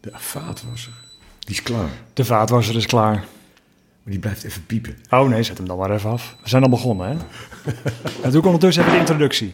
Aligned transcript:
De 0.00 0.10
vaatwasser. 0.12 0.92
Die 1.38 1.54
is 1.54 1.62
klaar. 1.62 1.90
De 2.12 2.24
vaatwasser 2.24 2.76
is 2.76 2.86
klaar. 2.86 3.14
Maar 4.02 4.12
die 4.12 4.18
blijft 4.18 4.44
even 4.44 4.66
piepen. 4.66 4.96
Oh 5.10 5.28
nee, 5.28 5.42
zet 5.42 5.58
hem 5.58 5.66
dan 5.66 5.78
maar 5.78 5.90
even 5.90 6.10
af. 6.10 6.36
We 6.42 6.48
zijn 6.48 6.62
al 6.62 6.68
begonnen, 6.68 7.08
hè? 7.08 7.16
en 8.22 8.30
doe 8.30 8.40
ik 8.40 8.46
ondertussen 8.46 8.82
even 8.82 8.94
de 8.94 9.00
introductie. 9.00 9.52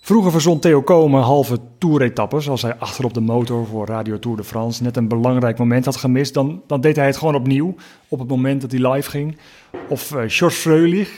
Vroeger 0.00 0.30
verzond 0.30 0.62
Theo 0.62 0.82
Komen 0.82 1.22
halve 1.22 1.58
toeretappes. 1.78 2.48
Als 2.48 2.62
hij 2.62 2.76
achterop 2.76 3.14
de 3.14 3.20
motor 3.20 3.66
voor 3.66 3.86
Radio 3.86 4.18
Tour 4.18 4.36
de 4.36 4.44
France 4.44 4.82
net 4.82 4.96
een 4.96 5.08
belangrijk 5.08 5.58
moment 5.58 5.84
had 5.84 5.96
gemist, 5.96 6.34
dan, 6.34 6.62
dan 6.66 6.80
deed 6.80 6.96
hij 6.96 7.06
het 7.06 7.16
gewoon 7.16 7.34
opnieuw. 7.34 7.74
Op 8.08 8.18
het 8.18 8.28
moment 8.28 8.60
dat 8.60 8.70
hij 8.70 8.92
live 8.92 9.10
ging. 9.10 9.36
Of 9.88 10.10
uh, 10.10 10.22
George 10.26 10.56
Freulich. 10.56 11.10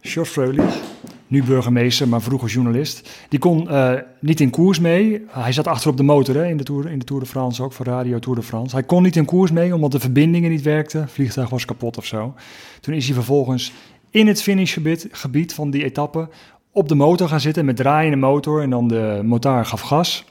George 0.00 0.30
Freulich, 0.30 0.80
nu 1.28 1.44
burgemeester, 1.44 2.08
maar 2.08 2.22
vroeger 2.22 2.48
journalist. 2.48 3.26
Die 3.28 3.38
kon 3.38 3.66
uh, 3.70 3.92
niet 4.20 4.40
in 4.40 4.50
koers 4.50 4.78
mee. 4.78 5.24
Hij 5.28 5.52
zat 5.52 5.66
achterop 5.66 5.96
de 5.96 6.02
motor 6.02 6.34
hè, 6.34 6.46
in, 6.46 6.56
de 6.56 6.64
tour, 6.64 6.90
in 6.90 6.98
de 6.98 7.04
Tour 7.04 7.22
de 7.22 7.28
France 7.28 7.62
ook, 7.62 7.72
voor 7.72 7.86
Radio 7.86 8.18
Tour 8.18 8.38
de 8.38 8.44
France. 8.44 8.74
Hij 8.74 8.84
kon 8.84 9.02
niet 9.02 9.16
in 9.16 9.24
koers 9.24 9.50
mee, 9.50 9.74
omdat 9.74 9.92
de 9.92 10.00
verbindingen 10.00 10.50
niet 10.50 10.62
werkten. 10.62 11.00
Het 11.00 11.10
vliegtuig 11.10 11.48
was 11.48 11.64
kapot 11.64 11.96
of 11.96 12.06
zo. 12.06 12.34
Toen 12.80 12.94
is 12.94 13.04
hij 13.04 13.14
vervolgens 13.14 13.72
in 14.10 14.26
het 14.26 14.42
finishgebied 14.42 15.08
gebied 15.10 15.54
van 15.54 15.70
die 15.70 15.84
etappe 15.84 16.28
op 16.72 16.88
de 16.88 16.94
motor 16.94 17.28
gaan 17.28 17.40
zitten 17.40 17.64
met 17.64 17.76
draaiende 17.76 18.16
motor. 18.16 18.62
En 18.62 18.70
dan 18.70 18.88
de 18.88 19.20
motor 19.24 19.64
gaf 19.64 19.80
gas. 19.80 20.24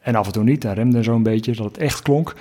En 0.00 0.14
af 0.14 0.26
en 0.26 0.32
toe 0.32 0.44
niet, 0.44 0.62
hij 0.62 0.74
remde 0.74 1.02
zo'n 1.02 1.22
beetje, 1.22 1.54
dat 1.54 1.64
het 1.64 1.78
echt 1.78 2.02
klonk. 2.02 2.34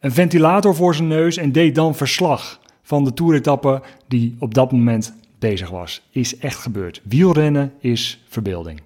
Een 0.00 0.12
ventilator 0.12 0.74
voor 0.74 0.94
zijn 0.94 1.08
neus 1.08 1.36
en 1.36 1.52
deed 1.52 1.74
dan 1.74 1.94
verslag 1.94 2.60
van 2.82 3.04
de 3.04 3.14
toeretappe 3.14 3.82
die 4.08 4.36
op 4.38 4.54
dat 4.54 4.72
moment 4.72 5.14
bezig 5.42 5.68
was. 5.68 6.00
Is 6.10 6.38
echt 6.38 6.62
gebeurd. 6.62 7.00
Wielrennen 7.08 7.72
is 7.80 8.18
verbeelding. 8.28 8.80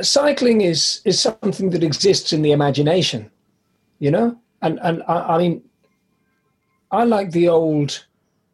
Cycling 0.00 0.60
is, 0.60 1.00
is 1.04 1.20
something 1.20 1.70
that 1.70 1.82
exists 1.82 2.32
in 2.32 2.42
the 2.42 2.52
imagination, 2.52 3.30
you 3.98 4.10
know? 4.10 4.36
And, 4.60 4.78
and 4.80 5.02
I, 5.08 5.34
I 5.34 5.38
mean, 5.38 5.62
I 6.90 7.04
like 7.04 7.30
the 7.30 7.48
old 7.48 8.06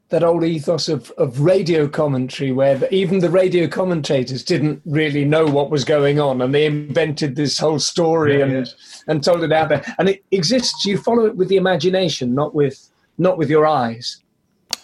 that 0.08 0.24
old 0.24 0.42
ethos 0.42 0.88
of, 0.88 1.12
of 1.18 1.40
radio 1.40 1.86
commentary 1.88 2.50
where 2.50 2.76
the, 2.76 2.92
even 2.92 3.20
the 3.20 3.30
radio 3.30 3.68
commentators 3.68 4.42
didn't 4.42 4.82
really 4.84 5.24
know 5.24 5.46
what 5.46 5.70
was 5.70 5.84
going 5.84 6.18
on 6.18 6.42
and 6.42 6.52
they 6.52 6.66
invented 6.66 7.36
this 7.36 7.58
whole 7.58 7.78
story 7.78 8.38
Yeah, 8.38 8.44
and, 8.46 8.66
yeah. 8.66 8.72
and 9.06 9.22
told 9.22 9.44
it 9.44 9.52
out 9.52 9.68
there 9.68 9.84
and 9.98 10.08
it 10.08 10.24
exists 10.32 10.84
you 10.84 10.98
follow 10.98 11.26
it 11.26 11.36
with 11.36 11.48
the 11.48 11.56
imagination 11.56 12.34
not 12.34 12.56
with 12.56 12.90
not 13.18 13.38
with 13.38 13.48
your 13.48 13.66
eyes 13.66 14.20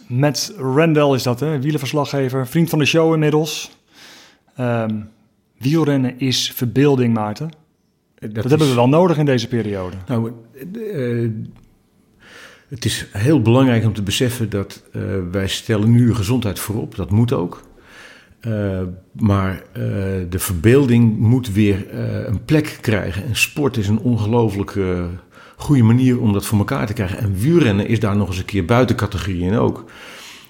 Matt 0.07 0.55
Randall 0.59 1.15
is 1.15 1.23
dat, 1.23 1.41
hè? 1.41 1.61
wielenverslaggever, 1.61 2.47
vriend 2.47 2.69
van 2.71 2.79
de 2.79 2.85
show 2.85 3.13
inmiddels. 3.13 3.71
Ehm, 4.57 5.01
wielrennen 5.59 6.19
is 6.19 6.53
verbeelding, 6.55 7.15
Maarten. 7.15 7.51
Dat, 8.19 8.45
is- 8.45 8.51
hebben 8.51 8.69
we 8.69 8.75
wel 8.75 8.89
nodig 8.89 9.19
in 9.19 9.25
deze 9.25 9.49
periode. 9.49 9.97
Nou, 10.07 10.33
eh, 10.93 11.29
het 12.69 12.85
is 12.85 13.07
heel 13.13 13.43
belangrijk 13.43 13.85
om 13.85 13.93
te 13.93 14.03
beseffen 14.03 14.51
dat 14.51 14.83
eh, 14.93 15.03
wij 15.31 15.49
stellen 15.49 15.91
nu 15.91 16.15
gezondheid 16.15 16.59
voorop. 16.59 16.95
Dat 16.95 17.11
moet 17.11 17.33
ook. 17.33 17.63
Eh, 18.41 18.83
maar 19.13 19.63
de 20.29 20.39
verbeelding 20.39 21.19
moet 21.19 21.53
weer 21.53 21.95
een 22.29 22.45
plek 22.45 22.79
krijgen. 22.81 23.25
En 23.25 23.37
sport 23.37 23.77
is 23.77 23.89
een 23.89 23.99
ongelooflijk 23.99 24.71
eh, 24.77 25.05
goede 25.57 25.83
manier 25.83 26.21
om 26.21 26.33
dat 26.33 26.47
voor 26.47 26.59
elkaar 26.59 26.87
te 26.87 26.93
krijgen. 26.93 27.19
En 27.19 27.35
wielrennen 27.35 27.89
is 27.89 28.01
daar 28.01 28.17
nog 28.17 28.29
eens 28.29 28.39
een 28.39 28.45
keer 28.45 28.65
buiten 28.65 28.97
categorie 28.97 29.43
in 29.43 29.57
ook. 29.57 29.85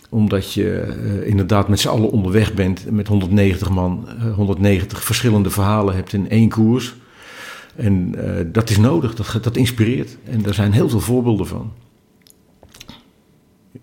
Omdat 0.09 0.53
je 0.53 0.79
eh, 0.79 1.29
inderdaad 1.29 1.69
met 1.69 1.81
z'n 1.81 1.89
allen 1.89 2.11
onderweg 2.11 2.55
bent 2.55 2.91
met 2.91 3.09
190 3.09 3.71
man, 3.71 4.09
eh, 4.09 4.35
190 4.35 5.05
verschillende 5.05 5.51
verhalen 5.51 5.95
hebt 5.95 6.13
in 6.13 6.31
één 6.31 6.49
koers. 6.49 6.95
En 7.77 8.15
eh, 8.19 8.45
dat 8.53 8.71
is 8.71 8.79
nodig, 8.79 9.15
dat, 9.15 9.39
dat 9.43 9.57
inspireert. 9.57 10.17
En 10.25 10.43
daar 10.43 10.55
zijn 10.55 10.73
heel 10.73 10.89
veel 10.89 11.01
voorbeelden 11.01 11.47
van. 11.47 11.73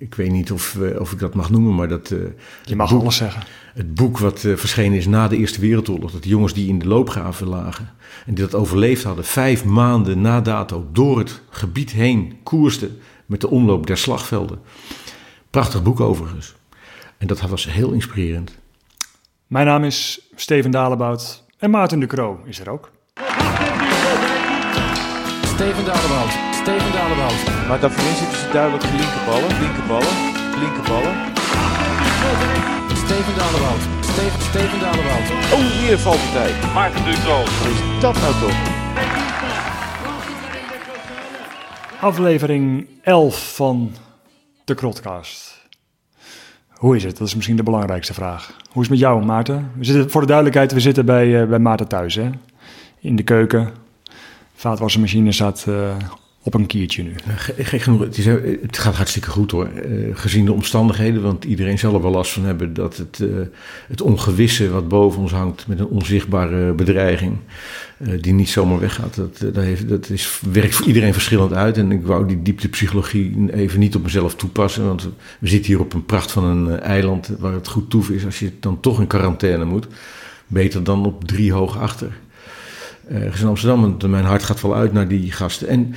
Ik 0.03 0.15
weet 0.15 0.31
niet 0.31 0.51
of, 0.51 0.75
eh, 0.81 0.99
of 0.99 1.11
ik 1.11 1.19
dat 1.19 1.33
mag 1.33 1.49
noemen, 1.49 1.75
maar 1.75 1.87
dat. 1.87 2.11
eh, 2.11 2.17
Je 2.19 2.33
het 2.63 2.75
mag 2.75 2.89
boek, 2.89 3.01
alles 3.01 3.15
zeggen. 3.15 3.43
Het 3.73 3.95
boek 3.95 4.17
wat 4.17 4.43
eh, 4.43 4.55
verschenen 4.55 4.97
is 4.97 5.05
na 5.07 5.27
de 5.27 5.37
Eerste 5.37 5.61
Wereldoorlog, 5.61 6.11
dat 6.11 6.23
de 6.23 6.29
jongens 6.29 6.53
die 6.53 6.67
in 6.67 6.79
de 6.79 6.87
loopgraven 6.87 7.47
lagen 7.47 7.89
en 8.25 8.33
die 8.33 8.43
dat 8.43 8.55
overleefd 8.55 9.03
hadden, 9.03 9.25
vijf 9.25 9.65
maanden 9.65 10.21
na 10.21 10.41
dato 10.41 10.87
door 10.91 11.17
het 11.17 11.41
gebied 11.49 11.91
heen 11.91 12.37
koersten 12.43 12.99
met 13.25 13.41
de 13.41 13.49
omloop 13.49 13.87
der 13.87 13.97
slagvelden. 13.97 14.59
Prachtig 15.49 15.83
boek 15.83 15.99
overigens. 15.99 16.55
En 17.17 17.27
dat 17.27 17.41
was 17.41 17.65
heel 17.71 17.91
inspirerend. 17.91 18.57
Mijn 19.47 19.65
naam 19.65 19.83
is 19.83 20.27
Steven 20.35 20.71
Dalebout 20.71 21.43
en 21.57 21.69
Maarten 21.69 21.99
de 21.99 22.05
Croo 22.05 22.39
is 22.45 22.59
er 22.59 22.69
ook. 22.69 22.91
Steven 25.43 25.85
Dalebout. 25.85 26.52
Steven 26.63 26.91
Dalebout. 26.91 27.67
Maar 27.67 27.79
daarvoor 27.79 28.15
zitten 28.15 28.37
ze 28.37 28.49
duidelijk 28.51 28.83
linkerballen, 28.83 29.59
linkerballen, 29.59 30.15
linkerballen. 30.59 31.15
Steven 33.03 33.35
Dalebout. 33.37 33.83
Steven, 34.01 34.41
Steven 34.41 34.79
Dalebout. 34.79 35.27
Oh, 35.53 35.87
weer 35.87 35.99
valt 35.99 36.17
het 36.19 36.31
tijd. 36.31 36.73
Maarten 36.73 37.05
Ducro. 37.05 37.37
Wat 37.37 37.67
is 37.71 38.01
dat 38.01 38.15
nou 38.15 38.33
toch? 38.41 38.57
Aflevering 42.01 42.87
11 43.01 43.55
van 43.55 43.91
de 44.63 44.73
Krotcast. 44.75 45.67
Hoe 46.69 46.95
is 46.95 47.03
het? 47.03 47.17
Dat 47.17 47.27
is 47.27 47.35
misschien 47.35 47.55
de 47.57 47.63
belangrijkste 47.63 48.13
vraag. 48.13 48.55
Hoe 48.71 48.81
is 48.83 48.89
het 48.89 48.89
met 48.89 48.99
jou, 48.99 49.25
Maarten? 49.25 49.71
We 49.77 49.83
zitten, 49.83 50.11
voor 50.11 50.21
de 50.21 50.27
duidelijkheid, 50.27 50.71
we 50.71 50.79
zitten 50.79 51.05
bij, 51.05 51.41
eh, 51.41 51.47
bij 51.47 51.59
Maarten 51.59 51.87
thuis, 51.87 52.15
hè? 52.15 52.29
In 52.99 53.15
de 53.15 53.23
keuken. 53.23 53.71
Vaatwassermachine 54.53 55.31
staat 55.31 55.65
eh, 55.67 55.95
op 56.45 56.53
een 56.53 56.65
kiertje 56.65 57.03
nu. 57.03 57.11
Ge- 57.35 57.53
Gek 57.57 57.81
genoeg, 57.81 58.03
eh, 58.05 58.33
het 58.61 58.77
gaat 58.77 58.95
hartstikke 58.95 59.29
goed 59.29 59.51
hoor. 59.51 59.65
Eh, 59.67 59.91
gezien 60.13 60.45
de 60.45 60.53
omstandigheden, 60.53 61.21
want 61.21 61.43
iedereen 61.43 61.79
zal 61.79 61.93
er 61.93 62.01
wel 62.01 62.11
last 62.11 62.31
van 62.31 62.43
hebben 62.43 62.73
dat 62.73 62.97
het, 62.97 63.19
eh, 63.21 63.27
het 63.87 64.01
ongewisse 64.01 64.69
wat 64.69 64.87
boven 64.87 65.21
ons 65.21 65.31
hangt 65.31 65.67
met 65.67 65.79
een 65.79 65.85
onzichtbare 65.87 66.73
bedreiging, 66.73 67.37
die 68.21 68.33
niet 68.33 68.49
zomaar 68.49 68.79
weggaat, 68.79 69.15
dat, 69.15 69.37
dat, 69.53 69.55
heeft, 69.63 69.89
dat 69.89 70.09
is, 70.09 70.39
werkt 70.51 70.75
voor 70.75 70.87
iedereen 70.87 71.13
verschillend 71.13 71.53
uit. 71.53 71.77
En 71.77 71.91
ik 71.91 72.05
wou 72.05 72.27
die 72.27 72.41
dieptepsychologie 72.41 73.53
even 73.53 73.79
niet 73.79 73.95
op 73.95 74.03
mezelf 74.03 74.35
toepassen, 74.35 74.85
want 74.85 75.09
we 75.39 75.47
zitten 75.47 75.71
hier 75.71 75.81
op 75.81 75.93
een 75.93 76.05
pracht 76.05 76.31
van 76.31 76.43
een 76.43 76.79
eiland 76.79 77.31
waar 77.39 77.53
het 77.53 77.67
goed 77.67 77.89
toef 77.89 78.09
is 78.09 78.25
als 78.25 78.39
je 78.39 78.51
dan 78.59 78.79
toch 78.79 78.99
in 78.99 79.07
quarantaine 79.07 79.65
moet. 79.65 79.87
Beter 80.47 80.83
dan 80.83 81.05
op 81.05 81.23
drie 81.27 81.51
hoog 81.53 81.79
achter. 81.79 82.11
Ergens 83.07 83.41
in 83.41 83.47
Amsterdam, 83.47 83.97
mijn 84.09 84.25
hart 84.25 84.43
gaat 84.43 84.61
wel 84.61 84.75
uit 84.75 84.93
naar 84.93 85.07
die 85.07 85.31
gasten. 85.31 85.67
En 85.67 85.93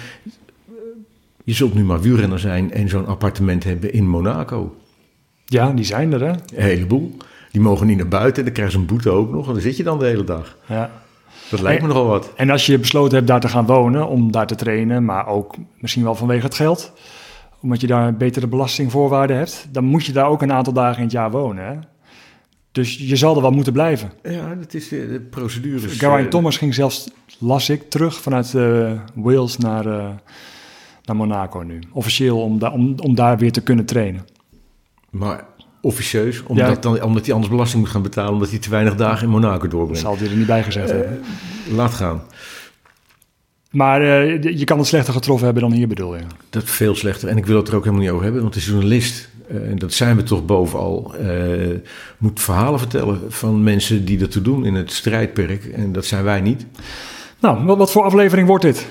je 1.47 1.53
zult 1.53 1.75
nu 1.75 1.85
maar 1.85 2.01
wielrenner 2.01 2.39
zijn 2.39 2.73
en 2.73 2.89
zo'n 2.89 3.07
appartement 3.07 3.65
hebben 3.65 3.93
in 3.93 4.09
Monaco. 4.09 4.77
Ja, 5.45 5.73
die 5.73 5.85
zijn 5.85 6.13
er, 6.13 6.21
hè? 6.21 6.29
Een 6.31 6.63
heleboel. 6.63 7.17
Die 7.51 7.61
mogen 7.61 7.87
niet 7.87 7.97
naar 7.97 8.09
buiten 8.09 8.37
en 8.37 8.45
dan 8.45 8.53
krijgen 8.53 8.75
ze 8.75 8.81
een 8.81 8.87
boete 8.87 9.11
ook 9.11 9.31
nog. 9.31 9.47
En 9.47 9.53
dan 9.53 9.63
zit 9.63 9.77
je 9.77 9.83
dan 9.83 9.99
de 9.99 10.05
hele 10.05 10.25
dag. 10.25 10.57
Ja. 10.69 10.91
Dat 11.51 11.61
lijkt 11.61 11.83
me 11.83 11.89
nogal 11.89 12.07
wat. 12.07 12.33
En 12.37 12.51
als 12.51 12.67
je 12.67 12.79
besloten 12.79 13.15
hebt 13.15 13.27
daar 13.27 13.41
te 13.41 13.49
gaan 13.49 13.67
wonen, 13.67 14.09
om 14.09 14.33
daar 14.33 14.47
te 14.47 14.55
trainen, 14.55 15.05
maar 15.05 15.27
ook 15.27 15.55
misschien 15.79 16.03
wel 16.03 16.15
vanwege 16.15 16.45
het 16.45 16.55
geld, 16.55 16.93
omdat 17.61 17.81
je 17.81 17.87
daar 17.87 18.17
betere 18.17 18.47
belastingvoorwaarden 18.47 19.37
hebt, 19.37 19.67
dan 19.71 19.85
moet 19.85 20.05
je 20.07 20.13
daar 20.13 20.29
ook 20.29 20.43
een 20.43 20.53
aantal 20.53 20.73
dagen 20.73 20.97
in 20.97 21.03
het 21.03 21.13
jaar 21.13 21.31
wonen. 21.31 21.67
Hè? 21.67 21.75
Dus 22.73 22.97
je 22.99 23.17
zal 23.17 23.37
er 23.37 23.43
wel 23.43 23.51
moeten 23.51 23.73
blijven. 23.73 24.13
Ja, 24.23 24.55
dat 24.55 24.75
is 24.75 24.89
de, 24.89 25.09
de 25.09 25.21
procedure. 25.21 25.89
Geraint 25.89 26.31
Thomas 26.31 26.57
ging 26.57 26.75
zelfs, 26.75 27.11
las 27.39 27.69
ik, 27.69 27.91
terug 27.91 28.21
vanuit 28.21 28.55
eh, 28.55 28.93
Wales 29.15 29.57
naar, 29.57 29.87
eh, 29.87 30.09
naar 31.07 31.17
Monaco 31.17 31.61
nu. 31.61 31.79
Officieel 31.93 32.41
om, 32.43 32.59
da 32.59 32.71
om, 32.71 32.95
om 33.03 33.15
daar 33.15 33.39
weer 33.39 33.53
te 33.53 33.61
kunnen 33.63 33.85
trainen. 33.85 34.27
Maar 35.11 35.45
officieus, 35.81 36.43
omdat, 36.43 36.67
Ja. 36.69 36.75
dan, 36.81 37.03
omdat 37.03 37.25
hij 37.25 37.35
anders 37.35 37.53
belasting 37.53 37.83
moet 37.83 37.91
gaan 37.91 38.03
betalen... 38.03 38.33
omdat 38.33 38.51
hij 38.51 38.59
te 38.59 38.71
weinig 38.71 38.95
dagen 38.95 39.25
in 39.25 39.31
Monaco 39.31 39.61
Dat 39.63 39.71
doorbrengt. 39.71 40.01
zal 40.01 40.17
hij 40.19 40.27
er 40.29 40.37
niet 40.37 40.47
bij 40.47 40.63
gezegd 40.63 40.91
Eh, 40.91 40.97
hebben. 40.97 41.21
Laat 41.75 41.95
gaan. 41.95 42.23
Maar 43.71 44.01
eh, 44.03 44.43
je 44.59 44.65
kan 44.65 44.79
het 44.79 44.87
slechter 44.87 45.13
getroffen 45.13 45.45
hebben 45.45 45.63
dan 45.63 45.73
hier 45.73 45.89
bedoel 45.89 46.17
je. 46.17 46.23
Dat 46.51 46.65
veel 46.65 46.95
slechter. 46.95 47.29
En 47.29 47.37
ik 47.37 47.47
wil 47.47 47.57
het 47.57 47.69
er 47.69 47.75
ook 47.75 47.81
helemaal 47.85 48.03
niet 48.05 48.13
over 48.13 48.25
hebben. 48.25 48.43
Want 48.43 48.55
de 48.55 48.61
journalist, 48.61 49.29
eh, 49.49 49.71
en 49.71 49.79
dat 49.79 49.93
zijn 49.93 50.17
we 50.17 50.23
toch 50.23 50.45
bovenal... 50.45 51.15
moet 52.19 52.41
verhalen 52.41 52.79
vertellen 52.79 53.21
van 53.33 53.63
mensen 53.63 54.05
die 54.05 54.21
ertoe 54.21 54.43
doen 54.43 54.65
in 54.65 54.75
het 54.75 54.93
strijdperk. 54.93 55.65
En 55.65 55.93
dat 55.93 56.05
zijn 56.05 56.25
wij 56.25 56.41
niet. 56.41 56.67
Nou, 57.41 57.65
wat 57.77 57.93
voor 57.93 58.03
aflevering 58.03 58.49
wordt 58.49 58.65
dit? 58.65 58.87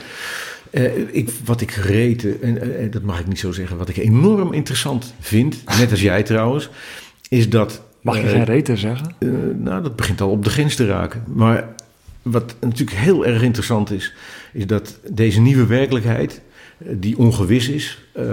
Eh, 0.75 0.97
ik, 1.11 1.29
wat 1.45 1.61
ik 1.61 1.71
gereten, 1.71 2.41
en 2.41 2.79
eh, 2.79 2.91
dat 2.91 3.01
mag 3.01 3.19
ik 3.19 3.27
niet 3.27 3.39
zo 3.39 3.51
zeggen, 3.51 3.77
wat 3.77 3.89
ik 3.89 3.97
enorm 3.97 4.53
interessant 4.53 5.13
vind, 5.19 5.63
net 5.77 5.91
als 5.91 6.01
jij 6.01 6.23
trouwens, 6.23 6.69
is 7.29 7.49
dat. 7.49 7.81
Mag 8.01 8.15
je 8.15 8.21
eh, 8.23 8.29
geen 8.29 8.43
reten 8.43 8.77
zeggen? 8.77 9.15
eh, 9.19 9.29
nou, 9.57 9.83
dat 9.83 9.95
begint 9.95 10.21
al 10.21 10.29
op 10.29 10.43
de 10.43 10.49
grens 10.49 10.75
te 10.75 10.85
raken. 10.85 11.23
Maar 11.33 11.67
wat 12.21 12.55
natuurlijk 12.61 12.97
heel 12.97 13.25
erg 13.25 13.41
interessant 13.41 13.91
is, 13.91 14.13
is 14.53 14.67
dat 14.67 14.99
deze 15.11 15.41
nieuwe 15.41 15.65
werkelijkheid, 15.65 16.41
eh, 16.77 16.87
die 16.91 17.17
ongewis 17.17 17.69
is, 17.69 17.99
eh, 18.13 18.23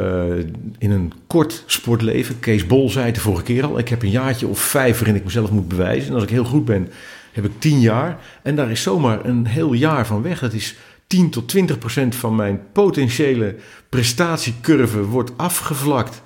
in 0.78 0.90
een 0.90 1.12
kort 1.26 1.64
sportleven. 1.66 2.38
Kees 2.40 2.66
Bol 2.66 2.90
zei 2.90 3.06
het 3.06 3.14
de 3.14 3.20
vorige 3.20 3.42
keer 3.42 3.64
al: 3.64 3.78
ik 3.78 3.88
heb 3.88 4.02
een 4.02 4.10
jaartje 4.10 4.46
of 4.46 4.58
vijf 4.58 4.98
waarin 4.98 5.16
ik 5.16 5.24
mezelf 5.24 5.50
moet 5.50 5.68
bewijzen. 5.68 6.08
En 6.08 6.14
als 6.14 6.22
ik 6.22 6.30
heel 6.30 6.44
goed 6.44 6.64
ben, 6.64 6.88
heb 7.32 7.44
ik 7.44 7.52
10 7.58 7.80
jaar. 7.80 8.18
En 8.42 8.56
daar 8.56 8.70
is 8.70 8.82
zomaar 8.82 9.24
een 9.24 9.46
heel 9.46 9.72
jaar 9.72 10.06
van 10.06 10.22
weg. 10.22 10.38
Dat 10.40 10.52
is 10.52 10.76
10 11.12 11.30
tot 11.30 11.48
20 11.48 11.78
procent 11.78 12.14
van 12.14 12.36
mijn 12.36 12.60
potentiële 12.72 13.54
prestatiecurve 13.88 15.04
wordt 15.04 15.32
afgevlakt. 15.36 16.22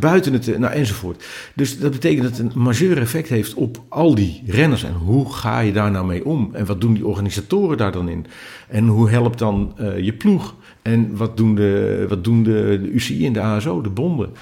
Buiten 0.00 0.32
het, 0.32 0.58
nou 0.58 0.72
enzovoort. 0.72 1.24
Dus 1.54 1.78
dat 1.78 1.90
betekent 1.90 2.22
dat 2.22 2.36
het 2.36 2.54
een 2.54 2.62
majeur 2.62 2.98
effect 2.98 3.28
heeft 3.28 3.54
op 3.54 3.82
al 3.88 4.14
die 4.14 4.42
renners. 4.46 4.84
En 4.84 4.92
hoe 4.92 5.32
ga 5.32 5.60
je 5.60 5.72
daar 5.72 5.90
nou 5.90 6.06
mee 6.06 6.24
om? 6.24 6.50
En 6.52 6.66
wat 6.66 6.80
doen 6.80 6.94
die 6.94 7.06
organisatoren 7.06 7.76
daar 7.76 7.92
dan 7.92 8.08
in? 8.08 8.26
En 8.68 8.86
hoe 8.86 9.10
helpt 9.10 9.38
dan 9.38 9.74
uh, 9.80 9.98
je 9.98 10.12
ploeg? 10.12 10.54
En 10.82 11.16
wat 11.16 11.36
doen, 11.36 11.54
de, 11.54 12.04
wat 12.08 12.24
doen 12.24 12.42
de, 12.42 12.90
UCI 12.92 13.26
en 13.26 13.32
de 13.32 13.40
ASO, 13.40 13.80
de 13.80 13.90
bonden? 13.90 14.32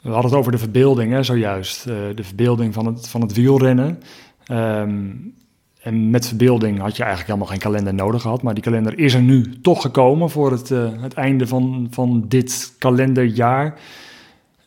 We 0.00 0.10
hadden 0.10 0.30
het 0.30 0.40
over 0.40 0.52
de 0.52 0.58
verbeelding, 0.58 1.12
hè, 1.12 1.22
zojuist. 1.22 1.86
Uh, 1.86 1.94
de 2.14 2.24
verbeelding 2.24 2.74
van 2.74 2.86
het, 2.86 3.08
van 3.08 3.20
het 3.20 3.32
wielrennen. 3.32 4.02
Um, 4.50 5.34
en 5.88 6.10
met 6.10 6.26
verbeelding 6.26 6.78
had 6.78 6.96
je 6.96 7.02
eigenlijk 7.02 7.26
helemaal 7.26 7.52
geen 7.52 7.70
kalender 7.70 7.94
nodig 7.94 8.22
gehad. 8.22 8.42
Maar 8.42 8.54
die 8.54 8.62
kalender 8.62 8.98
is 8.98 9.14
er 9.14 9.22
nu 9.22 9.60
toch 9.62 9.82
gekomen 9.82 10.30
voor 10.30 10.50
het, 10.50 10.70
uh, 10.70 10.88
het 11.00 11.14
einde 11.14 11.46
van, 11.46 11.88
van 11.90 12.24
dit 12.28 12.74
kalenderjaar. 12.78 13.80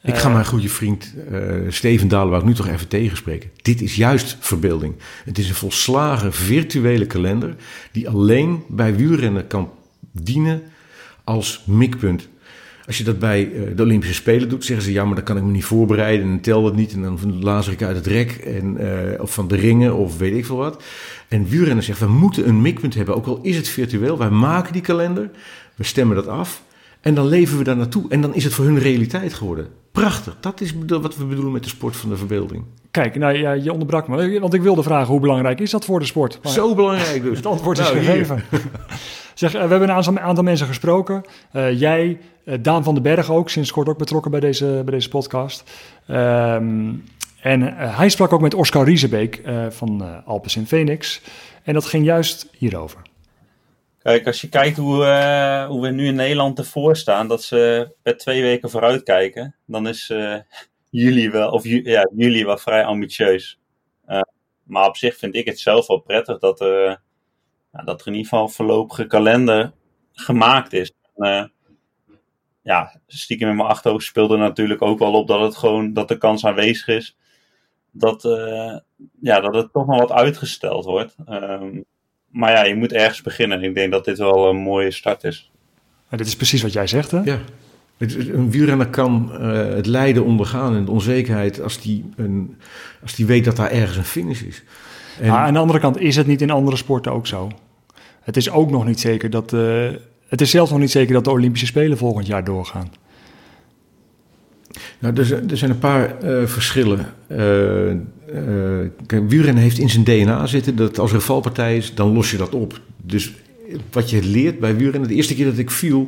Ik 0.03 0.15
ga 0.15 0.29
mijn 0.29 0.45
goede 0.45 0.69
vriend 0.69 1.13
uh, 1.31 1.41
Steven 1.67 2.07
Dalenbouw 2.07 2.43
nu 2.43 2.53
toch 2.53 2.67
even 2.67 2.87
tegenspreken. 2.87 3.49
Dit 3.61 3.81
is 3.81 3.95
juist 3.95 4.37
verbeelding. 4.39 4.93
Het 5.25 5.37
is 5.37 5.49
een 5.49 5.55
volslagen 5.55 6.33
virtuele 6.33 7.05
kalender 7.05 7.55
die 7.91 8.09
alleen 8.09 8.63
bij 8.67 8.95
wielrennen 8.95 9.47
kan 9.47 9.69
dienen 10.11 10.61
als 11.23 11.63
mikpunt. 11.65 12.27
Als 12.91 12.99
je 12.99 13.05
dat 13.05 13.19
bij 13.19 13.51
eh, 13.53 13.61
de 13.75 13.83
Olympische 13.83 14.15
Spelen 14.15 14.49
doet, 14.49 14.65
zeggen 14.65 14.85
ze 14.85 14.91
ja, 14.91 15.05
maar 15.05 15.15
dan 15.15 15.23
kan 15.23 15.37
ik 15.37 15.43
me 15.43 15.51
niet 15.51 15.65
voorbereiden 15.65 16.27
en 16.27 16.41
tel 16.41 16.63
dat 16.63 16.75
niet. 16.75 16.93
En 16.93 17.01
dan 17.01 17.43
lazer 17.43 17.73
ik 17.73 17.83
uit 17.83 17.95
het 17.95 18.07
rek 18.07 18.31
en, 18.31 18.77
uh, 18.81 19.21
of 19.21 19.33
van 19.33 19.47
de 19.47 19.55
ringen 19.55 19.95
of 19.95 20.17
weet 20.17 20.35
ik 20.35 20.45
veel 20.45 20.55
wat. 20.55 20.83
En 21.27 21.47
wielrennen 21.47 21.83
zegt, 21.83 21.99
we 21.99 22.07
moeten 22.07 22.47
een 22.47 22.61
mikpunt 22.61 22.93
hebben, 22.93 23.15
ook 23.15 23.25
al 23.25 23.39
is 23.41 23.55
het 23.55 23.67
virtueel. 23.67 24.17
Wij 24.17 24.29
maken 24.29 24.73
die 24.73 24.81
kalender, 24.81 25.29
we 25.75 25.83
stemmen 25.83 26.15
dat 26.15 26.27
af 26.27 26.63
en 27.01 27.13
dan 27.13 27.27
leven 27.27 27.57
we 27.57 27.63
daar 27.63 27.77
naartoe. 27.77 28.05
En 28.09 28.21
dan 28.21 28.35
is 28.35 28.43
het 28.43 28.53
voor 28.53 28.65
hun 28.65 28.79
realiteit 28.79 29.33
geworden. 29.33 29.67
Prachtig, 29.91 30.37
dat 30.39 30.61
is 30.61 30.73
wat 30.87 31.17
we 31.17 31.25
bedoelen 31.25 31.53
met 31.53 31.63
de 31.63 31.69
sport 31.69 31.95
van 31.95 32.09
de 32.09 32.17
verbeelding. 32.17 32.63
Kijk, 32.91 33.15
nou 33.15 33.37
ja, 33.37 33.51
je 33.51 33.71
onderbrak 33.71 34.07
me, 34.07 34.39
want 34.39 34.53
ik 34.53 34.61
wilde 34.61 34.83
vragen 34.83 35.07
hoe 35.07 35.19
belangrijk 35.19 35.59
is 35.59 35.71
dat 35.71 35.85
voor 35.85 35.99
de 35.99 36.05
sport? 36.05 36.39
Maar 36.43 36.51
Zo 36.51 36.75
belangrijk 36.75 37.23
dus. 37.23 37.37
Het 37.41 37.45
antwoord 37.45 37.79
is 37.79 37.91
nou, 37.91 37.97
gegeven. 37.97 38.43
Zeg, 39.41 39.53
eh, 39.53 39.61
we 39.61 39.69
hebben 39.69 39.89
een 39.89 39.95
aantal, 39.95 40.19
aantal 40.19 40.43
mensen 40.43 40.67
gesproken. 40.67 41.23
Uh, 41.53 41.79
jij, 41.79 42.19
uh, 42.45 42.55
Daan 42.61 42.83
van 42.83 42.93
den 42.93 43.03
Berg 43.03 43.31
ook, 43.31 43.49
sinds 43.49 43.71
kort 43.71 43.89
ook 43.89 43.97
betrokken 43.97 44.31
bij 44.31 44.39
deze, 44.39 44.65
bij 44.65 44.93
deze 44.93 45.09
podcast. 45.09 45.63
Um, 46.09 47.03
en 47.41 47.61
hij 47.77 48.09
sprak 48.09 48.33
ook 48.33 48.41
met 48.41 48.53
Oscar 48.53 48.85
Riesebeek 48.85 49.41
van 49.69 50.23
Alpes 50.25 50.55
in 50.55 50.67
Phoenix. 50.67 51.21
En 51.63 51.73
dat 51.73 51.85
ging 51.85 52.05
juist 52.05 52.47
hierover. 52.57 53.01
Kijk, 54.03 54.27
als 54.27 54.41
je 54.41 54.49
kijkt 54.49 54.77
hoe, 54.77 55.05
hoe 55.67 55.81
we 55.81 55.89
nu 55.89 56.07
in 56.07 56.15
Nederland 56.15 56.57
ervoor 56.57 56.95
staan, 56.95 57.27
dat 57.27 57.43
ze 57.43 57.91
per 58.01 58.17
twee 58.17 58.41
weken 58.41 58.69
vooruit 58.69 59.03
kijken, 59.03 59.55
dan 59.65 59.87
is 59.87 60.07
jullie 60.89 61.31
wel, 61.31 61.51
of 61.51 61.63
ja, 61.65 62.09
jullie 62.15 62.45
wel 62.45 62.57
vrij 62.57 62.85
ambitieus. 62.85 63.59
maar 64.63 64.87
op 64.87 64.97
zich 64.97 65.17
vind 65.17 65.35
ik 65.35 65.45
het 65.45 65.59
zelf 65.59 65.87
wel 65.87 65.99
prettig 65.99 66.39
dat 66.39 66.61
er 66.61 67.01
nou, 67.71 67.85
dat 67.85 68.01
er 68.01 68.07
in 68.07 68.13
ieder 68.13 68.29
geval 68.29 68.43
een 68.45 68.53
voorlopige 68.53 69.07
kalender 69.07 69.71
gemaakt 70.13 70.73
is. 70.73 70.91
uh, 71.17 71.43
ja, 72.61 72.99
stiekem 73.07 73.49
in 73.49 73.55
mijn 73.55 73.69
achterhoofd 73.69 74.05
speelde 74.05 74.37
natuurlijk 74.37 74.81
ook 74.81 74.99
wel 74.99 75.13
op 75.13 75.27
dat 75.27 75.41
het 75.41 75.55
gewoon 75.55 75.93
dat 75.93 76.07
de 76.07 76.17
kans 76.17 76.45
aanwezig 76.45 76.87
is 76.87 77.15
dat, 77.91 78.23
uh, 78.23 78.77
ja, 79.21 79.39
dat 79.39 79.55
het 79.55 79.73
toch 79.73 79.85
nog 79.87 79.99
wat 79.99 80.11
uitgesteld 80.11 80.85
wordt. 80.85 81.15
Um, 81.29 81.83
maar 82.27 82.51
ja, 82.51 82.63
je 82.63 82.75
moet 82.75 82.93
ergens 82.93 83.21
beginnen. 83.21 83.63
Ik 83.63 83.75
denk 83.75 83.91
dat 83.91 84.05
dit 84.05 84.17
wel 84.17 84.49
een 84.49 84.57
mooie 84.57 84.91
start 84.91 85.23
is. 85.23 85.51
Dit 86.09 86.27
is 86.27 86.35
precies 86.35 86.61
wat 86.61 86.73
jij 86.73 86.87
zegt, 86.87 87.11
hè? 87.11 87.19
Ja. 87.19 87.39
Een 87.97 88.51
wielrenner 88.51 88.89
kan 88.89 89.31
uh, 89.31 89.57
het 89.57 89.85
lijden 89.85 90.23
ondergaan 90.23 90.75
en 90.75 90.85
de 90.85 90.91
onzekerheid 90.91 91.61
als 91.61 91.81
die, 91.81 92.09
een, 92.15 92.57
als 93.01 93.15
die 93.15 93.25
weet 93.25 93.45
dat 93.45 93.55
daar 93.55 93.71
ergens 93.71 93.97
een 93.97 94.03
finish 94.03 94.41
is. 94.41 94.63
En... 95.21 95.27
Maar 95.27 95.45
aan 95.45 95.53
de 95.53 95.59
andere 95.59 95.79
kant 95.79 95.99
is 95.99 96.15
het 96.15 96.27
niet 96.27 96.41
in 96.41 96.49
andere 96.49 96.77
sporten 96.77 97.11
ook 97.11 97.27
zo. 97.27 97.51
Het 98.21 98.37
is 98.37 98.51
ook 98.51 98.69
nog 98.69 98.85
niet 98.85 98.99
zeker 98.99 99.29
dat. 99.29 99.53
Uh, 99.53 99.89
het 100.27 100.41
is 100.41 100.49
zelfs 100.49 100.71
nog 100.71 100.79
niet 100.79 100.91
zeker 100.91 101.13
dat 101.13 101.23
de 101.23 101.29
Olympische 101.29 101.65
Spelen 101.65 101.97
volgend 101.97 102.27
jaar 102.27 102.43
doorgaan. 102.43 102.91
Nou, 104.99 105.15
er, 105.15 105.57
zijn 105.57 105.71
een 105.71 105.79
paar 105.79 106.23
uh, 106.23 106.45
verschillen. 106.45 107.05
Uh, 107.27 107.89
uh, 107.89 109.27
wielrennen 109.27 109.63
heeft 109.63 109.77
in 109.77 109.89
zijn 109.89 110.03
DNA 110.03 110.47
zitten 110.47 110.75
dat 110.75 110.99
als 110.99 111.09
er 111.09 111.15
een 111.15 111.21
valpartij 111.21 111.77
is, 111.77 111.95
dan 111.95 112.13
los 112.13 112.31
je 112.31 112.37
dat 112.37 112.53
op. 112.55 112.79
Dus 113.03 113.33
wat 113.91 114.09
je 114.09 114.23
leert 114.23 114.59
bij 114.59 114.75
wielrennen, 114.75 115.09
de 115.09 115.15
eerste 115.15 115.35
keer 115.35 115.45
dat 115.45 115.57
ik 115.57 115.71
viel, 115.71 116.07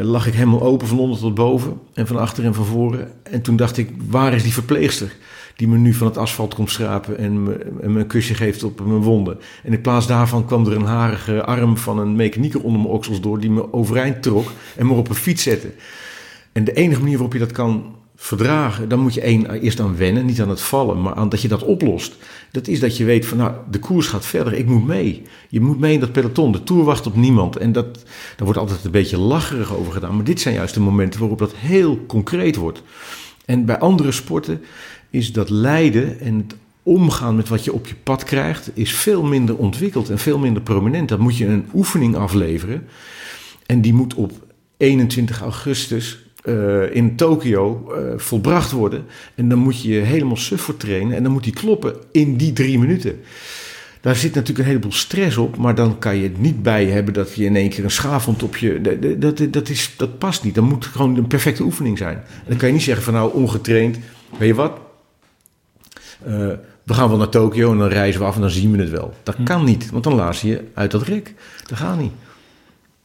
lag 0.00 0.26
ik 0.26 0.34
helemaal 0.34 0.62
open 0.62 0.86
van 0.86 0.98
onder 0.98 1.18
tot 1.18 1.34
boven 1.34 1.80
en 1.94 2.06
van 2.06 2.18
achter 2.18 2.44
en 2.44 2.54
van 2.54 2.64
voren. 2.64 3.10
En 3.22 3.42
toen 3.42 3.56
dacht 3.56 3.76
ik, 3.76 3.90
waar 4.08 4.34
is 4.34 4.42
die 4.42 4.52
verpleegster? 4.52 5.16
Die 5.56 5.68
me 5.68 5.76
nu 5.76 5.94
van 5.94 6.06
het 6.06 6.16
asfalt 6.16 6.54
komt 6.54 6.70
schrapen 6.70 7.18
en 7.18 7.42
me, 7.42 7.66
me, 7.80 8.00
een 8.00 8.06
kusje 8.06 8.34
geeft 8.34 8.62
op 8.62 8.80
mijn 8.86 9.02
wonden. 9.02 9.38
En 9.62 9.72
in 9.72 9.80
plaats 9.80 10.06
daarvan 10.06 10.46
kwam 10.46 10.66
er 10.66 10.76
een 10.76 10.84
harige 10.84 11.44
arm 11.44 11.76
van 11.76 11.98
een 11.98 12.16
mechanieker 12.16 12.62
onder 12.62 12.80
mijn 12.80 12.92
oksels 12.92 13.20
door 13.20 13.40
die 13.40 13.50
me 13.50 13.72
overeind 13.72 14.22
trok 14.22 14.50
en 14.76 14.86
me 14.86 14.92
op 14.92 15.08
een 15.08 15.14
fiets 15.14 15.42
zette. 15.42 15.70
En 16.52 16.64
de 16.64 16.72
enige 16.72 17.00
manier 17.00 17.14
waarop 17.14 17.32
je 17.32 17.38
dat 17.38 17.52
kan 17.52 17.94
verdragen, 18.16 18.88
dan 18.88 18.98
moet 18.98 19.14
je 19.14 19.20
één, 19.20 19.50
eerst 19.60 19.80
aan 19.80 19.96
wennen, 19.96 20.26
niet 20.26 20.40
aan 20.40 20.48
het 20.48 20.60
vallen, 20.60 21.02
maar 21.02 21.14
aan 21.14 21.28
dat 21.28 21.42
je 21.42 21.48
dat 21.48 21.64
oplost. 21.64 22.16
Dat 22.50 22.68
is 22.68 22.80
dat 22.80 22.96
je 22.96 23.04
weet 23.04 23.26
van, 23.26 23.38
nou, 23.38 23.52
de 23.70 23.78
koers 23.78 24.06
gaat 24.06 24.26
verder, 24.26 24.52
ik 24.52 24.66
moet 24.66 24.86
mee. 24.86 25.22
Je 25.48 25.60
moet 25.60 25.80
mee 25.80 25.92
in 25.92 26.00
dat 26.00 26.12
peloton, 26.12 26.52
de 26.52 26.62
Tour 26.62 26.84
wacht 26.84 27.06
op 27.06 27.16
niemand. 27.16 27.56
En 27.56 27.72
dat, 27.72 27.94
daar 28.36 28.44
wordt 28.44 28.58
altijd 28.58 28.84
een 28.84 28.90
beetje 28.90 29.18
lacherig 29.18 29.76
over 29.76 29.92
gedaan, 29.92 30.14
maar 30.14 30.24
dit 30.24 30.40
zijn 30.40 30.54
juist 30.54 30.74
de 30.74 30.80
momenten 30.80 31.20
waarop 31.20 31.38
dat 31.38 31.54
heel 31.54 32.04
concreet 32.06 32.56
wordt. 32.56 32.82
En 33.44 33.64
bij 33.64 33.78
andere 33.78 34.12
sporten 34.12 34.62
is 35.14 35.32
dat 35.32 35.50
lijden 35.50 36.20
en 36.20 36.36
het 36.36 36.54
omgaan 36.82 37.36
met 37.36 37.48
wat 37.48 37.64
je 37.64 37.72
op 37.72 37.86
je 37.86 37.94
pad 38.02 38.24
krijgt, 38.24 38.70
is 38.74 38.94
veel 38.94 39.22
minder 39.22 39.56
ontwikkeld 39.56 40.10
en 40.10 40.18
veel 40.18 40.38
minder 40.38 40.62
prominent. 40.62 41.08
Dan 41.08 41.20
moet 41.20 41.36
je 41.36 41.46
een 41.46 41.66
oefening 41.74 42.16
afleveren. 42.16 42.86
En 43.66 43.80
die 43.80 43.92
moet 43.92 44.14
op 44.14 44.32
21 44.76 45.40
augustus 45.40 46.18
uh, 46.44 46.94
in 46.94 47.16
Tokio 47.16 47.88
uh, 47.88 48.18
volbracht 48.18 48.70
worden. 48.70 49.04
En 49.34 49.48
dan 49.48 49.58
moet 49.58 49.82
je 49.82 49.92
je 49.92 50.00
helemaal 50.00 50.36
suf 50.36 50.60
voor 50.60 50.76
trainen. 50.76 51.16
En 51.16 51.22
dan 51.22 51.32
moet 51.32 51.44
die 51.44 51.52
kloppen 51.52 51.94
in 52.12 52.36
die 52.36 52.52
drie 52.52 52.78
minuten. 52.78 53.20
Daar 54.00 54.16
zit 54.16 54.34
natuurlijk 54.34 54.58
een 54.58 54.74
heleboel 54.74 54.92
stress 54.92 55.36
op, 55.36 55.56
maar 55.56 55.74
dan 55.74 55.98
kan 55.98 56.16
je 56.16 56.22
het 56.22 56.40
niet 56.40 56.62
bij 56.62 56.86
hebben 56.86 57.14
dat 57.14 57.34
je 57.34 57.44
in 57.44 57.56
één 57.56 57.68
keer 57.68 57.84
een 57.84 57.90
schaafwond 57.90 58.42
op 58.42 58.56
je. 58.56 58.80
Dat, 58.80 59.20
dat, 59.20 59.52
dat, 59.52 59.68
is, 59.68 59.94
dat 59.96 60.18
past 60.18 60.44
niet. 60.44 60.54
Dan 60.54 60.64
moet 60.64 60.86
gewoon 60.86 61.16
een 61.16 61.26
perfecte 61.26 61.62
oefening 61.62 61.98
zijn. 61.98 62.16
En 62.16 62.48
dan 62.48 62.56
kan 62.56 62.68
je 62.68 62.74
niet 62.74 62.82
zeggen 62.82 63.04
van 63.04 63.14
nou 63.14 63.34
ongetraind, 63.34 63.98
weet 64.38 64.48
je 64.48 64.54
wat, 64.54 64.83
uh, 66.26 66.52
we 66.82 66.94
gaan 66.94 67.08
wel 67.08 67.18
naar 67.18 67.28
Tokio 67.28 67.72
en 67.72 67.78
dan 67.78 67.88
reizen 67.88 68.20
we 68.20 68.26
af 68.26 68.34
en 68.34 68.40
dan 68.40 68.50
zien 68.50 68.72
we 68.72 68.78
het 68.78 68.90
wel. 68.90 69.12
Dat 69.22 69.34
hm. 69.34 69.44
kan 69.44 69.64
niet, 69.64 69.90
want 69.90 70.04
dan 70.04 70.14
laat 70.14 70.38
je 70.38 70.70
uit 70.74 70.90
dat 70.90 71.02
rek. 71.02 71.34
Dat 71.66 71.78
gaat 71.78 71.98
niet. 71.98 72.12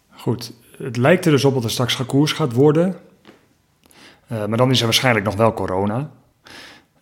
Goed, 0.09 0.53
het 0.77 0.97
lijkt 0.97 1.25
er 1.25 1.31
dus 1.31 1.45
op 1.45 1.53
dat 1.53 1.63
er 1.63 1.69
straks 1.69 1.95
gekoers 1.95 2.31
gaat 2.31 2.53
worden. 2.53 2.95
Uh, 4.31 4.45
maar 4.45 4.57
dan 4.57 4.71
is 4.71 4.79
er 4.79 4.85
waarschijnlijk 4.85 5.25
nog 5.25 5.35
wel 5.35 5.53
corona. 5.53 6.11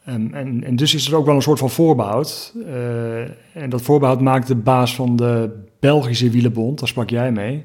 Um, 0.09 0.33
en, 0.33 0.63
en, 0.63 0.75
dus 0.75 0.93
is 0.93 1.07
er 1.07 1.15
ook 1.15 1.25
wel 1.25 1.35
een 1.35 1.41
soort 1.41 1.59
van 1.59 1.69
voorbehoud. 1.69 2.53
Uh, 2.55 3.19
en 3.53 3.69
dat 3.69 3.81
voorbehoud 3.81 4.21
maakt 4.21 4.47
de 4.47 4.55
baas 4.55 4.95
van 4.95 5.15
de 5.15 5.63
Belgische 5.79 6.29
Wielenbond, 6.29 6.79
daar 6.79 6.87
sprak 6.87 7.09
jij 7.09 7.31
mee, 7.31 7.63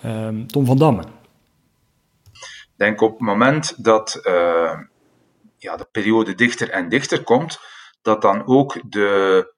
ja. 0.00 0.26
um, 0.26 0.46
Tom 0.46 0.66
van 0.66 0.78
Damme. 0.78 1.02
Ik 2.32 2.74
denk 2.76 3.00
op 3.00 3.10
het 3.10 3.20
moment 3.20 3.84
dat 3.84 4.20
uh, 4.24 4.78
ja, 5.64 5.76
de 5.76 5.88
periode 5.90 6.34
dichter 6.34 6.70
en 6.70 6.88
dichter 6.88 7.22
komt, 7.22 7.58
dat 8.02 8.22
dan 8.22 8.46
ook 8.46 8.90
de 8.90 9.52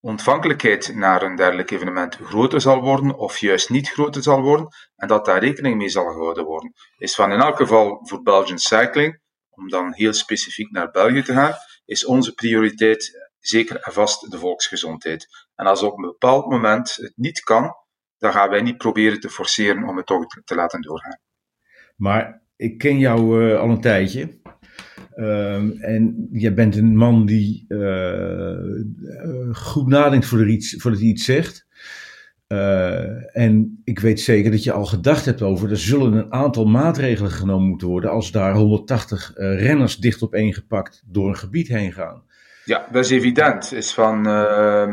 ontvankelijkheid 0.00 0.94
naar 0.94 1.22
een 1.22 1.36
dergelijk 1.36 1.70
evenement 1.70 2.16
groter 2.16 2.60
zal 2.60 2.80
worden 2.80 3.16
of 3.16 3.38
juist 3.38 3.70
niet 3.70 3.88
groter 3.88 4.22
zal 4.22 4.40
worden 4.40 4.68
en 4.96 5.08
dat 5.08 5.24
daar 5.24 5.40
rekening 5.40 5.76
mee 5.76 5.88
zal 5.88 6.04
gehouden 6.04 6.44
worden. 6.44 6.72
Is 6.98 7.14
van 7.14 7.32
in 7.32 7.40
elk 7.40 7.56
geval 7.56 8.06
voor 8.06 8.22
Belgian 8.22 8.58
Cycling, 8.58 9.20
om 9.50 9.68
dan 9.68 9.94
heel 9.94 10.12
specifiek 10.12 10.70
naar 10.70 10.90
België 10.90 11.22
te 11.22 11.32
gaan, 11.32 11.54
is 11.84 12.04
onze 12.04 12.34
prioriteit 12.34 13.28
zeker 13.38 13.76
en 13.76 13.92
vast 13.92 14.30
de 14.30 14.38
volksgezondheid. 14.38 15.26
En 15.54 15.66
als 15.66 15.82
op 15.82 15.96
een 15.96 16.10
bepaald 16.10 16.46
moment 16.46 16.94
het 16.94 17.12
niet 17.16 17.40
kan, 17.40 17.74
dan 18.18 18.32
gaan 18.32 18.50
wij 18.50 18.62
niet 18.62 18.76
proberen 18.76 19.20
te 19.20 19.30
forceren 19.30 19.88
om 19.88 19.96
het 19.96 20.06
toch 20.06 20.26
te 20.44 20.54
laten 20.54 20.80
doorgaan. 20.80 21.20
Maar 21.96 22.42
ik 22.56 22.78
ken 22.78 22.98
jou 22.98 23.44
uh, 23.44 23.60
al 23.60 23.68
een 23.68 23.80
tijdje. 23.80 24.40
Um, 25.20 25.72
en 25.80 26.28
je 26.32 26.52
bent 26.52 26.76
een 26.76 26.96
man 26.96 27.26
die 27.26 27.64
uh, 27.68 28.56
goed 29.52 29.86
nadenkt 29.86 30.26
voordat 30.26 30.48
iets, 30.48 30.74
voordat 30.78 31.00
hij 31.00 31.08
iets 31.08 31.24
zegt. 31.24 31.66
Uh, 32.48 33.36
en 33.36 33.80
ik 33.84 33.98
weet 33.98 34.20
zeker 34.20 34.50
dat 34.50 34.64
je 34.64 34.72
al 34.72 34.84
gedacht 34.84 35.24
hebt 35.24 35.42
over, 35.42 35.70
er 35.70 35.78
zullen 35.78 36.12
een 36.12 36.32
aantal 36.32 36.64
maatregelen 36.64 37.30
genomen 37.30 37.68
moeten 37.68 37.88
worden 37.88 38.10
als 38.10 38.30
daar 38.30 38.54
180 38.54 39.32
renners 39.34 39.96
dicht 39.96 40.22
op 40.22 40.34
één 40.34 40.54
gepakt 40.54 41.02
door 41.06 41.28
een 41.28 41.36
gebied 41.36 41.68
heen 41.68 41.92
gaan. 41.92 42.22
Ja, 42.64 42.88
dat 42.92 43.04
is 43.04 43.10
evident. 43.10 43.72
Is 43.72 43.94
van, 43.94 44.26
uh, 44.26 44.88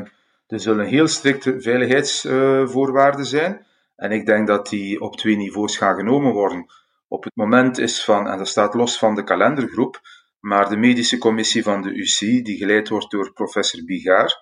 er 0.47 0.59
zullen 0.59 0.85
heel 0.85 1.07
strikte 1.07 1.61
veiligheidsvoorwaarden 1.61 3.25
zijn. 3.25 3.65
En 3.95 4.11
ik 4.11 4.25
denk 4.25 4.47
dat 4.47 4.69
die 4.69 5.01
op 5.01 5.17
twee 5.17 5.37
niveaus 5.37 5.77
gaan 5.77 5.95
genomen 5.95 6.33
worden. 6.33 6.65
Op 7.07 7.23
het 7.23 7.35
moment 7.35 7.77
is 7.77 8.03
van, 8.03 8.27
en 8.27 8.37
dat 8.37 8.47
staat 8.47 8.73
los 8.73 8.97
van 8.97 9.15
de 9.15 9.23
kalendergroep, 9.23 10.01
maar 10.45 10.69
de 10.69 10.77
medische 10.77 11.17
commissie 11.17 11.63
van 11.63 11.81
de 11.81 11.99
UC, 11.99 12.45
die 12.45 12.57
geleid 12.57 12.89
wordt 12.89 13.11
door 13.11 13.33
professor 13.33 13.83
Bigard, 13.83 14.37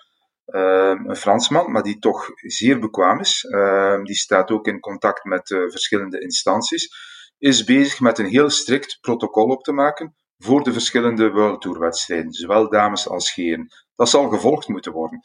uh, 0.45 0.93
een 1.05 1.15
Fransman, 1.15 1.71
maar 1.71 1.83
die 1.83 1.99
toch 1.99 2.29
zeer 2.35 2.79
bekwaam 2.79 3.19
is, 3.19 3.43
uh, 3.49 4.03
die 4.03 4.15
staat 4.15 4.51
ook 4.51 4.67
in 4.67 4.79
contact 4.79 5.23
met 5.23 5.49
uh, 5.49 5.69
verschillende 5.69 6.21
instanties, 6.21 6.89
is 7.37 7.63
bezig 7.63 7.99
met 7.99 8.19
een 8.19 8.25
heel 8.25 8.49
strikt 8.49 8.97
protocol 9.01 9.47
op 9.47 9.63
te 9.63 9.71
maken 9.71 10.15
voor 10.37 10.63
de 10.63 10.73
verschillende 10.73 11.31
World 11.31 11.61
Tour 11.61 11.79
wedstrijden, 11.79 12.33
zowel 12.33 12.69
dames 12.69 13.07
als 13.07 13.33
heren. 13.35 13.67
Dat 13.95 14.09
zal 14.09 14.29
gevolgd 14.29 14.67
moeten 14.67 14.91
worden. 14.91 15.23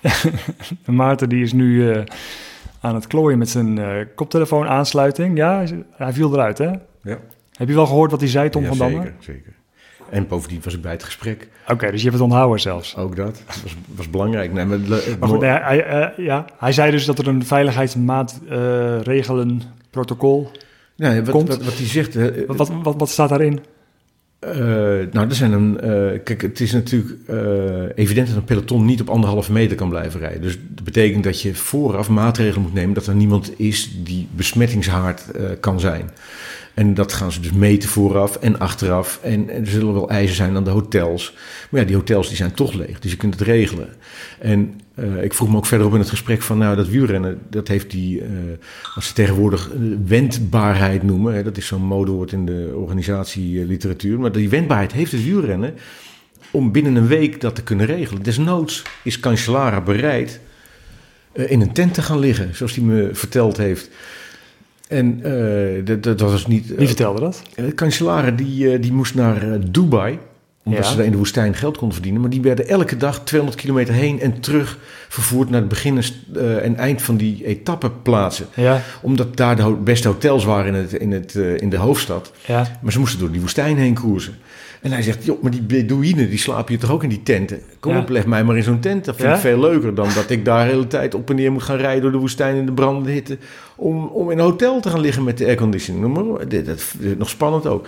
Maarten 0.86 1.28
die 1.28 1.42
is 1.42 1.52
nu 1.52 1.94
uh, 1.94 2.04
aan 2.80 2.94
het 2.94 3.06
klooien 3.06 3.38
met 3.38 3.48
zijn 3.48 3.76
uh, 3.76 4.06
koptelefoon 4.14 4.66
aansluiting. 4.66 5.36
Ja, 5.36 5.64
hij 5.90 6.12
viel 6.12 6.32
eruit 6.32 6.58
hè? 6.58 6.70
Ja. 7.02 7.18
Heb 7.54 7.68
je 7.68 7.74
wel 7.74 7.86
gehoord 7.86 8.10
wat 8.10 8.20
hij 8.20 8.28
zei, 8.28 8.48
Tom 8.48 8.62
ja, 8.62 8.68
van 8.68 8.78
Damme? 8.78 8.96
Zeker, 8.96 9.14
zeker. 9.18 9.52
En 10.10 10.26
bovendien 10.26 10.60
was 10.64 10.74
ik 10.74 10.82
bij 10.82 10.92
het 10.92 11.04
gesprek. 11.04 11.48
Oké, 11.62 11.72
okay, 11.72 11.90
dus 11.90 12.02
je 12.02 12.08
hebt 12.08 12.20
het 12.20 12.30
onthouden 12.30 12.60
zelfs. 12.60 12.96
Ook 12.96 13.16
dat. 13.16 13.42
Dat 13.46 13.62
was, 13.62 13.76
was 13.94 14.10
belangrijk. 14.10 14.52
Nee, 14.52 14.64
maar, 14.64 14.78
maar 15.20 15.28
goed, 15.28 15.40
nee, 15.40 15.50
hij, 15.50 16.12
uh, 16.18 16.26
ja, 16.26 16.44
hij 16.58 16.72
zei 16.72 16.90
dus 16.90 17.04
dat 17.04 17.18
er 17.18 17.28
een 17.28 17.46
veiligheidsmaatregelen 17.46 19.62
protocol 19.90 20.50
nee, 20.96 21.22
wat, 21.22 21.30
komt. 21.30 21.48
Wat, 21.48 21.64
wat 21.64 21.76
hij 21.76 21.86
zegt... 21.86 22.16
Uh, 22.16 22.26
wat, 22.46 22.70
wat, 22.82 22.94
wat, 22.96 23.08
staat 23.08 23.28
daarin? 23.28 23.60
Uh, 24.44 24.52
nou, 25.12 25.28
er 25.28 25.34
zijn 25.34 25.52
een. 25.52 25.80
Kijk, 26.24 26.42
het 26.42 26.60
is 26.60 26.72
natuurlijk 26.72 27.10
evident 27.94 28.26
dat 28.26 28.36
een 28.36 28.44
peloton 28.44 28.84
niet 28.84 29.00
op 29.00 29.08
anderhalve 29.08 29.52
meter 29.52 29.76
kan 29.76 29.88
blijven 29.88 30.20
rijden. 30.20 30.42
Dus 30.42 30.58
dat 30.68 30.84
betekent 30.84 31.24
dat 31.24 31.40
je 31.40 31.54
vooraf 31.54 32.08
maatregelen 32.08 32.62
moet 32.62 32.74
nemen 32.74 32.94
dat 32.94 33.06
er 33.06 33.14
niemand 33.14 33.52
is 33.56 33.90
die 34.02 34.28
besmettingshaard 34.34 35.24
kan 35.60 35.80
zijn. 35.80 36.10
En 36.74 36.94
dat 36.94 37.12
gaan 37.12 37.32
ze 37.32 37.40
dus 37.40 37.52
meten 37.52 37.88
vooraf 37.88 38.36
en 38.36 38.58
achteraf. 38.58 39.20
En, 39.22 39.50
er 39.50 39.66
zullen 39.66 39.92
wel 39.92 40.10
eisen 40.10 40.36
zijn 40.36 40.56
aan 40.56 40.64
de 40.64 40.70
hotels. 40.70 41.34
Maar 41.70 41.80
ja, 41.80 41.86
die 41.86 41.96
hotels 41.96 42.28
die 42.28 42.36
zijn 42.36 42.54
toch 42.54 42.72
leeg, 42.72 43.00
dus 43.00 43.10
je 43.10 43.16
kunt 43.16 43.34
het 43.34 43.48
regelen. 43.48 43.88
En 44.38 44.80
uh, 44.94 45.22
ik 45.22 45.34
vroeg 45.34 45.48
me 45.48 45.56
ook 45.56 45.66
verderop 45.66 45.92
in 45.92 45.98
het 45.98 46.08
gesprek 46.08 46.42
van, 46.42 46.58
nou, 46.58 46.76
dat 46.76 46.88
wielrennen, 46.88 47.38
dat 47.50 47.68
heeft 47.68 47.90
die, 47.90 48.20
uh, 48.20 48.26
wat 48.94 49.04
ze 49.04 49.12
tegenwoordig 49.12 49.70
wendbaarheid 50.06 51.02
noemen. 51.02 51.34
Hè, 51.34 51.42
dat 51.42 51.56
is 51.56 51.66
zo'n 51.66 51.82
modewoord 51.82 52.32
in 52.32 52.46
de 52.46 52.72
organisatieliteratuur. 52.74 54.20
Maar 54.20 54.32
die 54.32 54.48
wendbaarheid 54.48 54.92
heeft 54.92 55.12
het 55.12 55.24
wielrennen 55.24 55.74
om 56.50 56.72
binnen 56.72 56.94
een 56.96 57.06
week 57.06 57.40
dat 57.40 57.54
te 57.54 57.62
kunnen 57.62 57.86
regelen. 57.86 58.22
Desnoods 58.22 58.82
is 59.02 59.20
Cancellara 59.20 59.80
bereid 59.80 60.40
in 61.32 61.60
een 61.60 61.72
tent 61.72 61.94
te 61.94 62.02
gaan 62.02 62.18
liggen, 62.18 62.54
zoals 62.54 62.74
hij 62.74 62.84
me 62.84 63.10
verteld 63.12 63.56
heeft. 63.56 63.90
En 64.88 65.20
uh, 65.26 65.84
dat, 65.84 66.02
dat 66.02 66.20
was 66.20 66.46
niet. 66.46 66.74
Wie 66.74 66.86
vertelde 66.86 67.20
dat? 67.20 67.42
Uh, 67.56 67.72
Cancellara 67.74 68.30
die, 68.30 68.72
uh, 68.72 68.82
die 68.82 68.92
moest 68.92 69.14
naar 69.14 69.70
Dubai. 69.70 70.18
Omdat 70.64 70.84
Ja. 70.84 70.90
ze 70.90 70.96
daar 70.96 71.04
in 71.04 71.10
de 71.10 71.16
woestijn 71.16 71.54
geld 71.54 71.76
konden 71.76 71.94
verdienen. 71.94 72.20
Maar 72.20 72.30
die 72.30 72.40
werden 72.40 72.68
elke 72.68 72.96
dag 72.96 73.20
200 73.24 73.60
kilometer 73.62 73.94
heen 73.94 74.20
en 74.20 74.40
terug 74.40 74.78
vervoerd 75.08 75.50
naar 75.50 75.60
het 75.60 75.68
begin 75.68 76.02
en 76.62 76.76
eind 76.76 77.02
van 77.02 77.16
die 77.16 77.44
etappeplaatsen. 77.46 78.46
Ja, 78.54 78.82
Omdat 79.02 79.36
daar 79.36 79.56
de 79.56 79.70
beste 79.84 80.08
hotels 80.08 80.44
waren 80.44 80.74
in, 80.74 80.80
het, 80.80 80.92
in, 80.92 81.12
het, 81.12 81.34
in 81.34 81.70
de 81.70 81.76
hoofdstad. 81.76 82.32
ja. 82.46 82.78
Maar 82.82 82.92
ze 82.92 82.98
moesten 82.98 83.18
door 83.20 83.30
die 83.30 83.40
woestijn 83.40 83.76
heen 83.76 83.94
koersen. 83.94 84.34
En 84.84 84.92
hij 84.92 85.02
zegt, 85.02 85.24
joh, 85.24 85.42
maar 85.42 85.50
die 85.50 85.62
Bedouinen, 85.62 86.28
die 86.28 86.38
slapen 86.38 86.68
hier 86.68 86.78
toch 86.78 86.90
ook 86.90 87.02
in 87.02 87.08
die 87.08 87.22
tenten? 87.22 87.60
Kom 87.80 87.92
Ja. 87.92 87.98
op, 88.00 88.08
leg 88.08 88.26
mij 88.26 88.44
maar 88.44 88.56
in 88.56 88.62
zo'n 88.62 88.80
tent. 88.80 89.04
Dat 89.04 89.16
vind 89.16 89.28
Ja? 89.28 89.34
ik 89.34 89.40
veel 89.40 89.60
leuker 89.60 89.94
dan 89.94 90.08
dat 90.14 90.30
ik 90.30 90.44
daar 90.44 90.64
de 90.66 90.70
hele 90.72 90.86
tijd 90.86 91.14
op 91.14 91.30
en 91.30 91.36
neer 91.36 91.52
moet 91.52 91.62
gaan 91.62 91.76
rijden 91.76 92.02
door 92.02 92.12
de 92.12 92.18
woestijn 92.18 92.56
in 92.56 92.66
de 92.66 92.72
brandende 92.72 93.10
hitte. 93.10 93.38
Om, 93.76 94.06
om 94.06 94.30
in 94.30 94.38
een 94.38 94.44
hotel 94.44 94.80
te 94.80 94.90
gaan 94.90 95.00
liggen 95.00 95.24
met 95.24 95.38
de 95.38 95.44
airconditioning. 95.46 96.04
Noem 96.04 96.12
maar 96.12 96.24
op. 96.42 96.50
Dit- 96.50 96.66
Dat 96.66 96.76
is 96.78 96.94
nog 97.18 97.28
spannend 97.28 97.66
ook. 97.66 97.86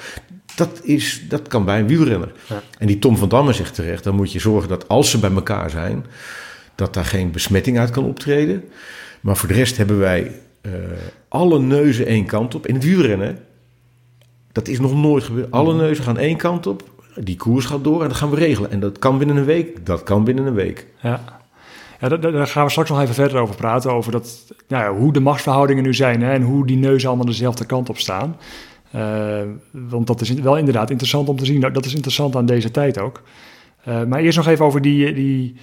Dat, 0.55 0.81
is, 0.83 1.25
dat 1.29 1.49
kan 1.49 1.65
bij 1.65 1.79
een 1.81 1.87
wielrenner. 1.87 2.33
Ja. 2.49 2.63
En 2.79 2.87
die 2.87 2.99
Tom 2.99 3.17
van 3.17 3.29
Damme 3.29 3.53
zegt 3.53 3.75
terecht, 3.75 4.05
dan 4.05 4.15
moet 4.15 4.33
je 4.33 4.39
zorgen 4.39 4.69
dat 4.69 4.89
als 4.89 5.11
ze 5.11 5.19
bij 5.19 5.31
elkaar 5.33 5.71
zijn, 5.71 6.05
dat 6.75 6.95
daar 6.95 7.05
geen 7.05 7.31
besmetting 7.31 7.79
uit 7.79 7.91
kan 7.91 8.05
optreden. 8.05 8.65
Maar 9.21 9.37
voor 9.37 9.49
de 9.49 9.55
rest 9.55 9.77
hebben 9.77 9.99
wij 9.99 10.33
eh, 10.61 10.73
alle 11.29 11.59
neuzen 11.61 12.07
één 12.07 12.27
kant 12.27 12.55
op. 12.55 12.67
In 12.67 12.75
het 12.75 12.85
wielrennen, 12.85 13.39
dat 14.57 14.69
is 14.69 14.81
nog 14.81 14.95
nooit 14.95 15.25
gebeurd. 15.25 15.51
Alle 15.51 15.73
Mhm. 15.73 15.83
neuzen 15.83 16.05
gaan 16.05 16.19
één 16.19 16.37
kant 16.37 16.67
op. 16.67 16.83
Die 17.15 17.37
koers 17.37 17.65
gaat 17.65 17.85
door 17.85 18.03
en 18.03 18.09
dat 18.09 18.17
gaan 18.17 18.31
we 18.31 18.37
regelen. 18.37 18.71
En 18.71 18.81
dat 18.81 18.99
kan 18.99 19.19
binnen 19.19 19.37
een 19.37 19.45
week. 19.45 19.87
Dat 19.87 20.03
kan 20.03 20.25
binnen 20.25 20.47
een 20.47 20.55
week. 20.55 20.87
Ja. 21.03 21.21
Ja, 22.01 22.09
daar, 22.09 22.47
gaan 22.47 22.65
we 22.65 22.71
straks 22.71 22.89
nog 22.91 23.01
even 23.01 23.15
verder 23.15 23.41
over 23.41 23.55
praten. 23.55 23.93
Over 23.93 24.13
dat, 24.13 24.53
nou 24.69 24.85
ja, 24.85 25.01
hoe 25.01 25.13
de 25.13 25.21
machtsverhoudingen 25.21 25.83
nu 25.83 25.95
zijn 25.95 26.23
hè, 26.23 26.33
en 26.33 26.43
hoe 26.43 26.67
die 26.67 26.77
neuzen 26.77 27.09
allemaal 27.09 27.27
dezelfde 27.27 27.65
kant 27.67 27.89
op 27.89 27.99
staan. 27.99 28.37
Eh, 28.91 29.41
want 29.71 30.07
dat 30.07 30.21
is 30.21 30.33
wel 30.33 30.57
inderdaad 30.57 30.91
interessant 30.91 31.29
om 31.29 31.37
te 31.37 31.45
zien. 31.45 31.61
Dat 31.61 31.85
is 31.85 31.95
interessant 31.95 32.37
aan 32.37 32.47
deze 32.47 32.71
tijd 32.71 32.99
ook. 32.99 33.23
Eh, 33.85 34.05
maar 34.05 34.21
eerst 34.21 34.37
nog 34.37 34.47
even 34.47 34.65
over 34.65 34.83
die, 34.83 35.15
die, 35.15 35.57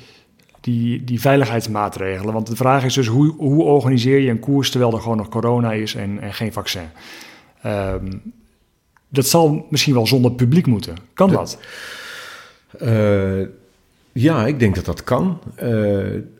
die, 0.62 1.04
die 1.04 1.22
veiligheidsmaatregelen. 1.22 2.34
Want 2.34 2.48
de 2.48 2.56
vraag 2.56 2.84
is 2.84 2.94
dus 2.94 3.08
hoe, 3.08 3.34
hoe 3.38 3.64
organiseer 3.64 4.20
je 4.20 4.30
een 4.30 4.40
koers 4.40 4.70
terwijl 4.72 4.94
er 4.94 5.02
gewoon 5.02 5.18
nog 5.18 5.30
corona 5.30 5.72
is 5.72 5.96
en, 5.96 6.22
en 6.22 6.34
geen 6.34 6.54
vaccin? 6.54 6.90
Ehm, 7.62 8.12
dat 9.14 9.28
zal 9.28 9.66
misschien 9.70 9.94
wel 9.94 10.08
zonder 10.08 10.32
publiek 10.32 10.66
moeten. 10.66 10.96
Kan 11.14 11.32
dat? 11.32 11.58
Eh, 12.80 13.42
ja, 14.12 14.48
ik 14.48 14.60
denk 14.60 14.76
dat 14.76 14.86
dat 14.86 15.04
kan. 15.04 15.40
Eh, 15.56 15.70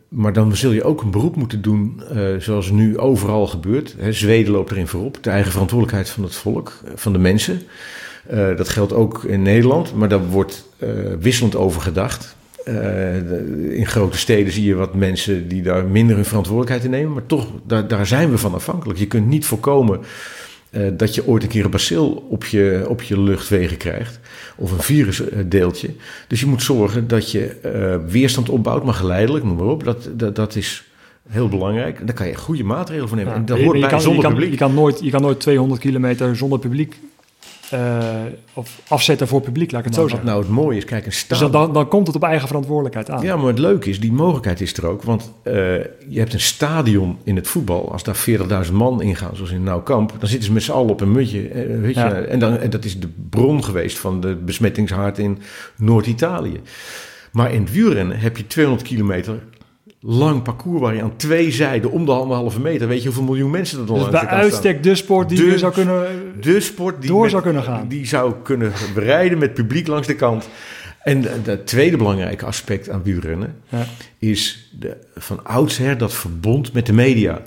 maar 0.08 0.32
dan 0.32 0.56
zul 0.56 0.72
je 0.72 0.84
ook 0.84 1.02
een 1.02 1.10
beroep 1.10 1.36
moeten 1.36 1.62
doen, 1.62 2.02
eh, 2.10 2.26
zoals 2.38 2.70
nu 2.70 2.98
overal 2.98 3.46
gebeurt. 3.46 3.94
Hè, 3.98 4.12
Zweden 4.12 4.52
loopt 4.52 4.70
erin 4.70 4.86
voorop. 4.86 5.18
De 5.22 5.30
eigen 5.30 5.52
verantwoordelijkheid 5.52 6.10
van 6.10 6.22
het 6.22 6.34
volk, 6.34 6.80
van 6.94 7.12
de 7.12 7.18
mensen. 7.18 7.62
Dat 8.56 8.68
geldt 8.68 8.92
ook 8.92 9.24
in 9.24 9.42
Nederland, 9.42 9.94
maar 9.94 10.08
daar 10.08 10.26
wordt 10.26 10.68
wisselend 11.20 11.56
over 11.56 11.80
gedacht. 11.80 12.36
In 13.70 13.86
grote 13.86 14.18
steden 14.18 14.52
zie 14.52 14.64
je 14.64 14.74
wat 14.74 14.94
mensen 14.94 15.48
die 15.48 15.62
daar 15.62 15.84
minder 15.84 16.16
hun 16.16 16.24
verantwoordelijkheid 16.24 16.84
in 16.84 16.90
nemen. 16.90 17.12
Maar 17.12 17.26
toch, 17.26 17.46
daar, 17.66 17.88
daar 17.88 18.06
zijn 18.06 18.30
we 18.30 18.38
van 18.38 18.54
afhankelijk. 18.54 18.98
Je 18.98 19.06
kunt 19.06 19.26
niet 19.26 19.44
voorkomen 19.44 20.00
eh, 20.74 20.82
dat 20.92 21.14
je 21.14 21.26
ooit 21.26 21.42
een 21.42 21.48
keer 21.48 21.64
een 21.64 21.70
bacil 21.70 22.26
op 22.28 22.44
je, 22.44 22.84
op 22.88 23.02
je 23.02 23.20
luchtwegen 23.20 23.76
krijgt. 23.76 24.20
Of 24.56 24.72
een 24.72 24.82
virusdeeltje. 24.82 25.90
Dus 26.28 26.40
je 26.40 26.46
moet 26.46 26.62
zorgen 26.62 27.08
dat 27.08 27.30
je 27.30 27.46
eh, 27.46 27.96
weerstand 28.12 28.48
opbouwt, 28.48 28.84
maar 28.84 28.94
geleidelijk, 28.94 29.44
noem 29.44 29.56
maar 29.56 29.66
op. 29.66 29.84
Dat, 29.84 30.08
dat, 30.12 30.36
dat 30.36 30.56
is 30.56 30.84
heel 31.28 31.48
belangrijk. 31.48 32.00
En 32.00 32.06
daar 32.06 32.14
kan 32.14 32.26
je 32.26 32.34
goede 32.34 32.64
maatregelen 32.64 33.08
voor 33.08 33.16
nemen. 33.16 33.32
Ja, 33.32 33.38
En 33.38 33.44
dat 33.44 33.58
hoort 33.58 33.80
bij 33.80 33.88
kan, 33.88 34.00
zonder 34.00 34.20
je 34.20 34.26
kan, 34.26 34.32
publiek. 34.32 34.50
Je 34.50 34.58
kan, 34.58 34.74
nooit, 34.74 35.00
je 35.00 35.10
kan 35.10 35.22
nooit 35.22 35.40
200 35.40 35.80
kilometer 35.80 36.36
zonder 36.36 36.58
publiek 36.58 37.00
eh, 37.70 37.98
of 38.52 38.80
afzetten 38.88 39.28
voor 39.28 39.40
publiek, 39.40 39.70
laat 39.72 39.80
ik 39.80 39.86
het 39.86 39.96
Maar 39.96 40.08
zo 40.08 40.16
wat 40.16 40.24
zeggen. 40.24 40.28
nou 40.28 40.42
het 40.54 40.64
mooie 40.64 40.76
is, 40.76 40.84
kijk, 40.84 41.04
een 41.04 41.10
dus 41.10 41.18
stadion... 41.18 41.50
dan, 41.50 41.64
dan, 41.64 41.72
dan 41.74 41.88
komt 41.88 42.06
het 42.06 42.16
op 42.16 42.22
eigen 42.22 42.46
verantwoordelijkheid 42.46 43.10
aan. 43.10 43.22
Ja, 43.22 43.36
maar 43.36 43.46
het 43.46 43.58
leuke 43.58 43.90
is, 43.90 44.00
die 44.00 44.12
mogelijkheid 44.12 44.60
is 44.60 44.76
er 44.76 44.86
ook. 44.86 45.02
Want 45.02 45.32
eh, 45.42 45.54
je 46.08 46.18
hebt 46.18 46.32
een 46.32 46.40
stadion 46.40 47.18
in 47.24 47.36
het 47.36 47.48
voetbal. 47.48 47.92
Als 47.92 48.02
daar 48.02 48.26
40.000 48.66 48.72
man 48.72 49.02
ingaan, 49.02 49.36
zoals 49.36 49.50
in 49.50 49.62
Nauwkamp... 49.62 50.12
dan 50.18 50.28
zitten 50.28 50.46
ze 50.46 50.52
met 50.52 50.62
z'n 50.62 50.72
allen 50.72 50.90
op 50.90 51.00
een 51.00 51.12
mutje. 51.12 51.48
eh, 51.48 51.80
weet 51.80 51.94
je, 51.94 52.00
Ja. 52.00 52.12
en, 52.14 52.38
dan, 52.38 52.58
en 52.58 52.70
dat 52.70 52.84
is 52.84 53.00
de 53.00 53.08
bron 53.30 53.64
geweest 53.64 53.98
van 53.98 54.20
de 54.20 54.34
besmettingshaard 54.34 55.18
in 55.18 55.38
Noord-Italië. 55.76 56.60
Maar 57.32 57.52
in 57.52 57.60
het 57.62 57.72
wielrennen 57.72 58.18
heb 58.18 58.36
je 58.36 58.46
200 58.46 58.88
kilometer 58.88 59.38
lang 60.06 60.42
parcours... 60.42 60.80
waar 60.80 60.94
je 60.94 61.02
aan 61.02 61.16
twee 61.16 61.50
zijden 61.50 61.90
om 61.90 62.04
de 62.04 62.12
anderhalve 62.12 62.60
meter... 62.60 62.88
weet 62.88 62.98
je 62.98 63.04
hoeveel 63.04 63.24
miljoen 63.24 63.50
mensen 63.50 63.80
er 63.80 63.86
dan 63.86 63.98
dus 63.98 64.08
bij 64.08 64.26
uitstek 64.26 64.82
de 64.82 64.94
sport 64.94 65.28
die 65.28 65.38
De- 65.38 65.44
je 65.44 65.58
zou 65.58 65.72
kunnen... 65.72 66.06
De 66.40 66.60
sport 66.60 67.00
die, 67.00 67.10
door 67.10 67.20
met- 67.22 67.30
zou 67.30 67.42
kunnen 67.42 67.62
gaan. 67.62 67.88
die 67.88 68.06
zou 68.06 68.34
kunnen 68.42 68.72
bereiden 68.94 69.38
met 69.38 69.54
publiek 69.54 69.86
langs 69.86 70.06
de 70.06 70.14
kant. 70.14 70.48
En 71.02 71.22
het 71.42 71.66
tweede 71.66 71.96
belangrijke 71.96 72.44
aspect 72.44 72.90
aan 72.90 73.02
wielrennen 73.02 73.56
Ja. 73.68 73.86
is 74.18 74.70
de, 74.78 74.96
van 75.14 75.44
oudsher 75.44 75.98
dat 75.98 76.14
verbond 76.14 76.72
met 76.72 76.86
de 76.86 76.92
media. 76.92 77.42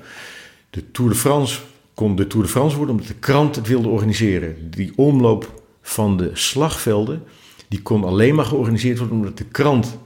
De 0.70 0.92
Tour 0.92 1.10
de 1.12 1.18
France 1.18 1.60
kon 1.94 2.16
de 2.16 2.28
Tour 2.28 2.46
de 2.46 2.52
France 2.52 2.76
worden 2.78 2.96
omdat 2.96 3.10
de 3.12 3.20
krant 3.20 3.56
het 3.56 3.68
wilde 3.68 3.88
organiseren. 3.88 4.56
Die 4.70 4.92
omloop 4.96 5.62
van 5.82 6.18
de 6.18 6.30
slagvelden 6.34 7.24
die 7.68 7.82
kon 7.82 8.04
alleen 8.04 8.36
maar 8.36 8.46
georganiseerd 8.46 8.98
worden 8.98 9.18
omdat 9.18 9.38
de 9.38 9.46
krant 9.46 9.98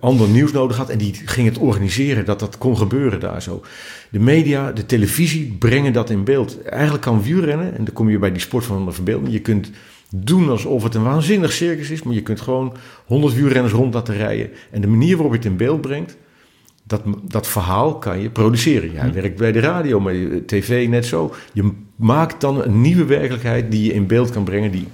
ander 0.00 0.28
nieuws 0.28 0.52
nodig 0.52 0.76
had. 0.76 0.88
En 0.88 0.98
die 0.98 1.14
ging 1.24 1.48
het 1.48 1.58
organiseren 1.58 2.24
dat 2.24 2.40
dat 2.40 2.58
kon 2.58 2.76
gebeuren 2.76 3.20
daar 3.20 3.42
zo. 3.42 3.62
De 4.10 4.20
media, 4.20 4.72
de 4.72 4.86
televisie 4.86 5.56
brengen 5.58 5.92
dat 5.92 6.10
in 6.10 6.24
beeld. 6.24 6.62
Eigenlijk 6.62 7.02
kan 7.02 7.22
wielrennen, 7.22 7.76
en 7.76 7.84
dan 7.84 7.94
kom 7.94 8.10
je 8.10 8.18
bij 8.18 8.32
die 8.32 8.40
sport 8.40 8.64
van 8.64 8.84
de 8.84 8.92
verbeelding. 8.92 9.32
Je 9.32 9.40
kunt 9.40 9.70
doen 10.10 10.48
alsof 10.48 10.82
het 10.82 10.94
een 10.94 11.02
waanzinnig 11.02 11.52
circus 11.52 11.90
is, 11.90 12.02
maar 12.02 12.14
je 12.14 12.22
kunt 12.22 12.40
gewoon 12.40 12.74
100 13.06 13.34
wielrenners 13.34 13.72
rond 13.72 13.94
laten 13.94 14.16
rijden. 14.16 14.50
En 14.70 14.80
de 14.80 14.86
manier 14.86 15.14
waarop 15.16 15.32
je 15.32 15.38
het 15.38 15.46
in 15.46 15.56
beeld 15.56 15.80
brengt, 15.80 16.16
dat, 16.88 17.02
dat 17.22 17.46
verhaal 17.46 17.98
kan 17.98 18.20
je 18.20 18.30
produceren. 18.30 18.92
Jij 18.92 19.12
werkt 19.12 19.36
bij 19.36 19.52
de 19.52 19.60
radio, 19.60 20.00
maar 20.00 20.12
de 20.12 20.42
tv 20.46 20.88
net 20.88 21.06
zo. 21.06 21.34
Je 21.52 21.72
maakt 21.96 22.40
dan 22.40 22.64
een 22.64 22.80
nieuwe 22.80 23.04
werkelijkheid 23.04 23.70
die 23.70 23.84
je 23.84 23.92
in 23.92 24.06
beeld 24.06 24.30
kan 24.30 24.44
brengen, 24.44 24.70
die 24.70 24.86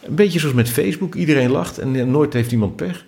Een 0.00 0.14
beetje 0.14 0.38
zoals 0.38 0.54
met 0.54 0.68
Facebook. 0.68 1.14
Iedereen 1.14 1.50
lacht 1.50 1.78
en 1.78 1.96
eh, 1.96 2.04
nooit 2.04 2.32
heeft 2.32 2.52
iemand 2.52 2.76
pech. 2.76 3.04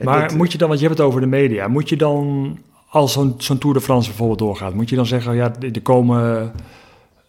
Maar 0.00 0.36
moet 0.36 0.52
je 0.52 0.58
dan, 0.58 0.68
want 0.68 0.80
je 0.80 0.86
hebt 0.86 0.98
het 0.98 1.06
over 1.06 1.20
de 1.20 1.26
media, 1.26 1.68
moet 1.68 1.88
je 1.88 1.96
dan, 1.96 2.58
als 2.88 3.12
zo'n 3.12 3.34
zo'n 3.38 3.58
Tour 3.58 3.74
de 3.74 3.80
France 3.80 4.08
bijvoorbeeld 4.08 4.38
doorgaat, 4.38 4.74
moet 4.74 4.88
je 4.88 4.96
dan 4.96 5.06
zeggen, 5.06 5.34
ja, 5.34 5.52
er 5.60 5.82
komen 5.82 6.52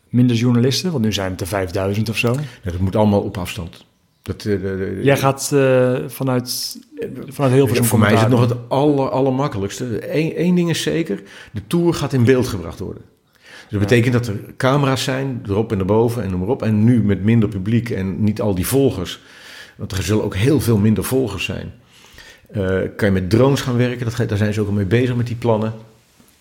minder 0.10 0.36
journalisten, 0.36 0.91
want 0.91 1.03
nu 1.03 1.13
zijn 1.13 1.32
het 1.32 1.41
er 1.41 1.48
5000 1.48 2.10
of 2.10 2.17
zo. 2.17 2.34
Ja, 2.63 2.72
dat 2.72 2.79
moet 2.79 2.96
allemaal 2.96 3.22
op 3.22 3.38
afstand. 3.38 3.86
Dat, 4.22 4.46
eh, 4.46 5.03
Jij 5.03 5.17
gaat 5.17 5.51
eh, 5.53 5.96
vanuit, 6.08 6.77
vanuit 7.27 7.53
heel 7.53 7.67
veel 7.67 7.75
Ja, 7.75 7.84
voor 7.84 8.00
mij 8.00 8.13
is 8.13 8.20
het 8.20 8.29
nog 8.29 8.39
het 8.39 8.55
aller, 8.67 9.10
allermakkelijkste. 9.10 10.15
Eén 10.15 10.36
één 10.36 10.55
ding 10.55 10.70
is 10.70 10.82
zeker, 10.82 11.24
de 11.51 11.62
Tour 11.67 11.93
gaat 11.93 12.13
in 12.13 12.24
beeld 12.24 12.48
gebracht 12.48 12.79
worden. 12.79 13.03
Dus 13.34 13.79
dat 13.79 13.79
betekent 13.79 14.13
dat 14.13 14.27
er 14.27 14.39
camera's 14.58 15.03
zijn, 15.03 15.41
erop 15.48 15.72
en 15.72 15.79
erboven 15.79 16.24
en 16.24 16.29
noem 16.29 16.39
maar 16.39 16.50
op. 16.50 16.62
En 16.62 16.84
nu 16.84 17.03
met 17.03 17.24
minder 17.24 17.50
publiek 17.50 17.89
en 17.89 18.24
niet 18.24 18.41
al 18.41 18.55
die 18.55 18.67
volgers. 18.67 19.20
Want 19.75 19.91
er 19.91 20.03
zullen 20.03 20.24
ook 20.24 20.36
heel 20.36 20.60
veel 20.60 20.77
minder 20.77 21.03
volgers 21.03 21.46
zijn. 21.46 21.72
Eh, 22.53 22.79
kan 22.95 23.07
je 23.07 23.13
met 23.13 23.29
drones 23.29 23.62
gaan 23.62 23.77
werken, 23.77 24.05
dat, 24.05 24.29
daar 24.29 24.38
zijn 24.38 24.53
ze 24.53 24.62
ook 24.62 24.67
al 24.67 24.74
mee 24.74 24.86
bezig 24.86 25.15
met 25.15 25.27
die 25.27 25.36
plannen. 25.36 25.74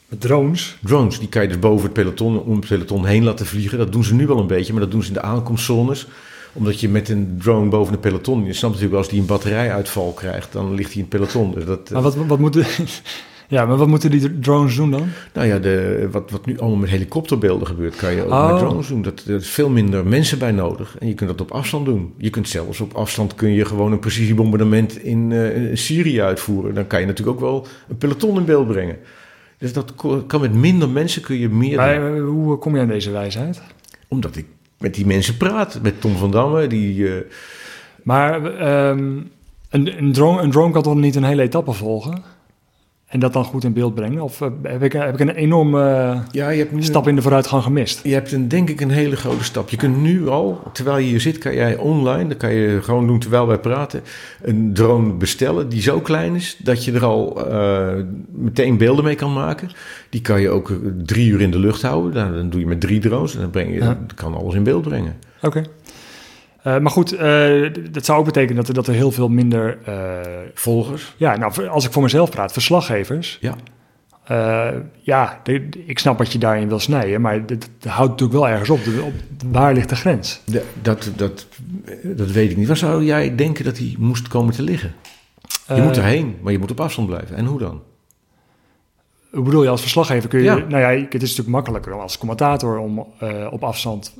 Met 0.08 0.20
drones. 0.20 0.76
Drones, 0.82 1.18
die 1.18 1.28
kan 1.28 1.42
je 1.42 1.48
dus 1.48 1.58
boven 1.58 1.84
het 1.84 1.92
peloton, 1.92 2.42
om 2.42 2.56
het 2.56 2.68
peloton 2.68 3.06
heen 3.06 3.24
laten 3.24 3.46
vliegen. 3.46 3.78
Dat 3.78 3.92
doen 3.92 4.04
ze 4.04 4.14
nu 4.14 4.26
wel 4.26 4.38
een 4.38 4.46
beetje, 4.46 4.72
maar 4.72 4.82
dat 4.82 4.90
doen 4.90 5.02
ze 5.02 5.08
in 5.08 5.14
de 5.14 5.22
aankomstzones. 5.22 6.06
Omdat 6.52 6.80
je 6.80 6.88
met 6.88 7.08
een 7.08 7.36
drone 7.42 7.68
boven 7.68 7.92
het 7.92 8.00
peloton, 8.00 8.44
je 8.44 8.52
snapt 8.52 8.74
natuurlijk 8.74 9.00
als 9.00 9.08
die 9.08 9.20
een 9.20 9.26
batterijuitval 9.26 10.12
krijgt, 10.12 10.52
dan 10.52 10.74
ligt 10.74 10.92
hij 10.92 11.02
in 11.02 11.08
het 11.10 11.18
peloton. 11.18 11.54
Dus 11.54 11.64
dat, 11.64 11.90
Maar 11.90 12.02
wat, 12.02 12.14
wat 12.14 12.38
moeten, 12.38 12.66
ja, 13.52 13.66
maar 13.66 13.76
wat 13.76 13.88
moeten 13.88 14.10
die 14.10 14.38
drones 14.38 14.76
doen 14.76 14.90
dan? 14.90 15.08
Nou 15.34 15.46
ja, 15.46 15.58
de, 15.58 16.08
wat, 16.12 16.30
wat 16.30 16.46
nu 16.46 16.58
allemaal 16.58 16.78
met 16.78 16.90
helikopterbeelden 16.90 17.66
gebeurt, 17.66 17.96
kan 17.96 18.14
je 18.14 18.24
ook 18.24 18.30
Oh. 18.30 18.50
met 18.50 18.58
drones 18.58 18.88
doen. 18.88 19.02
Dat, 19.02 19.24
er 19.26 19.34
is 19.34 19.48
veel 19.48 19.68
minder 19.70 20.06
mensen 20.06 20.38
bij 20.38 20.50
nodig. 20.52 20.96
En 20.98 21.08
je 21.08 21.14
kunt 21.14 21.30
dat 21.30 21.40
op 21.40 21.50
afstand 21.50 21.84
doen. 21.84 22.14
Je 22.16 22.30
kunt 22.30 22.48
zelfs 22.48 22.80
op 22.80 22.94
afstand 22.94 23.34
kun 23.34 23.52
je 23.52 23.64
gewoon 23.64 23.92
een 23.92 23.98
precisiebombardement 23.98 25.02
in 25.02 25.32
eh, 25.32 25.76
Syrië 25.76 26.20
uitvoeren. 26.22 26.74
Dan 26.74 26.86
kan 26.86 27.00
je 27.00 27.06
natuurlijk 27.06 27.36
ook 27.36 27.42
wel 27.50 27.66
een 27.88 27.96
peloton 27.98 28.36
in 28.38 28.44
beeld 28.44 28.66
brengen. 28.66 28.96
Dus 29.58 29.72
dat 29.72 29.94
kan 30.26 30.40
met 30.40 30.54
minder 30.54 30.88
mensen 30.88 31.22
kun 31.22 31.38
je 31.38 31.48
meer. 31.48 31.76
Maar, 31.76 32.14
eh, 32.16 32.22
hoe 32.24 32.56
kom 32.58 32.74
je 32.74 32.80
aan 32.80 32.88
deze 32.88 33.10
wijsheid? 33.10 33.62
Omdat 34.08 34.36
ik 34.36 34.46
met 34.78 34.94
die 34.94 35.06
mensen 35.06 35.36
praat. 35.36 35.78
Met 35.82 36.00
Tom 36.00 36.16
van 36.16 36.30
Damme, 36.30 36.66
die... 36.66 37.08
eh, 37.08 37.14
Maar 38.02 38.54
ehm, 38.54 38.98
een, 39.70 39.98
een, 39.98 40.12
drone, 40.12 40.42
een 40.42 40.50
drone 40.50 40.72
kan 40.72 40.82
toch 40.82 40.94
niet 40.94 41.14
een 41.16 41.24
hele 41.24 41.42
etappe 41.42 41.72
volgen? 41.72 42.22
En 43.12 43.20
dat 43.20 43.32
dan 43.32 43.44
goed 43.44 43.64
in 43.64 43.72
beeld 43.72 43.94
brengen? 43.94 44.22
Of 44.22 44.40
eh, 44.40 44.48
heb, 44.62 44.82
ik, 44.82 44.92
heb 44.92 45.14
ik 45.14 45.20
een 45.20 45.30
enorme 45.34 46.14
ja, 46.30 46.48
je 46.48 46.58
hebt 46.58 46.72
nu... 46.72 46.82
stap 46.82 47.08
in 47.08 47.14
de 47.14 47.22
vooruitgang 47.22 47.62
gemist? 47.62 48.00
Je 48.02 48.12
hebt 48.12 48.32
een, 48.32 48.48
denk 48.48 48.68
ik 48.68 48.80
een 48.80 48.90
hele 48.90 49.16
grote 49.16 49.44
stap. 49.44 49.68
Je 49.68 49.76
kunt 49.76 50.02
nu 50.02 50.28
al, 50.28 50.60
terwijl 50.72 50.98
je 50.98 51.04
hier 51.06 51.20
zit, 51.20 51.38
kan 51.38 51.54
jij 51.54 51.76
online, 51.76 52.28
dat 52.28 52.36
kan 52.36 52.52
je 52.54 52.82
gewoon 52.82 53.06
doen 53.06 53.18
terwijl 53.18 53.46
wij 53.46 53.58
praten, 53.58 54.00
een 54.42 54.70
drone 54.74 55.12
bestellen 55.12 55.68
die 55.68 55.82
zo 55.82 56.00
klein 56.00 56.34
is 56.34 56.56
dat 56.62 56.84
je 56.84 56.92
er 56.92 57.04
al 57.04 57.48
eh, 57.50 57.94
meteen 58.30 58.76
beelden 58.76 59.04
mee 59.04 59.14
kan 59.14 59.32
maken. 59.32 59.68
Die 60.10 60.20
kan 60.20 60.40
je 60.40 60.50
ook 60.50 60.70
eh, 60.70 60.76
drie 61.04 61.28
uur 61.30 61.40
in 61.40 61.50
de 61.50 61.58
lucht 61.58 61.82
houden. 61.82 62.12
Nou, 62.14 62.34
dan 62.36 62.50
doe 62.50 62.60
je 62.60 62.66
met 62.66 62.80
drie 62.80 63.00
drones 63.00 63.34
en 63.34 63.40
dan 63.40 63.50
breng 63.50 63.74
je, 63.74 63.80
Ja. 63.80 63.98
kan 64.14 64.34
alles 64.34 64.54
in 64.54 64.62
beeld 64.62 64.82
brengen. 64.82 65.16
Oké. 65.42 65.62
Eh, 66.62 66.78
maar 66.78 66.90
goed, 66.90 67.12
eh, 67.12 67.72
dat 67.90 68.04
zou 68.04 68.18
ook 68.18 68.24
betekenen 68.24 68.56
dat 68.56 68.68
er, 68.68 68.74
dat 68.74 68.86
er 68.86 68.94
heel 68.94 69.10
veel 69.10 69.28
minder... 69.28 69.78
eh, 69.84 69.94
Volgers? 70.54 71.14
ja, 71.16 71.36
nou, 71.36 71.68
als 71.68 71.84
ik 71.84 71.92
voor 71.92 72.02
mezelf 72.02 72.30
praat, 72.30 72.52
verslaggevers... 72.52 73.38
Ja. 73.40 73.54
ja, 75.00 75.40
de- 75.42 75.68
de- 75.68 75.84
ik 75.86 75.98
snap 75.98 76.18
wat 76.18 76.32
je 76.32 76.38
daarin 76.38 76.68
wil 76.68 76.78
snijden, 76.78 77.20
maar 77.20 77.46
dat, 77.46 77.68
houdt 77.84 78.10
natuurlijk 78.10 78.38
wel 78.38 78.48
ergens 78.48 78.70
op. 78.70 78.84
De- 78.84 79.02
op. 79.04 79.12
Waar 79.52 79.74
ligt 79.74 79.88
de 79.88 79.96
grens? 79.96 80.40
De- 80.44 80.64
dat, 80.82 81.10
dat, 81.16 81.46
dat 82.02 82.30
weet 82.30 82.50
ik 82.50 82.56
niet. 82.56 82.66
Waar 82.66 82.76
zou 82.76 83.04
jij 83.04 83.34
denken 83.34 83.64
dat 83.64 83.78
hij 83.78 83.94
moest 83.98 84.28
komen 84.28 84.54
te 84.54 84.62
liggen? 84.62 84.94
Je 85.74 85.82
moet 85.82 85.96
erheen, 85.96 86.36
maar 86.42 86.52
je 86.52 86.58
moet 86.58 86.70
op 86.70 86.80
afstand 86.80 87.08
blijven. 87.08 87.36
En 87.36 87.44
hoe 87.46 87.58
dan? 87.58 87.82
Hoe 89.30 89.42
bedoel 89.44 89.62
je, 89.62 89.68
als 89.68 89.80
verslaggever 89.80 90.28
kun 90.28 90.38
je... 90.38 90.44
Ja. 90.44 90.54
Nou 90.56 90.78
ja, 90.80 90.88
het 91.02 91.14
is 91.14 91.20
natuurlijk 91.20 91.48
makkelijker 91.48 91.92
als 92.00 92.18
commentator 92.18 92.78
om 92.78 92.98
op 93.50 93.64
afstand 93.64 94.14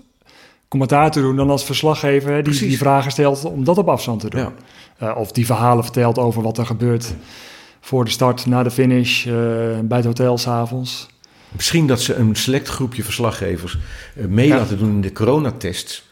commentaar 0.72 1.10
te 1.10 1.20
doen... 1.20 1.36
dan 1.36 1.50
als 1.50 1.64
verslaggever 1.64 2.34
die, 2.34 2.42
Precies. 2.42 2.68
die 2.68 2.78
vragen 2.78 3.10
stelt 3.10 3.44
om 3.44 3.64
dat 3.64 3.78
op 3.78 3.88
afstand 3.88 4.20
te 4.20 4.30
doen. 4.30 4.40
Ja. 4.40 4.52
Eh, 4.98 5.16
of 5.16 5.32
die 5.32 5.46
verhalen 5.46 5.84
vertelt 5.84 6.18
over 6.18 6.42
wat 6.42 6.58
er 6.58 6.66
gebeurt 6.66 7.14
voor 7.80 8.04
de 8.04 8.10
start, 8.10 8.46
na 8.46 8.62
de 8.62 8.70
finish, 8.70 9.26
eh, 9.26 9.32
bij 9.82 9.96
het 9.96 10.04
hotel 10.06 10.38
s'avonds. 10.38 11.06
Misschien 11.48 11.86
dat 11.86 12.00
ze 12.00 12.14
een 12.14 12.34
select 12.34 12.68
groepje 12.68 13.02
verslaggevers 13.02 13.78
eh, 14.16 14.24
mee 14.26 14.46
Ja. 14.46 14.56
laten 14.56 14.78
doen 14.78 14.90
in 14.90 15.00
de 15.00 15.12
coronatests. 15.12 16.10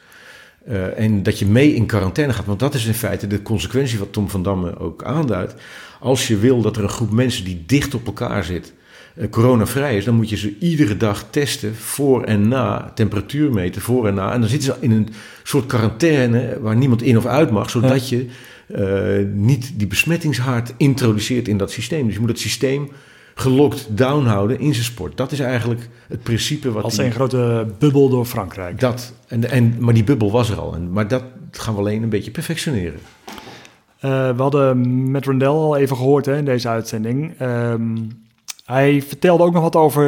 En 0.97 1.23
dat 1.23 1.39
je 1.39 1.47
mee 1.47 1.75
in 1.75 1.87
quarantaine 1.87 2.33
gaat. 2.33 2.47
Want 2.47 2.59
dat 2.59 2.75
is 2.75 2.87
in 2.87 2.95
feite 2.95 3.27
de 3.27 3.43
consequentie 3.43 3.99
wat 3.99 4.13
Tom 4.13 4.31
van 4.31 4.43
Damme 4.43 4.79
ook 4.79 5.05
aanduidt. 5.05 5.55
Als 6.01 6.29
je 6.29 6.37
wil 6.37 6.61
dat 6.61 6.77
er 6.77 6.83
een 6.83 6.89
groep 6.89 7.11
mensen 7.11 7.45
die 7.45 7.63
dicht 7.67 7.95
op 7.95 8.07
elkaar 8.07 8.45
zit, 8.45 8.73
coronavrij 9.31 9.97
is, 9.97 10.05
dan 10.05 10.15
moet 10.15 10.29
je 10.31 10.37
ze 10.37 10.55
iedere 10.59 10.97
dag 10.97 11.25
testen 11.31 11.75
voor 11.75 12.23
en 12.25 12.49
na, 12.49 12.93
temperatuur 12.95 13.53
meten 13.53 13.83
voor 13.83 14.07
en 14.07 14.15
na. 14.15 14.33
En 14.33 14.41
dan 14.41 14.49
zitten 14.49 14.75
ze 14.75 14.81
in 14.81 14.91
een 14.91 15.09
soort 15.43 15.67
quarantaine 15.67 16.59
waar 16.61 16.77
niemand 16.77 17.03
in 17.03 17.17
of 17.17 17.27
uit 17.27 17.51
mag, 17.51 17.71
zodat 17.71 18.09
je 18.09 18.27
eh, 18.67 19.27
niet 19.35 19.73
die 19.77 19.87
besmettingshaard 19.87 20.75
introduceert 20.77 21.49
in 21.49 21.57
dat 21.57 21.71
systeem. 21.71 22.05
Dus 22.05 22.15
je 22.15 22.21
moet 22.21 22.29
het 22.29 22.39
systeem 22.41 22.89
gelokt 23.35 23.87
down 23.97 24.25
houden 24.27 24.61
in 24.61 24.73
zijn 24.73 24.85
sport. 24.85 25.17
Dat 25.17 25.33
is 25.33 25.41
eigenlijk 25.41 25.89
het 26.09 26.23
principe 26.23 26.73
wat 26.73 26.83
Als 26.85 26.97
die- 26.97 27.05
een 27.05 27.13
grote 27.13 27.67
bubbel 27.79 28.09
door 28.09 28.25
Frankrijk. 28.25 28.81
dat. 28.81 29.13
En, 29.27 29.51
en, 29.51 29.75
maar 29.79 29.95
die 29.95 30.05
bubbel 30.05 30.31
was 30.31 30.51
er 30.51 30.59
al. 30.61 30.75
En, 30.75 30.93
maar 30.93 31.09
dat 31.09 31.23
gaan 31.51 31.75
we 31.75 31.81
alleen 31.81 32.03
een 32.03 32.09
beetje 32.09 32.31
perfectioneren. 32.31 32.99
Eh, 34.01 34.11
we 34.37 34.43
hadden 34.43 35.11
met 35.11 35.25
Rondell 35.25 35.49
al 35.49 35.77
even 35.77 35.97
gehoord 35.97 36.27
hè, 36.27 36.37
in 36.37 36.45
deze 36.45 36.69
uitzending. 36.69 37.35
Ehm, 37.39 37.97
hij 38.71 39.03
vertelde 39.03 39.45
ook 39.45 39.53
nog 39.53 39.63
wat 39.63 39.77
over, 39.77 40.05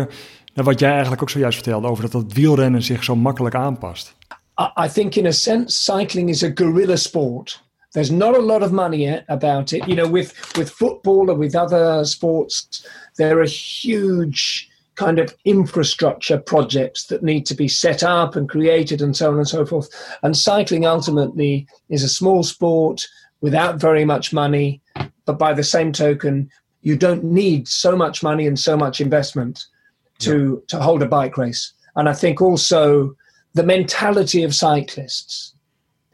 nou, 0.54 0.66
wat 0.66 0.78
jij 0.78 0.90
eigenlijk 0.90 1.22
ook 1.22 1.30
zojuist 1.30 1.56
vertelde, 1.56 1.88
over 1.88 2.02
dat 2.02 2.12
dat 2.12 2.32
wielrennen 2.32 2.82
zich 2.82 3.04
zo 3.04 3.16
makkelijk 3.16 3.54
aanpast. 3.54 4.14
I, 4.84 4.88
think, 4.88 5.14
in 5.14 5.26
a 5.26 5.32
sense, 5.32 5.82
cycling 5.82 6.28
is 6.28 6.42
a 6.42 6.50
guerrilla 6.54 6.96
sport. 6.96 7.62
There's 7.90 8.10
not 8.10 8.36
a 8.36 8.40
lot 8.40 8.62
of 8.62 8.70
money 8.70 9.06
eh, 9.06 9.22
about 9.26 9.72
it. 9.72 9.86
You 9.86 9.94
know, 9.94 10.10
with 10.12 10.34
with 10.56 10.70
football 10.70 11.30
or 11.30 11.38
with 11.38 11.54
other 11.54 12.04
sports, 12.04 12.86
there 13.16 13.38
are 13.38 13.46
huge 13.46 14.68
kind 14.94 15.18
of 15.18 15.34
infrastructure 15.44 16.38
projects 16.38 17.06
that 17.06 17.22
need 17.22 17.46
to 17.46 17.54
be 17.54 17.68
set 17.68 18.02
up 18.02 18.36
and 18.36 18.48
created, 18.48 19.02
and 19.02 19.16
so 19.16 19.30
on 19.30 19.38
and 19.38 19.48
so 19.48 19.66
forth. 19.66 19.88
And 20.20 20.36
cycling 20.36 20.86
ultimately 20.86 21.66
is 21.88 22.02
a 22.02 22.08
small 22.08 22.42
sport 22.42 23.08
without 23.40 23.80
very 23.80 24.04
much 24.04 24.32
money, 24.32 24.80
but 25.24 25.38
by 25.38 25.54
the 25.54 25.64
same 25.64 25.92
token, 25.92 26.50
you 26.82 26.96
don't 26.96 27.24
need 27.24 27.68
so 27.68 27.96
much 27.96 28.22
money 28.22 28.46
and 28.46 28.58
so 28.58 28.76
much 28.76 29.00
investment 29.00 29.64
to 30.18 30.62
to 30.68 30.80
hold 30.80 31.02
a 31.02 31.06
bike 31.06 31.36
race. 31.36 31.72
And 31.96 32.08
I 32.08 32.12
think 32.12 32.40
also 32.40 33.14
the 33.54 33.62
mentality 33.62 34.42
of 34.42 34.54
cyclists 34.54 35.54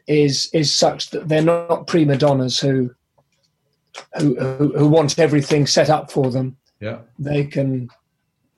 is 0.07 0.49
is 0.53 0.73
such 0.73 1.11
that 1.11 1.27
they're 1.27 1.41
not 1.41 1.87
prima 1.87 2.17
donnas 2.17 2.59
who 2.59 2.89
who 4.17 4.35
who, 4.35 4.77
who 4.77 4.87
want 4.87 5.19
everything 5.19 5.67
set 5.67 5.89
up 5.89 6.11
for 6.11 6.31
them. 6.31 6.57
Ja. 6.79 6.99
They 7.17 7.45
can 7.45 7.89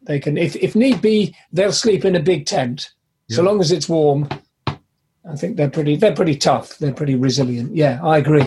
they 0.04 0.19
can 0.19 0.38
if 0.38 0.56
if 0.56 0.76
need 0.76 1.02
be 1.02 1.36
they'll 1.52 1.74
sleep 1.74 2.06
in 2.06 2.15
a 2.15 2.21
big 2.21 2.45
tent 2.45 2.89
so 3.30 3.43
long 3.43 3.62
as 3.62 3.71
it's 3.71 3.88
warm. 3.88 4.28
I 4.67 5.36
think 5.38 5.56
they're 5.56 5.69
pretty 5.69 5.95
they're 5.95 6.15
pretty 6.15 6.36
tough. 6.36 6.78
They're 6.78 6.93
pretty 6.93 7.15
resilient. 7.15 7.76
Yeah, 7.76 8.00
I 8.04 8.17
agree. 8.17 8.45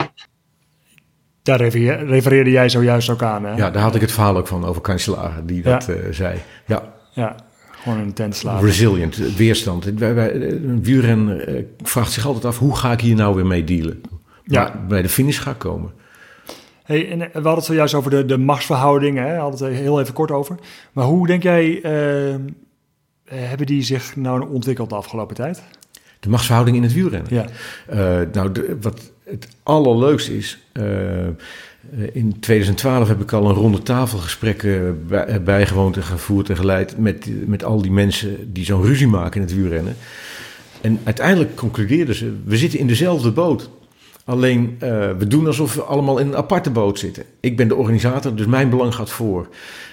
Daar 1.45 1.59
refereer- 1.59 2.07
refereerde 2.07 2.51
jij 2.51 2.69
zojuist 2.69 3.11
ook 3.11 3.23
aan, 3.23 3.45
hè? 3.45 3.55
ja, 3.57 3.71
daar 3.71 3.83
had 3.83 3.95
ik 3.95 4.01
het 4.01 4.13
verhaal 4.13 4.37
ook 4.37 4.47
van 4.47 4.65
over 4.65 4.81
Kanselaren 4.83 5.47
die 5.47 5.63
dat 5.63 5.87
Ja. 5.87 5.93
eh, 5.93 6.13
zei. 6.13 6.39
Ja, 6.67 6.93
Ja, 7.13 7.37
gewoon 7.83 7.99
een 7.99 8.13
tent 8.13 8.37
slapen. 8.37 8.67
resilient, 8.67 9.17
weerstand. 9.17 9.87
Een 9.87 10.83
wielrenner 10.83 11.49
eh, 11.49 11.63
vraagt 11.83 12.13
zich 12.13 12.27
altijd 12.27 12.45
af, 12.45 12.59
hoe 12.59 12.77
ga 12.77 12.93
ik 12.93 13.01
hier 13.01 13.15
nou 13.15 13.35
weer 13.35 13.47
mee 13.47 13.65
dealen? 13.65 14.01
Ja. 14.45 14.63
Maar 14.63 14.87
bij 14.87 15.03
de 15.03 15.09
finish 15.09 15.41
ga 15.41 15.51
ik 15.51 15.59
komen. 15.59 15.93
Hey, 16.85 17.11
en 17.11 17.21
eh, 17.21 17.27
we 17.29 17.33
hadden 17.35 17.55
het 17.55 17.65
zojuist 17.65 17.95
over 17.95 18.11
de, 18.11 18.25
de 18.25 18.39
machtsverhoudingen, 18.39 19.27
hè? 19.29 19.37
hadden 19.37 19.67
het 19.69 19.77
heel 19.79 20.01
even 20.01 20.15
kort 20.15 20.31
over. 20.31 20.57
Maar 20.93 21.05
hoe 21.05 21.27
denk 21.27 21.43
jij, 21.43 21.81
eh, 21.83 22.35
hebben 23.31 23.67
die 23.67 23.83
zich 23.83 24.17
nou 24.17 24.49
ontwikkeld 24.51 24.89
de 24.89 24.95
afgelopen 24.97 25.35
tijd? 25.37 25.63
De 26.21 26.29
machtsverhouding 26.29 26.77
in 26.77 26.83
het 26.83 26.93
wielrennen. 26.93 27.35
Ja. 27.35 28.25
Nou, 28.33 28.53
de- 28.53 28.77
wat 28.81 29.13
het 29.25 29.49
allerleukste 29.63 30.37
is. 30.37 30.59
eh, 30.73 31.27
eh, 31.27 31.33
in 32.13 32.41
2012 32.41 33.09
heb 33.09 33.21
ik 33.21 33.33
al 33.33 33.49
een 33.49 33.55
ronde 33.55 33.83
tafelgesprekken 33.83 35.07
eh, 35.11 35.37
bijgewoond 35.39 35.97
en 35.97 36.03
gevoerd 36.03 36.51
en 36.51 36.57
geleid. 36.57 36.99
Met, 36.99 37.29
met 37.47 37.65
al 37.65 37.83
die 37.83 37.91
mensen 37.91 38.53
die 38.53 38.65
zo'n 38.65 38.83
ruzie 38.83 39.07
maken 39.07 39.41
in 39.41 39.47
het 39.47 39.57
wielrennen. 39.57 39.97
En 40.81 41.01
uiteindelijk 41.05 41.55
concludeerden 41.55 42.15
ze: 42.15 42.37
we 42.45 42.57
zitten 42.57 42.79
in 42.79 42.87
dezelfde 42.87 43.31
boot. 43.31 43.71
Alleen 44.25 44.77
we 45.19 45.27
doen 45.29 45.47
alsof 45.47 45.75
we 45.75 45.83
allemaal 45.83 46.19
in 46.19 46.27
een 46.27 46.37
aparte 46.37 46.71
boot 46.71 46.99
zitten. 46.99 47.25
Ik 47.41 47.57
ben 47.57 47.69
de 47.69 47.75
organisator, 47.75 48.37
dus 48.37 48.47
mijn 48.47 48.71
belang 48.71 48.95
gaat 48.95 49.11
voor. 49.11 49.49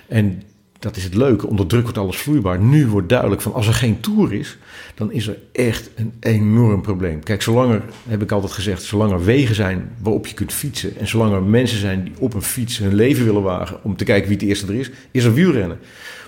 En 0.07 0.43
dat 0.81 0.95
is 0.95 1.03
het 1.03 1.15
leuke, 1.15 1.47
onder 1.47 1.67
druk 1.67 1.83
wordt 1.83 1.97
alles 1.97 2.17
vloeibaar. 2.17 2.59
Nu 2.59 2.87
wordt 2.87 3.09
duidelijk 3.09 3.41
van 3.41 3.53
als 3.53 3.67
er 3.67 3.73
geen 3.73 3.99
tour 3.99 4.33
is, 4.33 4.57
dan 4.95 5.11
is 5.11 5.27
er 5.27 5.37
echt 5.51 5.89
een 5.95 6.13
enorm 6.19 6.81
probleem. 6.81 7.23
Kijk, 7.23 7.41
zolang 7.41 7.73
er, 7.73 7.83
heb 8.07 8.21
ik 8.21 8.31
altijd 8.31 8.51
gezegd, 8.51 8.83
zolang 8.83 9.11
er 9.11 9.23
wegen 9.23 9.55
zijn 9.55 9.91
waarop 10.01 10.27
je 10.27 10.33
kunt 10.33 10.53
fietsen 10.53 10.97
en 10.97 11.07
zolang 11.07 11.33
er 11.33 11.43
mensen 11.43 11.79
zijn 11.79 12.03
die 12.03 12.13
op 12.19 12.33
een 12.33 12.41
fiets 12.41 12.77
hun 12.77 12.95
leven 12.95 13.25
willen 13.25 13.43
wagen 13.43 13.83
om 13.83 13.95
te 13.95 14.03
kijken 14.03 14.27
wie 14.29 14.37
het 14.37 14.47
eerste 14.47 14.67
er 14.67 14.79
is, 14.79 14.91
is 15.11 15.23
er 15.23 15.33
wielrennen. 15.33 15.79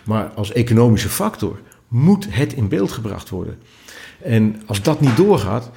Maar 0.03 0.25
als 0.25 0.51
economische 0.51 1.09
factor 1.09 1.59
moet 1.87 2.27
het 2.29 2.53
in 2.53 2.67
beeld 2.67 2.91
gebracht 2.91 3.29
worden. 3.29 3.57
En 4.21 4.61
als 4.65 4.81
dat 4.81 5.01
niet 5.01 5.17
doorgaat, 5.17 5.71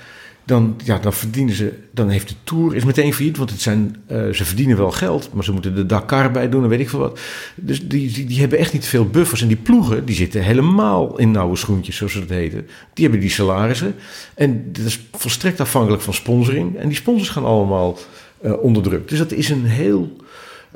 dan, 0.47 0.77
ja, 0.85 0.99
dan 0.99 1.13
verdienen 1.13 1.55
ze, 1.55 1.73
dan 1.93 2.09
heeft 2.09 2.29
de 2.29 2.35
Tour 2.45 2.75
is 2.75 2.85
meteen 2.85 3.15
failliet, 3.15 3.37
want 3.37 3.51
het 3.51 3.61
zijn, 3.61 3.97
eh, 4.07 4.29
ze 4.29 4.45
verdienen 4.45 4.77
wel 4.77 4.91
geld, 4.91 5.31
maar 5.33 5.45
ze 5.45 5.53
moeten 5.53 5.75
de 5.75 5.87
Dakar 5.87 6.31
bij 6.31 6.49
doen 6.49 6.63
en 6.63 6.69
weet 6.69 6.81
ik 6.81 6.89
veel 6.89 6.99
wat. 6.99 7.21
Dus 7.55 7.89
die, 7.89 8.27
die, 8.27 8.41
hebben 8.41 8.59
echt 8.59 8.73
niet 8.73 8.87
veel 8.87 9.07
buffers. 9.07 9.43
En 9.43 9.49
die 9.49 9.57
ploegen, 9.57 10.05
die 10.05 10.15
zitten 10.15 10.43
helemaal 10.43 11.19
in 11.19 11.31
nauwe 11.31 11.57
schoentjes, 11.57 11.97
zoals 11.97 12.13
ze 12.13 12.19
dat 12.19 12.29
heten. 12.29 12.67
Die 12.95 13.05
hebben 13.05 13.21
die 13.21 13.31
salarissen. 13.31 13.95
En 14.35 14.73
dat 14.73 14.85
is 14.85 15.01
volstrekt 15.13 15.61
afhankelijk 15.61 16.03
van 16.03 16.15
sponsoring. 16.15 16.77
En 16.77 16.89
die 16.89 16.97
sponsors 16.97 17.29
gaan 17.29 17.45
allemaal 17.45 17.99
uh, 18.45 18.63
onder 18.63 18.83
druk. 18.83 19.09
Dus 19.09 19.19
dat 19.19 19.33
is 19.33 19.49
een 19.49 19.65
heel 19.65 20.17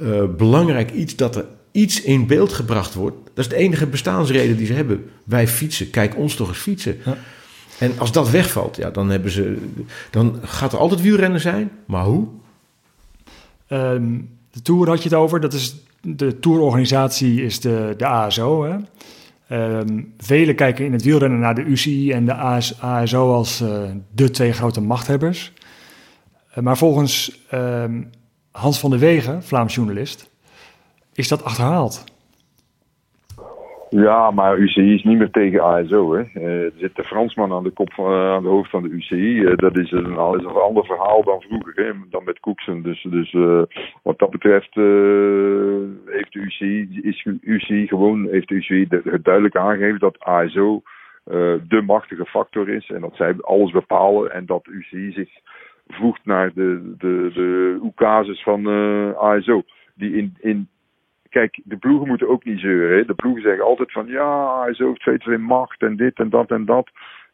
uh, 0.03 0.23
belangrijk 0.37 0.91
iets 0.91 1.17
dat 1.17 1.37
er 1.37 1.45
iets 1.73 2.03
in 2.03 2.27
beeld 2.27 2.53
gebracht 2.53 2.95
wordt. 2.95 3.17
Dat 3.35 3.45
is 3.45 3.51
de 3.51 3.57
enige 3.57 3.87
bestaansreden 3.87 4.57
die 4.57 4.67
ze 4.67 4.73
hebben. 4.73 5.05
Wij 5.25 5.49
fietsen, 5.49 5.91
kijk 5.91 6.17
ons 6.17 6.35
toch 6.35 6.49
eens 6.49 6.59
fietsen. 6.59 6.97
Ja. 7.05 7.19
En 7.81 7.99
als 7.99 8.13
dat 8.13 8.31
wegvalt, 8.31 8.77
ja, 8.77 8.91
dan, 8.91 9.11
hebben 9.11 9.31
ze, 9.31 9.69
dan 10.11 10.39
gaat 10.43 10.73
er 10.73 10.79
altijd 10.79 11.01
wielrennen 11.01 11.41
zijn. 11.41 11.71
Maar 11.87 12.05
hoe? 12.05 12.27
Um, 13.69 14.39
de 14.51 14.63
Tour 14.63 14.89
had 14.89 15.03
je 15.03 15.09
het 15.09 15.19
over. 15.19 15.41
Dat 15.41 15.53
is, 15.53 15.77
de 16.01 16.39
tourorganisatie 16.39 17.43
is 17.43 17.61
de, 17.61 17.95
de 17.97 18.07
ASO. 18.07 18.65
Hè? 18.65 18.77
Um, 19.79 20.15
velen 20.19 20.55
kijken 20.55 20.85
in 20.85 20.93
het 20.93 21.03
wielrennen 21.03 21.39
naar 21.39 21.55
de 21.55 21.63
UCI 21.63 22.13
en 22.13 22.25
de 22.25 22.35
AS, 22.35 22.81
ASO 22.81 23.33
als 23.33 23.61
uh, 23.61 23.83
de 24.13 24.31
twee 24.31 24.53
grote 24.53 24.81
machthebbers. 24.81 25.53
Uh, 26.51 26.65
maar 26.65 26.77
volgens 26.77 27.41
um, 27.55 28.11
Hans 28.51 28.79
van 28.79 28.91
der 28.91 28.99
Wegen, 28.99 29.43
Vlaams 29.43 29.75
journalist, 29.75 30.29
is 31.13 31.29
dat 31.29 31.45
achterhaald. 31.45 32.05
Ja, 33.91 34.31
maar 34.31 34.59
UCI 34.59 34.95
is 34.95 35.03
niet 35.03 35.19
meer 35.19 35.31
tegen 35.31 35.63
ASO. 35.65 36.15
Hè. 36.15 36.25
Uh, 36.35 36.65
er 36.65 36.73
zit 36.77 36.97
de 36.97 37.05
Fransman 37.05 37.53
aan 37.53 37.63
de, 37.63 37.71
kop 37.71 37.93
van, 37.93 38.13
uh, 38.13 38.33
aan 38.33 38.43
de 38.43 38.49
hoofd 38.49 38.71
van 38.71 38.83
de 38.83 38.89
UCI. 38.89 39.41
Uh, 39.41 39.57
dat 39.57 39.79
is 39.79 39.91
een, 39.93 40.11
is 40.11 40.45
een 40.45 40.63
ander 40.69 40.85
verhaal 40.85 41.25
dan 41.25 41.41
vroeger, 41.41 41.85
hè, 41.85 41.93
dan 42.11 42.25
met 42.25 42.41
Koeksen. 42.41 42.83
Dus, 42.83 43.03
dus 43.03 43.33
wat 44.03 44.19
dat 44.19 44.31
betreft 44.31 44.75
heeft 46.05 46.33
de 46.33 46.39
UCI, 46.39 47.01
is 47.03 47.27
UCI 47.41 47.87
gewoon 47.87 48.29
heeft 48.31 48.49
de 48.49 48.55
UCI 48.55 48.87
het 48.89 49.25
duidelijk 49.25 49.57
aangegeven 49.57 49.99
dat 49.99 50.19
ASO 50.19 50.83
de 51.69 51.83
machtige 51.87 52.25
factor 52.25 52.69
is. 52.69 52.91
En 52.91 53.01
dat 53.01 53.17
zij 53.17 53.35
alles 53.41 53.71
bepalen 53.71 54.33
en 54.33 54.47
dat 54.47 54.67
UCI 54.67 55.13
zich 55.13 55.31
voegt 55.89 56.25
naar 56.25 56.53
de, 56.55 56.95
de, 56.99 57.31
de 57.35 57.79
oekases 57.83 58.43
van 58.43 58.67
ASO. 59.17 59.63
Die 59.95 60.17
in, 60.17 60.37
in 60.41 60.69
kijk, 61.31 61.61
de 61.65 61.77
ploegen 61.77 62.09
moeten 62.09 62.29
ook 62.29 62.45
niet 62.45 62.61
zeuren. 62.61 62.97
Hè. 62.97 63.05
De 63.05 63.15
ploegen 63.15 63.43
zeggen 63.43 63.65
altijd 63.65 63.93
van 63.93 64.07
ja, 64.07 64.61
hij 64.61 64.71
is 64.71 64.81
ook 64.81 64.99
twee, 64.99 65.19
twee 65.19 65.39
macht 65.39 65.83
en 65.83 65.97
dit 65.97 66.19
en 66.19 66.31
dat 66.31 66.51
en 66.51 66.65
dat. 66.65 66.91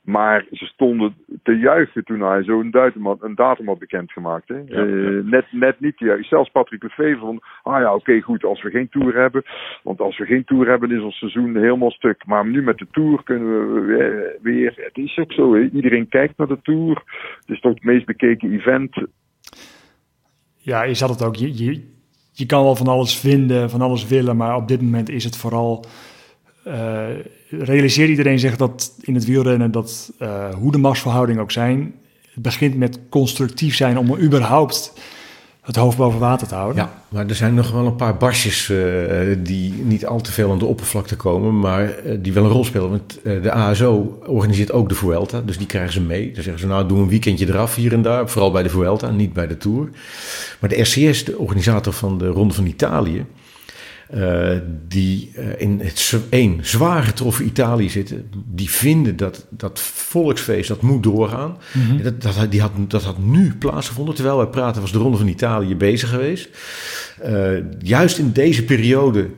Maar 0.07 0.45
ze 0.51 0.65
stonden 0.65 1.15
te 1.43 1.59
juichen 1.59 2.05
toen 2.05 2.21
hij 2.21 2.43
zo 2.43 2.61
een 2.61 2.71
datum 2.71 3.07
had, 3.07 3.23
een 3.23 3.35
datum 3.35 3.67
had 3.67 3.79
bekendgemaakt. 3.79 4.49
Hè. 4.49 4.63
Ja, 4.67 4.85
uh, 4.85 5.25
net, 5.25 5.45
net 5.51 5.81
niet 5.81 5.97
te 5.97 6.05
juichen. 6.05 6.29
Zelfs 6.29 6.51
Patrick 6.51 6.83
Lefevre 6.83 7.19
van, 7.19 7.43
ah 7.63 7.81
ja, 7.81 7.95
oké, 7.95 7.95
okay, 7.95 8.21
goed, 8.21 8.45
als 8.45 8.63
we 8.63 8.71
geen 8.71 8.89
Tour 8.89 9.15
hebben. 9.15 9.43
Want 9.83 10.01
als 10.01 10.19
we 10.19 10.27
geen 10.27 10.45
Tour 10.45 10.69
hebben, 10.69 10.91
is 10.91 11.03
ons 11.03 11.19
seizoen 11.19 11.57
helemaal 11.57 11.91
stuk. 11.91 12.27
Maar 12.27 12.47
nu 12.47 12.63
met 12.63 12.79
de 12.79 12.87
Tour 12.91 13.23
kunnen 13.23 13.75
we 13.75 13.81
weer, 13.81 14.37
weer 14.43 14.73
het 14.77 14.97
is 14.97 15.19
ook 15.19 15.33
zo, 15.33 15.55
hè. 15.55 15.61
iedereen 15.61 16.09
kijkt 16.09 16.39
naar 16.39 16.49
de 16.49 16.61
Tour. 16.63 17.03
Het 17.39 17.49
is 17.49 17.61
toch 17.61 17.75
het 17.75 17.85
meest 17.85 18.07
bekeken 18.07 18.53
event. 18.53 19.07
Ja, 20.57 20.83
je 20.83 20.95
zat 20.95 21.09
het 21.09 21.25
ook, 21.25 21.37
je, 21.37 21.65
je, 21.65 21.96
je 22.39 22.47
kan 22.47 22.63
wel 22.63 22.77
van 22.77 22.87
alles 22.87 23.17
vinden, 23.17 23.71
van 23.71 23.81
alles 23.81 24.07
willen, 24.07 24.37
maar 24.37 24.57
op 24.57 24.69
dit 24.69 24.81
moment 24.81 25.09
is 25.09 25.25
het 25.25 25.37
vooral. 25.37 25.85
Uh, 26.67 27.05
realiseert 27.51 28.09
iedereen 28.09 28.39
zich 28.39 28.57
dat 28.57 28.93
in 29.01 29.15
het 29.15 29.25
wielrennen, 29.25 29.71
dat 29.71 30.13
uh, 30.19 30.55
hoe 30.55 30.73
de 30.73 30.79
machtsverhoudingen 30.79 31.43
ook 31.43 31.51
zijn, 31.51 31.95
het 32.33 32.43
begint 32.43 32.77
met 32.77 32.99
constructief 33.09 33.75
zijn 33.75 33.99
om 33.99 34.11
er 34.11 34.21
überhaupt 34.21 34.93
het 35.67 35.77
hoofd 35.77 35.97
boven 35.97 36.19
water 36.21 36.47
te 36.47 36.55
houden. 36.55 36.83
Ja, 36.83 37.03
maar 37.09 37.27
er 37.27 37.35
zijn 37.35 37.55
nog 37.55 37.71
wel 37.71 37.87
een 37.87 37.97
paar 37.97 38.17
barsjes 38.17 38.69
uh, 38.69 39.37
die 39.39 39.73
niet 39.73 40.07
al 40.07 40.21
te 40.21 40.33
veel 40.33 40.51
aan 40.51 40.59
de 40.59 40.65
oppervlakte 40.65 41.17
komen, 41.17 41.59
maar 41.59 42.05
uh, 42.07 42.17
die 42.19 42.33
wel 42.33 42.45
een 42.45 42.51
rol 42.51 42.65
spelen. 42.65 42.91
Want 42.91 43.19
uh, 43.23 43.43
de 43.43 43.53
ASO 43.53 44.19
organiseert 44.27 44.73
ook 44.73 44.89
de 44.89 44.95
Vuelta, 44.95 45.41
dus 45.41 45.59
die 45.59 45.67
krijgen 45.67 45.93
ze 45.93 46.01
mee. 46.01 46.33
Dan 46.33 46.43
zeggen 46.43 46.61
ze, 46.61 46.67
nou, 46.67 46.89
doe 46.89 46.99
een 46.99 47.09
weekendje 47.09 47.47
eraf 47.47 47.75
hier 47.75 47.93
en 47.93 48.03
daar, 48.03 48.29
vooral 48.29 48.51
bij 48.51 48.63
de 48.63 48.69
Vuelta, 48.69 49.11
niet 49.11 49.33
bij 49.33 49.47
de 49.47 49.57
Tour. 49.57 49.89
Maar 50.61 50.71
de 50.71 50.81
RCS, 50.81 51.25
de 51.25 51.39
organisator 51.39 51.93
van 51.93 52.19
de 52.19 52.27
Ronde 52.27 52.55
van 52.55 52.67
Italië, 52.67 53.25
uh, 54.15 54.51
die 54.89 55.33
uh, 55.39 55.61
in 55.61 55.81
het 55.83 56.21
één 56.29 56.59
zwaar 56.63 57.03
getroffen 57.03 57.47
Italië 57.47 57.91
zitten, 57.91 58.31
die 58.45 58.71
vinden 58.71 59.17
dat 59.17 59.47
dat 59.51 59.81
volksfeest 59.81 60.69
dat 60.69 60.83
moet 60.83 61.03
doorgaan. 61.03 61.57
Mm 61.73 61.83
-hmm. 61.83 62.03
dat, 62.03 62.23
dat, 62.23 62.51
die 62.51 62.61
had, 62.61 62.73
dat 62.89 63.03
had 63.03 63.19
nu 63.19 63.55
plaatsgevonden. 63.55 64.15
Terwijl 64.15 64.37
wij 64.37 64.47
praten 64.47 64.81
was 64.81 64.93
de 64.93 64.99
Ronde 64.99 65.17
van 65.19 65.29
Italië 65.29 65.77
bezig 65.77 66.09
geweest. 66.09 66.49
Uh, 67.27 67.59
juist 67.79 68.19
in 68.19 68.33
deze 68.33 68.65
periode 68.65 69.29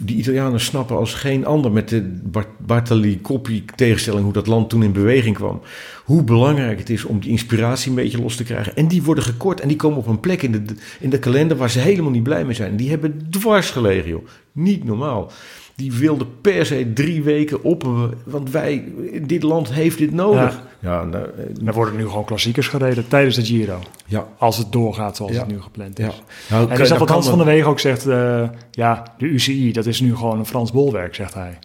die 0.00 0.16
Italianen 0.16 0.60
snappen 0.60 0.96
als 0.96 1.14
geen 1.14 1.46
ander 1.46 1.72
met 1.72 1.88
de 1.88 2.20
Bartali 2.58 3.20
Coppi 3.20 3.64
tegenstelling 3.74 4.24
hoe 4.24 4.32
dat 4.32 4.46
land 4.46 4.68
toen 4.68 4.82
in 4.82 4.92
beweging 4.92 5.34
kwam. 5.34 5.60
Hoe 6.04 6.22
belangrijk 6.22 6.78
het 6.78 6.90
is 6.90 7.04
om 7.04 7.20
die 7.20 7.30
inspiratie 7.30 7.90
een 7.90 7.96
beetje 7.96 8.20
los 8.20 8.36
te 8.36 8.44
krijgen. 8.44 8.76
En 8.76 8.88
die 8.88 9.02
worden 9.02 9.24
gekort 9.24 9.60
en 9.60 9.68
die 9.68 9.76
komen 9.76 9.98
op 9.98 10.06
een 10.06 10.20
plek 10.20 10.42
in 10.42 10.52
de, 10.52 10.62
in 11.00 11.10
de 11.10 11.18
kalender 11.18 11.56
waar 11.56 11.70
ze 11.70 11.78
helemaal 11.78 12.10
niet 12.10 12.22
blij 12.22 12.44
mee 12.44 12.54
zijn. 12.54 12.76
Die 12.76 12.90
hebben 12.90 13.26
dwars 13.30 13.70
gelegen, 13.70 14.08
joh. 14.08 14.26
Niet 14.52 14.84
normaal. 14.84 15.30
Die 15.76 15.92
wilden 15.92 16.40
per 16.40 16.66
se 16.66 16.92
drie 16.94 17.22
weken 17.22 17.62
op, 17.62 17.86
want 18.24 18.50
wij, 18.50 18.84
dit 19.26 19.42
land 19.42 19.72
heeft 19.72 19.98
dit 19.98 20.12
nodig. 20.12 20.52
Ja. 20.52 20.66
Ja, 20.80 21.04
nou, 21.04 21.24
er 21.66 21.72
worden 21.72 21.96
nu 21.96 22.06
gewoon 22.06 22.24
klassiekers 22.24 22.68
gereden 22.68 23.08
tijdens 23.08 23.36
de 23.36 23.44
Giro. 23.44 23.78
Ja. 24.06 24.26
Als 24.38 24.58
het 24.58 24.72
doorgaat 24.72 25.16
zoals 25.16 25.32
ja. 25.32 25.38
het 25.38 25.48
nu 25.48 25.60
gepland 25.60 25.98
is. 25.98 26.04
Ja. 26.04 26.12
Nou, 26.56 26.70
en 26.70 26.80
is 26.80 26.88
dat 26.88 26.98
wat 26.98 27.08
Hans 27.08 27.28
van 27.28 27.38
der 27.38 27.46
Wegen 27.46 27.68
ook 27.68 27.80
zegt, 27.80 28.06
uh, 28.06 28.48
ja, 28.70 29.14
de 29.18 29.26
UCI, 29.26 29.72
dat 29.72 29.86
is 29.86 30.00
nu 30.00 30.16
gewoon 30.16 30.38
een 30.38 30.46
Frans 30.46 30.72
bolwerk, 30.72 31.14
zegt 31.14 31.34
hij. 31.34 31.58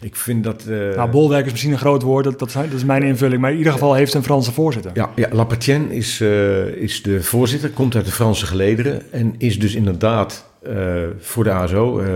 Ik 0.00 0.16
vind 0.16 0.44
dat... 0.44 0.64
Uh... 0.68 0.94
Nou, 0.96 1.10
bolwerk 1.10 1.44
is 1.44 1.50
misschien 1.50 1.72
een 1.72 1.78
groot 1.78 2.02
woord, 2.02 2.24
dat, 2.24 2.38
dat, 2.38 2.52
dat, 2.52 2.72
is 2.72 2.84
mijn 2.84 3.02
invulling. 3.02 3.40
Maar 3.40 3.50
in 3.50 3.58
ieder 3.58 3.72
geval 3.72 3.94
heeft 3.94 4.14
een 4.14 4.22
Franse 4.22 4.52
voorzitter. 4.52 4.90
Ja, 4.94 5.10
ja 5.16 5.46
is, 5.88 6.20
uh, 6.20 6.66
is 6.66 7.02
de 7.02 7.22
voorzitter, 7.22 7.70
komt 7.70 7.94
uit 7.94 8.04
de 8.04 8.10
Franse 8.10 8.46
gelederen... 8.46 9.12
en 9.12 9.34
is 9.38 9.58
dus 9.58 9.74
inderdaad 9.74 10.50
uh, 10.68 11.02
voor 11.18 11.44
de 11.44 11.50
ASO. 11.50 12.00
Uh, 12.00 12.06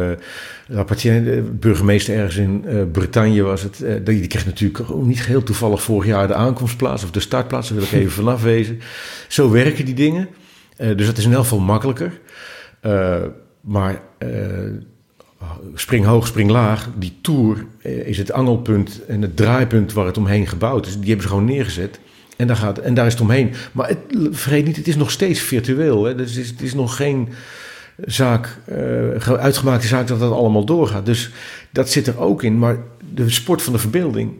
de 0.66 1.50
burgemeester 1.52 2.16
ergens 2.16 2.36
in 2.36 2.64
uh, 2.66 2.82
Bretagne 2.92 3.42
was 3.42 3.62
het. 3.62 3.78
die, 3.78 4.00
die 4.02 4.26
kreeg 4.26 4.46
natuurlijk 4.46 4.90
ook 4.90 5.04
niet 5.04 5.24
heel 5.24 5.42
toevallig 5.42 5.82
vorig 5.82 6.06
jaar 6.06 6.26
de 6.26 6.34
aankomstplaats... 6.34 7.04
of 7.04 7.10
de 7.10 7.20
startplaats, 7.20 7.68
daar 7.68 7.78
wil 7.78 7.86
ik 7.86 7.92
even 7.92 8.10
vanaf 8.22 8.42
wezen. 8.42 8.80
Zo 9.28 9.50
werken 9.50 9.84
die 9.84 9.94
dingen. 9.94 10.28
dus 10.76 11.06
dat 11.06 11.18
is 11.18 11.24
in 11.24 11.32
elk 11.32 11.42
geval 11.42 11.58
makkelijker. 11.58 12.20
maar 13.60 14.00
spring 15.74 16.04
hoog, 16.04 16.26
spring 16.26 16.50
laag. 16.50 16.88
Die 16.98 17.18
tour 17.20 17.66
is 17.82 18.18
het 18.18 18.32
angelpunt 18.32 19.04
en 19.04 19.22
het 19.22 19.36
draaipunt 19.36 19.92
waar 19.92 20.06
het 20.06 20.18
omheen 20.18 20.46
gebouwd 20.46 20.86
is. 20.86 20.92
Die 20.92 21.04
hebben 21.04 21.22
ze 21.22 21.28
gewoon 21.28 21.44
neergezet. 21.44 22.00
En 22.36 22.46
daar, 22.46 22.56
gaat, 22.56 22.78
en 22.78 22.94
daar 22.94 23.06
is 23.06 23.12
het 23.12 23.22
omheen. 23.22 23.52
Maar 23.72 23.88
het, 23.88 23.98
vergeet 24.30 24.64
niet, 24.64 24.76
het 24.76 24.88
is 24.88 24.96
nog 24.96 25.10
steeds 25.10 25.40
virtueel. 25.40 26.04
Hè? 26.04 26.14
Dus 26.14 26.30
het, 26.30 26.44
is, 26.44 26.48
het 26.48 26.62
is 26.62 26.74
nog 26.74 26.96
geen 26.96 27.28
zaak, 28.04 28.58
uh, 28.72 29.38
uitgemaakte 29.38 29.86
zaak 29.86 30.06
dat 30.06 30.20
dat 30.20 30.32
allemaal 30.32 30.64
doorgaat. 30.64 31.06
Dus 31.06 31.30
dat 31.70 31.90
zit 31.90 32.06
er 32.06 32.18
ook 32.20 32.42
in. 32.42 32.58
Maar 32.58 32.78
de 33.14 33.30
sport 33.30 33.62
van 33.62 33.72
de 33.72 33.78
verbeelding 33.78 34.32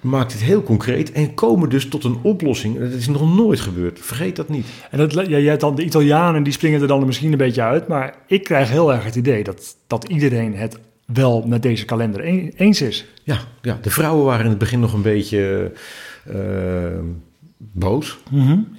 maakt 0.00 0.32
het 0.32 0.42
heel 0.42 0.62
concreet 0.62 1.12
en 1.12 1.34
komen 1.34 1.68
dus 1.68 1.88
tot 1.88 2.04
een 2.04 2.18
oplossing. 2.22 2.78
Dat 2.78 2.92
is 2.92 3.08
nog 3.08 3.36
nooit 3.36 3.60
gebeurd. 3.60 3.98
Vergeet 4.02 4.36
dat 4.36 4.48
niet. 4.48 4.66
En 4.90 4.98
dat, 4.98 5.12
ja, 5.12 5.38
jij 5.38 5.56
dan 5.56 5.74
de 5.74 5.84
Italianen 5.84 6.42
die 6.42 6.52
springen 6.52 6.80
er 6.80 6.86
dan 6.86 7.06
misschien 7.06 7.32
een 7.32 7.38
beetje 7.38 7.62
uit, 7.62 7.88
maar 7.88 8.14
ik 8.26 8.44
krijg 8.44 8.70
heel 8.70 8.92
erg 8.92 9.04
het 9.04 9.16
idee 9.16 9.44
dat, 9.44 9.76
dat 9.86 10.08
iedereen 10.08 10.54
het 10.54 10.78
wel 11.06 11.44
met 11.46 11.62
deze 11.62 11.84
kalender 11.84 12.20
eens 12.56 12.80
is. 12.80 13.06
Ja, 13.22 13.38
ja, 13.62 13.78
de 13.82 13.90
vrouwen 13.90 14.24
waren 14.24 14.44
in 14.44 14.50
het 14.50 14.58
begin 14.58 14.80
nog 14.80 14.92
een 14.92 15.02
beetje 15.02 15.72
uh, 16.30 16.36
boos. 17.58 18.18
Mm 18.30 18.46
-hmm. 18.46 18.76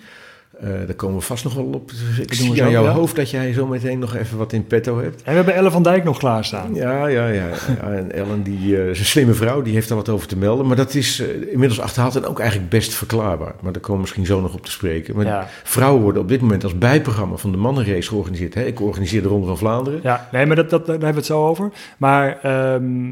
Eh, 0.64 0.70
daar 0.86 0.96
komen 0.96 1.18
we 1.18 1.22
vast 1.26 1.44
nog 1.44 1.54
wel 1.54 1.64
op. 1.66 1.92
Ik 2.22 2.34
zie 2.34 2.64
aan 2.64 2.72
jouw 2.72 2.84
ja. 2.84 2.92
hoofd 2.92 3.16
dat 3.16 3.30
jij 3.30 3.54
zo 3.54 3.68
meteen 3.68 4.00
nog 4.00 4.16
even 4.16 4.38
wat 4.38 4.54
in 4.54 4.68
petto 4.68 5.00
hebt. 5.00 5.16
En 5.24 5.30
we 5.30 5.36
hebben 5.36 5.56
Elle 5.56 5.72
van 5.72 5.84
Dijk 5.84 6.04
nog 6.04 6.18
klaarstaan. 6.18 6.76
Ja, 6.76 7.08
ja, 7.08 7.28
ja. 7.28 7.48
ja. 7.68 7.92
En 7.92 8.12
Ellen, 8.12 8.44
die 8.44 8.78
eh, 8.78 8.90
is 8.90 9.00
een 9.00 9.06
slimme 9.06 9.34
vrouw, 9.34 9.62
die 9.62 9.74
heeft 9.74 9.88
daar 9.88 9.98
wat 9.98 10.10
over 10.10 10.28
te 10.28 10.38
melden. 10.38 10.68
Maar 10.68 10.76
dat 10.76 10.94
is 10.94 11.20
eh, 11.20 11.52
inmiddels 11.52 11.80
achterhaald 11.80 12.16
en 12.16 12.26
ook 12.26 12.40
eigenlijk 12.40 12.70
best 12.70 12.94
verklaarbaar. 12.94 13.56
Maar 13.62 13.72
daar 13.72 13.82
komen 13.82 13.96
we 13.96 14.02
misschien 14.02 14.26
zo 14.26 14.42
nog 14.42 14.54
op 14.54 14.66
te 14.66 14.72
spreken. 14.72 15.16
Maar 15.16 15.26
Ja. 15.26 15.48
vrouwen 15.64 16.02
worden 16.02 16.22
op 16.22 16.28
dit 16.28 16.42
moment 16.42 16.64
als 16.64 16.78
bijprogramma 16.78 17.36
van 17.36 17.52
de 17.52 17.58
mannenrace 17.58 18.08
georganiseerd. 18.08 18.54
Hè? 18.54 18.64
Ik 18.66 18.82
organiseer 18.82 19.22
de 19.22 19.28
Ronde 19.28 19.48
van 19.48 19.58
Vlaanderen. 19.58 20.00
Ja, 20.04 20.30
nee, 20.32 20.46
maar 20.46 20.56
dat, 20.56 20.70
dat, 20.70 20.86
daar 20.86 20.96
hebben 20.96 21.10
we 21.10 21.18
het 21.18 21.26
zo 21.26 21.48
over. 21.48 21.72
Maar 21.98 22.40
ehm, 22.42 23.12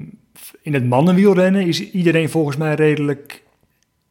in 0.61 0.73
het 0.73 0.85
mannenwielrennen 0.85 1.67
is 1.67 1.91
iedereen 1.91 2.29
volgens 2.29 2.57
mij 2.57 2.75
redelijk 2.75 3.41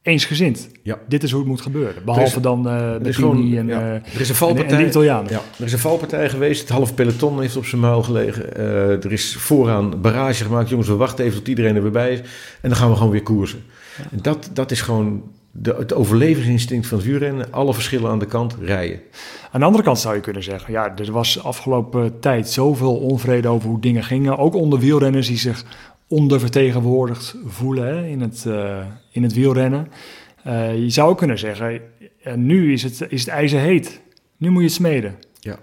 eensgezind. 0.03 0.69
Ja. 0.83 0.99
Dit 1.09 1.23
is 1.23 1.31
hoe 1.31 1.41
het 1.41 1.49
moet 1.49 1.61
gebeuren. 1.61 2.05
Behalve 2.05 2.41
dan 2.41 2.69
eh 2.69 2.75
Er 2.75 3.07
is, 3.07 3.17
Bettini 3.17 3.59
en, 3.59 3.67
ja, 3.67 3.81
eh, 3.81 3.95
er 3.95 4.03
is 4.05 4.29
een 4.29 4.29
en, 4.29 4.35
valpartij. 4.35 4.77
en 4.77 4.83
de 4.83 4.89
Italianen. 4.89 5.33
Ja, 5.33 5.41
er 5.59 5.65
is 5.65 5.73
een 5.73 5.79
valpartij 5.79 6.29
geweest. 6.29 6.61
Het 6.61 6.69
halve 6.69 6.95
peloton 6.95 7.41
heeft 7.41 7.57
op 7.57 7.65
zijn 7.67 7.81
muil 7.81 8.03
gelegen. 8.03 8.57
Eh, 8.57 9.05
er 9.05 9.13
is 9.13 9.37
vooraan 9.37 10.01
barrage 10.01 10.45
gemaakt. 10.45 10.69
Jongens, 10.69 10.89
we 10.89 10.95
wachten 10.95 11.25
even 11.25 11.39
tot 11.39 11.49
iedereen 11.49 11.77
er 11.77 11.83
weer 11.83 11.91
bij 11.91 12.13
is. 12.13 12.19
En 12.61 12.69
dan 12.69 12.77
gaan 12.77 12.91
we 12.91 12.97
gewoon 12.97 13.13
weer 13.13 13.23
koersen. 13.23 13.63
En 14.11 14.19
dat, 14.23 14.51
dat 14.53 14.71
is 14.71 14.81
gewoon 14.81 15.23
de, 15.53 15.75
het 15.79 15.95
overlevingsinstinct 15.95 16.87
van 16.87 16.99
het 16.99 17.07
wielrennen. 17.07 17.53
Alle 17.53 17.75
verschillen 17.75 18.11
aan 18.11 18.19
de 18.19 18.27
kant 18.27 18.57
rijden. 18.61 19.01
Aan 19.51 19.61
de 19.61 19.67
andere 19.67 19.85
kant 19.85 19.99
zou 19.99 20.15
je 20.15 20.21
kunnen 20.21 20.43
zeggen, 20.43 20.73
ja, 20.73 20.97
er 20.97 21.13
was 21.13 21.43
afgelopen 21.43 22.21
tijd 22.21 22.49
zoveel 22.49 22.97
onvrede 22.97 23.49
over 23.49 23.69
hoe 23.69 23.81
dingen 23.81 24.05
gingen. 24.05 24.39
Ook 24.39 24.55
onder 24.55 24.79
wielrenners 24.79 25.27
die 25.27 25.39
zich 25.39 25.65
ondervertegenwoordigd 26.11 27.37
voelen 27.47 27.87
hè, 27.87 28.07
in, 28.07 28.21
het, 28.21 28.45
eh, 28.47 28.79
in 29.11 29.23
het 29.23 29.33
wielrennen. 29.33 29.89
Eh, 30.45 30.79
je 30.79 30.91
zou 30.91 31.15
kunnen 31.15 31.39
zeggen, 31.39 31.81
nu 32.35 32.73
is 32.73 32.83
het, 32.83 33.07
is 33.09 33.21
het 33.21 33.29
ijzer 33.29 33.61
heet. 33.61 34.01
Nu 34.37 34.51
moet 34.51 34.61
je 34.61 34.67
het 34.67 34.77
smeden. 34.77 35.15
Ja. 35.39 35.59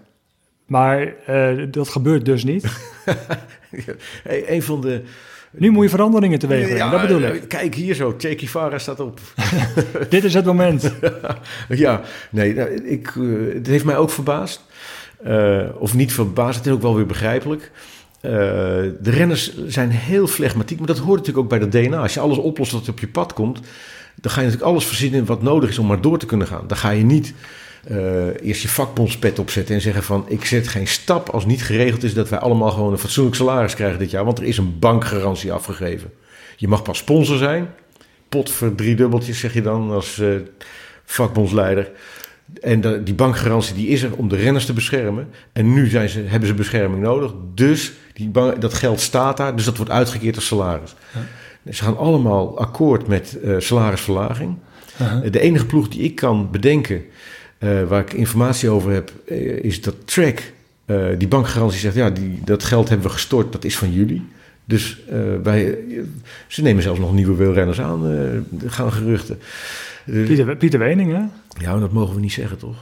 Maar 0.65 1.15
eh, 1.25 1.65
dat 1.71 1.89
gebeurt 1.89 2.25
dus 2.25 2.43
niet. 2.43 2.65
Hey, 4.23 4.51
een 4.51 4.63
van 4.63 4.81
de... 4.81 5.01
Nu 5.51 5.69
moet 5.69 5.83
je 5.83 5.89
veranderingen 5.89 6.39
teweeg 6.39 6.63
brengen, 6.63 6.77
Ja, 6.77 6.89
dat 6.89 7.01
bedoel 7.01 7.21
ik. 7.21 7.47
Kijk 7.47 7.75
hier 7.75 7.95
zo, 7.95 8.15
Che 8.17 8.38
Guevara 8.38 8.77
staat 8.77 8.99
op. 8.99 9.19
Dit 10.10 10.23
is 10.23 10.33
het 10.33 10.45
moment. 10.45 10.93
ja, 11.69 12.01
nee, 12.31 12.53
nou, 12.53 12.69
ik, 12.69 13.13
het 13.53 13.67
heeft 13.67 13.86
mij 13.86 13.97
ook 13.97 14.10
verbaasd. 14.10 14.65
Of 15.79 15.93
niet 15.93 16.13
verbaasd, 16.13 16.57
het 16.57 16.65
is 16.65 16.71
ook 16.71 16.81
wel 16.81 16.95
weer 16.95 17.05
begrijpelijk. 17.05 17.71
Eh, 18.28 18.34
de 19.02 19.12
renners 19.12 19.54
zijn 19.68 19.90
heel 19.90 20.28
flegmatiek, 20.28 20.78
maar 20.78 20.88
dat 20.88 20.98
hoort 20.98 21.18
natuurlijk 21.18 21.38
ook 21.38 21.60
bij 21.60 21.70
de 21.70 21.82
DNA. 21.82 21.98
Als 21.98 22.13
je 22.13 22.20
alles 22.20 22.38
oplost 22.38 22.72
wat 22.72 22.90
op 22.90 23.00
je 23.00 23.08
pad 23.08 23.34
komt, 23.34 23.60
dan 24.16 24.32
ga 24.32 24.40
je 24.40 24.46
natuurlijk 24.46 24.72
alles 24.72 24.86
verzinnen 24.86 25.26
wat 25.26 25.42
nodig 25.42 25.70
is 25.70 25.78
om 25.78 25.88
maar 25.88 26.02
door 26.02 26.18
te 26.18 26.26
kunnen 26.26 26.48
gaan. 26.48 26.68
Dan 26.68 26.78
ga 26.78 26.90
je 26.90 27.04
niet 27.04 27.34
eh, 27.84 28.42
eerst 28.42 28.62
je 28.62 28.68
vakbondspet 28.68 29.40
opzetten 29.40 29.76
en 29.76 29.82
zeggen 29.82 30.04
van 30.04 30.26
ik 30.28 30.46
zet 30.46 30.68
geen 30.68 30.88
stap 30.88 31.30
als 31.30 31.46
niet 31.46 31.63
geregeld 31.63 32.04
is 32.04 32.13
dat 32.13 32.30
wij 32.30 32.40
allemaal 32.40 32.72
gewoon 32.72 32.92
een 32.92 32.98
fatsoenlijk 32.98 33.36
salaris 33.36 33.76
krijgen 33.76 34.00
dit 34.00 34.12
jaar, 34.12 34.26
want 34.26 34.38
er 34.38 34.46
is 34.46 34.58
een 34.58 34.80
bankgarantie 34.80 35.54
afgegeven. 35.54 36.12
Je 36.56 36.68
mag 36.68 36.82
pas 36.82 36.98
sponsor 36.98 37.38
zijn, 37.38 37.70
pot 38.30 38.52
voor 38.52 38.76
drie 38.76 38.96
dubbeltjes 38.96 39.40
zeg 39.40 39.54
je 39.54 39.62
dan 39.62 39.92
als 39.92 40.20
eh, 40.20 40.30
vakbondsleider. 41.06 41.92
En 42.62 43.04
die 43.04 43.13
bankgarantie 43.13 43.76
die 43.76 43.88
is 43.88 44.04
er 44.04 44.16
om 44.16 44.28
de 44.28 44.36
renners 44.36 44.66
te 44.66 44.74
beschermen. 44.74 45.30
En 45.54 45.74
nu 45.74 45.90
zijn 45.90 46.10
ze, 46.10 46.20
hebben 46.20 46.50
ze 46.50 46.56
bescherming 46.56 47.02
nodig. 47.02 47.34
Dus 47.54 47.94
die 48.17 48.30
bank, 48.30 48.62
dat 48.62 48.73
geld 48.73 48.99
staat 48.99 49.38
daar. 49.38 49.56
Dus 49.56 49.65
dat 49.65 49.77
wordt 49.77 49.91
uitgekeerd 49.91 50.36
als 50.36 50.47
salaris. 50.47 50.95
Ze 51.71 51.84
gaan 51.84 51.97
allemaal 51.97 52.60
akkoord 52.60 53.08
met 53.08 53.38
eh, 53.43 53.56
salarisverlaging. 53.58 54.56
Uh-huh. 55.01 55.32
De 55.32 55.39
enige 55.39 55.65
ploeg 55.65 55.88
die 55.88 56.01
ik 56.01 56.15
kan 56.15 56.51
bedenken, 56.51 57.01
eh, 57.58 57.84
waar 57.84 58.01
ik 58.01 58.13
informatie 58.13 58.69
over 58.69 58.91
heb, 58.91 59.12
eh, 59.27 59.63
is 59.63 59.82
dat 59.82 59.95
Track. 60.06 60.39
eh, 60.86 61.06
die 61.17 61.27
bankgarantie 61.27 61.80
zegt, 61.80 61.95
ja, 61.95 62.10
die, 62.10 62.39
dat 62.45 62.63
geld 62.63 62.89
hebben 62.89 63.08
we 63.08 63.13
gestort, 63.13 63.51
dat 63.51 63.63
is 63.63 63.77
van 63.77 63.91
jullie. 63.93 64.25
Dus 64.65 64.97
eh, 65.10 65.19
wij, 65.43 65.77
ze 66.47 66.62
nemen 66.62 66.84
zelfs 66.84 66.99
nog 66.99 67.13
nieuwe 67.13 67.36
wielrenners 67.36 67.82
aan, 67.82 68.08
eh, 68.12 68.69
gaan 68.71 68.91
geruchten. 68.91 69.39
Pieter, 70.06 70.56
Pieter 70.56 70.80
Wening, 70.80 71.12
hè? 71.12 71.21
ja, 71.63 71.80
dat 71.80 71.91
mogen 71.91 72.15
we 72.15 72.21
niet 72.21 72.32
zeggen, 72.34 72.58
toch? 72.58 72.75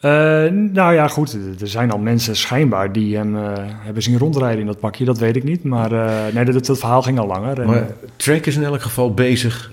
Eh, 0.00 0.10
nou 0.52 0.94
ja, 0.94 1.08
goed. 1.08 1.38
Er 1.60 1.68
zijn 1.68 1.90
al 1.90 1.98
mensen 1.98 2.36
schijnbaar 2.36 2.92
die 2.92 3.16
hem 3.16 3.36
eh, 3.36 3.52
hebben 3.58 4.02
zien 4.02 4.18
rondrijden 4.18 4.60
in 4.60 4.66
dat 4.66 4.80
pakje. 4.80 5.04
Dat 5.04 5.18
weet 5.18 5.36
ik 5.36 5.44
niet. 5.44 5.64
Maar 5.64 5.92
eh, 5.92 6.34
nee, 6.34 6.44
dat, 6.44 6.66
dat 6.66 6.78
verhaal 6.78 7.02
ging 7.02 7.18
al 7.18 7.26
langer. 7.26 7.60
En, 7.60 7.66
Maar 7.66 7.86
Track 8.16 8.46
is 8.46 8.56
in 8.56 8.64
elk 8.64 8.82
geval 8.82 9.14
bezig 9.14 9.72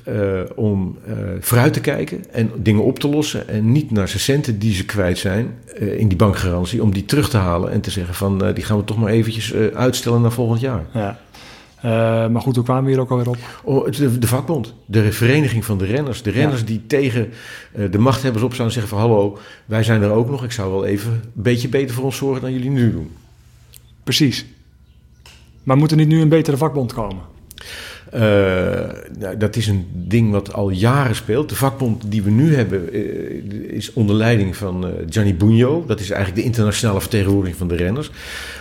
om 0.56 0.98
vooruit 1.40 1.74
te 1.74 1.82
kijken 1.82 2.32
en 2.32 2.52
dingen 2.56 2.84
op 2.84 3.00
te 3.00 3.10
lossen. 3.10 3.48
En 3.48 3.72
niet 3.72 3.92
naar 3.92 4.08
zijn 4.08 4.20
centen 4.20 4.60
die 4.60 4.74
ze 4.74 4.86
kwijt 4.86 5.18
zijn 5.18 5.54
in 5.76 6.08
die 6.08 6.18
bankgarantie, 6.18 6.84
om 6.84 6.94
die 6.94 7.06
terug 7.06 7.30
te 7.30 7.38
halen 7.38 7.72
en 7.72 7.82
te 7.82 7.92
zeggen 7.92 8.13
van 8.13 8.54
die 8.54 8.63
gaan 8.63 8.78
we 8.78 8.84
toch 8.84 8.98
maar 8.98 9.12
eventjes 9.12 9.54
uitstellen 9.74 10.22
naar 10.22 10.32
volgend 10.32 10.60
jaar. 10.60 10.86
ja. 10.94 11.18
Eh, 11.82 11.92
maar 12.28 12.42
goed, 12.42 12.56
hoe 12.56 12.63
kwamen 12.63 12.84
we 12.84 12.90
hier 12.90 13.00
ook 13.00 13.10
alweer 13.10 13.30
op? 13.30 13.38
Oh, 13.63 13.92
de, 13.92 14.20
de 14.20 14.28
vakbond, 14.28 14.74
de 14.86 15.12
vereniging 15.12 15.66
van 15.66 15.78
de 15.78 15.86
renners. 15.86 16.22
De 16.22 16.30
renners 16.30 16.66
die 16.66 16.86
tegen 16.88 17.30
eh, 17.74 17.92
de 17.92 17.98
machthebbers 17.98 18.44
opstaan 18.44 18.66
en 18.66 18.72
zeggen 18.72 18.92
van 18.92 19.00
hallo, 19.00 19.38
wij 19.66 19.84
zijn 19.84 20.02
er 20.02 20.12
ook 20.12 20.30
nog. 20.30 20.44
Ik 20.44 20.52
zou 20.52 20.72
wel 20.72 20.86
even 20.86 21.12
een 21.12 21.22
beetje 21.34 21.70
beter 21.70 21.96
voor 21.96 22.04
ons 22.04 22.18
zorgen 22.18 22.42
dan 22.42 22.52
jullie 22.52 22.70
nu 22.70 22.92
doen. 22.92 23.12
Precies. 24.04 24.46
Maar 25.63 25.78
moet 25.78 25.92
er 25.92 25.98
niet 25.98 26.08
nu 26.08 26.22
een 26.22 26.30
betere 26.30 26.58
vakbond 26.58 26.94
komen? 26.94 27.22
Eh, 28.12 29.38
dat 29.38 29.56
is 29.56 29.67
een 29.67 29.88
ding 29.93 30.32
wat 30.32 30.54
al 30.54 30.70
jaren 30.70 31.15
speelt. 31.15 31.50
De 31.50 31.56
vakbond 31.56 32.04
die 32.12 32.24
we 32.24 32.30
nu 32.30 32.56
hebben 32.56 32.93
eh, 32.93 33.02
is 33.76 33.93
onder 33.93 34.15
leiding 34.15 34.56
van 34.56 34.86
eh, 34.86 34.91
Gianni 35.10 35.36
Bugno. 35.36 35.84
Dat 35.88 36.00
is 36.00 36.10
eigenlijk 36.10 36.41
de 36.41 36.48
internationale 36.48 37.02
vertegenwoordiging 37.02 37.58
van 37.58 37.67
de 37.67 37.76
renners. 37.76 38.12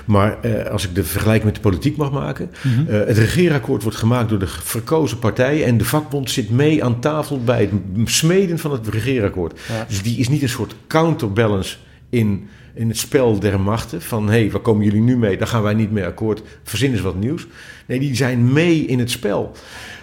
Maar 0.05 0.37
als 0.71 0.85
ik 0.85 0.95
de 0.95 1.05
vergelijking 1.05 1.45
met 1.45 1.55
de 1.55 1.61
politiek 1.61 1.97
mag 1.97 2.13
maken. 2.13 2.51
eh, 2.89 2.99
het 3.07 3.19
regeerakkoord 3.19 3.83
wordt 3.83 3.99
gemaakt 3.99 4.29
door 4.29 4.39
de 4.39 4.47
verkozen 4.47 5.19
partijen. 5.19 5.67
En 5.67 5.79
de 5.79 5.85
vakbond 5.85 6.31
zit 6.31 6.51
mee 6.51 6.85
aan 6.85 7.01
tafel 7.01 7.41
bij 7.45 7.71
het 7.97 8.11
smeden 8.11 8.59
van 8.59 8.73
het 8.73 8.89
regeerakkoord. 8.89 9.61
Ja. 9.69 9.85
Dus 9.89 10.03
die 10.03 10.19
is 10.19 10.29
niet 10.29 10.43
een 10.43 10.49
soort 10.49 10.75
counterbalance 10.87 11.77
in, 12.11 12.49
in 12.77 12.89
het 12.89 12.99
spel 12.99 13.39
der 13.39 13.61
machten. 13.61 14.03
Van 14.03 14.29
hé, 14.29 14.41
hey, 14.41 14.51
waar 14.51 14.61
komen 14.61 14.85
jullie 14.85 15.01
nu 15.01 15.17
mee? 15.17 15.37
Daar 15.37 15.49
gaan 15.49 15.63
wij 15.63 15.75
niet 15.75 15.91
mee 15.91 16.05
akkoord. 16.05 16.43
Verzin 16.63 16.93
eens 16.93 17.01
wat 17.01 17.15
nieuws. 17.15 17.47
Nee, 17.87 17.99
die 17.99 18.15
zijn 18.15 18.53
mee 18.53 18.87
in 18.87 18.99
het 18.99 19.11
spel. 19.11 19.53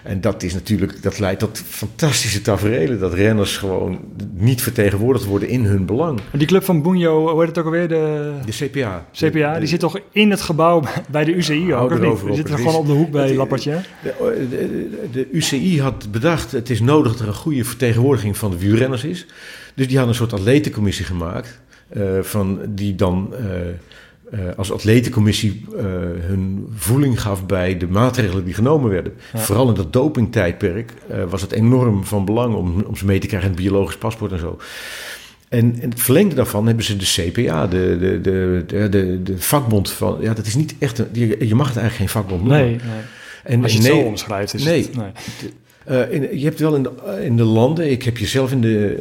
En 0.04 0.22
dat 0.22 0.44
is 0.44 0.54
natuurlijk, 0.54 1.02
dat 1.02 1.20
leidt 1.20 1.40
tot 1.40 1.64
fantastische 1.68 2.42
tafereelen. 2.42 3.00
Dat 3.00 3.14
renners 3.14 3.58
gewoon 3.58 4.00
niet 4.34 4.62
vertegenwoordigd 4.62 5.26
worden 5.26 5.50
in 5.50 5.66
hun 5.66 5.86
belang. 5.86 6.20
En 6.32 6.40
die 6.40 6.48
club 6.48 6.64
van 6.64 6.82
Bunjo, 6.82 7.30
hoe 7.30 7.40
heet 7.40 7.48
het 7.48 7.58
ook 7.58 7.66
alweer? 7.66 7.88
De 7.88 8.34
De 8.46 8.52
CPA. 8.52 9.06
CPA, 9.12 9.60
die 9.60 9.68
zit 9.68 9.80
toch 9.80 10.00
in 10.12 10.30
het 10.30 10.42
gebouw 10.42 10.84
bij 11.12 11.24
de 11.26 11.34
UCI 11.34 11.74
ook, 11.74 11.90
Hou 11.90 12.06
of 12.06 12.24
niet? 12.24 12.26
Die 12.26 12.36
zit 12.36 12.50
er 12.50 12.58
gewoon 12.58 12.76
op 12.76 12.86
de 12.86 12.92
hoek 12.92 13.12
bij 13.12 13.36
Lappertje. 13.36 13.82
De, 14.04 14.48
de, 14.50 15.10
de 15.12 15.28
UCI 15.32 15.82
had 15.82 16.12
bedacht, 16.12 16.52
het 16.52 16.70
is 16.70 16.82
nodig 16.82 17.12
dat 17.12 17.22
er 17.22 17.28
een 17.28 17.34
goede 17.34 17.64
vertegenwoordiging 17.64 18.38
van 18.38 18.52
de 18.52 18.58
wielrenners 18.58 19.04
is. 19.04 19.26
Dus 19.76 19.88
die 19.88 19.98
hadden 19.98 20.16
een 20.16 20.28
soort 20.28 20.34
atletencommissie 20.34 21.06
gemaakt. 21.06 21.62
Eh, 21.94 22.22
van, 22.22 22.60
die 22.70 22.96
dan 22.96 23.34
eh, 23.34 23.68
eh, 24.32 24.58
als 24.58 24.72
atletencommissie 24.72 25.66
hun 26.28 26.68
voeling 26.76 27.22
gaf 27.22 27.46
bij 27.46 27.78
de 27.78 27.88
maatregelen 27.88 28.46
die 28.46 28.54
genomen 28.54 28.90
werden. 28.90 29.14
Ja. 29.34 29.40
Vooral 29.40 29.70
in 29.70 29.76
dat 29.76 29.94
dopingtijdperk 29.94 30.94
was 31.30 31.42
het 31.42 31.52
enorm 31.52 32.06
van 32.06 32.26
belang 32.26 32.56
om, 32.56 32.84
om 32.88 32.96
ze 32.96 33.06
mee 33.06 33.20
te 33.20 33.28
krijgen 33.28 33.50
in 33.50 33.56
het 33.56 33.64
biologisch 33.64 33.98
paspoort 33.98 34.32
en 34.32 34.40
zo. 34.40 34.58
En 35.50 35.82
in 35.82 35.90
het 35.90 36.02
verlengde 36.02 36.36
daarvan 36.36 36.68
hebben 36.68 36.86
ze 36.86 36.98
de 36.98 37.06
CPA, 37.06 37.68
de, 37.68 37.98
de, 38.00 38.22
de, 38.22 38.64
de, 38.68 38.90
de, 38.90 39.24
de 39.24 39.42
vakbond 39.42 39.92
van. 39.92 40.18
Ja, 40.22 40.34
dat 40.34 40.46
is 40.46 40.56
niet 40.56 40.76
echt. 40.80 41.00
Een, 41.00 41.08
je, 41.12 41.48
je 41.48 41.56
mag 41.56 41.68
het 41.68 41.78
eigenlijk 41.78 41.96
geen 41.96 42.22
vakbond 42.22 42.42
noemen. 42.42 42.66
Nee, 42.66 42.76
nee. 42.76 43.04
En 43.44 43.64
als 43.64 43.72
je 43.72 43.78
het 43.78 43.88
nee, 43.88 44.02
zo 44.02 44.08
omschrijft 44.08 44.54
is 44.54 44.64
nee. 44.64 44.82
het... 44.82 44.96
Nee. 44.96 45.12
Eh, 45.86 46.12
in, 46.12 46.40
je 46.40 46.46
hebt 46.46 46.60
wel 46.60 46.76
in 46.76 46.84
de, 46.84 46.92
in 47.24 47.38
de 47.38 47.44
landen, 47.44 47.92
ik 47.92 48.04
heb 48.04 48.18
jezelf 48.18 48.52
in 48.52 48.62
de. 48.62 48.96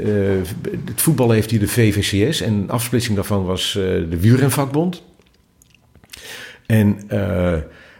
eh, 0.62 0.70
het 0.84 1.00
voetbal 1.00 1.30
heeft 1.30 1.50
hier 1.50 1.60
de 1.60 1.68
VVCS 1.68 2.40
en 2.40 2.52
een 2.52 2.70
afsplitsing 2.70 3.14
daarvan 3.16 3.44
was 3.44 3.76
eh, 3.76 3.82
de 4.10 4.16
wielrenvakbond. 4.20 5.02
En, 6.66 6.98
eh, 7.08 7.52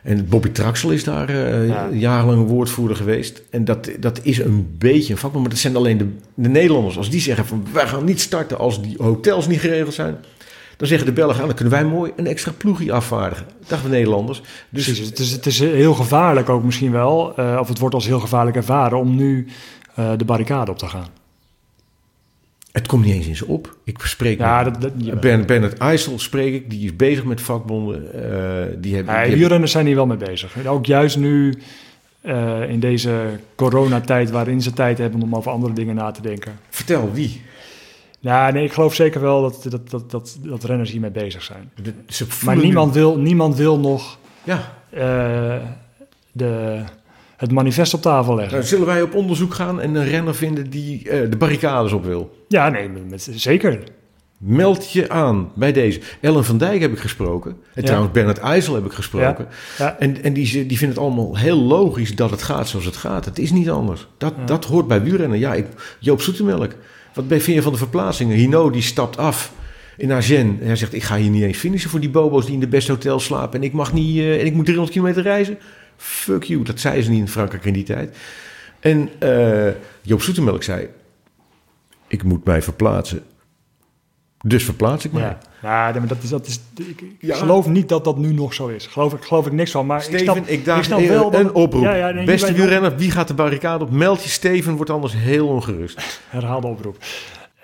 en 0.03 0.29
Bobby 0.29 0.49
Traxel 0.51 0.91
is 0.91 1.05
daar 1.05 1.29
eh, 1.29 1.67
Ja. 1.69 1.89
jarenlang 1.93 2.49
woordvoerder 2.49 2.97
geweest. 2.97 3.43
En 3.51 3.65
dat, 3.65 3.91
dat 4.01 4.21
is 4.23 4.39
een 4.39 4.75
beetje 4.79 5.13
een 5.13 5.19
vakbond, 5.19 5.43
maar 5.43 5.53
dat 5.53 5.61
zijn 5.63 5.77
alleen 5.77 5.99
de, 5.99 6.07
de 6.35 6.49
Nederlanders. 6.49 6.97
Als 6.97 7.11
die 7.11 7.21
zeggen 7.21 7.47
van 7.47 7.67
wij 7.73 7.87
gaan 7.87 8.05
niet 8.05 8.21
starten 8.21 8.59
als 8.59 8.83
die 8.83 8.95
hotels 8.99 9.47
niet 9.49 9.61
geregeld 9.61 9.95
zijn. 9.95 10.17
Dan 10.83 10.91
zeggen 10.91 11.09
de 11.09 11.15
Belgen, 11.15 11.41
ah, 11.41 11.47
dan 11.47 11.55
kunnen 11.55 11.75
wij 11.75 11.85
mooi 11.85 12.13
een 12.17 12.27
extra 12.27 12.53
ploegie 12.57 12.93
afvaardigen. 12.93 13.47
Dag 13.67 13.83
de 13.83 13.89
Nederlanders. 13.89 14.41
Dus 14.69 14.85
Precies, 14.85 15.07
het 15.07 15.19
is, 15.19 15.31
het 15.33 15.47
is 15.47 15.59
heel 15.59 15.95
gevaarlijk 15.95 16.49
ook 16.49 16.65
misschien 16.65 16.93
wel, 16.93 17.37
eh, 17.37 17.57
of 17.61 17.69
het 17.69 17.79
wordt 17.79 17.95
als 17.95 18.07
heel 18.07 18.21
gevaarlijk 18.21 18.57
ervaren 18.57 18.99
om 18.99 19.17
nu 19.17 19.47
eh, 19.95 20.13
de 20.17 20.25
barricade 20.25 20.71
op 20.71 20.79
te 20.79 20.87
gaan. 20.87 21.07
Het 22.73 22.87
komt 22.87 23.05
niet 23.05 23.15
eens 23.15 23.27
in 23.27 23.37
ze 23.37 23.47
op. 23.47 23.77
Ik 23.85 23.99
spreek 24.01 24.39
Ja, 24.39 24.63
met 24.63 24.73
dat, 24.73 24.83
dat, 24.83 24.93
jawel. 24.97 25.21
Bernard, 25.21 25.47
Bernard 25.47 25.79
IJssel 25.79 26.19
spreek 26.19 26.55
ik, 26.55 26.71
die 26.71 26.85
is 26.85 26.97
bezig 26.97 27.25
met 27.25 27.41
vakbonden. 27.41 28.13
eh, 28.13 28.77
die 28.79 28.95
hebben, 28.95 29.15
Ja, 29.15 29.25
die 29.25 29.37
wielrenners 29.37 29.73
zijn 29.73 29.87
hier 29.87 29.97
wel 29.97 30.07
mee 30.07 30.17
bezig. 30.17 30.67
Ook 30.67 30.87
juist 30.87 31.17
nu 31.17 31.55
in 32.69 32.81
deze 32.81 33.27
coronatijd 33.55 34.31
waarin 34.31 34.63
ze 34.63 34.73
tijd 34.73 34.99
hebben 34.99 35.23
om 35.23 35.37
over 35.37 35.51
andere 35.51 35.73
dingen 35.73 35.95
na 35.95 36.11
te 36.11 36.23
denken. 36.23 36.53
Vertel, 36.69 37.11
wie? 37.13 37.43
Ja, 38.23 38.51
nee, 38.51 38.65
ik 38.65 38.73
geloof 38.73 38.95
zeker 38.95 39.21
wel 39.21 39.43
dat, 39.43 39.67
dat, 39.69 39.91
dat, 39.91 40.11
dat, 40.11 40.39
dat 40.43 40.65
renners 40.65 40.91
hiermee 40.91 41.11
bezig 41.11 41.43
zijn. 41.43 41.71
De- 41.83 41.93
ze 42.07 42.27
Maar 42.45 42.57
nu- 42.57 42.63
niemand 42.63 42.95
wil, 42.95 43.19
niemand 43.19 43.57
wil 43.57 43.79
nog 43.79 44.19
Ja, 44.45 44.73
eh, 44.91 45.57
de, 46.33 46.81
het 47.37 47.51
manifest 47.51 47.95
op 47.95 48.03
tafel 48.03 48.35
leggen. 48.35 48.55
nou, 48.55 48.67
zullen 48.69 48.87
wij 48.87 49.03
op 49.03 49.15
onderzoek 49.15 49.55
gaan 49.55 49.81
en 49.81 49.95
een 49.95 50.05
renner 50.09 50.35
vinden 50.35 50.71
die 50.71 51.09
eh, 51.09 51.31
de 51.31 51.37
barricades 51.37 51.93
op 51.93 52.05
wil? 52.05 52.45
Ja, 52.49 52.69
nee, 52.69 52.89
met, 52.89 53.29
zeker. 53.35 53.79
Meld 54.39 54.93
je 54.93 55.09
aan 55.11 55.51
bij 55.55 55.73
deze. 55.73 56.01
Ellen 56.21 56.45
van 56.45 56.59
Dijk 56.59 56.81
heb 56.81 56.93
ik 56.93 56.99
gesproken. 56.99 57.51
En 57.51 57.81
Ja. 57.81 57.83
trouwens 57.83 58.13
Bernard 58.13 58.39
IJssel 58.39 58.75
heb 58.75 58.85
ik 58.85 58.93
gesproken. 58.93 59.47
Ja. 59.79 59.97
En, 59.99 60.23
en 60.23 60.33
die, 60.33 60.67
die 60.67 60.79
vinden 60.79 60.97
het 60.97 60.99
allemaal 61.07 61.37
heel 61.37 61.57
logisch 61.59 62.17
dat 62.17 62.31
het 62.31 62.43
gaat 62.43 62.69
zoals 62.69 62.85
het 62.85 62.97
gaat. 62.97 63.25
Het 63.25 63.39
is 63.39 63.53
niet 63.53 63.71
anders. 63.71 64.07
Dat, 64.19 64.35
dat 64.47 64.65
hoort 64.65 64.87
bij 64.87 65.03
wielrennen. 65.03 65.39
Ja, 65.39 65.55
ik, 65.55 65.67
Joop 65.99 66.21
Zoetemelk. 66.21 66.73
Wat 67.15 67.25
vind 67.29 67.45
je 67.45 67.63
van 67.63 67.73
de 67.73 67.79
verplaatsingen? 67.79 68.37
Hino 68.37 68.71
die 68.71 68.83
stapt 68.83 69.17
af 69.17 69.53
in 69.97 70.13
Agen. 70.13 70.59
En 70.61 70.67
hij 70.67 70.77
zegt, 70.77 70.95
ik 70.95 71.03
ga 71.03 71.17
hier 71.17 71.31
niet 71.31 71.43
eens 71.43 71.59
finishen 71.59 71.91
voor 71.91 72.01
die 72.01 72.11
bobo's 72.11 72.45
die 72.45 72.55
in 72.55 72.61
de 72.61 72.69
beste 72.69 72.93
hotels 72.93 73.25
slapen. 73.25 73.61
En 73.61 73.67
ik 73.67 73.73
mag 73.73 73.93
niet, 73.93 74.19
eh, 74.19 74.41
en 74.41 74.47
ik 74.47 74.55
moet 74.55 74.65
300 74.65 74.97
kilometer 74.97 75.23
reizen. 75.23 75.59
Fuck 75.97 76.45
you. 76.45 76.63
Dat 76.63 76.81
zei 76.81 77.03
ze 77.03 77.11
niet 77.11 77.21
in 77.21 77.29
Frankrijk 77.29 77.65
in 77.65 77.73
die 77.73 77.83
tijd. 77.83 78.17
En 78.81 79.09
eh, 79.19 79.73
Joop 80.03 80.23
Zoetemelk 80.23 80.63
zei, 80.63 80.89
ik 82.07 82.23
moet 82.23 82.45
mij 82.45 82.63
verplaatsen. 82.63 83.23
Dus 84.43 84.65
verplaats 84.65 85.05
ik 85.05 85.13
mij. 85.13 85.23
Ja, 85.23 85.39
ja 85.63 85.91
nee, 85.91 85.99
maar 85.99 86.09
dat 86.09 86.23
is, 86.23 86.29
dat 86.29 86.47
is, 86.47 86.61
ik, 86.77 87.01
ik 87.01 87.15
Ja. 87.19 87.37
geloof 87.37 87.69
niet 87.69 87.89
dat 87.89 88.05
dat 88.05 88.17
nu 88.19 88.33
nog 88.33 88.55
zo 88.55 88.67
is. 88.69 88.87
Geloof 88.87 89.13
ik, 89.13 89.25
geloof 89.25 89.47
ik 89.47 89.53
niks 89.53 89.71
van. 89.71 89.87
Maar 89.87 89.97
ik 89.99 90.03
Steven, 90.05 90.25
snap, 90.25 90.47
ik, 90.47 90.65
daag 90.65 90.85
snap 90.85 90.99
een, 90.99 91.09
wel 91.09 91.31
dat 91.31 91.41
een 91.41 91.55
oproep. 91.55 91.83
Ja, 91.83 91.95
ja, 91.95 92.11
nee, 92.11 92.25
Beste 92.25 92.53
wielrenner, 92.53 92.97
wie 92.97 93.11
gaat 93.11 93.29
de 93.29 93.35
barricade 93.35 93.85
op? 93.85 93.91
Meld 93.91 94.23
je 94.23 94.29
Steven, 94.29 94.75
wordt 94.77 94.91
anders 94.91 95.13
heel 95.17 95.47
ongerust. 95.49 96.21
herhaalde 96.29 96.67
oproep. 96.67 96.97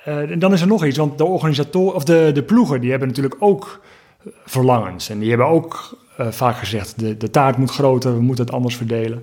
Eh, 0.04 0.30
en 0.30 0.38
dan 0.38 0.52
is 0.52 0.60
er 0.60 0.66
nog 0.66 0.84
iets, 0.84 0.98
want 0.98 1.18
de 1.18 1.24
organisatoren 1.24 1.94
of 1.94 2.04
de, 2.04 2.30
de 2.34 2.42
ploegen 2.42 2.80
die 2.80 2.90
hebben 2.90 3.08
natuurlijk 3.08 3.36
ook 3.38 3.80
eh, 4.24 4.32
verlangens. 4.44 5.08
En 5.08 5.18
die 5.18 5.28
hebben 5.28 5.46
ook 5.46 5.98
eh, 6.16 6.26
vaak 6.30 6.56
gezegd: 6.56 6.98
de, 6.98 7.16
de 7.16 7.30
taart 7.30 7.56
moet 7.56 7.70
groter, 7.70 8.14
we 8.14 8.20
moeten 8.20 8.44
het 8.44 8.54
anders 8.54 8.76
verdelen. 8.76 9.22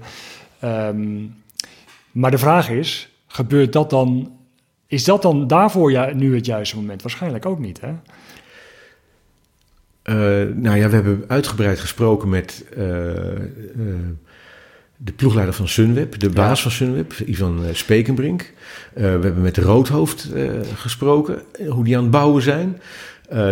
Ehm, 0.60 1.18
maar 2.12 2.32
de 2.32 2.38
vraag 2.38 2.70
is: 2.70 3.10
gebeurt 3.28 3.74
dat 3.74 3.90
dan? 3.90 4.32
Is 4.88 5.04
dat 5.04 5.22
dan 5.22 5.48
daarvoor 5.48 5.92
ja, 5.92 6.14
nu 6.14 6.36
het 6.36 6.46
juiste 6.46 6.76
moment? 6.76 7.02
Waarschijnlijk 7.02 7.46
ook 7.46 7.60
niet, 7.60 7.82
hè? 7.82 7.94
Eh, 10.06 10.16
nou 10.56 10.78
ja, 10.78 10.90
we 10.90 10.96
hebben 10.96 11.24
uitgebreid 11.28 11.80
gesproken 11.80 12.30
met 12.30 12.66
eh, 12.76 13.08
eh, 13.08 13.46
de 14.98 15.12
ploegleider 15.12 15.54
van 15.54 15.68
Sunweb, 15.68 16.20
de 16.20 16.30
baas 16.30 16.62
van 16.62 16.72
Sunweb, 16.72 17.14
Ivan 17.26 17.62
Spekenbrink. 17.72 18.54
We 18.94 19.02
hebben 19.02 19.42
met 19.42 19.58
Roodhoofd 19.58 20.30
gesproken, 20.76 21.42
hoe 21.68 21.84
die 21.84 21.98
aan 21.98 22.02
het 22.02 22.12
bouwen 22.12 22.42
zijn. 22.42 22.82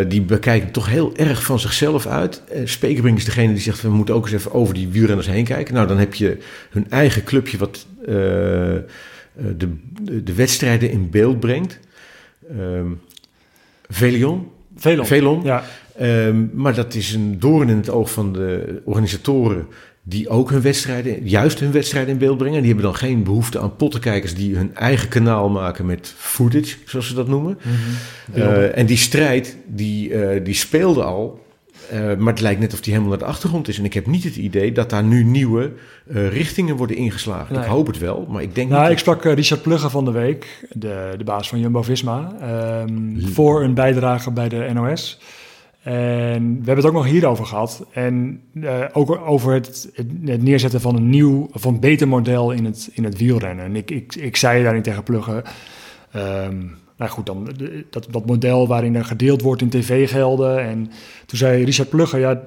Die 0.07 0.21
bekijken 0.21 0.71
toch 0.71 0.89
heel 0.89 1.15
erg 1.15 1.43
van 1.43 1.59
zichzelf 1.59 2.05
uit. 2.05 2.43
Spekenbrink 2.63 3.17
is 3.17 3.25
degene 3.25 3.53
die 3.53 3.61
zegt, 3.61 3.81
we 3.81 3.89
moeten 3.89 4.15
ook 4.15 4.23
eens 4.23 4.33
even 4.33 4.53
over 4.53 4.73
die 4.73 4.87
wielrenners 4.87 5.27
heen 5.27 5.45
kijken. 5.45 5.73
Nou, 5.73 5.87
dan 5.87 5.97
heb 5.97 6.13
je 6.13 6.37
hun 6.69 6.89
eigen 6.89 7.23
clubje 7.23 7.57
wat 7.57 7.85
de, 9.57 9.75
de, 10.01 10.23
de 10.23 10.33
wedstrijden 10.33 10.91
in 10.91 11.09
beeld 11.09 11.39
brengt. 11.39 11.79
Ehm 12.49 12.91
Velion. 13.89 14.47
Velon. 14.75 15.05
Velon. 15.05 15.43
Ja, 15.43 15.63
Ehm, 15.97 16.45
maar 16.53 16.75
dat 16.75 16.93
is 16.93 17.13
een 17.13 17.39
doorn 17.39 17.69
in 17.69 17.77
het 17.77 17.89
oog 17.89 18.11
van 18.11 18.33
de 18.33 18.81
organisatoren 18.85 19.67
die 20.03 20.29
ook 20.29 20.49
hun 20.49 20.61
wedstrijden, 20.61 21.27
juist 21.27 21.59
hun 21.59 21.71
wedstrijden 21.71 22.11
in 22.11 22.17
beeld 22.17 22.37
brengen. 22.37 22.57
Die 22.57 22.67
hebben 22.67 22.85
dan 22.85 22.95
geen 22.95 23.23
behoefte 23.23 23.59
aan 23.59 23.75
pottenkijkers 23.75 24.35
die 24.35 24.55
hun 24.55 24.75
eigen 24.75 25.09
kanaal 25.09 25.49
maken 25.49 25.85
met 25.85 26.13
footage, 26.17 26.75
zoals 26.85 27.07
ze 27.07 27.13
dat 27.13 27.27
noemen. 27.27 27.57
Eh, 28.33 28.77
en 28.77 28.85
die 28.85 28.97
strijd, 28.97 29.57
die, 29.67 30.13
eh, 30.13 30.45
die 30.45 30.53
speelde 30.53 31.03
al. 31.03 31.42
Eh, 31.89 32.15
maar 32.17 32.33
het 32.33 32.41
lijkt 32.41 32.59
net 32.59 32.73
of 32.73 32.81
die 32.81 32.93
helemaal 32.93 33.17
naar 33.17 33.27
de 33.27 33.33
achtergrond 33.33 33.67
is. 33.67 33.77
En 33.77 33.85
ik 33.85 33.93
heb 33.93 34.05
niet 34.05 34.23
het 34.23 34.35
idee 34.35 34.71
dat 34.71 34.89
daar 34.89 35.03
nu 35.03 35.23
nieuwe 35.23 35.71
eh, 36.07 36.27
richtingen 36.27 36.75
worden 36.75 36.95
ingeslagen. 36.95 37.53
Nee. 37.53 37.63
Ik 37.63 37.69
hoop 37.69 37.87
het 37.87 37.97
wel, 37.97 38.25
maar 38.29 38.41
ik 38.41 38.55
denk 38.55 38.69
Nou, 38.69 38.81
niet... 38.81 38.91
ik 38.91 38.97
sprak 38.97 39.25
eh, 39.25 39.33
Richard 39.33 39.61
Plugge 39.61 39.89
van 39.89 40.05
de 40.05 40.11
week, 40.11 40.67
de, 40.71 41.13
de 41.17 41.23
baas 41.23 41.49
van 41.49 41.59
Jumbo-Visma, 41.59 42.33
ehm, 42.39 43.19
voor 43.19 43.63
een 43.63 43.73
bijdrage 43.73 44.31
bij 44.31 44.49
de 44.49 44.69
NOS. 44.73 45.21
En 45.81 46.49
we 46.49 46.65
hebben 46.65 46.75
het 46.75 46.85
ook 46.85 46.93
nog 46.93 47.05
hierover 47.05 47.45
gehad. 47.45 47.85
En 47.91 48.41
ook 48.93 49.21
over 49.25 49.53
het, 49.53 49.89
het, 49.93 50.07
het 50.25 50.43
neerzetten 50.43 50.81
van 50.81 50.95
een 50.95 51.09
nieuw, 51.09 51.49
van 51.51 51.73
een 51.73 51.79
beter 51.79 52.07
model 52.07 52.51
in 52.51 52.65
het, 52.65 52.89
in 52.93 53.03
het 53.03 53.17
wielrennen. 53.17 53.65
En 53.65 53.75
ik, 53.75 53.91
ik, 53.91 54.15
ik 54.15 54.35
zei 54.35 54.63
daarin 54.63 54.81
tegen 54.81 55.03
Plugge, 55.03 55.43
ehm, 56.11 56.61
nou 57.03 57.15
goed, 57.15 57.25
dan, 57.25 57.49
dat, 57.89 58.07
dat 58.11 58.25
model 58.25 58.67
waarin 58.67 58.95
er 58.95 59.05
gedeeld 59.05 59.41
wordt 59.41 59.61
in 59.61 59.69
tv-gelden. 59.69 60.59
En 60.59 60.85
toen 61.25 61.37
zei 61.37 61.63
Richard 61.63 61.89
Plugge, 61.89 62.17
ja, 62.19 62.41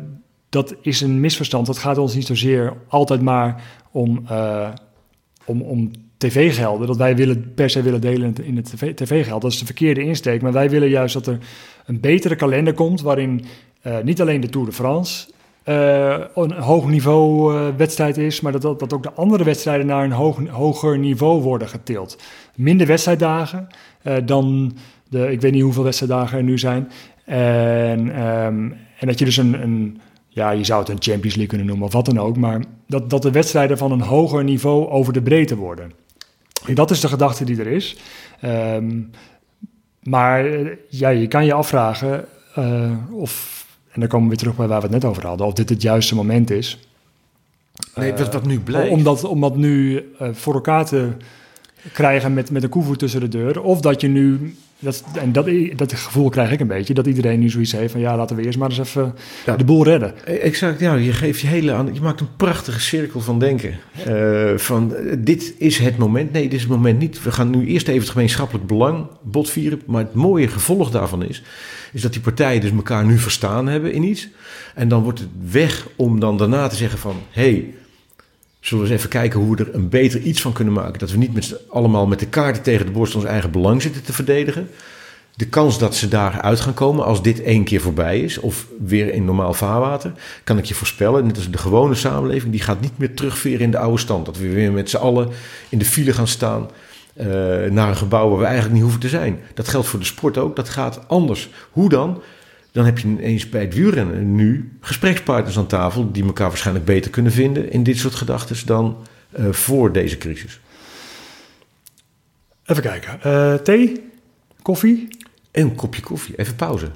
dat 0.48 0.74
is 0.82 1.00
een 1.00 1.20
misverstand. 1.20 1.66
Dat 1.66 1.78
gaat 1.78 1.98
ons 1.98 2.14
niet 2.14 2.26
zozeer 2.26 2.76
altijd 2.88 3.20
maar 3.22 3.62
om, 3.90 4.22
eh, 4.28 4.68
om, 5.44 5.62
om 5.62 5.90
tv-gelden. 6.16 6.86
Dat 6.86 6.96
wij 6.96 7.16
willen, 7.16 7.54
per 7.54 7.70
se 7.70 7.82
willen 7.82 8.00
delen 8.00 8.34
in 8.42 8.56
het- 8.56 8.96
tv-geld. 8.96 9.42
Dat 9.42 9.52
is 9.52 9.58
de 9.58 9.64
verkeerde 9.64 10.02
insteek. 10.02 10.42
Maar 10.42 10.52
wij 10.52 10.70
willen 10.70 10.88
juist 10.88 11.14
dat 11.14 11.26
er 11.26 11.38
een 11.86 12.00
betere 12.00 12.36
kalender 12.36 12.74
komt... 12.74 13.00
waarin 13.00 13.44
eh, 13.80 13.98
niet 14.02 14.20
alleen 14.20 14.40
de 14.40 14.48
Tour 14.48 14.66
de 14.66 14.72
France 14.72 15.28
eh, 15.66 16.18
een 16.34 16.52
hoog 16.52 16.88
niveau 16.88 17.56
eh, 17.56 17.66
wedstrijd 17.76 18.16
is... 18.16 18.40
maar 18.40 18.52
dat, 18.52 18.62
dat, 18.62 18.78
dat 18.78 18.92
ook 18.92 19.02
de 19.02 19.12
andere 19.12 19.44
wedstrijden 19.44 19.86
naar 19.86 20.04
een 20.04 20.48
hoger 20.50 20.98
niveau 20.98 21.42
worden 21.42 21.68
getild. 21.68 22.18
Minder 22.54 22.86
wedstrijddagen 22.86 23.66
eh, 24.02 24.16
dan 24.24 24.76
de... 25.08 25.32
ik 25.32 25.40
weet 25.40 25.52
niet 25.52 25.62
hoeveel 25.62 25.82
wedstrijddagen 25.82 26.38
er 26.38 26.44
nu 26.44 26.58
zijn. 26.58 26.90
En, 27.24 28.14
ehm, 28.14 28.70
en 28.98 29.06
dat 29.06 29.18
je 29.18 29.24
dus 29.24 29.36
een... 29.36 29.62
een 29.62 30.00
ja, 30.28 30.50
je 30.50 30.64
zou 30.64 30.80
het 30.80 30.88
een 30.88 31.02
Champions 31.02 31.34
League 31.34 31.46
kunnen 31.46 31.66
noemen 31.66 31.86
of 31.86 31.92
wat 31.92 32.04
dan 32.04 32.18
ook. 32.18 32.36
Maar 32.36 32.60
dat, 32.86 33.10
dat 33.10 33.22
de 33.22 33.30
wedstrijden 33.30 33.78
van 33.78 33.92
een 33.92 34.00
hoger 34.00 34.44
niveau 34.44 34.88
over 34.88 35.12
de 35.12 35.22
breedte 35.22 35.56
worden. 35.56 35.92
En 36.66 36.74
dat 36.74 36.90
is 36.90 37.00
de 37.00 37.08
gedachte 37.08 37.44
die 37.44 37.60
er 37.60 37.66
is. 37.66 37.96
Ehm, 38.40 39.00
maar 40.02 40.46
ja, 40.88 41.08
je 41.08 41.28
kan 41.28 41.44
je 41.44 41.52
afvragen 41.52 42.24
of, 43.10 43.55
en 43.96 44.02
dan 44.02 44.08
komen 44.10 44.22
we 44.28 44.34
weer 44.34 44.38
terug 44.42 44.56
bij 44.56 44.66
waar 44.66 44.80
we 44.80 44.86
het 44.86 45.02
net 45.02 45.04
over 45.04 45.26
hadden, 45.26 45.46
of 45.46 45.52
dit 45.52 45.68
het 45.68 45.82
juiste 45.82 46.14
moment 46.14 46.50
is. 46.50 46.78
nee, 47.94 48.12
wat, 48.12 48.32
wat 48.32 48.46
nu 48.46 48.60
blijkt... 48.60 48.90
Om 48.90 49.02
dat, 49.02 49.24
om 49.24 49.40
dat 49.40 49.56
nu 49.56 50.04
eh, 50.18 50.28
voor 50.32 50.54
elkaar 50.54 50.84
te 50.86 51.08
krijgen 51.92 52.34
met, 52.34 52.50
met 52.50 52.62
een 52.62 52.68
koevoet 52.68 52.98
tussen 52.98 53.20
de 53.20 53.28
deur. 53.28 53.62
Of 53.62 53.80
dat 53.80 54.00
je 54.00 54.08
nu, 54.08 54.54
dat, 54.78 55.04
en 55.14 55.32
dat, 55.32 55.48
dat 55.76 55.92
gevoel 55.92 56.28
krijg 56.28 56.50
ik 56.50 56.60
een 56.60 56.66
beetje, 56.66 56.94
dat 56.94 57.06
iedereen 57.06 57.40
nu 57.40 57.48
zoiets 57.50 57.72
heeft 57.72 57.92
van 57.92 58.00
ja, 58.00 58.16
laten 58.16 58.36
we 58.36 58.44
eerst 58.44 58.58
maar 58.58 58.68
eens 58.68 58.78
even 58.78 59.14
Ja. 59.46 59.56
de 59.56 59.64
boel 59.64 59.84
redden. 59.84 60.14
Eh, 60.26 60.44
Exact, 60.44 60.80
ja, 60.80 60.94
je 60.94 61.12
geeft 61.12 61.40
je 61.40 61.46
hele 61.46 61.72
aan, 61.72 61.94
je 61.94 62.00
maakt 62.00 62.20
een 62.20 62.36
prachtige 62.36 62.80
cirkel 62.80 63.20
van 63.20 63.38
denken. 63.38 63.74
Eh, 64.04 64.56
van 64.56 64.94
eh, 64.94 65.16
dit 65.18 65.54
is 65.58 65.78
het 65.78 65.96
moment. 65.96 66.32
Nee, 66.32 66.42
dit 66.42 66.52
is 66.52 66.60
het 66.60 66.70
moment 66.70 66.98
niet. 66.98 67.22
We 67.22 67.32
gaan 67.32 67.50
nu 67.50 67.66
eerst 67.66 67.88
even 67.88 68.00
het 68.00 68.10
gemeenschappelijk 68.10 68.66
belang 68.66 69.06
botvieren. 69.22 69.80
Maar 69.86 70.02
het 70.02 70.14
mooie 70.14 70.48
gevolg 70.48 70.90
daarvan 70.90 71.24
is, 71.24 71.42
is 71.96 72.02
dat 72.02 72.12
die 72.12 72.22
partijen 72.22 72.60
dus 72.60 72.70
elkaar 72.70 73.04
nu 73.04 73.18
verstaan 73.18 73.66
hebben 73.66 73.92
in 73.92 74.02
iets. 74.02 74.28
En 74.74 74.88
dan 74.88 75.02
wordt 75.02 75.18
het 75.18 75.28
weg 75.50 75.86
om 75.96 76.20
dan 76.20 76.36
daarna 76.36 76.68
te 76.68 76.76
zeggen 76.76 76.98
van, 76.98 77.16
hé, 77.30 77.42
hey, 77.42 77.74
zullen 78.60 78.84
we 78.84 78.90
eens 78.90 78.98
even 78.98 79.10
kijken 79.10 79.40
hoe 79.40 79.56
we 79.56 79.64
er 79.64 79.74
een 79.74 79.88
beter 79.88 80.20
iets 80.20 80.40
van 80.40 80.52
kunnen 80.52 80.74
maken. 80.74 80.98
Dat 80.98 81.10
we 81.10 81.16
niet 81.16 81.34
met 81.34 81.60
allemaal 81.68 82.06
met 82.06 82.18
de 82.18 82.26
kaarten 82.26 82.62
tegen 82.62 82.86
de 82.86 82.92
borst 82.92 83.14
ons 83.14 83.24
eigen 83.24 83.50
belang 83.50 83.82
zitten 83.82 84.02
te 84.02 84.12
verdedigen. 84.12 84.70
De 85.36 85.46
kans 85.46 85.78
dat 85.78 85.94
ze 85.94 86.08
daaruit 86.08 86.60
gaan 86.60 86.74
komen 86.74 87.04
als 87.04 87.22
dit 87.22 87.42
één 87.42 87.64
keer 87.64 87.80
voorbij 87.80 88.20
is, 88.20 88.38
of 88.38 88.66
weer 88.86 89.12
in 89.12 89.24
normaal 89.24 89.54
vaarwater, 89.54 90.12
kan 90.44 90.58
ik 90.58 90.64
je 90.64 90.74
voorspellen. 90.74 91.26
Net 91.26 91.36
als 91.36 91.50
de 91.50 91.58
gewone 91.58 91.94
samenleving, 91.94 92.52
die 92.52 92.62
gaat 92.62 92.80
niet 92.80 92.98
meer 92.98 93.14
terugveren 93.14 93.60
in 93.60 93.70
de 93.70 93.78
oude 93.78 93.98
stand. 93.98 94.26
Dat 94.26 94.38
we 94.38 94.48
weer 94.48 94.72
met 94.72 94.90
z'n 94.90 94.96
allen 94.96 95.28
in 95.68 95.78
de 95.78 95.84
file 95.84 96.12
gaan 96.12 96.28
staan 96.28 96.68
eh, 97.16 97.26
naar 97.70 97.88
een 97.88 97.96
gebouw 97.96 98.28
waar 98.28 98.38
we 98.38 98.44
eigenlijk 98.44 98.74
niet 98.74 98.82
hoeven 98.82 99.00
te 99.00 99.08
zijn. 99.08 99.38
Dat 99.54 99.68
geldt 99.68 99.86
voor 99.86 99.98
de 99.98 100.04
sport 100.04 100.38
ook, 100.38 100.56
dat 100.56 100.68
gaat 100.68 101.08
anders. 101.08 101.50
Hoe 101.70 101.88
dan? 101.88 102.22
Dan 102.72 102.84
heb 102.84 102.98
je 102.98 103.08
ineens 103.08 103.48
bij 103.48 103.60
het 103.60 103.74
wielrennen 103.74 104.34
nu 104.34 104.78
gesprekspartners 104.80 105.58
aan 105.58 105.66
tafel 105.66 106.12
die 106.12 106.24
elkaar 106.24 106.48
waarschijnlijk 106.48 106.86
beter 106.86 107.10
kunnen 107.10 107.32
vinden 107.32 107.70
in 107.70 107.82
dit 107.82 107.98
soort 107.98 108.14
gedachten 108.14 108.66
dan 108.66 108.96
eh, 109.30 109.44
voor 109.50 109.92
deze 109.92 110.18
crisis. 110.18 110.60
Even 112.64 112.82
kijken. 112.82 113.22
Eh, 113.22 113.54
thee? 113.54 114.10
Koffie? 114.62 115.08
En 115.50 115.62
een 115.62 115.74
kopje 115.74 116.02
koffie, 116.02 116.36
even 116.36 116.56
pauze. 116.56 116.90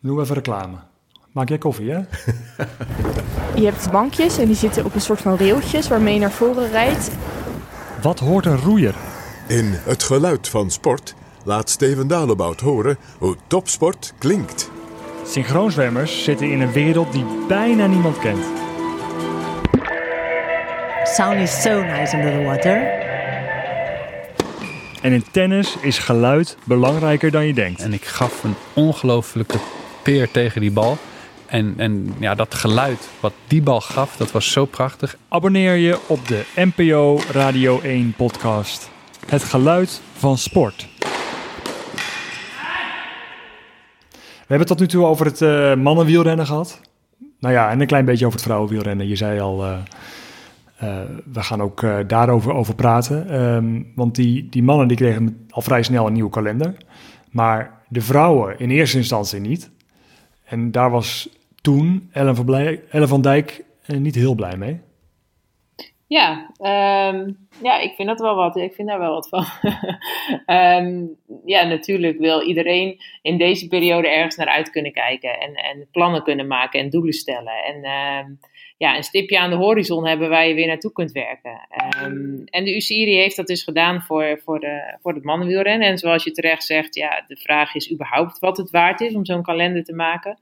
Doe 0.00 0.20
even 0.20 0.34
reclame. 0.34 0.76
Maak 1.32 1.48
jij 1.48 1.58
koffie, 1.58 1.90
hè? 1.90 1.98
Je 3.60 3.64
hebt 3.64 3.90
bankjes 3.90 4.38
en 4.38 4.46
die 4.46 4.56
zitten 4.56 4.84
op 4.84 4.94
een 4.94 5.00
soort 5.00 5.20
van 5.20 5.36
railtjes 5.36 5.88
waarmee 5.88 6.14
je 6.14 6.20
naar 6.20 6.32
voren 6.32 6.70
rijdt. 6.70 7.10
Wat 8.02 8.18
hoort 8.18 8.46
een 8.46 8.56
roeier? 8.56 8.94
In 9.50 9.70
Het 9.72 10.02
Geluid 10.02 10.48
van 10.48 10.70
Sport 10.70 11.14
laat 11.44 11.70
Steven 11.70 12.06
Dalebout 12.06 12.60
horen 12.60 12.98
hoe 13.18 13.36
topsport 13.46 14.14
klinkt. 14.18 14.70
Synchroonzwemmers 15.26 16.24
zitten 16.24 16.50
in 16.50 16.60
een 16.60 16.72
wereld 16.72 17.12
die 17.12 17.24
bijna 17.48 17.86
niemand 17.86 18.18
kent. 18.18 18.44
Sound 21.04 21.40
is 21.40 21.62
so 21.62 21.82
nice 21.82 22.16
under 22.16 22.32
the 22.32 22.42
water. 22.42 22.82
En 25.02 25.12
in 25.12 25.24
tennis 25.30 25.76
is 25.80 25.98
geluid 25.98 26.56
belangrijker 26.64 27.30
dan 27.30 27.46
je 27.46 27.54
denkt. 27.54 27.80
En 27.80 27.92
ik 27.92 28.04
gaf 28.04 28.44
een 28.44 28.54
ongelofelijke 28.74 29.58
peer 30.02 30.30
tegen 30.30 30.60
die 30.60 30.72
bal. 30.72 30.98
En, 31.46 31.74
en 31.76 32.14
ja, 32.18 32.34
dat 32.34 32.54
geluid 32.54 33.08
wat 33.20 33.32
die 33.46 33.62
bal 33.62 33.80
gaf, 33.80 34.16
dat 34.16 34.30
was 34.30 34.52
zo 34.52 34.64
prachtig. 34.64 35.16
Abonneer 35.28 35.74
je 35.74 35.98
op 36.06 36.28
de 36.28 36.44
NPO 36.54 37.20
Radio 37.32 37.80
1 37.80 38.14
podcast. 38.16 38.90
Het 39.30 39.42
geluid 39.42 40.02
van 40.12 40.38
sport. 40.38 40.88
We 44.18 44.46
hebben 44.46 44.58
het 44.58 44.66
tot 44.66 44.78
nu 44.78 44.86
toe 44.86 45.04
over 45.04 45.26
het 45.26 45.42
eh, 45.42 45.74
mannenwielrennen 45.74 46.46
gehad. 46.46 46.80
Nou 47.38 47.54
ja, 47.54 47.70
en 47.70 47.80
een 47.80 47.86
klein 47.86 48.04
beetje 48.04 48.26
over 48.26 48.38
het 48.38 48.46
vrouwenwielrennen. 48.46 49.08
Je 49.08 49.16
zei 49.16 49.40
al, 49.40 49.64
eh, 49.64 49.78
eh, 50.76 51.08
we 51.32 51.42
gaan 51.42 51.62
ook 51.62 51.84
daarover 52.06 52.52
over 52.52 52.74
praten. 52.74 53.28
Ehm, 53.28 53.82
want 53.94 54.14
die, 54.14 54.48
die 54.48 54.62
mannen 54.62 54.88
die 54.88 54.96
kregen 54.96 55.46
al 55.50 55.62
vrij 55.62 55.82
snel 55.82 56.06
een 56.06 56.12
nieuwe 56.12 56.30
kalender. 56.30 56.74
Maar 57.30 57.82
de 57.88 58.00
vrouwen 58.00 58.58
in 58.58 58.70
eerste 58.70 58.96
instantie 58.96 59.40
niet. 59.40 59.70
En 60.44 60.70
daar 60.70 60.90
was 60.90 61.28
toen 61.60 62.08
Ellen 62.12 63.08
van, 63.08 63.20
Dijk 63.22 63.64
niet 63.86 64.14
heel 64.14 64.34
blij 64.34 64.56
mee. 64.56 64.80
Ja, 66.10 66.50
ehm, 66.56 67.32
ja, 67.62 67.78
ik 67.78 67.94
vind 67.94 68.08
dat 68.08 68.20
wel 68.20 68.34
wat. 68.34 68.56
Ik 68.56 68.74
vind 68.74 68.88
daar 68.88 68.98
wel 68.98 69.12
wat 69.12 69.28
van. 69.28 69.44
Ehm, 70.46 71.04
ja, 71.44 71.64
natuurlijk 71.64 72.18
wil 72.18 72.42
iedereen 72.42 73.00
in 73.22 73.38
deze 73.38 73.68
periode 73.68 74.08
ergens 74.08 74.36
naar 74.36 74.48
uit 74.48 74.70
kunnen 74.70 74.92
kijken 74.92 75.40
en, 75.40 75.54
en 75.54 75.88
plannen 75.92 76.22
kunnen 76.22 76.46
maken 76.46 76.80
en 76.80 76.90
doelen 76.90 77.12
stellen. 77.12 77.64
En 77.64 77.82
ehm, 77.82 78.26
ja, 78.78 78.96
een 78.96 79.02
stipje 79.02 79.38
aan 79.38 79.50
de 79.50 79.56
horizon 79.56 80.06
hebben 80.06 80.28
waar 80.28 80.46
je 80.46 80.54
weer 80.54 80.66
naartoe 80.66 80.92
kunt 80.92 81.12
werken. 81.12 81.60
En 82.44 82.64
de 82.64 82.76
UCI 82.76 83.16
heeft 83.16 83.36
dat 83.36 83.46
dus 83.46 83.62
gedaan 83.62 84.02
voor, 84.02 84.40
voor, 84.44 84.60
de, 84.60 84.96
voor 85.02 85.14
het 85.14 85.24
mannenwielrennen. 85.24 85.88
En 85.88 85.98
zoals 85.98 86.24
je 86.24 86.30
terecht 86.30 86.64
zegt, 86.64 86.94
ja, 86.94 87.24
de 87.26 87.36
vraag 87.36 87.74
is 87.74 87.92
überhaupt 87.92 88.38
wat 88.38 88.56
het 88.56 88.70
waard 88.70 89.00
is 89.00 89.14
om 89.14 89.24
zo'n 89.24 89.42
kalender 89.42 89.84
te 89.84 89.94
maken. 89.94 90.38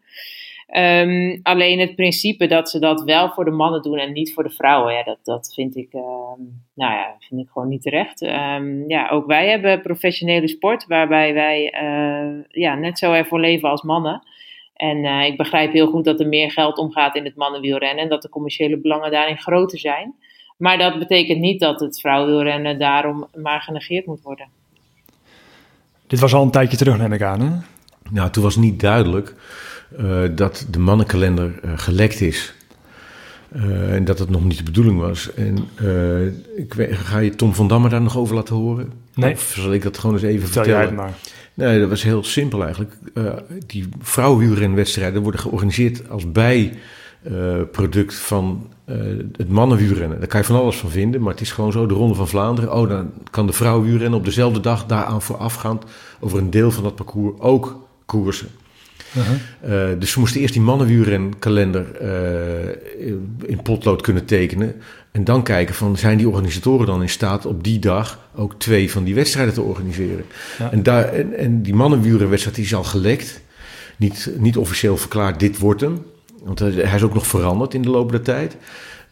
Ehm, 0.69 1.39
alleen 1.43 1.79
het 1.79 1.95
principe 1.95 2.47
dat 2.47 2.71
ze 2.71 2.79
dat 2.79 3.03
wel 3.03 3.31
voor 3.31 3.45
de 3.45 3.51
mannen 3.51 3.83
doen 3.83 3.99
en 3.99 4.13
niet 4.13 4.33
voor 4.35 4.43
de 4.43 4.51
vrouwen, 4.51 4.93
ja, 4.93 5.03
dat, 5.03 5.19
dat 5.23 5.53
vind, 5.55 5.77
ik, 5.77 5.93
ehm, 5.93 6.41
nou 6.75 6.93
ja, 6.93 7.15
vind 7.19 7.41
ik 7.41 7.49
gewoon 7.53 7.69
niet 7.69 7.83
terecht. 7.83 8.23
Ehm, 8.23 8.89
ja, 8.89 9.09
ook 9.09 9.27
wij 9.27 9.49
hebben 9.49 9.81
professionele 9.81 10.49
sport 10.49 10.87
waarbij 10.87 11.35
wij 11.35 11.71
eh, 11.71 12.45
ja, 12.63 12.75
net 12.75 12.99
zo 12.99 13.13
ervoor 13.13 13.41
leven 13.41 13.69
als 13.69 13.83
mannen. 13.83 14.23
En 14.75 15.05
eh, 15.05 15.27
ik 15.27 15.37
begrijp 15.37 15.73
heel 15.73 15.87
goed 15.87 16.05
dat 16.05 16.21
er 16.21 16.29
meer 16.29 16.51
geld 16.51 16.79
omgaat 16.79 17.17
in 17.17 17.25
het 17.25 17.37
mannenwielrennen 17.37 18.03
en 18.03 18.09
dat 18.09 18.23
de 18.23 18.29
commerciële 18.29 18.79
belangen 18.81 19.11
daarin 19.11 19.39
groter 19.39 19.79
zijn. 19.79 20.15
Maar 20.57 20.79
dat 20.79 20.99
betekent 20.99 21.41
niet 21.41 21.61
dat 21.61 21.81
het 21.81 22.01
vrouwenwielrennen 22.01 22.79
daarom 22.79 23.27
maar 23.35 23.61
genegeerd 23.61 24.07
moet 24.07 24.23
worden. 24.23 24.49
Dit 26.07 26.21
was 26.21 26.35
al 26.35 26.43
een 26.43 26.51
tijdje 26.51 26.77
terug, 26.77 26.99
neem 26.99 27.13
ik 27.13 27.23
aan. 27.23 27.41
Hè? 27.41 27.51
Nou, 28.11 28.31
toen 28.31 28.43
was 28.43 28.57
niet 28.57 28.81
duidelijk 28.81 29.35
dat 30.35 30.67
de 30.71 30.79
mannenkalender 30.79 31.53
eh, 31.63 31.71
gelekt 31.77 32.21
is. 32.21 32.55
Eh, 33.53 33.95
en 33.95 34.05
dat 34.05 34.19
het 34.19 34.31
nog 34.31 34.45
niet 34.45 34.59
de 34.59 34.63
bedoeling 34.63 35.01
was. 35.01 35.35
En 35.35 35.69
eh, 35.75 36.27
ik 36.57 36.75
weet, 36.75 36.97
ga 36.97 37.19
je 37.19 37.35
Tom 37.35 37.55
van 37.55 37.69
Damme 37.69 37.89
daar 37.89 38.03
nog 38.03 38.17
over 38.19 38.35
laten 38.35 38.57
horen? 38.57 38.93
Nee. 39.15 39.33
Of 39.33 39.55
zal 39.59 39.73
ik 39.73 39.83
dat 39.83 39.99
gewoon 39.99 40.15
eens 40.15 40.25
even 40.25 40.41
Vertel 40.49 40.65
jij 40.65 40.75
vertellen? 40.75 41.05
het 41.05 41.15
maar. 41.15 41.19
Nee, 41.67 41.81
dat 41.81 41.89
was 41.89 42.03
heel 42.03 42.25
simpel 42.25 42.63
eigenlijk. 42.63 42.93
Eh, 43.15 43.33
die 43.67 43.89
vrouwenwielrenwedstrijden 44.01 45.23
worden 45.23 45.41
georganiseerd 45.41 46.11
als 46.11 46.33
bijproduct 46.33 48.15
van 48.15 48.69
eh, 48.85 48.97
het 49.37 49.49
mannenwielrennen. 49.49 50.19
Daar 50.19 50.29
kan 50.29 50.41
je 50.41 50.47
van 50.47 50.61
alles 50.61 50.77
van 50.77 50.91
vinden, 50.91 51.21
maar 51.21 51.33
het 51.33 51.41
is 51.41 51.53
gewoon 51.53 51.73
zo. 51.73 51.87
De 51.87 51.95
Ronde 51.95 52.15
van 52.15 52.29
Vlaanderen, 52.29 52.75
oh, 52.75 52.89
dan 52.89 53.13
kan 53.31 53.47
de 53.47 53.53
vrouwenwielrennen 53.53 54.19
op 54.19 54.25
dezelfde 54.25 54.61
dag 54.61 54.87
daaraan 54.87 55.23
voorafgaand 55.23 55.85
over 56.21 56.39
een 56.39 56.51
deel 56.51 56.71
van 56.71 56.83
dat 56.83 56.95
parcours 56.95 57.41
ook 57.41 57.89
koersen. 58.07 58.49
Eh, 59.61 59.89
dus 59.99 60.11
ze 60.11 60.19
moesten 60.19 60.41
eerst 60.41 60.53
die 60.53 60.63
mannenwielrenkalender 60.63 61.95
eh, 61.95 63.09
in 63.47 63.63
potlood 63.63 64.03
kunnen 64.03 64.25
tekenen. 64.25 64.75
En 65.11 65.25
dan 65.25 65.43
kijken 65.43 65.75
van, 65.75 65.97
zijn 65.97 66.19
die 66.19 66.29
organisatoren 66.29 66.87
dan 66.87 67.03
in 67.03 67.09
staat 67.09 67.47
op 67.47 67.65
die 67.65 67.79
dag 67.79 68.19
ook 68.37 68.55
twee 68.59 68.91
van 68.91 69.05
die 69.05 69.15
wedstrijden 69.15 69.55
te 69.55 69.63
organiseren? 69.63 70.25
Ja. 70.59 70.71
En, 70.71 70.83
daar, 70.83 71.13
en, 71.13 71.37
en 71.37 71.63
die 71.63 71.75
mannenwielrenwedstrijd 71.75 72.57
die 72.57 72.65
is 72.65 72.75
al 72.75 72.85
gelekt. 72.85 73.41
Niet, 73.97 74.31
niet 74.39 74.57
officieel 74.57 74.97
verklaard, 74.97 75.41
dit 75.41 75.59
wordt 75.59 75.81
hem. 75.81 76.03
Want 76.43 76.59
hij 76.59 76.71
hij 76.71 76.97
is 76.97 77.03
ook 77.03 77.15
nog 77.15 77.27
veranderd 77.27 77.75
in 77.75 77.83
de 77.83 77.91
loop 77.91 78.11
der 78.11 78.23
tijd. 78.23 78.57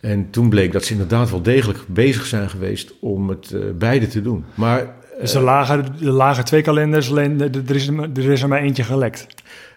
En 0.00 0.30
toen 0.30 0.48
bleek 0.48 0.72
dat 0.72 0.84
ze 0.84 0.92
inderdaad 0.92 1.30
wel 1.30 1.42
degelijk 1.42 1.78
bezig 1.86 2.26
zijn 2.26 2.50
geweest 2.50 2.92
om 3.00 3.28
het 3.28 3.52
eh, 3.52 3.60
beide 3.78 4.06
te 4.06 4.22
doen. 4.22 4.44
Maar 4.54 4.94
Dus 5.20 5.34
er 5.34 5.42
lagen, 5.42 5.84
er 6.02 6.10
lagen 6.10 6.44
twee 6.44 6.62
kalenders, 6.62 7.10
alleen 7.10 7.40
er 7.40 7.74
is, 7.74 7.86
er 7.86 7.92
maar- 7.94 8.08
is 8.18 8.42
er 8.42 8.48
maar 8.48 8.60
eentje 8.60 8.82
gelekt. 8.82 9.26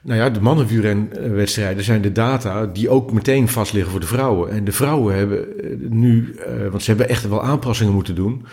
Nou 0.01 0.19
ja, 0.19 0.29
de 0.29 0.41
mannenwielrenwedstrijden 0.41 1.83
zijn 1.83 2.01
de 2.01 2.11
data 2.11 2.65
die 2.65 2.89
ook 2.89 3.11
meteen 3.11 3.47
vast 3.49 3.73
liggen 3.73 3.91
voor 3.91 3.99
de 3.99 4.05
vrouwen. 4.07 4.51
En 4.51 4.63
de 4.63 4.71
vrouwen 4.71 5.15
hebben 5.15 5.39
eh, 5.39 5.69
nu, 5.89 6.35
eh, 6.45 6.67
want 6.69 6.83
ze 6.83 6.89
hebben 6.89 7.09
echt 7.09 7.29
wel 7.29 7.43
aanpassingen 7.43 7.93
moeten 7.93 8.15
doen. 8.15 8.45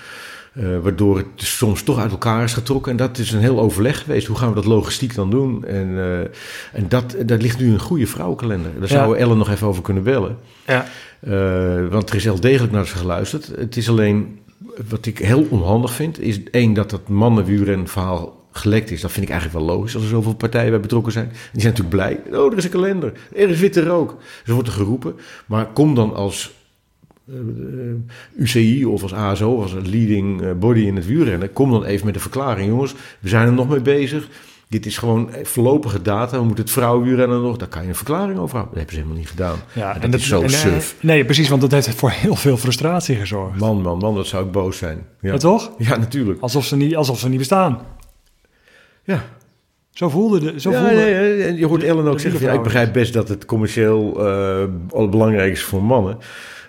eh, 0.52 0.64
waardoor 0.82 1.16
het 1.16 1.26
dus 1.34 1.56
soms 1.56 1.82
toch 1.82 1.98
uit 1.98 2.10
elkaar 2.10 2.42
is 2.44 2.52
getrokken. 2.54 2.90
En 2.90 2.96
dat 2.98 3.18
is 3.18 3.32
een 3.32 3.40
heel 3.40 3.60
overleg 3.60 4.02
geweest. 4.02 4.26
Hoe 4.26 4.36
gaan 4.36 4.48
we 4.48 4.54
dat 4.54 4.64
logistiek 4.64 5.14
dan 5.14 5.30
doen? 5.30 5.64
En, 5.64 5.98
en 6.72 6.88
dat, 6.88 7.16
daar 7.26 7.38
ligt 7.38 7.58
nu 7.58 7.72
een 7.72 7.78
goede 7.80 8.06
vrouwenkalender. 8.06 8.70
Daar 8.72 8.80
Ja. 8.82 8.86
zouden 8.88 9.12
we 9.16 9.22
Ellen 9.22 9.38
nog 9.38 9.50
even 9.50 9.66
over 9.66 9.82
kunnen 9.82 10.02
bellen. 10.02 10.36
Ja. 10.66 10.86
Want 11.90 12.10
er 12.10 12.16
is 12.16 12.24
heel 12.24 12.40
degelijk 12.40 12.72
naar 12.72 12.86
ze 12.86 12.96
geluisterd. 12.96 13.46
Het 13.58 13.76
is 13.76 13.88
alleen, 13.88 14.38
wat 14.88 15.06
ik 15.06 15.18
heel 15.18 15.46
onhandig 15.50 15.92
vind, 15.92 16.20
is 16.20 16.42
één 16.50 16.72
dat 16.72 16.90
dat 16.90 17.08
mannenwielrenverhaal 17.08 18.44
gelekt 18.50 18.90
is. 18.90 19.00
Dat 19.00 19.12
vind 19.12 19.24
ik 19.24 19.30
eigenlijk 19.30 19.64
wel 19.64 19.76
logisch 19.76 19.94
als 19.94 20.02
er 20.04 20.10
zoveel 20.10 20.34
partijen 20.34 20.70
bij 20.70 20.80
betrokken 20.80 21.12
zijn. 21.12 21.28
Die 21.52 21.60
zijn 21.60 21.74
natuurlijk 21.74 21.88
blij. 21.88 22.40
Oh, 22.40 22.52
er 22.52 22.58
is 22.58 22.64
een 22.64 22.70
kalender. 22.70 23.12
Er 23.34 23.48
is 23.48 23.60
witte 23.60 23.84
rook. 23.84 24.16
Dus 24.44 24.54
wordt 24.54 24.68
er 24.68 24.74
geroepen. 24.74 25.14
Maar 25.46 25.66
kom 25.66 25.94
dan 25.94 26.14
als 26.14 26.54
eh, 27.28 27.38
eh, 27.38 27.94
UCI 28.36 28.84
of 28.84 29.02
als 29.02 29.14
ASO, 29.14 29.62
als 29.62 29.72
een 29.72 29.88
leading 29.88 30.42
eh, 30.42 30.52
body 30.52 30.80
in 30.80 30.96
het 30.96 31.06
wielrennen. 31.06 31.52
Kom 31.52 31.70
dan 31.70 31.84
even 31.84 32.06
met 32.06 32.14
een 32.14 32.20
verklaring. 32.20 32.68
Jongens, 32.68 32.94
we 33.20 33.28
zijn 33.28 33.46
er 33.46 33.52
nog 33.52 33.68
mee 33.68 33.80
bezig. 33.80 34.28
Dit 34.76 34.86
is 34.86 34.98
gewoon 34.98 35.30
voorlopige 35.42 36.02
data. 36.02 36.38
We 36.38 36.44
moeten 36.44 36.64
het 36.64 36.72
vrouwenwielrennen 36.72 37.42
nog. 37.42 37.56
Daar 37.56 37.68
kan 37.68 37.82
je 37.82 37.88
een 37.88 37.94
verklaring 37.94 38.38
over 38.38 38.56
houden. 38.56 38.74
Dat 38.74 38.76
hebben 38.76 38.94
ze 38.94 39.00
helemaal 39.00 39.18
niet 39.18 39.28
gedaan. 39.28 39.56
Ja, 39.72 40.00
en 40.00 40.10
dat, 40.10 40.20
is 40.20 40.26
zo 40.26 40.40
en, 40.40 40.46
eh, 40.46 40.50
suf. 40.50 40.96
Nee, 41.00 41.24
precies, 41.24 41.48
want 41.48 41.60
dat 41.60 41.70
heeft 41.70 41.94
voor 41.94 42.10
heel 42.10 42.36
veel 42.36 42.56
frustratie 42.56 43.16
gezorgd. 43.16 43.58
Man, 43.58 43.82
man, 43.82 43.98
man, 43.98 44.14
dat 44.14 44.26
zou 44.26 44.46
ik 44.46 44.52
boos 44.52 44.76
zijn. 44.76 45.06
Ja, 45.20 45.32
Ja, 45.32 45.38
toch? 45.38 45.70
Ja, 45.78 45.96
natuurlijk. 45.96 46.40
Alsof 46.40 46.64
ze 46.64 46.76
niet, 46.76 46.96
alsof 46.96 47.18
ze 47.18 47.28
niet 47.28 47.38
bestaan. 47.38 47.80
Ja. 49.04 49.24
Zo 49.90 50.08
voelde 50.08 50.40
de. 50.40 50.60
Zo 50.60 50.70
ja, 50.70 50.78
voelde, 50.78 51.02
en 51.44 51.56
je 51.56 51.66
hoort 51.66 51.82
Ellen 51.82 52.06
ook 52.06 52.20
zeggen: 52.20 52.40
ja, 52.40 52.52
ik 52.52 52.62
begrijp 52.62 52.92
best 52.92 53.12
dat 53.12 53.28
het 53.28 53.44
commercieel 53.44 54.20
al 54.90 55.08
belangrijk 55.08 55.52
is 55.52 55.62
voor 55.62 55.82
mannen. 55.82 56.18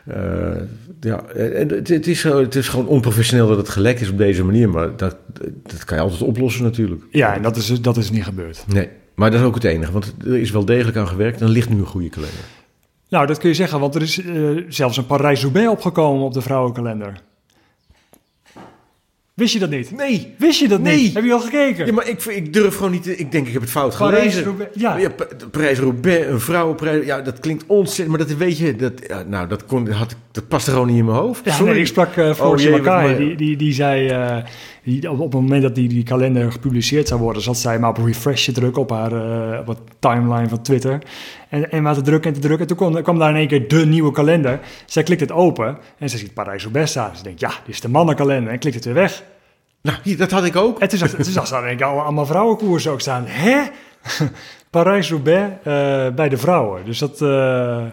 Eh, 0.07 0.61
ja, 0.99 1.23
en 1.25 1.69
het, 1.69 1.87
het, 1.87 2.07
is, 2.07 2.23
het 2.23 2.55
is 2.55 2.69
gewoon 2.69 2.87
onprofessioneel 2.87 3.47
dat 3.47 3.57
het 3.57 3.69
gelekt 3.69 4.01
is 4.01 4.09
op 4.09 4.17
deze 4.17 4.43
manier, 4.43 4.69
maar 4.69 4.95
dat, 4.95 5.17
dat 5.63 5.83
kan 5.85 5.97
je 5.97 6.03
altijd 6.03 6.21
oplossen 6.21 6.63
natuurlijk. 6.63 7.03
Ja, 7.11 7.35
en 7.35 7.41
dat 7.41 7.55
is, 7.55 7.81
dat 7.81 7.97
is 7.97 8.11
niet 8.11 8.23
gebeurd. 8.23 8.63
Nee, 8.67 8.89
maar 9.15 9.31
dat 9.31 9.39
is 9.39 9.45
ook 9.45 9.55
het 9.55 9.63
enige, 9.63 9.91
want 9.91 10.15
er 10.25 10.37
is 10.37 10.51
wel 10.51 10.65
degelijk 10.65 10.97
aan 10.97 11.07
gewerkt 11.07 11.39
en 11.39 11.45
er 11.45 11.51
ligt 11.51 11.69
nu 11.69 11.77
een 11.77 11.85
goede 11.85 12.09
kalender. 12.09 12.39
Nou, 13.09 13.27
dat 13.27 13.37
kun 13.37 13.49
je 13.49 13.55
zeggen, 13.55 13.79
want 13.79 13.95
er 13.95 14.01
is 14.01 14.21
eh, 14.21 14.49
zelfs 14.67 14.97
een 14.97 15.05
Parijs-Roubaix 15.05 15.69
opgekomen 15.69 16.23
op 16.23 16.33
de 16.33 16.41
vrouwenkalender. 16.41 17.21
Wist 19.37 19.53
je 19.53 19.59
dat 19.59 19.69
niet? 19.69 19.91
Nee. 19.91 20.33
Wist 20.37 20.59
je 20.59 20.67
dat 20.67 20.81
Nee. 20.81 20.97
niet? 20.97 21.13
Heb 21.13 21.23
je 21.23 21.33
al 21.33 21.39
gekeken? 21.39 21.85
Ja, 21.85 21.93
maar 21.93 22.07
ik, 22.09 22.25
ik 22.25 22.53
durf 22.53 22.75
gewoon 22.75 22.91
niet. 22.91 23.03
te- 23.03 23.17
Ik 23.17 23.31
denk, 23.31 23.47
ik 23.47 23.53
heb 23.53 23.61
het 23.61 23.71
fout 23.71 23.97
Parijs, 23.97 24.19
gelezen. 24.21 24.43
Roubaix, 24.43 24.71
ja. 24.75 24.97
Parijs-Roubaix, 25.51 26.25
een 26.27 26.39
vrouwenprijs. 26.39 27.05
Ja, 27.05 27.21
dat 27.21 27.39
klinkt 27.39 27.63
ontzettend. 27.67 28.17
Maar 28.17 28.27
dat 28.27 28.37
weet 28.37 28.57
je. 28.57 28.75
Dat, 28.75 28.91
ja, 29.07 29.23
nou, 29.27 29.47
dat, 29.47 29.65
kon, 29.65 29.89
had, 29.91 30.15
dat 30.31 30.47
past 30.47 30.67
er 30.67 30.73
gewoon 30.73 30.87
niet 30.87 30.97
in 30.97 31.05
mijn 31.05 31.17
hoofd. 31.17 31.45
Ja, 31.45 31.51
Sorry. 31.53 31.71
nee, 31.71 31.81
ik 31.81 31.87
sprak 31.87 32.15
uh, 32.15 32.25
Oh, 32.41 32.59
jee, 32.59 33.15
die, 33.17 33.35
die, 33.35 33.57
die 33.57 33.73
zei, 33.73 34.07
eh, 34.07 34.37
die, 34.87 35.09
op, 35.11 35.19
op 35.19 35.31
het 35.31 35.41
moment 35.41 35.61
dat 35.61 35.75
die, 35.75 35.87
die 35.87 36.03
kalender 36.03 36.51
gepubliceerd 36.51 37.07
zou 37.07 37.21
worden, 37.21 37.41
zat 37.41 37.57
zij 37.57 37.79
maar 37.79 37.89
op 37.89 37.97
refresh 37.97 38.45
te 38.45 38.51
drukken 38.51 38.81
op 38.81 38.89
haar 38.89 39.11
op 39.59 39.67
het 39.67 39.79
timeline 39.99 40.49
van 40.49 40.61
Twitter. 40.61 40.99
En, 41.49 41.71
en 41.71 41.83
maar 41.83 41.93
te 41.93 42.01
drukken 42.01 42.29
en 42.29 42.35
te 42.35 42.47
drukken. 42.47 42.67
En 42.67 42.75
toen 42.77 42.89
kwam, 42.89 43.03
kwam 43.03 43.19
daar 43.19 43.29
in 43.29 43.35
één 43.35 43.47
keer 43.47 43.67
de 43.67 43.85
nieuwe 43.85 44.11
kalender. 44.11 44.59
Zij 44.85 45.03
klikt 45.03 45.21
het 45.21 45.31
open 45.31 45.77
en 45.97 46.09
ze 46.09 46.17
ziet 46.17 46.33
Parijs-Roubaix 46.33 46.91
staan. 46.91 47.15
Ze 47.15 47.23
denkt, 47.23 47.39
ja, 47.39 47.49
dit 47.49 47.75
is 47.75 47.81
de 47.81 47.89
mannenkalender. 47.89 48.51
En 48.51 48.59
klikt 48.59 48.75
het 48.75 48.85
weer 48.85 48.93
weg. 48.93 49.23
Nou, 49.81 49.97
hier, 50.03 50.17
dat 50.17 50.31
had 50.31 50.45
ik 50.45 50.55
ook. 50.55 50.79
En 50.79 50.87
toen 50.89 50.97
zag, 50.97 51.09
toen 51.09 51.23
zag 51.23 51.47
ze 51.47 51.55
alle- 51.55 52.01
allemaal 52.01 52.25
vrouwenkoersen 52.25 52.91
ook 52.91 53.01
staan. 53.01 53.23
Hè? 53.25 53.61
Parijs-Roubaix 54.69 55.53
eh, 55.63 56.15
bij 56.15 56.29
de 56.29 56.37
vrouwen. 56.37 56.85
Dus 56.85 56.99
dat, 56.99 57.21
eh, 57.21 57.85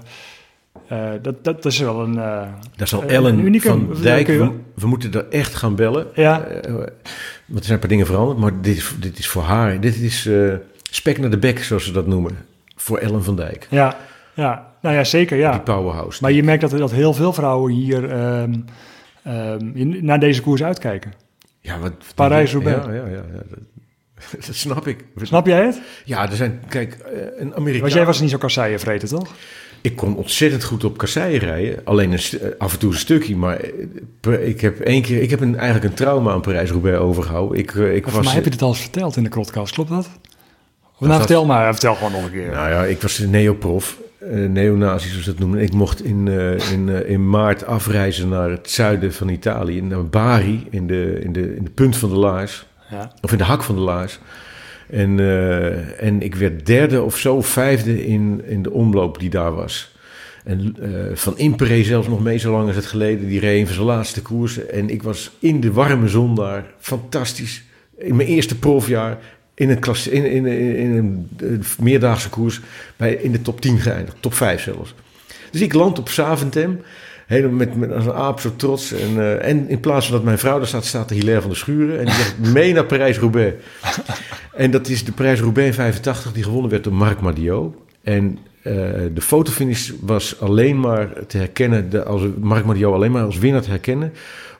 eh, 0.88 1.10
dat, 1.22 1.44
dat, 1.44 1.64
is 1.64 1.78
wel 1.78 2.00
een... 2.02 2.18
eh, 2.18 2.42
Daar 2.76 2.88
zal 2.88 3.02
een 3.02 3.08
Ellen 3.08 3.38
unicum. 3.38 3.88
van 3.92 4.02
Dijk, 4.02 4.26
we, 4.26 4.50
we 4.74 4.86
moeten 4.86 5.12
er 5.12 5.28
echt 5.28 5.54
gaan 5.54 5.74
bellen. 5.74 6.06
Ja. 6.14 6.42
Eh, 6.44 6.72
want 6.74 6.88
er 7.58 7.64
zijn 7.64 7.72
een 7.72 7.78
paar 7.78 7.88
dingen 7.88 8.06
veranderd, 8.06 8.38
maar 8.38 8.60
dit 8.60 8.76
is, 8.76 8.94
dit 9.00 9.18
is 9.18 9.28
voor 9.28 9.42
haar. 9.42 9.80
Dit 9.80 9.96
is 9.96 10.28
spek 10.90 11.18
naar 11.18 11.30
de 11.30 11.38
bek, 11.38 11.64
zoals 11.64 11.84
ze 11.84 11.92
dat 11.92 12.06
noemen. 12.06 12.36
Voor 12.76 12.98
Ellen 12.98 13.24
van 13.24 13.36
Dijk. 13.36 13.66
Ja, 13.70 13.96
ja. 14.34 14.72
nou 14.82 14.94
ja, 14.94 15.04
zeker 15.04 15.36
ja. 15.38 15.50
Die 15.50 15.60
powerhouse. 15.60 16.18
Maar 16.22 16.32
je 16.32 16.42
merkt 16.42 16.60
dat, 16.60 16.70
dat 16.70 16.90
heel 16.92 17.14
veel 17.14 17.32
vrouwen 17.32 17.72
hier 17.72 18.10
ehm, 18.10 18.54
ehm, 19.22 19.70
in- 19.74 20.04
naar 20.04 20.20
deze 20.20 20.42
koers 20.42 20.62
uitkijken. 20.62 21.12
Ja, 21.60 21.78
wat... 21.78 21.92
Parijs-Roubaix. 22.14 22.86
Ja, 22.86 22.92
ja, 22.92 23.06
ja. 23.06 23.14
ja. 23.32 23.42
Dat, 23.48 23.58
dat 24.46 24.54
snap 24.54 24.86
ik. 24.86 25.04
Snap 25.22 25.46
jij 25.46 25.64
het? 25.64 25.80
Ja, 26.04 26.30
er 26.30 26.36
zijn... 26.36 26.62
Kijk, 26.68 26.98
een 27.36 27.54
Amerikaan... 27.54 27.80
Want 27.80 27.92
jij 27.92 28.04
was 28.04 28.20
niet 28.20 28.30
zo 28.30 28.38
kasseien 28.38 29.08
toch? 29.08 29.34
Ik 29.84 29.96
kon 29.96 30.16
ontzettend 30.16 30.64
goed 30.64 30.84
op 30.84 30.96
kasseien 30.98 31.38
rijden. 31.38 31.80
Alleen 31.84 32.12
een, 32.12 32.18
st- 32.18 32.38
af 32.58 32.72
en 32.72 32.78
toe 32.78 32.92
een 32.92 32.98
stukje. 32.98 33.36
Maar 33.36 33.60
eh, 34.20 34.48
ik 34.48 34.60
heb 34.60 34.80
één 34.80 35.02
keer... 35.02 35.22
Ik 35.22 35.30
heb 35.30 35.40
een, 35.40 35.56
eigenlijk 35.56 35.84
een 35.84 35.94
trauma 35.94 36.32
aan 36.32 36.40
Parijs-Roubaix 36.40 36.98
overgehouden. 36.98 37.58
Ik, 37.58 37.74
eh, 37.74 37.94
ik 37.94 38.06
was... 38.06 38.24
mij 38.24 38.34
heb 38.34 38.44
je 38.44 38.50
dit 38.50 38.62
al 38.62 38.68
eens 38.68 38.80
verteld 38.80 39.16
in 39.16 39.22
de 39.22 39.28
podcast, 39.28 39.74
klopt 39.74 39.90
dat? 39.90 40.08
Of 40.94 41.00
nou, 41.00 41.10
dat- 41.10 41.18
vertel 41.18 41.44
maar, 41.44 41.70
vertel 41.72 41.94
gewoon 41.94 42.12
nog 42.12 42.24
een 42.24 42.30
keer. 42.30 42.50
Nou 42.50 42.68
ja, 42.70 42.84
ik 42.84 43.02
was 43.02 43.18
een 43.18 43.30
neoprof, 43.30 43.98
eh 44.18 44.28
neonazi 44.48 45.08
zoals 45.08 45.24
ze 45.24 45.30
dat 45.30 45.38
noemen. 45.38 45.60
Ik 45.60 45.72
mocht 45.72 46.04
in, 46.04 46.28
eh, 46.28 46.70
in, 46.72 46.88
eh, 46.88 47.10
in 47.10 47.28
maart 47.30 47.66
afreizen 47.66 48.28
naar 48.28 48.50
het 48.50 48.70
zuiden 48.70 49.12
van 49.12 49.28
Italië, 49.28 49.82
naar 49.82 50.06
Bari, 50.06 50.66
in 50.70 50.86
de, 50.86 51.18
in 51.22 51.32
de, 51.32 51.56
in 51.56 51.64
de 51.64 51.70
punt 51.70 51.96
van 51.96 52.08
de 52.08 52.16
laars. 52.16 52.66
Ja. 52.90 53.12
Of 53.20 53.32
in 53.32 53.38
de 53.38 53.44
hak 53.44 53.62
van 53.62 53.74
de 53.74 53.80
laars. 53.80 54.18
En, 54.90 55.20
eh, 55.20 56.02
en 56.02 56.22
ik 56.22 56.34
werd 56.34 56.66
derde 56.66 57.02
of 57.02 57.16
zo, 57.16 57.42
vijfde 57.42 58.06
in, 58.06 58.42
in 58.46 58.62
de 58.62 58.70
omloop 58.70 59.18
die 59.18 59.30
daar 59.30 59.54
was. 59.54 59.94
En 60.44 60.76
eh, 60.80 61.16
Van 61.16 61.38
Impere 61.38 61.84
zelfs 61.84 62.08
nog 62.08 62.22
mee, 62.22 62.38
zo 62.38 62.52
lang 62.52 62.68
is 62.68 62.76
het 62.76 62.86
geleden. 62.86 63.28
Die 63.28 63.40
reed 63.40 63.66
van 63.66 63.74
zijn 63.74 63.86
laatste 63.86 64.22
koersen. 64.22 64.72
En 64.72 64.90
ik 64.90 65.02
was 65.02 65.30
in 65.38 65.60
de 65.60 65.72
warme 65.72 66.08
zon 66.08 66.34
daar. 66.34 66.64
Fantastisch. 66.78 67.64
In 67.96 68.16
mijn 68.16 68.28
eerste 68.28 68.58
profjaar. 68.58 69.18
In 69.54 69.70
een, 69.70 70.10
in, 70.10 70.46
in, 70.46 70.96
een 71.38 71.62
meerdaagse 71.80 72.28
koers. 72.28 72.60
Bij, 72.96 73.14
in 73.14 73.32
de 73.32 73.42
top 73.42 73.60
10 73.60 73.78
geëindigd. 73.78 74.16
Top 74.20 74.34
5 74.34 74.62
zelfs. 74.62 74.94
Dus 75.50 75.60
ik 75.60 75.72
land 75.72 75.98
op 75.98 76.08
Saventem. 76.08 76.80
Helemaal 77.26 77.56
met, 77.56 77.76
met 77.76 77.92
als 77.92 78.04
een 78.04 78.12
aap 78.12 78.40
zo 78.40 78.56
trots. 78.56 78.92
En, 78.92 79.18
eh, 79.18 79.48
en 79.48 79.68
in 79.68 79.80
plaats 79.80 80.06
van 80.06 80.14
dat 80.14 80.24
mijn 80.24 80.38
vrouw 80.38 80.58
daar 80.58 80.66
staat, 80.66 80.84
staat 80.84 81.08
de 81.08 81.14
Hilaire 81.14 81.40
van 81.40 81.50
de 81.50 81.56
Schuren. 81.56 81.98
En 81.98 82.04
die 82.04 82.14
zegt 82.14 82.38
mee 82.52 82.72
naar 82.72 82.84
Parijs-Roubaix. 82.84 83.54
En 84.56 84.70
dat 84.70 84.88
is 84.88 85.04
de 85.04 85.12
Parijs-Roubaix 85.12 85.68
in 85.68 85.74
85 85.74 86.32
die 86.32 86.42
gewonnen 86.42 86.70
werd 86.70 86.84
door 86.84 86.94
Marc 86.94 87.20
Madiot. 87.20 87.74
En 88.02 88.38
eh, 88.62 88.72
de 89.14 89.20
fotofinish 89.20 89.90
was 90.00 90.40
alleen 90.40 90.80
maar 90.80 91.26
te 91.26 91.36
herkennen, 91.36 91.90
de, 91.90 92.04
als 92.04 92.22
Marc 92.40 92.64
Madiot 92.64 92.94
alleen 92.94 93.12
maar 93.12 93.24
als 93.24 93.38
winnaar 93.38 93.62
te 93.62 93.70
herkennen. 93.70 94.12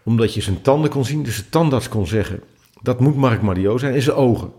Omdat 0.03 0.35
je 0.35 0.41
zijn 0.41 0.63
tanden 0.63 0.91
kon 0.91 1.05
zien. 1.05 1.23
Dus 1.23 1.37
de 1.37 1.49
tandarts 1.49 1.89
kon 1.89 2.07
zeggen, 2.07 2.41
dat 2.83 3.01
moet 3.01 3.17
Marc 3.17 3.43
Madiot 3.43 3.81
zijn. 3.81 3.95
En 3.95 4.03
zijn 4.03 4.17
ogen. 4.17 4.53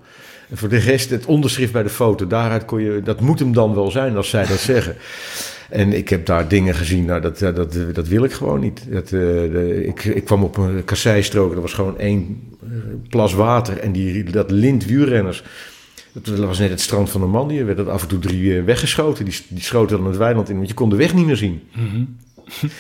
En 0.50 0.58
voor 0.58 0.70
de 0.70 0.78
rest, 0.78 1.10
het 1.10 1.26
onderschrift 1.26 1.72
bij 1.72 1.84
de 1.84 1.90
foto, 1.90 2.28
daaruit 2.28 2.66
kon 2.66 2.82
je, 2.82 3.02
dat 3.04 3.22
moet 3.22 3.40
hem 3.40 3.54
dan 3.54 3.76
wel 3.76 3.92
zijn 3.92 4.16
als 4.16 4.30
zij 4.30 4.46
dat 4.46 4.60
zeggen. 4.60 4.96
En 5.70 5.94
ik 5.94 6.10
heb 6.10 6.26
daar 6.26 6.48
dingen 6.48 6.76
gezien, 6.76 7.06
nou, 7.06 7.22
dat, 7.22 7.40
dat, 7.40 7.56
dat, 7.56 7.78
dat 7.94 8.08
wil 8.08 8.24
ik 8.24 8.32
gewoon 8.32 8.60
niet. 8.60 8.82
Dat, 8.92 9.04
eh, 9.04 9.12
de, 9.12 9.86
ik, 9.86 10.04
ik 10.04 10.26
kwam 10.26 10.44
op 10.44 10.58
een 10.58 10.84
kasseistrook, 10.84 11.54
er 11.54 11.62
was 11.62 11.74
gewoon 11.74 11.98
één 11.98 12.44
eh, 12.64 12.70
plas 13.10 13.34
water. 13.34 13.78
En 13.78 13.92
die, 13.92 14.24
dat 14.24 14.52
lint 14.52 14.86
wielrenners, 14.86 15.44
dat 16.12 16.38
was 16.38 16.60
net 16.60 16.70
het 16.70 16.82
strand 16.82 17.10
van 17.10 17.22
Normandië, 17.22 17.64
werd 17.64 17.78
dat 17.78 17.88
af 17.88 18.02
en 18.02 18.08
toe 18.08 18.20
drie 18.20 18.58
eh, 18.58 18.64
weggeschoten. 18.64 19.26
Die, 19.26 19.42
die 19.48 19.64
schoten 19.64 19.98
dan 19.98 20.08
het 20.08 20.18
weiland 20.18 20.50
in, 20.50 20.56
want 20.56 20.68
je 20.68 20.74
kon 20.74 20.90
de 20.90 20.96
weg 20.96 21.14
niet 21.14 21.26
meer 21.26 21.38
zien. 21.38 21.62
Mhm. 21.74 22.04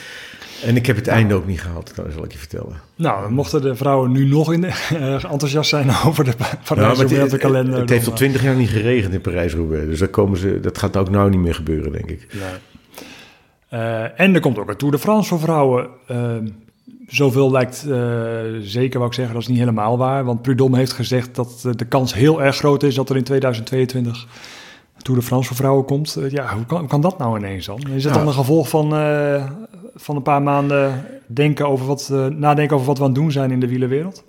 En 0.64 0.76
ik 0.76 0.86
heb 0.86 0.96
het 0.96 1.08
einde 1.08 1.34
ook 1.34 1.48
niet 1.48 1.62
gehaald, 1.62 1.96
dat 1.96 2.06
zal 2.14 2.24
ik 2.24 2.32
je 2.32 2.38
vertellen. 2.38 2.82
Nou, 2.96 3.32
mochten 3.32 3.62
de 3.62 3.76
vrouwen 3.76 4.12
nu 4.12 4.26
nog 4.26 4.54
in, 4.54 4.64
eh, 4.64 5.24
enthousiast 5.32 5.70
zijn 5.70 5.90
over 6.06 6.24
de 6.24 6.34
Ja, 6.38 6.60
Parijs 6.68 6.98
maar 6.98 7.08
het, 7.10 7.24
op 7.24 7.30
de 7.30 7.38
kalender. 7.38 7.80
het 7.80 7.90
heeft 7.90 8.08
al 8.08 8.14
twintig 8.14 8.44
jaar 8.44 8.56
niet 8.56 8.70
geregend 8.70 9.14
in 9.14 9.22
Parijs-Roubaix. 9.22 9.86
Dus 9.86 10.00
daar 10.00 10.08
komen 10.08 10.38
ze, 10.38 10.60
dat 10.60 10.78
gaat 10.78 10.98
ook 10.98 11.10
nou 11.10 11.30
niet 11.30 11.40
meer 11.40 11.56
gebeuren, 11.56 11.92
denk 11.92 12.10
ik. 12.10 12.28
Nee. 12.32 12.44
Eh, 13.80 14.20
en 14.20 14.34
er 14.36 14.40
komt 14.42 14.58
ook 14.60 14.70
een 14.70 14.76
Tour 14.78 14.94
de 14.94 15.00
France 15.00 15.30
voor 15.30 15.40
vrouwen. 15.40 15.88
Eh, 16.08 16.32
zoveel 17.08 17.52
lijkt 17.52 17.86
eh, 17.90 17.98
zeker, 18.62 18.98
wou 18.98 19.10
ik 19.10 19.16
zeggen, 19.16 19.34
dat 19.34 19.44
is 19.44 19.50
niet 19.50 19.58
helemaal 19.60 19.98
waar. 19.98 20.24
Want 20.26 20.42
Prudhomme 20.42 20.78
heeft 20.78 20.94
gezegd 20.94 21.36
dat 21.36 21.64
eh, 21.66 21.72
de 21.76 21.86
kans 21.86 22.14
heel 22.14 22.42
erg 22.44 22.56
groot 22.56 22.84
is 22.84 22.96
dat 22.96 23.10
er 23.10 23.16
in 23.16 23.24
2022 23.24 24.28
een 24.96 25.02
Tour 25.04 25.20
de 25.20 25.26
France 25.26 25.48
voor 25.48 25.58
vrouwen 25.58 25.86
komt. 25.86 26.18
Ja, 26.30 26.54
hoe 26.54 26.66
kan, 26.66 26.80
hoe 26.80 26.88
kan 26.88 27.02
dat 27.02 27.18
nou 27.18 27.38
ineens 27.38 27.66
dan? 27.66 27.80
Is 27.96 28.04
dat 28.04 28.12
Ja. 28.14 28.18
dan 28.18 28.28
een 28.28 28.34
gevolg 28.34 28.70
van, 28.70 28.90
van 29.96 30.16
een 30.16 30.22
paar 30.22 30.42
maanden 30.42 31.06
denken 31.26 31.68
over 31.68 31.86
wat, 31.86 32.12
nadenken 32.36 32.76
over 32.76 32.88
wat 32.88 32.98
we 32.98 33.04
aan 33.04 33.10
het 33.10 33.20
doen 33.20 33.32
zijn 33.32 33.52
in 33.52 33.60
de 33.60 33.68
wielerwereld? 33.68 34.24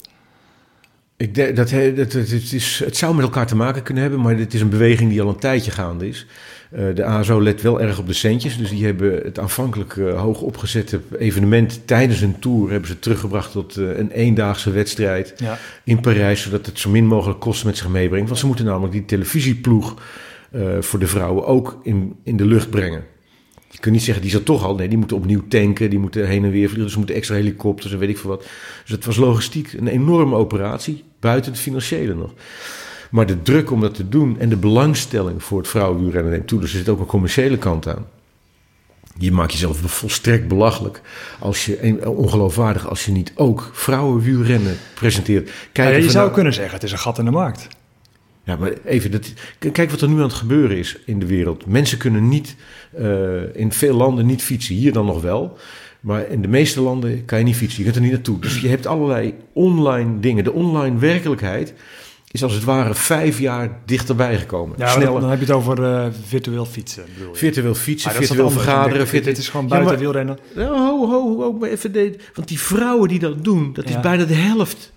Ik 1.16 1.34
denk 1.34 1.56
dat, 1.56 1.70
he- 1.70 1.94
dat, 1.94 2.12
het, 2.12 2.30
het 2.30 2.52
is, 2.52 2.82
het 2.84 2.96
zou 2.96 3.14
met 3.14 3.24
elkaar 3.24 3.46
te 3.46 3.56
maken 3.56 3.82
kunnen 3.82 4.02
hebben, 4.02 4.20
maar 4.22 4.36
het 4.36 4.54
is 4.54 4.60
een 4.60 4.68
beweging 4.68 5.10
die 5.10 5.22
al 5.22 5.28
een 5.28 5.38
tijdje 5.38 5.70
gaande 5.70 6.08
is. 6.08 6.26
Eh, 6.70 6.84
de 6.94 7.04
ASO 7.04 7.42
let 7.42 7.62
wel 7.62 7.80
erg 7.80 7.98
op 7.98 8.06
de 8.06 8.12
centjes, 8.12 8.56
dus 8.58 8.70
die 8.70 8.84
hebben 8.84 9.20
het 9.24 9.38
aanvankelijk 9.38 9.96
eh, 9.96 10.20
hoog 10.20 10.40
opgezette 10.40 11.00
evenement 11.18 11.86
tijdens 11.86 12.20
een 12.20 12.38
tour 12.38 12.70
hebben 12.70 12.88
ze 12.88 12.98
teruggebracht 12.98 13.52
tot 13.52 13.76
eh, 13.76 13.98
een 13.98 14.10
eendaagse 14.10 14.70
wedstrijd 14.70 15.34
Ja. 15.36 15.58
in 15.84 16.00
Parijs, 16.00 16.42
zodat 16.42 16.66
het 16.66 16.78
zo 16.78 16.90
min 16.90 17.06
mogelijk 17.06 17.40
kosten 17.40 17.66
met 17.66 17.76
zich 17.76 17.88
meebrengt. 17.88 18.28
Want 18.28 18.40
ze 18.40 18.46
moeten 18.46 18.64
namelijk 18.64 18.92
die 18.92 19.04
televisieploeg 19.04 19.94
voor 20.80 20.98
de 20.98 21.06
vrouwen 21.06 21.46
ook 21.46 21.80
in, 21.82 22.16
in 22.22 22.36
de 22.36 22.44
lucht 22.44 22.70
brengen. 22.70 23.04
Je 23.70 23.78
kunt 23.80 23.94
niet 23.94 24.04
zeggen, 24.04 24.24
die 24.24 24.34
er 24.34 24.42
toch 24.42 24.64
al. 24.64 24.74
Nee, 24.74 24.88
die 24.88 24.98
moeten 24.98 25.16
opnieuw 25.16 25.42
tanken, 25.48 25.90
die 25.90 25.98
moeten 25.98 26.26
heen 26.26 26.44
en 26.44 26.50
weer 26.50 26.64
vliegen. 26.64 26.82
Dus 26.82 26.92
ze 26.92 26.98
moeten 26.98 27.16
extra 27.16 27.34
helikopters 27.34 27.92
en 27.92 27.98
weet 27.98 28.08
ik 28.08 28.18
veel 28.18 28.30
wat. 28.30 28.46
Dus 28.82 28.90
het 28.90 29.04
was 29.04 29.16
logistiek 29.16 29.72
een 29.72 29.86
enorme 29.86 30.36
operatie, 30.36 31.04
buiten 31.20 31.52
het 31.52 31.60
financiële 31.60 32.14
nog. 32.14 32.32
Maar 33.10 33.26
de 33.26 33.42
druk 33.42 33.70
om 33.70 33.80
dat 33.80 33.94
te 33.94 34.08
doen 34.08 34.38
en 34.38 34.48
de 34.48 34.56
belangstelling 34.56 35.42
voor 35.42 35.58
het 35.58 35.68
vrouwenwielrennen 35.68 36.32
neemt 36.32 36.46
toe. 36.46 36.60
Dus 36.60 36.72
er 36.72 36.78
zit 36.78 36.88
ook 36.88 37.00
een 37.00 37.06
commerciële 37.06 37.58
kant 37.58 37.88
aan. 37.88 38.06
Je 39.18 39.32
maakt 39.32 39.52
jezelf 39.52 39.78
volstrekt 39.78 40.48
belachelijk 40.48 41.00
als 41.38 41.66
je, 41.66 42.00
ongeloofwaardig 42.08 42.88
als 42.88 43.04
je 43.04 43.12
niet 43.12 43.32
ook 43.34 43.70
vrouwenwielrennen 43.72 44.76
presenteert. 44.94 45.50
Kijk 45.72 45.88
ja, 45.88 45.96
je 45.96 46.02
zou 46.02 46.14
nou- 46.14 46.32
kunnen 46.32 46.52
zeggen, 46.52 46.74
het 46.74 46.82
is 46.82 46.92
een 46.92 46.98
gat 46.98 47.18
in 47.18 47.24
de 47.24 47.30
markt. 47.30 47.68
ja, 48.44 48.56
maar 48.56 48.72
even, 48.84 49.10
dat, 49.10 49.32
kijk 49.72 49.90
wat 49.90 50.00
er 50.00 50.08
nu 50.08 50.14
aan 50.14 50.22
het 50.22 50.32
gebeuren 50.32 50.76
is 50.76 50.98
in 51.04 51.18
de 51.18 51.26
wereld. 51.26 51.66
Mensen 51.66 51.98
kunnen 51.98 52.28
niet, 52.28 52.56
eh, 52.96 53.56
in 53.56 53.72
veel 53.72 53.94
landen 53.94 54.26
niet 54.26 54.42
fietsen. 54.42 54.74
Hier 54.74 54.92
dan 54.92 55.06
nog 55.06 55.22
wel. 55.22 55.58
Maar 56.00 56.28
in 56.28 56.42
de 56.42 56.48
meeste 56.48 56.80
landen 56.80 57.24
kan 57.24 57.38
je 57.38 57.44
niet 57.44 57.56
fietsen. 57.56 57.78
Je 57.78 57.84
kunt 57.84 57.96
er 57.96 58.02
niet 58.02 58.12
naartoe. 58.12 58.40
Dus 58.40 58.60
je 58.60 58.68
hebt 58.68 58.86
allerlei 58.86 59.34
online 59.52 60.20
dingen. 60.20 60.44
De 60.44 60.52
online 60.52 60.98
werkelijkheid 60.98 61.74
is 62.30 62.42
als 62.42 62.52
het 62.54 62.64
ware 62.64 62.94
vijf 62.94 63.38
jaar 63.38 63.78
dichterbij 63.84 64.38
gekomen. 64.38 64.74
Ja, 64.78 64.88
Sneller. 64.88 65.20
dan, 65.20 65.30
heb 65.30 65.38
je 65.38 65.44
het 65.44 65.54
over 65.54 65.84
eh, 65.84 66.06
virtueel 66.26 66.64
fietsen. 66.66 67.04
Bedoel 67.14 67.32
je. 67.32 67.38
Virtueel 67.38 67.74
fietsen, 67.74 68.12
dat 68.12 68.22
is 68.22 68.28
wat 68.28 68.36
virtueel 68.36 68.62
vergaderen. 68.62 68.98
Dit 68.98 69.08
virtu- 69.08 69.30
is 69.30 69.48
gewoon 69.48 69.66
Ja, 69.66 69.72
buiten 69.72 69.92
maar- 69.92 70.02
wielrennen. 70.02 70.38
Ho, 70.56 71.08
ho, 71.08 71.36
ho, 71.40 71.52
maar 71.52 71.68
even 71.68 71.92
de, 71.92 72.16
Want 72.34 72.48
die 72.48 72.60
vrouwen 72.60 73.08
die 73.08 73.18
dat 73.18 73.44
doen, 73.44 73.72
dat 73.72 73.88
is 73.88 74.00
bijna 74.00 74.24
de 74.24 74.34
helft. 74.34 74.92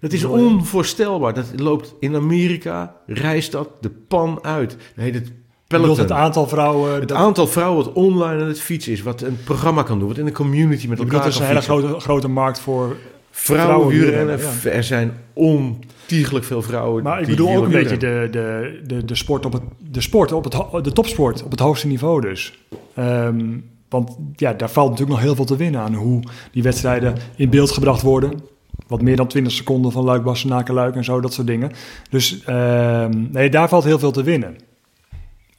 Dat 0.00 0.12
is 0.12 0.24
onvoorstelbaar. 0.24 1.34
Dat 1.34 1.46
loopt 1.56 1.94
in 2.00 2.14
Amerika, 2.16 2.94
reist 3.06 3.52
dat 3.52 3.68
de 3.80 3.90
pan 4.08 4.38
uit. 4.42 4.70
Dat 4.70 5.04
bedoelt 5.04 5.32
peloton. 5.66 5.98
het 5.98 6.10
aantal 6.10 6.48
vrouwen... 6.48 6.94
Het 6.94 7.08
dat- 7.08 7.18
aantal 7.18 7.46
vrouwen 7.46 7.84
wat 7.84 7.94
online 7.94 8.42
aan 8.42 8.48
het 8.48 8.60
fietsen 8.60 8.92
is, 8.92 9.02
wat 9.02 9.20
een 9.22 9.38
programma 9.44 9.82
kan 9.82 9.98
doen, 9.98 10.08
wat 10.08 10.18
in 10.18 10.26
een 10.26 10.32
community 10.32 10.86
met 10.88 10.98
elkaar 10.98 11.20
er 11.20 11.26
is 11.26 11.38
een 11.38 11.44
hele 11.44 11.62
fietsen. 11.62 11.80
grote, 11.82 12.00
grote 12.00 12.28
markt 12.28 12.58
voor 12.60 12.96
Vrouwenwielrennen, 13.36 14.38
vrouwenwielrennen, 14.38 14.72
er 14.72 14.84
zijn 14.84 15.12
ontiegelijk 15.32 16.44
veel 16.44 16.62
vrouwen. 16.62 17.02
Maar 17.02 17.20
ik 17.20 17.26
die 17.26 17.36
bedoel 17.36 17.56
ook 17.56 17.64
een 17.64 17.70
beetje 17.70 17.96
de, 17.96 18.28
de, 18.30 18.80
de, 18.86 19.04
de 19.04 19.14
sport 19.14 19.46
op 19.46 19.52
het, 19.52 19.62
de 19.90 20.00
sport 20.00 20.32
op 20.32 20.44
het, 20.44 20.84
de 20.84 20.92
topsport 20.92 21.42
op 21.42 21.50
het 21.50 21.60
hoogste 21.60 21.86
niveau 21.86 22.20
dus. 22.20 22.58
Ehm, 22.94 23.58
want 23.88 24.16
ja, 24.36 24.52
daar 24.52 24.70
valt 24.70 24.90
natuurlijk 24.90 25.16
nog 25.16 25.26
heel 25.26 25.34
veel 25.34 25.44
te 25.44 25.56
winnen 25.56 25.80
aan 25.80 25.94
hoe 25.94 26.22
die 26.52 26.62
wedstrijden 26.62 27.16
in 27.36 27.50
beeld 27.50 27.70
gebracht 27.70 28.02
worden. 28.02 28.40
Wat 28.86 29.02
meer 29.02 29.16
dan 29.16 29.26
20 29.26 29.52
seconden 29.52 29.92
van 29.92 30.04
Luik, 30.04 30.22
Bastenaken, 30.22 30.74
Luik 30.74 30.94
en 30.94 31.04
zo, 31.04 31.20
dat 31.20 31.32
soort 31.32 31.46
dingen. 31.46 31.72
Dus 32.10 32.44
ehm, 32.44 33.24
nee, 33.30 33.50
daar 33.50 33.68
valt 33.68 33.84
heel 33.84 33.98
veel 33.98 34.12
te 34.12 34.22
winnen. 34.22 34.56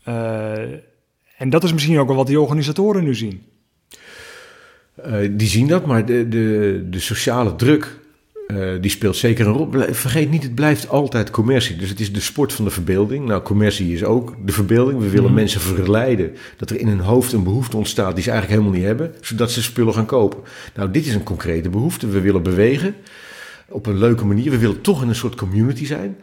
Eh, 0.04 0.62
en 1.38 1.50
dat 1.50 1.64
is 1.64 1.74
misschien 1.74 2.00
ook 2.00 2.08
wel 2.08 2.16
wat 2.16 2.28
die 2.28 2.40
organisatoren 2.40 3.04
nu 3.04 3.16
zien. 3.16 3.44
Eh, 4.96 5.14
die 5.32 5.48
zien 5.48 5.68
dat, 5.68 5.86
maar 5.86 6.06
de, 6.06 6.28
de, 6.30 6.84
de 6.90 7.00
sociale 7.00 7.56
druk, 7.56 8.00
eh, 8.48 8.58
die 8.82 8.92
speelt 8.92 9.16
zeker 9.16 9.48
een 9.48 9.54
rol. 9.54 9.70
Vergeet 9.92 10.30
niet, 10.32 10.44
het 10.44 10.56
blijft 10.56 10.90
altijd 10.90 11.30
commercie. 11.32 11.76
Dus 11.76 11.90
het 11.90 12.00
is 12.00 12.14
de 12.14 12.20
sport 12.20 12.54
van 12.54 12.66
de 12.66 12.72
verbeelding. 12.72 13.26
Nou, 13.26 13.42
commercie 13.42 13.94
is 13.94 14.04
ook 14.04 14.36
de 14.46 14.52
verbeelding. 14.52 15.00
We 15.00 15.10
willen 15.10 15.26
Mhm. 15.26 15.34
mensen 15.34 15.62
verleiden 15.62 16.32
dat 16.58 16.70
er 16.70 16.80
in 16.80 16.88
hun 16.88 17.00
hoofd 17.00 17.34
een 17.34 17.44
behoefte 17.44 17.78
ontstaat 17.78 18.14
die 18.16 18.24
ze 18.24 18.30
eigenlijk 18.32 18.62
helemaal 18.62 18.80
niet 18.80 18.90
hebben, 18.90 19.16
zodat 19.22 19.52
ze 19.52 19.64
spullen 19.64 19.94
gaan 19.94 20.06
kopen. 20.06 20.40
Nou, 20.76 20.92
dit 20.92 21.06
is 21.06 21.14
een 21.14 21.24
concrete 21.24 21.70
behoefte. 21.70 22.08
We 22.08 22.22
willen 22.22 22.44
bewegen 22.44 22.96
op 23.70 23.86
een 23.86 23.98
leuke 23.98 24.26
manier. 24.26 24.52
We 24.52 24.58
willen 24.58 24.82
toch 24.82 25.02
in 25.02 25.10
een 25.10 25.16
soort 25.16 25.36
community 25.36 25.86
zijn. 25.86 26.18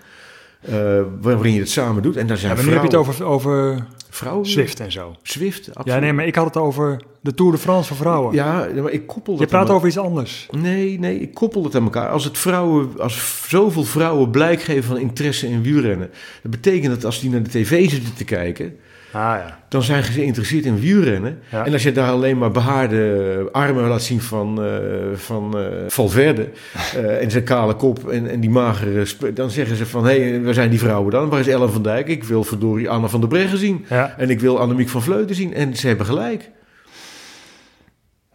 Eh, 0.63 1.01
waarin 1.21 1.53
je 1.53 1.61
het 1.61 1.71
samen 1.71 2.03
doet. 2.03 2.17
En 2.17 2.27
daar 2.27 2.37
zijn 2.37 2.51
Ja, 2.51 2.57
maar 2.57 2.67
nu 2.67 2.73
heb 2.73 2.81
je 2.81 2.89
het 2.89 2.97
over, 2.97 3.25
over 3.25 3.87
vrouwen. 4.11 4.47
Zwift 4.47 4.81
en 4.81 4.93
zo. 4.93 5.17
Zwift, 5.23 5.69
absoluut. 5.69 5.87
Ja, 5.87 5.99
nee, 5.99 6.13
maar 6.13 6.27
ik 6.27 6.35
had 6.35 6.45
het 6.45 6.57
over 6.57 7.03
de 7.21 7.35
Tour 7.35 7.53
de 7.53 7.59
France 7.59 7.89
voor 7.89 7.97
vrouwen. 7.97 8.35
Ja, 8.35 8.69
maar 8.75 8.93
ik 8.93 9.07
koppel 9.07 9.33
dat 9.33 9.43
Je 9.43 9.49
praat 9.49 9.71
over 9.71 9.89
iets 9.89 9.99
anders. 9.99 10.49
Nee, 10.51 10.99
nee, 10.99 11.21
ik 11.21 11.35
koppel 11.35 11.65
het 11.65 11.75
aan 11.75 11.83
elkaar. 11.83 12.09
Als, 12.09 12.25
het 12.25 12.39
vrouwen, 12.39 13.01
als 13.01 13.47
zoveel 13.49 13.85
vrouwen 13.85 14.31
blijk 14.31 14.63
geven 14.63 14.85
van 14.85 14.99
interesse 14.99 15.49
in 15.49 15.63
wielrennen, 15.63 16.11
dat 16.43 16.51
betekent 16.51 16.95
dat 16.95 17.05
als 17.05 17.21
die 17.21 17.31
naar 17.31 17.43
de 17.43 17.51
tv 17.51 17.91
zitten 17.91 18.15
te 18.15 18.25
kijken, 18.25 18.77
ja. 19.13 19.59
dan 19.69 19.83
zijn 19.83 20.05
ze 20.05 20.13
geïnteresseerd 20.13 20.65
in 20.65 20.81
wielrennen. 20.81 21.39
Ja. 21.51 21.65
En 21.67 21.73
als 21.73 21.83
je 21.83 21.93
daar 21.93 22.11
alleen 22.11 22.39
maar 22.39 22.51
behaarde 22.51 23.49
armen 23.53 23.89
laat 23.89 24.03
zien 24.03 24.21
van, 24.21 24.63
eh, 24.65 24.71
van 25.15 25.59
eh, 25.59 25.65
Valverde 25.89 26.49
eh, 26.97 27.23
en 27.23 27.31
zijn 27.31 27.45
kale 27.45 27.75
kop 27.75 28.09
en, 28.09 28.31
en 28.31 28.41
die 28.41 28.51
magere, 28.51 29.07
dan 29.35 29.51
zeggen 29.51 29.77
ze 29.77 29.87
van, 29.87 30.05
hé, 30.07 30.21
hey, 30.29 30.43
waar 30.43 30.55
zijn 30.55 30.71
die 30.71 30.79
vrouwen 30.79 31.11
dan? 31.11 31.29
Waar 31.29 31.41
is 31.41 31.47
Ellen 31.49 31.73
van 31.73 31.83
Dijk? 31.83 32.09
Ik 32.09 32.25
wil 32.25 32.45
verdorie 32.45 32.91
Anna 32.91 33.09
van 33.09 33.21
der 33.21 33.29
Breggen 33.29 33.59
zien. 33.59 33.85
En 34.17 34.31
ik 34.31 34.41
wil 34.41 34.61
Annemiek 34.61 34.89
van 34.89 35.03
Vleuten 35.03 35.35
zien. 35.37 35.55
En 35.55 35.77
ze 35.77 35.87
hebben 35.87 36.07
gelijk. 36.07 36.51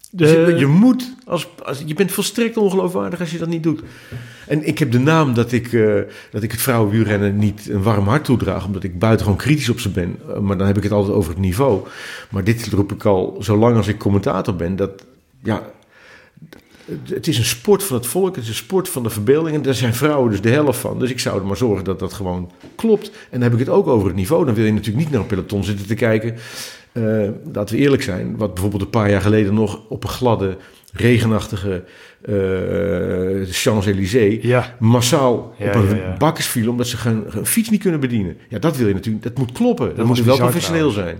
De- 0.09 0.23
Dus 0.23 0.31
je, 0.31 0.55
je 0.57 0.65
moet, 0.65 1.13
als, 1.25 1.49
als, 1.63 1.83
je 1.85 1.93
bent 1.93 2.11
volstrekt 2.11 2.57
ongeloofwaardig 2.57 3.19
als 3.19 3.31
je 3.31 3.37
dat 3.37 3.47
niet 3.47 3.63
doet. 3.63 3.81
En 4.47 4.67
ik 4.67 4.79
heb 4.79 4.91
de 4.91 4.99
naam 4.99 5.33
dat 5.33 5.51
ik, 5.51 5.73
eh, 5.73 5.93
dat 6.31 6.43
ik 6.43 6.51
het 6.51 6.61
vrouwenwielrennen 6.61 7.37
niet 7.37 7.69
een 7.69 7.83
warm 7.83 8.07
hart 8.07 8.23
toedraag, 8.25 8.65
omdat 8.65 8.83
ik 8.83 8.99
buitengewoon 8.99 9.39
kritisch 9.39 9.69
op 9.69 9.79
ze 9.79 9.89
ben. 9.89 10.15
Eh, 10.29 10.39
maar 10.39 10.57
dan 10.57 10.67
heb 10.67 10.77
ik 10.77 10.83
het 10.83 10.91
altijd 10.91 11.15
over 11.15 11.29
het 11.31 11.39
niveau. 11.41 11.87
Maar 12.31 12.43
dit 12.43 12.67
roep 12.67 12.91
ik 12.91 13.05
al 13.05 13.37
zolang 13.39 13.77
als 13.77 13.87
ik 13.87 13.97
commentator 13.97 14.55
ben, 14.55 14.75
dat 14.75 15.05
ja, 15.43 15.61
het- 17.09 17.27
is 17.27 17.37
een 17.37 17.43
sport 17.45 17.83
van 17.83 17.95
het 17.97 18.07
volk, 18.07 18.35
het 18.35 18.43
is 18.43 18.49
een 18.49 18.55
sport 18.55 18.89
van 18.89 19.03
de 19.03 19.09
verbeelding. 19.09 19.55
En 19.55 19.61
daar 19.61 19.73
zijn 19.73 19.93
vrouwen 19.93 20.31
dus 20.31 20.41
de 20.41 20.49
helft 20.49 20.79
van. 20.79 20.99
Dus 20.99 21.09
ik 21.09 21.19
zou 21.19 21.39
er 21.39 21.45
maar 21.45 21.57
zorgen 21.57 21.83
dat 21.85 21.99
dat 21.99 22.13
gewoon 22.13 22.51
klopt. 22.75 23.07
En 23.09 23.15
dan 23.31 23.41
heb 23.41 23.53
ik 23.53 23.59
het 23.59 23.69
ook 23.69 23.87
over 23.87 24.07
het 24.07 24.15
niveau. 24.15 24.45
Dan 24.45 24.53
wil 24.53 24.65
je 24.65 24.71
natuurlijk 24.73 24.97
niet 24.97 25.11
naar 25.11 25.21
een 25.21 25.27
peloton 25.27 25.63
zitten 25.63 25.87
te 25.87 25.95
kijken. 25.95 26.35
Eh, 26.91 27.03
laten 27.53 27.75
we 27.75 27.81
eerlijk 27.81 28.03
zijn, 28.03 28.37
wat 28.37 28.53
bijvoorbeeld 28.53 28.81
een 28.81 28.89
paar 28.89 29.09
jaar 29.09 29.21
geleden 29.21 29.53
nog 29.53 29.81
op 29.89 30.03
een 30.03 30.09
gladde, 30.09 30.57
regenachtige 30.97 31.83
eh, 32.21 33.53
Champs-Élysées 33.53 34.43
Ja. 34.43 34.75
massaal 34.79 35.55
Ja, 35.57 35.67
op 35.67 35.75
een 35.75 35.87
ja, 35.87 35.95
ja. 35.95 36.15
bakkers 36.17 36.47
vielen 36.47 36.71
omdat 36.71 36.87
ze 36.87 36.97
geen, 36.97 37.25
fiets 37.43 37.69
niet 37.69 37.81
kunnen 37.81 37.99
bedienen. 37.99 38.37
Ja, 38.49 38.59
dat 38.59 38.77
wil 38.77 38.87
je 38.87 38.93
natuurlijk, 38.93 39.23
dat 39.23 39.37
moet 39.37 39.51
kloppen. 39.51 39.95
Dat, 39.95 40.05
moet 40.05 40.23
wel 40.23 40.37
professioneel 40.37 40.89
zijn. 40.89 41.19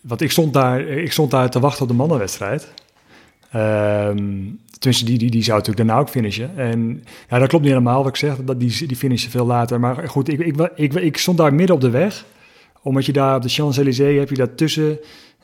Want 0.00 0.20
ik 0.20 0.30
stond 0.30 0.52
daar, 0.52 0.80
ik 0.80 1.12
stond 1.12 1.30
daar 1.30 1.50
te 1.50 1.60
wachten 1.60 1.82
op 1.82 1.88
de 1.88 1.94
mannenwedstrijd. 1.94 2.72
Ehm 3.50 4.16
tenminste, 4.84 5.04
die, 5.04 5.18
die, 5.18 5.30
die 5.30 5.42
zou 5.42 5.58
natuurlijk 5.58 5.86
daarna 5.86 6.02
ook 6.02 6.08
finishen. 6.08 6.56
En 6.56 7.04
ja, 7.28 7.38
dat 7.38 7.48
klopt 7.48 7.64
niet 7.64 7.72
helemaal 7.72 8.02
wat 8.02 8.08
ik 8.08 8.16
zeg. 8.16 8.36
Dat, 8.36 8.60
die, 8.60 8.86
die 8.86 8.96
finishen 8.96 9.30
veel 9.30 9.46
later. 9.46 9.80
Maar 9.80 10.08
goed, 10.08 10.28
ik, 10.28 10.38
ik, 10.40 10.70
ik, 10.74 10.94
ik 10.94 11.16
stond 11.16 11.38
daar 11.38 11.54
midden 11.54 11.74
op 11.74 11.80
de 11.80 11.90
weg. 11.90 12.24
Omdat 12.82 13.06
je 13.06 13.12
daar 13.12 13.36
op 13.36 13.42
de 13.42 13.48
Champs-Élysées 13.48 14.18
heb 14.18 14.28
je 14.28 14.36
daartussen... 14.36 14.98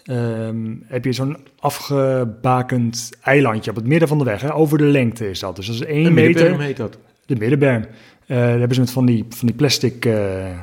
ehm, 0.04 0.74
heb 0.84 1.04
je 1.04 1.12
zo'n 1.12 1.36
afgebakend 1.58 3.10
eilandje 3.22 3.70
op 3.70 3.76
het 3.76 3.86
midden 3.86 4.08
van 4.08 4.18
de 4.18 4.24
weg. 4.24 4.40
Hè? 4.40 4.54
Over 4.54 4.78
de 4.78 4.84
lengte 4.84 5.30
is 5.30 5.40
dat. 5.40 5.56
Dus 5.56 5.66
dat 5.66 5.74
is 5.74 5.84
één 5.84 6.06
Een 6.06 6.14
meter. 6.14 6.32
middenberm 6.32 6.60
heet 6.60 6.76
dat. 6.76 6.98
De 7.26 7.36
middenberm. 7.36 7.86
Eh, 8.26 8.36
daar 8.36 8.58
hebben 8.58 8.74
ze 8.74 8.80
met 8.80 8.90
van 8.90 9.06
die, 9.06 9.24
van 9.28 9.46
die 9.46 9.56
plastic 9.56 10.04
eh 10.04 10.58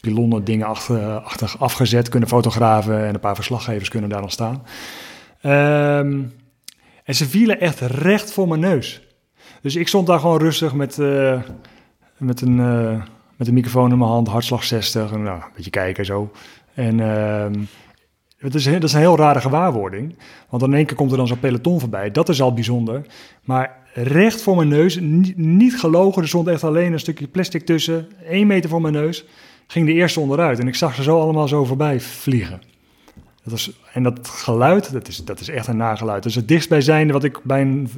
pilonnen 0.00 0.44
dingen 0.44 0.66
achter, 0.66 1.18
achter 1.18 1.54
afgezet. 1.58 2.08
Kunnen 2.08 2.28
fotografen 2.28 3.06
en 3.06 3.14
een 3.14 3.20
paar 3.20 3.34
verslaggevers 3.34 3.88
kunnen 3.88 4.10
daar 4.10 4.20
dan 4.20 4.30
staan. 4.30 4.62
Ehm, 5.40 6.22
en 7.04 7.14
ze 7.14 7.28
vielen 7.28 7.60
echt 7.60 7.80
recht 7.80 8.32
voor 8.32 8.48
mijn 8.48 8.60
neus. 8.60 9.02
Dus 9.62 9.76
ik 9.76 9.88
stond 9.88 10.06
daar 10.06 10.20
gewoon 10.20 10.38
rustig 10.38 10.74
met, 10.74 10.98
eh, 10.98 11.40
met, 12.16 12.40
een, 12.40 12.56
met 13.36 13.48
een 13.48 13.54
microfoon 13.54 13.92
in 13.92 13.98
mijn 13.98 14.10
hand, 14.10 14.28
hartslag 14.28 14.64
60. 14.64 15.12
En, 15.12 15.22
nou, 15.22 15.36
een 15.36 15.50
beetje 15.54 15.70
kijken 15.70 16.04
zo. 16.04 16.32
En 16.74 17.00
dat 18.40 18.54
is 18.54 18.92
een 18.92 19.00
heel 19.00 19.16
rare 19.16 19.40
gewaarwording. 19.40 20.16
Want 20.48 20.62
in 20.62 20.74
één 20.74 20.86
keer 20.86 20.96
komt 20.96 21.10
er 21.10 21.16
dan 21.16 21.26
zo'n 21.26 21.38
peloton 21.38 21.80
voorbij. 21.80 22.10
Dat 22.10 22.28
is 22.28 22.42
al 22.42 22.54
bijzonder. 22.54 23.06
Maar 23.44 23.76
recht 23.94 24.42
voor 24.42 24.56
mijn 24.56 24.68
neus, 24.68 24.98
niet, 25.36 25.78
gelogen. 25.78 26.22
Er 26.22 26.28
stond 26.28 26.48
echt 26.48 26.64
alleen 26.64 26.92
een 26.92 27.00
stukje 27.00 27.26
plastic 27.26 27.66
tussen. 27.66 28.08
één 28.28 28.46
meter 28.46 28.70
voor 28.70 28.80
mijn 28.80 28.94
neus. 28.94 29.24
Ging 29.66 29.86
de 29.86 29.92
eerste 29.92 30.20
onderuit. 30.20 30.58
En 30.58 30.68
ik 30.68 30.74
zag 30.74 30.94
ze 30.94 31.02
zo 31.02 31.20
allemaal 31.20 31.48
zo 31.48 31.64
voorbij 31.64 32.00
vliegen. 32.00 32.60
Dat 33.42 33.52
was, 33.52 33.72
en 33.92 34.02
dat 34.02 34.28
geluid, 34.28 34.92
dat 34.92 35.08
is, 35.08 35.24
dat 35.24 35.40
is 35.40 35.48
echt 35.48 35.66
een 35.66 35.76
nageluid. 35.76 36.22
Dat 36.22 36.30
is 36.30 36.38
het 36.38 36.48
dichtstbijzijnde 36.48 37.12
wat 37.12 37.24
ik 37.24 37.40
bij 37.42 37.60
een, 37.60 37.90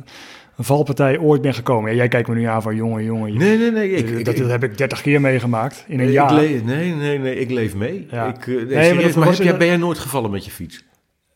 een 0.56 0.64
valpartij 0.64 1.18
ooit 1.18 1.42
ben 1.42 1.54
gekomen. 1.54 1.90
Ja, 1.90 1.96
jij 1.96 2.08
kijkt 2.08 2.28
me 2.28 2.34
nu 2.34 2.44
aan 2.44 2.62
van 2.62 2.76
jongen, 2.76 3.04
jongen. 3.04 3.36
Nee, 3.36 3.58
nee, 3.58 3.70
nee. 3.70 3.90
Ik, 3.90 4.24
dat, 4.24 4.34
ik- 4.38 4.46
heb 4.48 4.64
ik 4.64 4.78
30 4.78 5.02
keer 5.02 5.20
meegemaakt 5.20 5.84
in 5.88 6.00
een 6.00 6.10
jaar. 6.10 6.32
nee, 6.34 6.62
nee, 6.64 7.18
nee, 7.18 7.34
ik 7.40 7.50
leef 7.50 7.74
mee. 7.74 8.06
Ja. 8.10 8.26
Ik, 8.28 8.46
eh, 8.46 8.54
nee, 8.54 8.64
Nee, 8.66 8.94
maar 8.94 9.02
dat 9.02 9.36
heb 9.36 9.46
jij, 9.46 9.56
ben 9.56 9.66
jij 9.66 9.76
nooit 9.76 9.98
gevallen 9.98 10.30
met 10.30 10.44
je 10.44 10.50
fiets? 10.50 10.84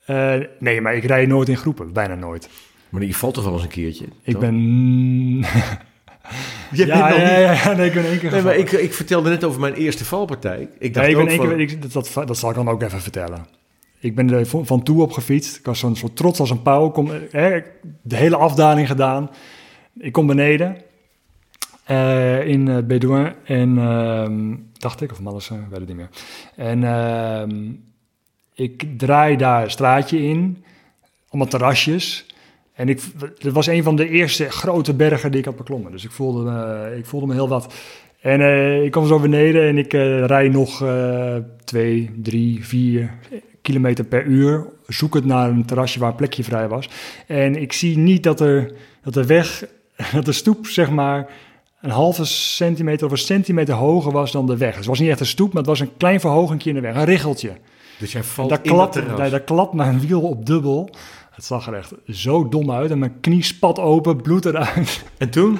Eh, 0.07 0.35
nee, 0.59 0.81
maar 0.81 0.95
ik 0.97 1.05
rij 1.05 1.27
nooit 1.27 1.49
in 1.49 1.57
groepen. 1.57 1.93
Bijna 1.93 2.15
nooit. 2.15 2.49
Maar 2.89 3.03
je 3.05 3.15
valt 3.15 3.35
toch 3.35 3.45
wel 3.45 3.53
eens 3.53 3.63
een 3.63 3.69
keertje? 3.69 4.05
Ik 4.23 4.33
toch? 4.33 4.41
ben... 4.41 4.55
Je 6.73 6.87
ja, 6.87 6.99
nog 7.09 7.17
ja, 7.19 7.49
niet- 7.51 7.63
ja, 7.63 7.73
nee, 7.73 7.87
ik 7.87 7.95
ben 7.95 8.05
één 8.05 8.19
keer 8.19 8.31
Nee, 8.31 8.43
maar 8.43 8.57
ik, 8.57 8.73
ik 8.73 8.95
vertelde 8.95 9.29
net 9.31 9.45
over 9.45 9.61
mijn 9.61 9.75
eerste 9.75 10.05
valpartij. 10.05 10.69
Ik 10.79 10.95
dacht 10.95 11.07
Nee, 11.07 11.17
ik 11.17 11.23
ben 11.23 11.23
ook 11.25 11.29
één 11.29 11.39
van, 11.39 11.49
keer, 11.49 11.61
ik, 11.61 11.83
dat, 11.83 11.93
dat, 12.15 12.27
dat 12.29 12.39
zal 12.39 12.49
ik 12.51 12.57
dan 12.57 12.69
ook 12.69 12.83
even 12.83 13.01
vertellen. 13.01 13.47
Ik 14.05 14.15
ben 14.15 14.31
er 14.31 14.47
van 14.47 14.83
toe 14.83 15.03
op 15.03 15.13
gefietst. 15.13 15.57
Ik 15.57 15.65
was 15.65 15.79
zo'n 15.79 15.97
soort 15.97 16.17
trots 16.17 16.41
als 16.41 16.51
een 16.51 16.63
pauw. 16.63 16.91
Kom, 16.91 17.11
hè, 17.31 17.57
ik- 17.57 17.73
de 18.03 18.17
hele 18.17 18.37
afdaling 18.37 18.87
gedaan. 18.87 19.31
Ik 19.99 20.13
kom 20.13 20.27
beneden 20.27 20.77
eh, 21.85 22.47
in 22.47 22.67
uh, 22.67 22.79
Bédouin. 22.79 23.33
En 23.45 23.79
ehm, 23.79 24.55
dacht 24.79 25.01
ik, 25.01 25.13
of 25.13 25.21
Mallesen, 25.21 25.67
weet 25.71 25.79
het 25.79 25.89
niet 25.89 25.97
meer. 25.97 26.09
En 26.57 26.85
ehm, 26.85 27.71
ik 28.55 28.99
draai 28.99 29.37
daar 29.37 29.63
een 29.63 29.71
straatje 29.71 30.23
in. 30.23 30.65
Allemaal 31.29 31.49
terrasjes. 31.51 32.27
En 32.73 32.89
ik, 32.89 33.01
het 33.39 33.53
was 33.53 33.67
een 33.67 33.83
van 33.83 33.97
de 33.97 34.09
eerste 34.09 34.51
grote 34.51 34.95
bergen 34.95 35.31
die 35.31 35.41
ik 35.41 35.47
had 35.47 35.57
beklommen. 35.57 35.93
Dus 35.93 36.05
ik 36.05 36.11
voelde 36.11 36.51
me, 36.51 36.95
ik 36.99 37.07
voelde 37.07 37.27
me 37.27 37.33
heel 37.35 37.49
wat. 37.49 37.75
En 38.21 38.41
eh, 38.41 38.85
ik 38.85 38.91
kwam 38.91 39.07
zo 39.07 39.19
beneden 39.21 39.69
en 39.69 39.79
ik 39.79 39.93
eh 39.93 40.25
rij 40.25 40.49
nog 40.49 40.83
eh, 40.83 41.37
twee, 41.65 42.11
drie, 42.23 42.65
vier 42.67 43.15
kilometer 43.65 44.05
per 44.05 44.25
uur. 44.25 44.67
Zoekend 44.87 45.25
naar 45.25 45.51
een 45.51 45.65
terrasje 45.65 45.99
waar 45.99 46.11
een 46.11 46.17
plekje 46.17 46.45
vrij 46.45 46.69
was. 46.69 46.89
En 47.27 47.57
ik 47.61 47.73
zie 47.73 47.99
niet 47.99 48.23
dat, 48.23 48.41
er, 48.41 48.73
dat 49.03 49.15
de 49.15 49.27
weg, 49.27 49.65
dat 50.13 50.25
de 50.25 50.33
stoep 50.33 50.67
zeg 50.67 50.91
maar 50.91 51.31
een 51.81 51.91
halve 51.91 52.25
centimeter 52.25 53.07
of 53.07 53.13
een 53.13 53.19
centimeter 53.19 53.75
hoger 53.75 54.13
was 54.13 54.33
dan 54.33 54.47
de 54.47 54.57
weg. 54.57 54.77
Het 54.77 54.87
was 54.87 54.99
niet 54.99 55.09
echt 55.09 55.21
een 55.21 55.27
stoep, 55.27 55.49
maar 55.49 55.63
het 55.63 55.71
was 55.71 55.81
een 55.81 55.97
klein 55.97 56.21
verhogingje 56.21 56.69
in 56.69 56.75
de 56.75 56.81
weg. 56.81 56.95
Een 56.95 57.05
richeltje. 57.05 57.53
Dus 57.99 58.13
jij 58.13 58.23
valt 58.23 58.49
daar 58.49 58.59
in 58.63 58.91
terras. 58.91 59.17
daar, 59.17 59.31
daar 59.31 59.41
klapt 59.41 59.73
mijn 59.73 60.01
wiel 60.01 60.21
op 60.21 60.47
dubbel. 60.47 60.91
Het 61.31 61.45
zag 61.45 61.67
er 61.67 61.75
echt 61.75 61.93
zo 62.09 62.49
dom 62.49 62.71
uit. 62.71 62.91
En 62.91 62.99
mijn 62.99 63.21
knie 63.21 63.43
spat 63.43 63.79
open, 63.79 64.23
bloed 64.23 64.45
eruit. 64.45 65.05
En 65.19 65.31
toen? 65.31 65.59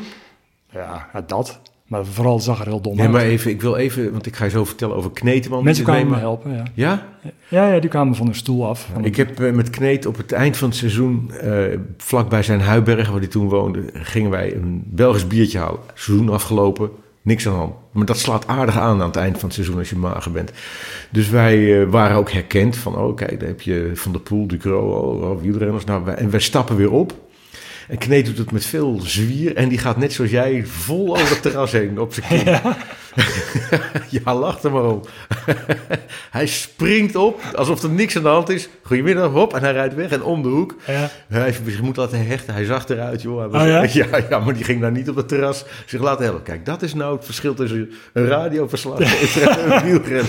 Ja, 0.71 1.11
dat. 1.27 1.61
Maar 1.85 2.07
vooral 2.07 2.41
zag 2.41 2.61
er 2.61 2.67
heel 2.67 2.81
dom 2.81 2.93
Nee, 2.97 3.03
uit. 3.03 3.13
maar 3.13 3.23
even, 3.23 3.51
ik 3.51 3.61
wil 3.63 3.77
even, 3.77 4.13
want 4.13 4.27
ik 4.27 4.37
ga 4.37 4.45
je 4.45 4.51
zo 4.51 4.65
vertellen 4.65 4.97
over 4.97 5.11
Kneteman. 5.11 5.65
Mensen 5.65 5.85
kwamen 5.85 6.09
me 6.09 6.17
helpen, 6.17 6.53
ja. 6.55 6.63
Ja? 6.75 7.07
Ja, 7.49 7.73
ja, 7.73 7.81
die 7.81 7.91
kwamen 7.91 8.15
van 8.15 8.27
hun 8.27 8.35
stoel 8.35 8.67
af. 8.67 8.89
Ik 9.03 9.17
heb 9.17 9.41
eh, 9.41 9.53
met 9.53 9.71
Kneet 9.71 10.07
op 10.07 10.17
het 10.17 10.33
eind 10.33 10.57
van 10.57 10.69
het 10.69 10.77
seizoen, 10.79 11.31
eh 11.41 11.55
vlakbij 11.97 12.43
zijn 12.43 12.61
Huiberg, 12.61 13.11
waar 13.11 13.19
hij 13.19 13.29
toen 13.29 13.49
woonde, 13.49 13.83
gingen 13.93 14.31
wij 14.31 14.55
een 14.55 14.83
Belgisch 14.87 15.27
biertje 15.27 15.59
halen. 15.59 15.81
Seizoen 15.95 16.29
afgelopen, 16.29 16.91
niks 17.23 17.47
aan 17.47 17.53
de 17.53 17.59
hand. 17.59 17.75
Maar 17.93 18.05
dat 18.07 18.19
slaat 18.19 18.47
aardig 18.47 18.79
aan 18.79 19.01
aan 19.01 19.07
het 19.07 19.17
eind 19.17 19.35
van 19.39 19.45
het 19.45 19.55
seizoen 19.55 19.79
als 19.79 19.91
je 19.91 19.97
mager 19.97 20.33
bent. 20.33 20.53
Dus 21.11 21.29
wij 21.29 21.83
eh, 21.83 21.89
waren 21.91 22.17
ook 22.17 22.31
herkend 22.31 22.77
van, 22.77 22.97
oh 22.97 23.17
kijk, 23.17 23.39
daar 23.41 23.49
heb 23.49 23.61
je 23.61 23.91
Van 23.95 24.13
der 24.13 24.21
Poel, 24.21 24.47
Ducro, 24.47 24.81
oh, 24.91 25.31
oh, 25.31 25.41
wielrenners. 25.41 25.85
Nou, 25.85 26.05
wij, 26.05 26.15
en 26.15 26.31
wij 26.31 26.41
stappen 26.41 26.77
weer 26.77 26.91
op. 26.93 27.15
En 27.89 27.99
Kneet 27.99 28.27
doet 28.27 28.39
het 28.39 28.51
met 28.53 28.65
veel 28.67 29.01
zwier. 29.03 29.57
En 29.57 29.69
die 29.69 29.79
gaat 29.79 29.97
net 29.97 30.13
zoals 30.13 30.31
jij 30.31 30.65
vol 30.67 31.11
over 31.17 31.29
het 31.31 31.43
terras 31.43 31.73
heen 31.73 31.99
op 32.01 32.15
zijn 32.15 32.27
kin. 32.45 32.59
Ja, 34.09 34.35
lach 34.35 34.63
er 34.63 34.73
maar 34.73 34.85
om. 34.85 35.01
hij 36.31 36.47
springt 36.47 37.17
op 37.17 37.41
alsof 37.55 37.83
er 37.83 37.89
niks 37.91 38.17
aan 38.17 38.23
de 38.23 38.29
hand 38.29 38.49
is. 38.49 38.69
Goedemiddag, 38.83 39.31
hop. 39.31 39.55
En 39.55 39.61
hij 39.63 39.73
rijdt 39.73 39.95
weg 39.95 40.11
en 40.11 40.23
om 40.23 40.43
de 40.43 40.49
hoek. 40.49 40.75
Ja. 40.87 41.11
Hij 41.29 41.43
heeft 41.43 41.61
zich 41.67 41.83
moet 41.83 41.97
laten 41.97 42.27
hechten. 42.27 42.55
Hij 42.55 42.65
zag 42.65 42.89
eruit, 42.89 43.23
joh. 43.23 43.39
Hij 43.39 43.49
was- 43.49 43.63
Oh 43.63 43.69
ja? 43.69 43.83
ja? 44.11 44.25
Ja, 44.31 44.39
maar 44.39 44.55
die 44.55 44.65
ging 44.65 44.81
daar 44.81 44.93
niet 44.93 45.09
op 45.09 45.17
het 45.17 45.29
terras 45.29 45.65
zich 45.87 46.01
laten 46.01 46.25
helpen. 46.25 46.43
Kijk, 46.43 46.67
dat 46.67 46.83
is 46.83 46.95
nou 46.95 47.17
het 47.17 47.25
verschil 47.25 47.55
tussen 47.55 47.91
een 48.13 48.27
radioverslaggever 48.27 49.49
en 49.49 49.73
een 49.73 49.83
wielrenner. 49.91 50.25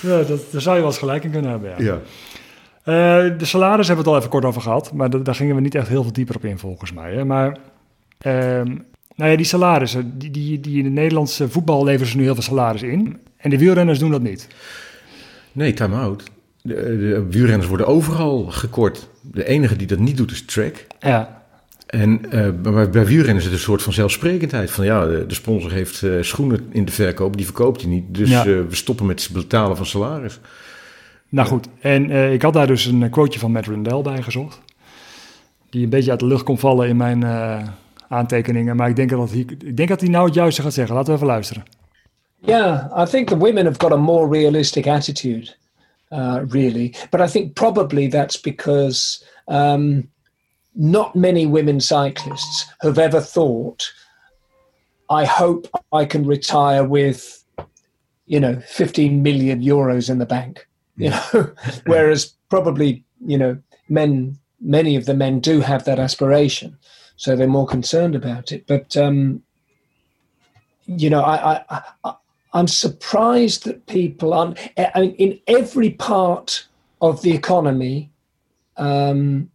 Ja, 0.00 0.22
dat, 0.22 0.40
daar 0.50 0.60
zou 0.60 0.74
je 0.74 0.80
wel 0.82 0.90
eens 0.90 0.98
gelijk 1.00 1.24
in 1.24 1.30
kunnen 1.30 1.50
hebben, 1.50 1.84
ja. 1.84 2.00
Eh, 2.90 3.38
de 3.38 3.44
salaris 3.44 3.86
hebben 3.86 4.04
we 4.04 4.10
het 4.10 4.16
al 4.16 4.16
even 4.16 4.30
kort 4.30 4.44
over 4.44 4.62
gehad, 4.62 4.92
maar 4.92 5.10
da- 5.10 5.18
daar 5.18 5.34
gingen 5.34 5.54
we 5.54 5.60
niet 5.60 5.74
echt 5.74 5.88
heel 5.88 6.02
veel 6.02 6.12
dieper 6.12 6.34
op 6.36 6.44
in 6.44 6.58
volgens 6.58 6.92
mij. 6.92 7.14
Hè. 7.14 7.24
Maar 7.24 7.56
ehm, 8.18 8.66
nou 9.16 9.30
ja, 9.30 9.36
die 9.36 9.46
salarissen, 9.46 10.18
die, 10.18 10.30
die, 10.30 10.60
die 10.60 10.78
in 10.78 10.84
de 10.84 10.90
Nederlandse 10.90 11.48
voetbal 11.48 11.84
leveren 11.84 12.06
ze 12.10 12.16
nu 12.16 12.22
heel 12.22 12.34
veel 12.34 12.42
salaris 12.42 12.82
in. 12.82 13.16
En 13.36 13.50
de 13.50 13.58
wielrenners 13.58 13.98
doen 13.98 14.10
dat 14.10 14.22
niet. 14.22 14.48
Nee, 15.52 15.72
time 15.72 15.96
out. 15.96 16.22
De, 16.62 16.74
de 16.74 17.26
wielrenners 17.30 17.68
worden 17.68 17.86
overal 17.86 18.44
gekort. 18.44 19.08
De 19.22 19.44
enige 19.46 19.76
die 19.76 19.86
dat 19.86 19.98
niet 19.98 20.16
doet 20.16 20.30
is 20.30 20.44
track. 20.44 20.86
Ja. 21.00 21.42
En 21.86 22.30
eh, 22.32 22.48
bij, 22.62 22.90
bij 22.90 23.06
wielrennen 23.06 23.36
is 23.36 23.44
het 23.44 23.52
een 23.52 23.58
soort 23.58 23.82
van 23.82 23.92
zelfsprekendheid. 23.92 24.70
Van 24.70 24.84
ja, 24.84 25.06
de, 25.06 25.26
de 25.26 25.34
sponsor 25.34 25.72
heeft 25.72 26.02
eh, 26.02 26.10
schoenen 26.20 26.66
in 26.70 26.84
de 26.84 26.92
verkoop, 26.92 27.36
die 27.36 27.44
verkoopt 27.46 27.80
hij 27.80 27.90
niet. 27.90 28.04
Dus 28.14 28.30
Ja. 28.30 28.40
eh, 28.40 28.44
we 28.46 28.74
stoppen 28.74 29.06
met 29.06 29.22
het 29.22 29.32
betalen 29.32 29.76
van 29.76 29.86
salaris. 29.86 30.40
Nou 31.30 31.48
goed, 31.48 31.68
en 31.80 32.10
eh, 32.10 32.32
ik 32.32 32.42
had 32.42 32.52
daar 32.52 32.66
dus 32.66 32.84
een 32.84 33.10
quoteje 33.10 33.38
van 33.38 33.52
Matt 33.52 33.66
Rendell 33.66 34.02
bij 34.02 34.22
gezocht. 34.22 34.60
Die 35.70 35.84
een 35.84 35.90
beetje 35.90 36.10
uit 36.10 36.20
de 36.20 36.26
lucht 36.26 36.42
kon 36.42 36.58
vallen 36.58 36.88
in 36.88 36.96
mijn 36.96 37.22
eh, 37.22 37.68
aantekeningen. 38.08 38.76
Maar 38.76 38.88
ik 38.88 38.96
denk, 38.96 39.10
dat 39.10 39.30
hij, 39.30 39.38
ik 39.38 39.76
denk 39.76 39.88
dat 39.88 40.00
hij 40.00 40.10
nou 40.10 40.24
het 40.24 40.34
juiste 40.34 40.62
gaat 40.62 40.72
zeggen. 40.72 40.94
Laten 40.94 41.10
we 41.10 41.16
even 41.16 41.32
luisteren. 41.32 41.62
Yeah, 42.38 43.02
I 43.02 43.10
think 43.10 43.28
the 43.28 43.36
women 43.36 43.64
have 43.64 43.80
got 43.80 43.92
a 43.92 43.96
more 43.96 44.38
realistic 44.38 44.86
attitude. 44.86 45.58
uh, 46.12 46.44
really. 46.48 46.94
But 47.10 47.20
I 47.20 47.26
think 47.26 47.54
probably 47.54 48.08
that's 48.08 48.36
because 48.36 49.24
um, 49.48 50.10
not 50.74 51.14
many 51.14 51.46
women 51.46 51.80
cyclists 51.80 52.66
have 52.80 52.98
ever 52.98 53.20
thought, 53.20 53.90
I 55.08 55.24
hope 55.24 55.66
I 55.92 56.04
can 56.04 56.26
retire 56.26 56.84
with, 56.84 57.44
you 58.26 58.40
know, 58.40 58.60
15 58.60 59.22
million 59.22 59.60
euros 59.60 60.10
in 60.10 60.18
the 60.18 60.26
bank. 60.26 60.68
You 61.00 61.10
know, 61.10 61.54
whereas 61.86 62.34
probably, 62.48 63.04
you 63.24 63.38
know, 63.38 63.58
men, 63.88 64.38
many 64.60 64.96
of 64.96 65.06
the 65.06 65.14
men 65.14 65.40
do 65.40 65.60
have 65.60 65.84
that 65.84 65.98
aspiration. 65.98 66.76
So 67.16 67.36
they're 67.36 67.46
more 67.46 67.66
concerned 67.66 68.14
about 68.14 68.52
it. 68.52 68.66
But, 68.66 68.96
um, 68.96 69.42
you 70.86 71.10
know, 71.10 71.20
I, 71.22 71.62
I, 71.68 71.82
I, 72.04 72.14
I'm 72.52 72.68
surprised 72.68 73.64
that 73.64 73.86
people 73.86 74.34
aren't, 74.34 74.58
I 74.76 75.00
mean, 75.00 75.14
in 75.16 75.40
every 75.46 75.90
part 75.90 76.66
of 77.00 77.22
the 77.22 77.32
economy, 77.32 78.10
um, 78.76 79.50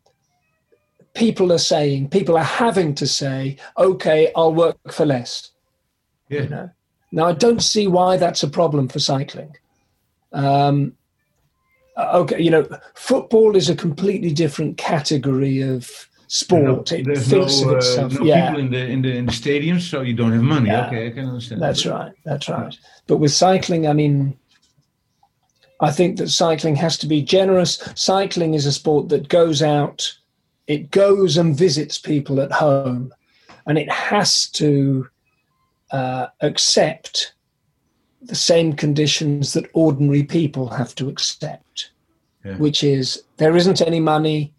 people 1.13 1.51
are 1.51 1.57
saying, 1.57 2.09
people 2.09 2.37
are 2.37 2.43
having 2.43 2.93
to 2.95 3.07
say, 3.07 3.57
okay, 3.77 4.31
I'll 4.35 4.53
work 4.53 4.77
for 4.91 5.05
less. 5.05 5.51
Yeah. 6.29 6.41
You 6.43 6.49
know? 6.49 6.69
Now, 7.11 7.25
I 7.25 7.33
don't 7.33 7.63
see 7.63 7.87
why 7.87 8.17
that's 8.17 8.43
a 8.43 8.47
problem 8.47 8.87
for 8.87 8.99
cycling. 8.99 9.55
Um, 10.33 10.93
okay, 11.97 12.41
you 12.41 12.51
know, 12.51 12.67
football 12.93 13.55
is 13.55 13.69
a 13.69 13.75
completely 13.75 14.31
different 14.31 14.77
category 14.77 15.61
of 15.61 16.09
sport. 16.27 16.91
it 16.91 17.05
thinks 17.17 17.61
no, 17.61 17.69
of 17.69 17.73
uh, 17.73 17.77
itself. 17.77 18.19
no 18.19 18.25
yeah. 18.25 18.49
people 18.49 18.61
in 18.61 18.71
the 18.71 18.85
in 18.85 19.01
the 19.01 19.15
in 19.15 19.25
the 19.25 19.31
stadiums, 19.31 19.81
so 19.81 20.01
you 20.01 20.13
don't 20.13 20.31
have 20.31 20.41
money. 20.41 20.69
Yeah. 20.69 20.87
Okay, 20.87 21.07
I 21.07 21.11
can 21.11 21.27
understand. 21.27 21.61
That's 21.61 21.85
right. 21.85 22.13
That's 22.23 22.49
right. 22.49 22.77
But 23.07 23.17
with 23.17 23.31
cycling, 23.31 23.87
I 23.87 23.93
mean, 23.93 24.37
I 25.81 25.91
think 25.91 26.17
that 26.17 26.29
cycling 26.29 26.75
has 26.77 26.97
to 26.99 27.07
be 27.07 27.21
generous. 27.21 27.77
Cycling 27.95 28.53
is 28.53 28.65
a 28.65 28.71
sport 28.71 29.09
that 29.09 29.29
goes 29.29 29.61
out, 29.61 30.11
it 30.67 30.91
goes 30.91 31.37
and 31.37 31.57
visits 31.57 31.97
people 31.97 32.39
at 32.41 32.51
home, 32.51 33.13
and 33.67 33.77
it 33.77 33.91
has 33.91 34.49
to 34.51 35.07
uh, 35.91 36.27
accept 36.41 37.34
the 38.27 38.35
same 38.35 38.73
conditions 38.73 39.53
that 39.53 39.69
ordinary 39.73 40.23
people 40.23 40.69
have 40.69 40.95
to 40.95 41.09
accept, 41.09 41.91
Yeah. 42.43 42.57
which 42.57 42.83
is 42.83 43.23
there 43.37 43.55
isn't 43.55 43.81
any 43.81 43.99
money, 43.99 44.53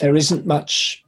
there 0.00 0.16
isn't 0.16 0.46
much, 0.46 1.04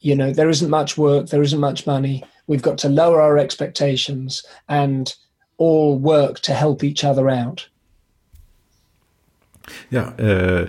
you 0.00 0.14
know, 0.14 0.32
there 0.32 0.48
isn't 0.50 0.70
much 0.70 0.96
work, 0.98 1.28
there 1.28 1.42
isn't 1.42 1.60
much 1.60 1.86
money. 1.86 2.24
We've 2.46 2.62
got 2.62 2.78
to 2.78 2.88
lower 2.88 3.20
our 3.20 3.38
expectations 3.38 4.44
and 4.68 5.14
all 5.58 5.98
work 5.98 6.40
to 6.40 6.54
help 6.54 6.84
each 6.84 7.04
other 7.04 7.28
out. 7.28 7.68
Yeah. 9.90 10.12
eh, 10.18 10.66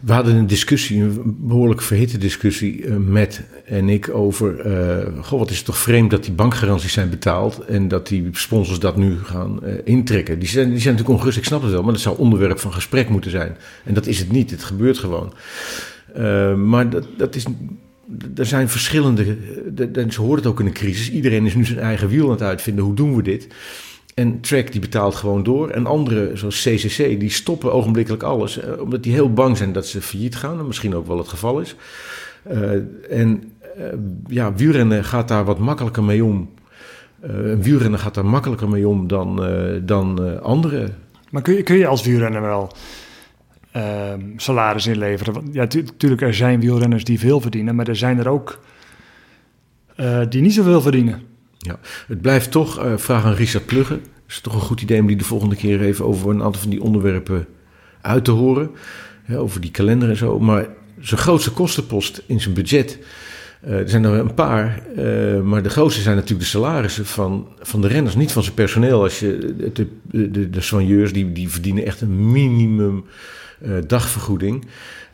we 0.00 0.12
hadden 0.12 0.34
een 0.36 0.46
discussie, 0.46 1.02
een 1.02 1.36
behoorlijk 1.38 1.82
verhitte 1.82 2.18
discussie, 2.18 2.84
eh, 2.84 2.96
met 2.96 3.42
en 3.64 3.88
ik 3.88 4.08
over. 4.08 4.60
eh, 4.60 5.24
goh, 5.24 5.38
wat 5.38 5.50
is 5.50 5.56
het 5.56 5.66
toch 5.66 5.78
vreemd 5.78 6.10
dat 6.10 6.24
die 6.24 6.32
bankgaranties 6.32 6.92
zijn 6.92 7.10
betaald 7.10 7.58
en 7.58 7.88
dat 7.88 8.06
die 8.06 8.28
sponsors 8.32 8.78
dat 8.78 8.96
nu 8.96 9.18
gaan 9.24 9.64
eh, 9.64 9.74
intrekken. 9.84 10.38
Die 10.38 10.48
zijn, 10.48 10.70
die 10.70 10.78
zijn 10.78 10.94
natuurlijk 10.94 11.18
ongerust, 11.18 11.38
ik 11.38 11.44
snap 11.44 11.62
het 11.62 11.70
wel, 11.70 11.82
maar 11.82 11.92
dat 11.92 12.02
zou 12.02 12.18
onderwerp 12.18 12.58
van 12.58 12.72
gesprek 12.72 13.08
moeten 13.08 13.30
zijn. 13.30 13.56
En 13.84 13.94
dat 13.94 14.06
is 14.06 14.18
het 14.18 14.32
niet, 14.32 14.50
het 14.50 14.64
gebeurt 14.64 14.98
gewoon. 14.98 15.32
Maar 16.56 16.90
dat, 16.90 17.06
dat 17.16 17.34
is. 17.34 17.44
Er 18.36 18.46
zijn 18.46 18.68
verschillende. 18.68 19.36
En 19.92 20.12
ze 20.12 20.20
hoort 20.20 20.38
het 20.38 20.48
ook 20.48 20.60
in 20.60 20.66
een 20.66 20.72
crisis. 20.72 21.10
Iedereen 21.10 21.46
is 21.46 21.54
nu 21.54 21.64
zijn 21.64 21.78
eigen 21.78 22.08
wiel 22.08 22.24
aan 22.24 22.30
het 22.30 22.42
uitvinden. 22.42 22.84
Hoe 22.84 22.94
doen 22.94 23.16
we 23.16 23.22
dit? 23.22 23.48
En 24.16 24.40
Track 24.40 24.72
die 24.72 24.80
betaalt 24.80 25.14
gewoon 25.14 25.42
door. 25.42 25.70
En 25.70 25.86
anderen, 25.86 26.38
zoals 26.38 26.62
CCC, 26.62 27.20
die 27.20 27.30
stoppen 27.30 27.72
ogenblikkelijk 27.72 28.22
alles. 28.22 28.58
eh, 28.58 28.80
Omdat 28.80 29.02
die 29.02 29.12
heel 29.12 29.32
bang 29.32 29.56
zijn 29.56 29.72
dat 29.72 29.86
ze 29.86 30.02
failliet 30.02 30.36
gaan. 30.36 30.58
En 30.58 30.66
misschien 30.66 30.94
ook 30.94 31.06
wel 31.06 31.18
het 31.18 31.28
geval 31.28 31.60
is. 31.60 31.76
Eh, 32.42 32.70
en 33.10 33.52
eh, 33.76 33.84
ja, 34.26 34.54
wielrennen 34.54 35.04
gaat 35.04 35.28
daar 35.28 35.44
wat 35.44 35.58
makkelijker 35.58 36.04
mee 36.04 36.24
om. 36.24 36.50
Eh, 37.20 37.30
een 37.30 37.98
gaat 37.98 38.14
daar 38.14 38.26
makkelijker 38.26 38.68
mee 38.68 38.88
om 38.88 39.06
dan, 39.06 39.46
dan 39.84 40.42
anderen. 40.42 40.94
Maar 41.30 41.42
kun 41.42 41.54
je, 41.54 41.62
kun 41.62 41.76
je 41.76 41.86
als 41.86 42.02
wielrenner 42.02 42.40
wel 42.40 42.72
ehm, 43.70 44.20
salaris 44.36 44.86
inleveren? 44.86 45.48
Ja, 45.52 45.60
natuurlijk, 45.62 46.22
er 46.22 46.34
zijn 46.34 46.60
wielrenners 46.60 47.04
die 47.04 47.18
veel 47.18 47.40
verdienen, 47.40 47.74
maar 47.74 47.88
er 47.88 47.96
zijn 47.96 48.18
er 48.18 48.28
ook 48.28 48.60
die 50.28 50.42
niet 50.42 50.54
zoveel 50.54 50.80
verdienen. 50.80 51.22
Ja, 51.66 51.78
het 52.06 52.20
blijft 52.20 52.50
toch, 52.50 52.78
eh 52.78 52.92
vraag 52.96 53.24
aan 53.24 53.32
Richard 53.32 53.66
Plugge. 53.66 53.92
Het 53.92 54.34
is 54.34 54.40
toch 54.40 54.54
een 54.54 54.60
goed 54.60 54.80
idee 54.82 55.00
om 55.00 55.06
die 55.06 55.16
de 55.16 55.24
volgende 55.24 55.56
keer 55.56 55.80
even 55.80 56.04
over 56.04 56.30
een 56.30 56.42
aantal 56.42 56.60
van 56.60 56.70
die 56.70 56.82
onderwerpen 56.82 57.46
uit 58.00 58.24
te 58.24 58.30
horen. 58.30 58.70
Over 59.36 59.60
die 59.60 59.70
kalender 59.70 60.08
en 60.08 60.16
zo. 60.16 60.38
Maar 60.38 60.66
zijn 61.00 61.20
grootste 61.20 61.50
kostenpost 61.50 62.22
in 62.26 62.40
zijn 62.40 62.54
budget. 62.54 62.98
eh, 63.60 63.78
er 63.78 63.88
zijn 63.88 64.04
er 64.04 64.12
een 64.12 64.34
paar, 64.34 64.82
eh, 64.96 65.40
maar 65.40 65.62
de 65.62 65.68
grootste 65.68 66.02
zijn 66.02 66.14
natuurlijk 66.16 66.42
de 66.42 66.48
salarissen 66.50 67.06
van, 67.06 67.48
van 67.60 67.80
de 67.80 67.88
renners, 67.88 68.14
niet 68.14 68.32
van 68.32 68.42
zijn 68.42 68.54
personeel. 68.54 69.02
Als 69.02 69.18
je, 69.18 69.54
de, 69.72 69.86
de, 70.30 70.50
de, 70.50 70.60
soigneurs 70.60 71.12
die, 71.12 71.32
die 71.32 71.48
verdienen 71.48 71.84
echt 71.86 72.00
een 72.00 72.30
minimum 72.32 73.04
dagvergoeding. 73.86 74.64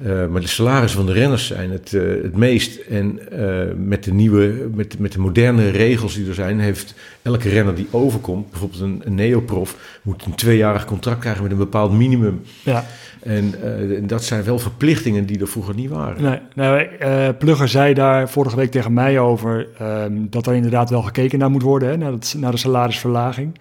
Eh, 0.04 0.26
maar 0.26 0.40
de 0.40 0.46
salarissen 0.46 0.98
van 0.98 1.06
de 1.06 1.12
renners 1.12 1.46
zijn 1.46 1.70
het, 1.70 1.92
eh, 1.94 2.02
het 2.02 2.36
meest. 2.36 2.80
En 2.80 3.18
eh, 3.30 3.74
met, 3.76 4.04
de 4.04 4.12
nieuwe, 4.12 4.68
met, 4.74 4.98
met 4.98 5.12
de 5.12 5.18
moderne 5.18 5.70
regels 5.70 6.14
die 6.14 6.28
er 6.28 6.34
zijn, 6.34 6.60
heeft 6.60 6.94
elke 7.22 7.48
renner 7.48 7.74
die 7.74 7.86
overkomt, 7.90 8.50
bijvoorbeeld 8.50 8.80
een, 8.80 9.02
een 9.04 9.14
neoprof, 9.14 9.98
moet 10.02 10.24
een 10.24 10.34
tweejarig 10.34 10.84
contract 10.84 11.20
krijgen 11.20 11.42
met 11.42 11.52
een 11.52 11.58
bepaald 11.58 11.92
minimum. 11.92 12.40
Ja. 12.62 12.84
En 13.22 13.54
eh, 13.62 13.96
en 13.96 14.06
dat 14.06 14.24
zijn 14.24 14.44
wel 14.44 14.58
verplichtingen 14.58 15.26
die 15.26 15.40
er 15.40 15.48
vroeger 15.48 15.74
niet 15.74 15.90
waren. 15.90 16.22
Nee, 16.22 16.38
nou, 16.54 16.80
eh, 16.98 17.28
Plugger 17.38 17.68
zei 17.68 17.94
daar 17.94 18.28
vorige 18.28 18.56
week 18.56 18.70
tegen 18.70 18.92
mij 18.92 19.18
over 19.18 19.66
ehm, 19.78 20.12
dat 20.30 20.46
er 20.46 20.54
inderdaad 20.54 20.90
wel 20.90 21.02
gekeken 21.02 21.38
naar 21.38 21.50
moet 21.50 21.62
worden, 21.62 21.88
hè, 21.88 21.96
naar, 21.96 22.12
het, 22.12 22.34
naar 22.38 22.50
de 22.50 22.56
salarisverlaging. 22.56 23.58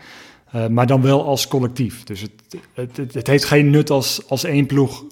Eh, 0.51 0.67
maar 0.67 0.87
dan 0.87 1.01
wel 1.01 1.25
als 1.25 1.47
collectief. 1.47 2.03
Dus 2.03 2.21
het, 2.21 2.31
het, 2.73 3.13
het, 3.13 3.27
heeft 3.27 3.45
geen 3.45 3.69
nut 3.69 3.89
als, 3.89 4.21
als 4.27 4.43
één 4.43 4.65
ploeg 4.65 5.03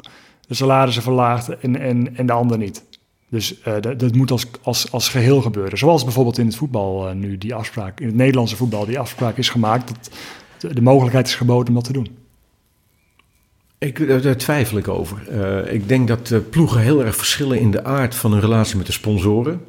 de 0.48 0.54
salarissen 0.54 1.04
verlaagt 1.04 1.60
en, 1.60 1.80
en, 1.80 2.18
en 2.18 2.26
de 2.26 2.32
ander 2.32 2.58
niet. 2.58 2.84
Dus 3.30 3.62
eh, 3.62 3.76
dat, 3.98 4.16
moet 4.16 4.32
als, 4.32 4.46
als, 4.62 4.92
als 4.92 5.10
geheel 5.10 5.42
gebeuren. 5.42 5.78
Zoals 5.78 6.04
bijvoorbeeld 6.04 6.38
in 6.38 6.46
het 6.46 6.56
voetbal 6.56 7.08
eh, 7.08 7.16
nu 7.16 7.38
die 7.38 7.56
afspraak, 7.56 8.00
in 8.00 8.06
het 8.06 8.16
Nederlandse 8.16 8.56
voetbal 8.56 8.86
die 8.86 9.00
afspraak 9.00 9.38
is 9.38 9.50
gemaakt. 9.50 9.88
Dat 9.88 10.76
de, 10.76 10.82
mogelijkheid 10.82 11.28
is 11.28 11.36
geboden 11.36 11.68
om 11.68 11.74
dat 11.74 11.84
te 11.84 11.94
doen. 11.94 12.18
Ik, 13.78 14.24
daar, 14.24 14.38
twijfel 14.38 14.78
ik 14.78 14.88
over. 14.88 15.32
Ik 15.72 15.88
denk 15.88 16.08
dat 16.08 16.50
ploegen 16.50 16.82
heel 16.82 17.06
erg 17.06 17.16
verschillen 17.16 17.60
in 17.60 17.72
de 17.72 17.84
aard 17.84 18.16
van 18.16 18.32
hun 18.32 18.42
relatie 18.42 18.78
met 18.78 18.86
de 18.86 18.92
sponsoren. 18.92 19.62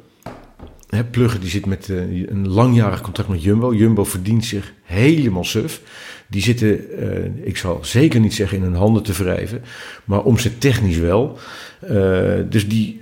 Hè, 0.91 1.03
Plugge 1.03 1.39
die 1.39 1.49
zit 1.49 1.65
met 1.65 1.89
eh, 1.89 1.97
een 2.27 2.47
langjarig 2.47 3.01
contract 3.01 3.29
met 3.29 3.43
Jumbo. 3.43 3.73
Jumbo 3.73 4.03
verdient 4.03 4.45
zich 4.45 4.73
helemaal 4.83 5.43
suf. 5.43 5.81
Die 6.27 6.41
zitten, 6.41 6.97
eh, 6.99 7.47
ik 7.47 7.57
zal 7.57 7.79
zeker 7.81 8.19
niet 8.19 8.33
zeggen 8.33 8.57
in 8.57 8.63
hun 8.63 8.75
handen 8.75 9.03
te 9.03 9.13
wrijven, 9.13 9.61
maar 10.05 10.23
omzet 10.23 10.61
technisch 10.61 10.97
wel. 10.97 11.37
Eh, 11.79 12.39
dus 12.49 12.67
die, 12.67 12.99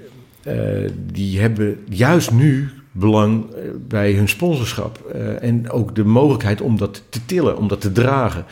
die 1.12 1.40
hebben 1.40 1.80
juist 1.90 2.32
nu 2.32 2.70
belang 2.92 3.46
bij 3.88 4.14
hun 4.14 4.30
sponsorschap. 4.30 5.06
En 5.42 5.70
ook 5.70 5.96
de 5.96 6.04
mogelijkheid 6.04 6.62
om 6.62 6.78
dat 6.78 7.04
te 7.10 7.26
tillen, 7.26 7.58
om 7.58 7.68
dat 7.68 7.82
te 7.82 7.92
dragen. 7.92 8.46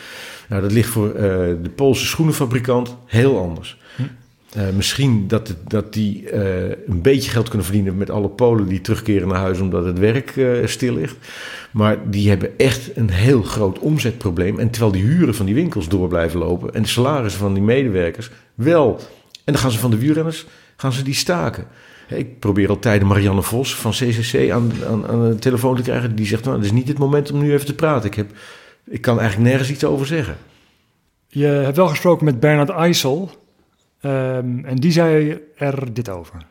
Nou, 0.49 0.61
dat 0.61 0.71
ligt 0.71 0.89
voor 0.89 1.13
de 1.63 1.71
Poolse 1.75 2.05
schoenenfabrikant 2.05 2.97
heel 3.05 3.39
anders. 3.39 3.77
Eh, 4.53 4.69
misschien 4.75 5.27
dat, 5.27 5.55
dat 5.67 5.93
die 5.93 6.29
eh, 6.29 6.69
een 6.87 7.01
beetje 7.01 7.31
geld 7.31 7.47
kunnen 7.47 7.65
verdienen 7.65 7.97
met 7.97 8.09
alle 8.09 8.29
Polen 8.29 8.67
die 8.67 8.81
terugkeren 8.81 9.27
naar 9.27 9.39
huis 9.39 9.59
omdat 9.59 9.85
het 9.85 9.99
werk 9.99 10.37
eh, 10.37 10.65
stil 10.65 10.93
ligt. 10.93 11.15
Maar 11.71 12.09
die 12.09 12.29
hebben 12.29 12.57
echt 12.57 12.97
een 12.97 13.09
heel 13.09 13.41
groot 13.41 13.79
omzetprobleem. 13.79 14.59
En 14.59 14.69
terwijl 14.69 14.91
die 14.91 15.03
huren 15.03 15.35
van 15.35 15.45
die 15.45 15.55
winkels 15.55 15.89
door 15.89 16.07
blijven 16.07 16.39
lopen 16.39 16.73
en 16.73 16.81
de 16.81 16.87
salarissen 16.87 17.41
van 17.41 17.53
die 17.53 17.63
medewerkers 17.63 18.29
wel. 18.53 18.99
En 19.43 19.53
dan 19.53 19.61
gaan 19.61 19.71
ze 19.71 19.79
van 19.79 19.91
de 19.91 19.97
wielrenners 19.97 20.45
gaan 20.75 20.93
ze 20.93 21.03
die 21.03 21.13
staken. 21.13 21.65
Ik 22.07 22.39
probeer 22.39 22.69
altijd 22.69 23.03
Marianne 23.03 23.41
Vos 23.41 23.75
van 23.75 23.91
CCC 23.91 24.49
aan, 24.51 24.71
aan, 24.87 25.07
aan 25.07 25.29
de 25.29 25.35
telefoon 25.35 25.75
te 25.75 25.81
krijgen. 25.81 26.15
Die 26.15 26.25
zegt, 26.25 26.43
nou, 26.43 26.55
het 26.55 26.65
is 26.65 26.71
niet 26.71 26.87
het 26.87 26.97
moment 26.97 27.31
om 27.31 27.39
nu 27.39 27.53
even 27.53 27.65
te 27.65 27.75
praten. 27.75 28.09
Ik, 28.09 28.15
heb, 28.15 28.31
ik 28.85 29.01
kan 29.01 29.19
eigenlijk 29.19 29.49
nergens 29.49 29.69
iets 29.69 29.83
over 29.83 30.05
zeggen. 30.05 30.37
Je 31.27 31.45
hebt 31.45 31.77
wel 31.77 31.87
gesproken 31.87 32.25
met 32.25 32.39
Bernard 32.39 32.69
Eisel. 32.69 33.31
Ehm, 34.01 34.65
en 34.65 34.75
die 34.75 34.91
zei 34.91 35.37
er 35.57 35.93
dit 35.93 36.09
over. 36.09 36.45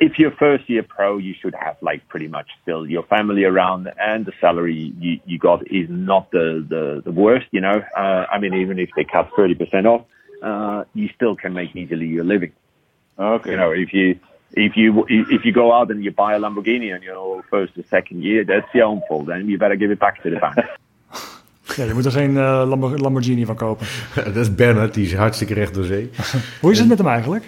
if 0.00 0.18
you're 0.18 0.32
first 0.32 0.68
year 0.68 0.82
pro, 0.82 1.18
you 1.18 1.34
should 1.40 1.54
have 1.54 1.76
like 1.80 2.06
pretty 2.08 2.28
much 2.28 2.48
still 2.62 2.86
your 2.86 3.04
family 3.04 3.44
around, 3.44 3.88
and 3.98 4.26
the 4.26 4.32
salary 4.40 4.92
you, 4.98 5.20
you 5.24 5.38
got 5.38 5.66
is 5.70 5.86
not 5.88 6.30
the, 6.30 6.64
the, 6.68 7.02
the 7.04 7.12
worst. 7.12 7.46
You 7.52 7.60
know, 7.60 7.82
uh, 7.96 8.26
I 8.30 8.38
mean, 8.38 8.54
even 8.54 8.78
if 8.78 8.90
they 8.96 9.04
cut 9.04 9.30
thirty 9.36 9.54
percent 9.54 9.86
off, 9.86 10.04
uh, 10.42 10.84
you 10.94 11.08
still 11.14 11.36
can 11.36 11.52
make 11.54 11.74
easily 11.74 12.06
your 12.06 12.24
living. 12.24 12.52
Okay. 13.18 13.52
You 13.52 13.56
know, 13.56 13.70
if 13.70 13.92
you 13.92 14.18
if 14.52 14.76
you 14.76 15.06
if 15.08 15.44
you 15.44 15.52
go 15.52 15.72
out 15.72 15.90
and 15.90 16.04
you 16.04 16.10
buy 16.10 16.34
a 16.34 16.38
Lamborghini 16.38 16.94
on 16.94 17.02
your 17.02 17.42
first 17.44 17.76
or 17.78 17.84
second 17.84 18.22
year, 18.22 18.44
that's 18.44 18.66
your 18.74 18.84
own 18.84 19.02
fault, 19.08 19.26
Then 19.26 19.48
you 19.48 19.58
better 19.58 19.76
give 19.76 19.90
it 19.90 20.00
back 20.00 20.22
to 20.22 20.30
the 20.30 20.36
bank. 20.36 20.56
Ja, 21.76 21.84
je 21.84 21.94
moet 21.94 22.04
er 22.04 22.10
geen 22.12 22.36
eh, 22.36 22.62
Lambo- 22.68 22.96
Lamborghini 22.96 23.44
van 23.44 23.56
kopen. 23.56 23.86
dat 24.34 24.36
is 24.36 24.54
Bernard, 24.54 24.94
die 24.94 25.06
is 25.06 25.14
hartstikke 25.14 25.54
recht 25.54 25.74
door 25.74 25.84
zee. 25.84 26.10
Hoe 26.60 26.72
is 26.72 26.78
het 26.78 26.88
met 26.88 26.98
hem 26.98 27.06
eigenlijk? 27.08 27.44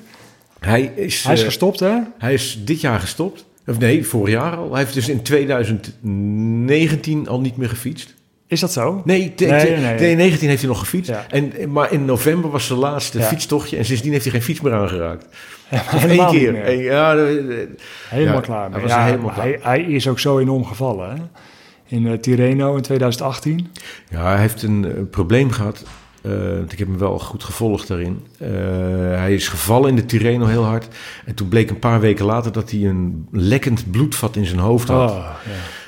Hij 0.61 0.93
is, 0.95 1.25
Hij 1.25 1.33
is 1.35 1.41
eh, 1.41 1.47
gestopt, 1.47 1.81
hè? 1.81 1.93
Hij 2.19 2.35
is 2.35 2.59
dit 2.65 2.81
jaar 2.81 3.01
gestopt. 3.01 3.45
Of 3.67 3.79
nee, 3.79 4.07
vorig 4.07 4.35
jaar 4.35 4.57
al. 4.57 4.71
Hij 4.71 4.81
heeft 4.81 4.95
dus 4.95 5.09
in 5.09 5.23
2019 5.23 7.29
al 7.29 7.41
niet 7.41 7.57
meer 7.57 7.69
gefietst. 7.69 8.15
Is 8.49 8.61
dat 8.61 8.73
zo? 8.73 9.03
Nee, 9.05 9.35
te- 9.35 9.45
Nee, 9.45 9.61
te- 9.61 9.67
nee, 9.67 9.77
nee. 9.77 9.97
2019 9.97 10.49
heeft 10.49 10.61
hij 10.61 10.71
nog 10.71 10.79
gefietst. 10.79 11.11
Ja. 11.11 11.25
En, 11.31 11.53
maar 11.73 11.93
in 11.93 12.05
november 12.05 12.51
was 12.51 12.67
zijn 12.67 12.79
laatste 12.79 13.19
Ja. 13.19 13.25
fietstochtje. 13.25 13.77
En 13.77 13.85
sindsdien 13.85 14.13
heeft 14.13 14.25
hij 14.25 14.33
geen 14.33 14.43
fiets 14.43 14.61
meer 14.61 14.73
aangeraakt. 14.75 15.27
Of 15.73 15.91
helemaal 16.03 16.33
één 16.33 16.39
keer. 16.41 16.53
niet 16.53 16.63
meer. 16.63 16.73
Eén- 16.73 16.83
ja, 16.83 17.15
Helemaal 18.09 18.35
ja, 18.35 18.41
klaar. 18.41 18.61
Hij 18.61 18.71
mee. 18.71 18.81
was 18.83 18.91
Ja, 18.91 19.05
helemaal 19.05 19.25
maar 19.25 19.35
klaar. 19.35 19.47
hij, 19.47 19.59
hij 19.63 19.81
is 19.83 20.09
ook 20.09 20.19
zo 20.19 20.39
enorm 20.39 20.65
gevallen, 20.65 21.11
hè? 21.11 21.17
In 21.87 22.07
eh, 22.07 22.19
Tirreno 22.19 22.77
in 22.77 22.83
2018. 22.83 23.67
Ja, 24.11 24.31
hij 24.31 24.41
heeft 24.41 24.63
een, 24.63 24.85
eh, 24.85 25.03
probleem 25.11 25.51
gehad. 25.51 25.85
Eh, 26.23 26.59
ik 26.69 26.79
heb 26.79 26.89
hem 26.89 26.99
wel 26.99 27.19
goed 27.19 27.45
gevolgd 27.45 27.89
daarin. 27.89 28.21
Hij 29.17 29.35
is 29.35 29.49
gevallen 29.49 29.89
in 29.89 29.97
de 29.97 30.05
Tirreno 30.05 30.47
heel 30.47 30.65
hard. 30.65 30.89
En 31.25 31.35
toen 31.35 31.49
bleek 31.49 31.71
een 31.71 31.79
paar 31.79 32.01
weken 32.01 32.25
later 32.25 32.53
dat 32.53 32.71
hij 32.71 32.81
een 32.81 33.27
lekkend 33.31 33.91
bloedvat 33.91 34.37
in 34.37 34.47
zijn 34.47 34.59
hoofd 34.61 34.89
had. 34.89 35.11
Oh, 35.11 35.17
ja. 35.17 35.37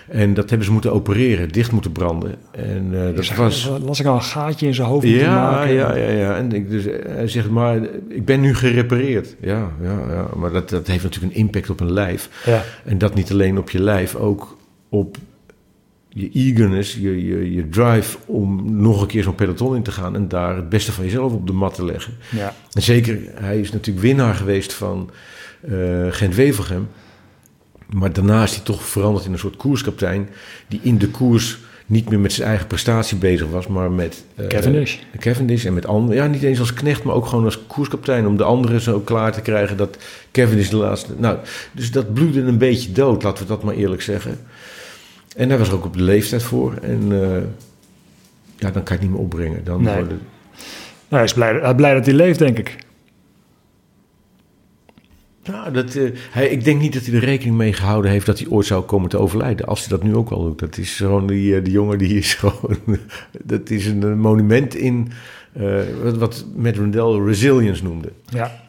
En 0.09 0.35
dat 0.35 0.49
hebben 0.49 0.67
ze 0.67 0.73
moeten 0.73 0.93
opereren, 0.93 1.49
dicht 1.49 1.73
moeten 1.73 1.93
branden. 1.93 2.35
En 2.51 2.91
dat 3.15 3.35
was... 3.35 3.71
las 3.85 4.01
ik 4.01 4.07
al 4.07 4.15
een 4.15 4.23
gaatje 4.23 4.67
in 4.67 4.75
zijn 4.75 4.89
hoofd 4.89 5.05
moeten 5.05 5.23
Ja, 5.23 5.51
maken. 5.51 5.75
ja, 5.75 5.97
ja, 5.97 6.11
ja. 6.11 6.37
En 6.37 6.53
ik, 6.53 6.71
dus, 6.71 6.85
hij 7.07 7.29
zegt, 7.29 7.51
maar 7.51 7.81
ik 8.09 8.25
ben 8.25 8.41
nu 8.41 8.55
gerepareerd. 8.55 9.37
Ja, 9.41 9.71
ja, 9.83 9.99
ja. 10.11 10.27
Maar 10.37 10.53
dat, 10.53 10.69
dat 10.69 10.87
heeft 10.87 11.03
natuurlijk 11.03 11.35
een 11.35 11.41
impact 11.41 11.71
op 11.71 11.81
een 11.81 11.93
lijf. 11.93 12.29
Ja. 12.45 12.63
En 12.85 12.99
dat 12.99 13.15
niet 13.15 13.31
alleen 13.31 13.59
op 13.59 13.71
je 13.71 13.83
lijf, 13.83 14.15
ook 14.15 14.57
op 14.89 15.17
je 16.21 16.31
eagerness, 16.33 16.95
je, 16.95 17.27
je, 17.27 17.53
je 17.53 17.69
drive 17.69 18.19
om 18.27 18.81
nog 18.81 19.01
een 19.01 19.07
keer 19.07 19.23
zo'n 19.23 19.35
peloton 19.35 19.77
in 19.77 19.83
te 19.83 19.93
gaan 19.93 20.15
en 20.15 20.29
daar 20.29 20.57
het 20.57 20.69
beste 20.69 20.93
van 20.93 21.05
jezelf 21.05 21.33
op 21.33 21.47
de 21.47 21.53
mat 21.53 21.75
te 21.75 21.85
leggen. 21.85 22.15
Ja. 22.31 22.55
En 22.73 22.83
zeker, 22.83 23.19
hij 23.35 23.61
is 23.61 23.73
natuurlijk 23.73 24.07
winnaar 24.07 24.35
geweest 24.35 24.73
van 24.73 25.11
eh 25.61 26.07
Gent-Wevelgem. 26.11 26.89
Maar 27.95 28.13
daarna 28.13 28.43
is 28.43 28.55
hij 28.55 28.65
toch 28.65 28.83
veranderd 28.83 29.25
in 29.25 29.33
een 29.33 29.39
soort 29.39 29.57
koerskaptein 29.57 30.29
die 30.69 30.81
in 30.83 30.99
de 30.99 31.09
koers 31.09 31.59
niet 31.87 32.09
meer 32.11 32.21
met 32.21 32.33
zijn 32.33 32.49
eigen 32.49 32.67
prestatie 32.67 33.19
bezig 33.19 33.49
was, 33.49 33.67
maar 33.67 33.91
met 33.91 34.25
eh, 34.35 34.47
Cavendish. 34.47 34.97
Cavendish 35.19 35.65
en 35.65 35.75
met 35.75 35.87
anderen. 35.87 36.17
Ja, 36.17 36.27
niet 36.27 36.43
eens 36.43 36.59
als 36.59 36.75
knecht, 36.75 37.03
maar 37.03 37.15
ook 37.15 37.27
gewoon 37.27 37.45
als 37.45 37.67
koerskaptein 37.67 38.27
om 38.27 38.37
de 38.37 38.45
anderen 38.45 38.81
zo 38.81 39.01
klaar 39.01 39.33
te 39.33 39.41
krijgen 39.41 39.77
dat 39.77 39.99
Cavendish 40.33 40.69
de 40.69 40.77
laatste. 40.77 41.13
Nou, 41.17 41.39
dus 41.73 41.91
dat 41.91 42.15
bloedde 42.15 42.41
een 42.41 42.59
beetje 42.59 42.93
dood, 42.93 43.23
laten 43.23 43.43
we 43.43 43.49
dat 43.49 43.63
maar 43.63 43.75
eerlijk 43.75 44.03
zeggen. 44.03 44.39
En 45.37 45.49
daar 45.49 45.59
was 45.59 45.69
er 45.69 45.75
ook 45.75 45.85
op 45.85 45.97
de 45.97 46.03
leeftijd 46.03 46.43
voor. 46.43 46.75
En 46.83 47.03
eh, 47.13 47.43
ja, 48.57 48.71
dan 48.71 48.83
kan 48.83 48.83
je 48.85 48.93
het 48.93 49.01
niet 49.01 49.11
meer 49.11 49.21
opbrengen. 49.21 49.65
Dan 49.65 49.83
Nee. 49.83 49.95
worden- 49.95 50.21
Nou, 51.09 51.23
hij 51.23 51.25
is 51.25 51.33
blij, 51.33 51.53
hij 51.53 51.69
is 51.71 51.75
blij 51.77 51.95
dat 51.95 52.07
hij 52.07 52.15
leeft, 52.15 52.39
denk 52.39 52.59
ik. 52.59 52.77
Ja, 55.43 55.71
dat, 55.71 55.95
eh, 55.95 56.11
hij, 56.31 56.49
ik 56.49 56.65
denk 56.65 56.81
niet 56.81 56.93
dat 56.93 57.05
hij 57.05 57.15
er 57.15 57.25
rekening 57.25 57.57
mee 57.57 57.73
gehouden 57.73 58.11
heeft 58.11 58.27
dat 58.27 58.39
hij 58.39 58.49
ooit 58.49 58.67
zou 58.67 58.83
komen 58.85 59.09
te 59.11 59.19
overlijden. 59.19 59.67
Als 59.67 59.81
hij 59.81 59.89
dat 59.89 60.03
nu 60.03 60.15
ook 60.17 60.31
al 60.31 60.43
doet. 60.43 60.59
Dat 60.59 60.79
is 60.79 60.97
gewoon 60.97 61.27
die, 61.27 61.63
die 61.63 61.73
jongen 61.73 61.99
die 61.99 62.15
is 62.19 62.35
gewoon. 62.45 62.79
dat 63.45 63.71
is 63.71 63.87
een 63.87 64.19
monument 64.21 64.75
in 64.75 65.11
wat, 66.03 66.17
wat 66.17 66.45
Matt 66.57 66.77
Rundell 66.77 67.15
resilience 67.25 67.83
noemde. 67.83 68.13
Ja. 68.29 68.61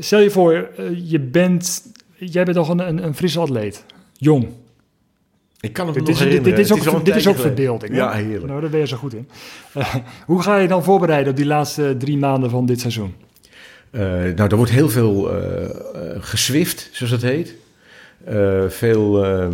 Stel 0.00 0.20
je 0.20 0.30
voor, 0.30 0.68
je 1.04 1.18
bent, 1.20 1.82
jij 2.16 2.44
bent 2.44 2.56
toch 2.56 2.68
een, 2.68 2.88
een, 2.88 3.04
een 3.04 3.14
frisse 3.14 3.40
atleet. 3.40 3.84
Jong. 4.16 4.48
Ik 5.62 5.72
kan 5.72 5.86
het 5.86 5.94
dit 5.94 6.04
nog 6.04 6.20
is, 6.20 6.42
dit, 6.42 6.58
is 6.58 6.72
ook, 6.72 6.78
is 6.78 7.02
dit 7.02 7.16
is 7.16 7.28
ook 7.28 7.38
verbeelding. 7.38 7.94
Ja, 7.94 8.12
heerlijk. 8.12 8.46
Nou, 8.46 8.60
daar 8.60 8.70
ben 8.70 8.80
je 8.80 8.86
zo 8.86 8.96
goed 8.96 9.14
in. 9.14 9.28
Eh, 9.72 9.94
hoe 10.26 10.42
ga 10.42 10.56
je 10.56 10.68
dan 10.68 10.84
voorbereiden 10.84 11.30
op 11.30 11.36
die 11.36 11.46
laatste 11.46 11.94
drie 11.98 12.18
maanden 12.18 12.50
van 12.50 12.66
dit 12.66 12.80
seizoen? 12.80 13.14
Eh, 13.90 14.00
nou, 14.10 14.48
er 14.48 14.56
wordt 14.56 14.70
heel 14.70 14.88
veel 14.88 15.30
eh, 15.30 15.68
geswift, 16.18 16.88
zoals 16.92 17.12
dat 17.12 17.22
heet. 17.22 17.54
Veel 18.68 19.24
eh, 19.24 19.46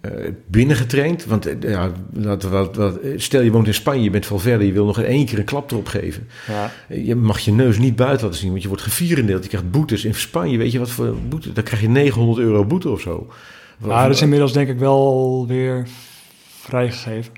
eh, 0.00 0.32
binnengetraind. 0.46 1.24
Want 1.24 1.48
ja, 1.60 1.92
wat, 2.12 2.42
wat, 2.42 2.98
stel 3.16 3.42
je 3.42 3.50
woont 3.50 3.66
in 3.66 3.74
Spanje, 3.74 4.02
je 4.02 4.10
bent 4.10 4.26
Valverde, 4.26 4.66
je 4.66 4.72
wil 4.72 4.86
nog 4.86 4.98
in 4.98 5.04
één 5.04 5.26
keer 5.26 5.38
een 5.38 5.44
klap 5.44 5.70
erop 5.70 5.86
geven. 5.86 6.28
Ja. 6.48 6.72
Je 6.88 7.14
mag 7.14 7.38
je 7.38 7.52
neus 7.52 7.78
niet 7.78 7.96
buiten 7.96 8.24
laten 8.24 8.40
zien, 8.40 8.50
want 8.50 8.62
je 8.62 8.68
wordt 8.68 8.82
gevierendeeld. 8.82 9.42
Je 9.42 9.48
krijgt 9.48 9.70
boetes. 9.70 10.04
In 10.04 10.14
Spanje, 10.14 10.58
weet 10.58 10.72
je 10.72 10.78
wat 10.78 10.90
voor 10.90 11.16
boete? 11.28 11.52
Dan 11.52 11.64
krijg 11.64 11.82
je 11.82 11.88
900 11.88 12.38
euro 12.38 12.64
boete 12.64 12.88
of 12.88 13.00
zo. 13.00 13.26
Maar 13.78 14.06
dat 14.06 14.16
is 14.16 14.22
inmiddels 14.22 14.52
denk 14.52 14.68
ik 14.68 14.78
wel 14.78 15.44
weer 15.46 15.86
vrijgegeven. 16.60 17.32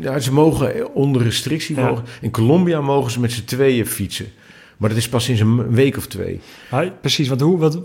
Ja, 0.00 0.18
ze 0.18 0.32
mogen 0.32 0.94
onder 0.94 1.22
restrictie. 1.22 1.76
Ja. 1.76 1.88
Mogen, 1.88 2.04
in 2.20 2.30
Colombia 2.30 2.80
mogen 2.80 3.10
ze 3.10 3.20
met 3.20 3.32
z'n 3.32 3.44
tweeën 3.44 3.86
fietsen. 3.86 4.26
Maar 4.76 4.88
dat 4.88 4.98
is 4.98 5.08
pas 5.08 5.24
sinds 5.24 5.40
een 5.40 5.70
week 5.70 5.96
of 5.96 6.06
twee. 6.06 6.40
Ja, 6.70 6.92
precies, 7.00 7.28
want 7.28 7.40
hoe, 7.40 7.58
wat, 7.58 7.80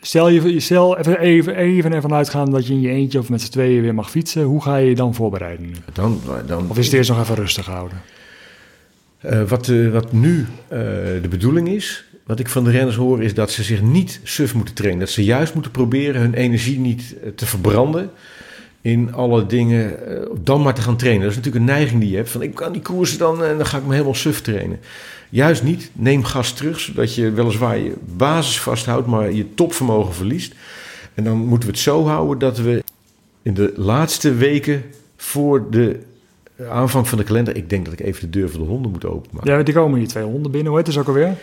stel 0.00 0.28
je 0.28 0.60
stel 0.60 0.98
even, 0.98 1.20
even, 1.20 1.56
even 1.56 1.92
ervan 1.92 2.14
uitgaan 2.14 2.50
dat 2.50 2.66
je 2.66 2.72
in 2.72 2.80
je 2.80 2.88
eentje 2.88 3.18
of 3.18 3.28
met 3.28 3.40
z'n 3.40 3.50
tweeën 3.50 3.82
weer 3.82 3.94
mag 3.94 4.10
fietsen. 4.10 4.42
Hoe 4.42 4.62
ga 4.62 4.76
je 4.76 4.88
je 4.88 4.94
dan 4.94 5.14
voorbereiden? 5.14 5.66
nu? 5.66 5.72
Dan, 5.92 6.20
dan, 6.46 6.70
Of 6.70 6.78
is 6.78 6.84
het 6.84 6.94
eerst 6.94 7.10
nog 7.10 7.20
even 7.20 7.34
rustig 7.34 7.66
houden? 7.66 8.02
Eh, 9.18 9.42
wat, 9.42 9.68
eh, 9.68 9.90
wat 9.90 10.12
nu 10.12 10.46
eh, 10.68 10.78
de 11.22 11.28
bedoeling 11.30 11.68
is, 11.68 12.04
wat 12.28 12.38
ik 12.38 12.48
van 12.48 12.64
de 12.64 12.70
renners 12.70 12.96
hoor, 12.96 13.22
is 13.22 13.34
dat 13.34 13.50
ze 13.50 13.62
zich 13.62 13.82
niet 13.82 14.20
suf 14.22 14.54
moeten 14.54 14.74
trainen. 14.74 15.00
Dat 15.00 15.10
ze 15.10 15.24
juist 15.24 15.54
moeten 15.54 15.70
proberen 15.70 16.20
hun 16.20 16.34
energie 16.34 16.78
niet 16.78 17.14
eh, 17.22 17.30
te 17.30 17.46
verbranden 17.46 18.10
in 18.80 19.14
alle 19.14 19.46
dingen, 19.46 20.08
eh, 20.08 20.26
dan 20.42 20.62
maar 20.62 20.74
te 20.74 20.82
gaan 20.82 20.96
trainen. 20.96 21.22
Dat 21.22 21.30
is 21.30 21.36
natuurlijk 21.36 21.64
een 21.64 21.76
neiging 21.76 22.00
die 22.00 22.10
je 22.10 22.16
hebt, 22.16 22.30
van 22.30 22.42
ik 22.42 22.54
kan 22.54 22.72
die 22.72 22.82
koersen 22.82 23.18
dan 23.18 23.44
en 23.44 23.56
dan 23.56 23.66
ga 23.66 23.78
ik 23.78 23.84
me 23.84 23.92
helemaal 23.92 24.14
suf 24.14 24.40
trainen. 24.40 24.78
Juist 25.28 25.62
niet, 25.62 25.90
neem 25.92 26.24
gas 26.24 26.52
terug, 26.52 26.80
zodat 26.80 27.14
je 27.14 27.30
weliswaar 27.30 27.78
je 27.78 27.94
basis 28.16 28.60
vasthoudt, 28.60 29.06
maar 29.06 29.32
je 29.32 29.54
topvermogen 29.54 30.14
verliest. 30.14 30.54
En 31.14 31.24
dan 31.24 31.36
moeten 31.36 31.68
we 31.68 31.74
het 31.74 31.84
zo 31.84 32.06
houden 32.06 32.38
dat 32.38 32.58
we 32.58 32.82
in 33.42 33.54
de 33.54 33.72
laatste 33.76 34.34
weken 34.34 34.84
voor 35.16 35.70
de 35.70 35.98
aanvang 36.70 37.08
van 37.08 37.18
de 37.18 37.24
kalender, 37.24 37.56
ik 37.56 37.70
denk 37.70 37.84
dat 37.84 37.94
ik 37.94 38.00
even 38.00 38.20
de 38.20 38.38
deur 38.38 38.50
van 38.50 38.60
de 38.60 38.66
honden 38.66 38.90
moet 38.90 39.04
openmaken. 39.04 39.50
Ja, 39.52 39.62
die 39.62 39.74
komen 39.74 39.98
hier 39.98 40.08
twee 40.08 40.24
honden 40.24 40.50
binnen. 40.50 40.68
Hoe 40.70 40.78
heet 40.78 40.86
het 40.86 40.96
ook 40.96 41.06
alweer? 41.06 41.36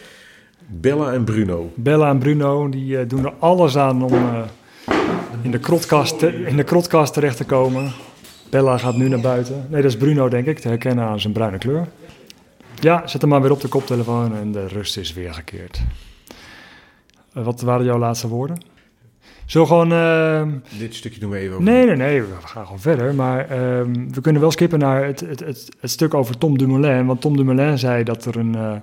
Bella 0.68 1.14
en 1.14 1.24
Bruno. 1.24 1.72
Bella 1.76 2.10
en 2.10 2.18
Bruno 2.20 2.70
die 2.70 2.98
eh, 3.00 3.10
doen 3.10 3.26
er 3.26 3.34
alles 3.40 3.78
aan 3.78 4.04
om 4.04 4.14
eh, 4.14 4.42
in, 5.42 5.52
de 5.52 5.60
krotkast 5.60 6.22
in 6.22 6.56
de 6.58 6.64
krotkast 6.64 7.14
terecht 7.14 7.38
te 7.38 7.46
komen. 7.46 7.92
Bella 8.50 8.78
gaat 8.78 8.96
nu 8.96 9.10
naar 9.10 9.20
buiten. 9.20 9.66
Nee, 9.70 9.82
dat 9.82 9.92
is 9.92 9.98
Bruno, 9.98 10.30
denk 10.30 10.46
ik, 10.46 10.60
te 10.60 10.68
herkennen 10.68 11.06
aan 11.06 11.20
zijn 11.20 11.34
bruine 11.34 11.58
kleur. 11.58 11.88
Ja, 12.80 13.08
zet 13.08 13.22
hem 13.22 13.30
maar 13.30 13.42
weer 13.42 13.52
op 13.52 13.62
de 13.62 13.68
koptelefoon 13.68 14.36
en 14.36 14.52
de 14.52 14.68
rust 14.68 14.98
is 14.98 15.14
weer 15.14 15.34
gekeerd. 15.34 15.82
Eh, 17.34 17.44
wat 17.44 17.62
waren 17.62 17.86
jouw 17.86 17.98
laatste 17.98 18.28
woorden? 18.28 18.58
Zo 19.46 19.66
gewoon. 19.66 19.92
eh, 19.92 20.42
Dit 20.80 20.96
stukje 20.96 21.20
doen 21.20 21.30
we 21.30 21.38
even 21.38 21.52
over. 21.52 21.64
Nee, 21.64 21.86
nee, 21.86 21.96
nee, 21.96 22.22
we 22.22 22.28
gaan 22.44 22.64
gewoon 22.66 22.80
verder. 22.80 23.16
Maar 23.16 23.50
ehm, 23.50 24.10
we 24.12 24.22
kunnen 24.22 24.42
wel 24.42 24.52
skippen 24.52 24.80
naar 24.80 25.06
het, 25.06 25.20
het, 25.20 25.40
het, 25.40 25.70
het 25.80 25.90
stuk 25.92 26.14
over 26.14 26.38
Tom 26.38 26.58
Dumoulin. 26.58 27.06
Want 27.06 27.22
Tom 27.22 27.38
Dumoulin 27.38 27.78
zei 27.80 28.04
dat, 28.04 28.26
er 28.26 28.38
een, 28.38 28.82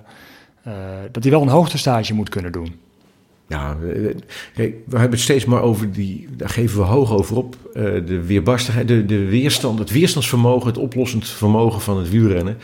dat 1.11 1.23
hij 1.23 1.31
wel 1.31 1.41
een 1.41 1.47
hoogtestage 1.47 2.13
moet 2.13 2.29
kunnen 2.29 2.51
doen. 2.51 2.75
Ja, 3.47 3.69
eh, 3.69 3.77
we 4.53 4.73
hebben 4.85 5.11
het 5.11 5.19
steeds 5.19 5.45
maar 5.45 5.61
over 5.61 5.91
die, 5.91 6.27
daar 6.37 6.49
geven 6.49 6.77
we 6.77 6.83
hoog 6.83 7.11
over 7.11 7.37
op, 7.37 7.55
eh, 7.73 7.83
de 7.83 8.25
weerbarstigheid, 8.25 8.87
de, 8.87 9.05
de 9.05 9.25
weerstand, 9.25 9.79
het 9.79 9.91
weerstandsvermogen, 9.91 10.67
het 10.67 10.77
oplossend 10.77 11.27
vermogen 11.27 11.81
van 11.81 11.97
het 11.97 12.09
wielrennen. 12.09 12.57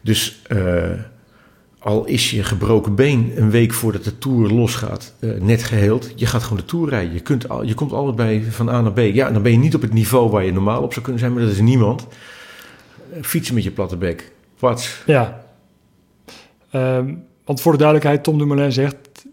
Dus 0.00 0.42
eh, 0.46 0.90
al 1.78 2.04
is 2.04 2.30
je 2.30 2.42
gebroken 2.42 2.94
been 2.94 3.32
een 3.36 3.50
week 3.50 3.72
voordat 3.72 4.04
de 4.04 4.18
Tour 4.18 4.50
losgaat 4.50 5.12
eh, 5.18 5.30
net 5.40 5.62
geheeld, 5.62 6.12
je 6.16 6.26
gaat 6.26 6.42
gewoon 6.42 6.58
de 6.58 6.64
Tour 6.64 6.88
rijden. 6.88 7.14
Je, 7.14 7.20
kunt 7.20 7.48
al, 7.48 7.62
je 7.62 7.74
komt 7.74 7.92
altijd 7.92 8.16
bij 8.16 8.42
van 8.50 8.68
A 8.68 8.80
naar 8.80 8.92
B. 8.92 8.98
Ja, 8.98 9.30
dan 9.30 9.42
ben 9.42 9.52
je 9.52 9.58
niet 9.58 9.74
op 9.74 9.82
het 9.82 9.92
niveau 9.92 10.30
waar 10.30 10.44
je 10.44 10.52
normaal 10.52 10.82
op 10.82 10.92
zou 10.92 11.04
kunnen 11.04 11.20
zijn, 11.20 11.32
maar 11.32 11.42
dat 11.42 11.52
is 11.52 11.60
niemand. 11.60 12.06
Eh, 13.12 13.22
fietsen 13.22 13.54
met 13.54 13.64
je 13.64 13.70
platte 13.70 13.96
bek. 13.96 14.32
Wat? 14.58 15.02
Ja. 15.06 15.43
Ehm, 16.74 17.14
want 17.44 17.60
voor 17.60 17.72
de 17.72 17.78
duidelijkheid, 17.78 18.24
Tom 18.24 18.38
Dumoulin 18.38 18.72
zegt... 18.72 19.26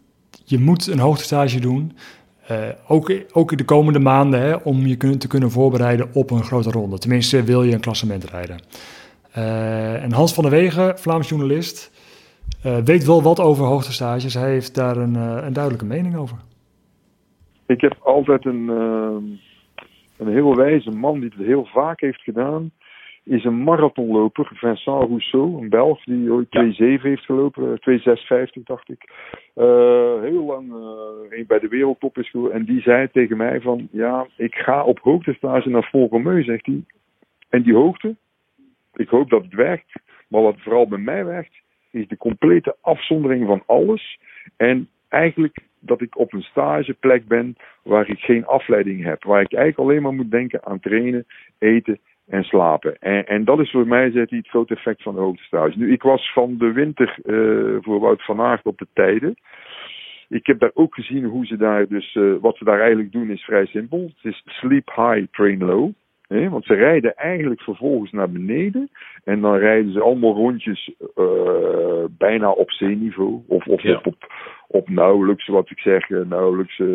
je 0.44 0.60
moet 0.60 0.88
een 0.88 1.00
hoogtestage 1.00 1.60
doen... 1.60 1.92
eh, 2.48 2.58
ook, 2.88 3.14
ook 3.34 3.58
de 3.58 3.66
komende 3.66 4.00
maanden 4.00 4.42
hè, 4.42 4.56
om 4.56 4.86
je 4.86 5.18
te 5.18 5.28
kunnen 5.28 5.52
voorbereiden 5.52 6.10
op 6.14 6.32
een 6.32 6.44
grote 6.44 6.72
ronde. 6.72 6.98
Tenminste, 6.98 7.44
wil 7.44 7.64
je 7.64 7.74
een 7.74 7.80
klassement 7.80 8.24
rijden. 8.24 8.58
Eh, 9.32 10.04
en 10.04 10.12
Hans 10.12 10.34
van 10.34 10.44
der 10.44 10.52
Wegen, 10.52 11.00
Vlaams 11.00 11.30
journalist, 11.30 11.92
eh, 12.64 12.78
weet 12.78 13.06
wel 13.06 13.22
wat 13.22 13.39
over 13.39 13.66
hoogtestages. 13.66 14.34
Hij 14.34 14.52
heeft 14.52 14.76
daar 14.76 14.98
een, 14.98 15.16
een 15.16 15.54
duidelijke 15.54 15.86
mening 15.86 16.16
over. 16.16 16.38
Ik 17.66 17.82
heb 17.82 17.98
altijd 18.04 18.46
een, 18.46 18.70
ehm, 18.70 19.24
een 20.18 20.34
heel 20.34 20.56
wijze 20.56 20.92
man 20.92 21.20
die 21.20 21.30
het 21.36 21.46
heel 21.48 21.66
vaak 21.66 22.00
heeft 22.00 22.22
gedaan. 22.22 22.72
Is 23.24 23.44
een 23.44 23.64
marathonloper, 23.64 24.46
Vincent 24.54 25.08
Rousseau, 25.08 25.62
een 25.62 25.70
Belg 25.70 26.04
die 26.04 26.32
ooit 26.32 26.48
2,7 26.48 27.02
heeft 27.02 27.26
gelopen, 27.26 27.80
2,650 27.80 28.64
dacht 28.64 28.90
ik. 28.90 29.04
Eh, 29.54 30.22
heel 30.22 30.46
lang 30.46 30.74
eh, 30.74 31.46
bij 31.48 31.60
de 31.60 31.68
wereldtop 31.68 32.18
is 32.18 32.30
geweest. 32.30 32.54
En 32.54 32.66
die 32.66 32.82
zei 32.82 33.10
tegen 33.12 33.38
mij 33.38 33.62
van, 33.62 33.88
ja, 33.92 34.28
ik 34.38 34.56
ga 34.56 34.84
op 34.84 35.00
hoogtestage 35.00 35.70
naar 35.70 35.90
Volkermeu, 35.92 36.44
zegt 36.44 36.66
hij. 36.66 36.84
En 37.50 37.62
die 37.62 37.74
hoogte, 37.74 38.16
ik 38.94 39.10
hoop 39.10 39.30
dat 39.30 39.44
het 39.44 39.54
werkt. 39.54 39.92
Maar 40.28 40.42
wat 40.42 40.62
vooral 40.62 40.88
bij 40.88 41.00
mij 41.00 41.26
werkt, 41.26 41.62
is 41.92 42.08
de 42.08 42.18
complete 42.18 42.76
afzondering 42.82 43.48
van 43.48 43.64
alles. 43.66 44.20
En 44.58 44.90
eigenlijk 45.10 45.58
dat 45.80 46.02
ik 46.02 46.18
op 46.18 46.34
een 46.34 46.42
stageplek 46.42 47.28
ben 47.28 47.56
waar 47.84 48.10
ik 48.10 48.20
geen 48.20 48.46
afleiding 48.46 49.04
heb. 49.04 49.24
Waar 49.24 49.42
ik 49.42 49.54
eigenlijk 49.54 49.90
alleen 49.90 50.02
maar 50.02 50.14
moet 50.14 50.32
denken 50.32 50.66
aan 50.66 50.80
trainen, 50.80 51.26
eten 51.60 52.00
en 52.28 52.44
slapen. 52.44 52.98
En, 53.00 53.28
en 53.28 53.46
dat 53.46 53.60
is 53.60 53.72
voor 53.72 53.88
mij 53.88 54.12
zegt 54.12 54.30
het 54.30 54.48
grote 54.48 54.74
effect 54.74 55.02
van 55.02 55.16
de 55.16 55.22
hoogtestage. 55.22 55.78
Nu, 55.78 55.92
ik 55.92 56.02
was 56.02 56.34
van 56.34 56.58
de 56.58 56.72
winter 56.72 57.18
eh, 57.24 57.78
voor 57.82 58.00
Wout 58.00 58.26
van 58.26 58.42
Aert 58.42 58.66
op 58.66 58.78
de 58.78 58.88
tijden. 58.94 59.36
Ik 60.30 60.46
heb 60.46 60.60
daar 60.60 60.72
ook 60.74 60.94
gezien 60.94 61.24
hoe 61.24 61.46
ze 61.46 61.58
daar 61.58 61.88
dus, 61.88 62.16
eh, 62.16 62.34
wat 62.42 62.58
ze 62.58 62.64
daar 62.64 62.80
eigenlijk 62.80 63.12
doen 63.12 63.30
is 63.30 63.44
vrij 63.44 63.66
simpel. 63.66 64.12
Het 64.16 64.34
is 64.34 64.44
sleep 64.46 64.92
high, 64.96 65.26
train 65.32 65.60
low. 65.64 65.92
Want 66.32 66.66
ze 66.66 66.74
rijden 66.74 67.16
eigenlijk 67.16 67.62
vervolgens 67.62 68.12
naar 68.12 68.32
beneden. 68.32 68.90
En 69.24 69.42
dan 69.42 69.56
rijden 69.56 69.92
ze 69.92 70.02
allemaal 70.02 70.34
rondjes 70.34 70.94
eh, 71.16 72.04
bijna 72.18 72.52
op 72.52 72.72
zeeniveau. 72.72 73.42
Of, 73.48 73.68
of 73.68 73.82
Ja. 73.82 73.96
op, 73.96 74.06
op, 74.06 74.34
op 74.68 74.90
nauwelijks, 74.90 75.48
wat 75.48 75.70
ik 75.70 75.80
zeg, 75.80 76.10
eh, 76.10 76.20
nauwelijks 76.26 76.80
eh, 76.80 76.88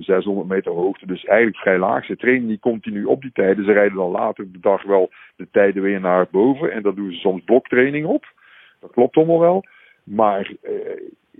600 0.00 0.48
meter 0.48 0.72
hoogte. 0.72 1.06
Dus 1.06 1.24
eigenlijk 1.24 1.58
vrij 1.58 1.78
laag. 1.78 2.04
Ze 2.04 2.16
trainen 2.16 2.48
niet 2.48 2.60
continu 2.60 3.04
op 3.04 3.20
die 3.22 3.32
tijden. 3.32 3.64
Ze 3.64 3.72
rijden 3.72 3.96
dan 3.96 4.10
later 4.10 4.52
de 4.52 4.60
dag 4.60 4.82
wel 4.82 5.10
de 5.36 5.46
tijden 5.50 5.82
weer 5.82 6.00
naar 6.00 6.26
boven. 6.30 6.72
En 6.72 6.82
daar 6.82 6.94
doen 6.94 7.12
ze 7.12 7.18
soms 7.18 7.42
bloktraining 7.44 8.06
op. 8.06 8.24
Dat 8.80 8.92
klopt 8.92 9.16
allemaal 9.16 9.40
wel. 9.40 9.64
Maar 10.04 10.52
eh, 10.62 10.72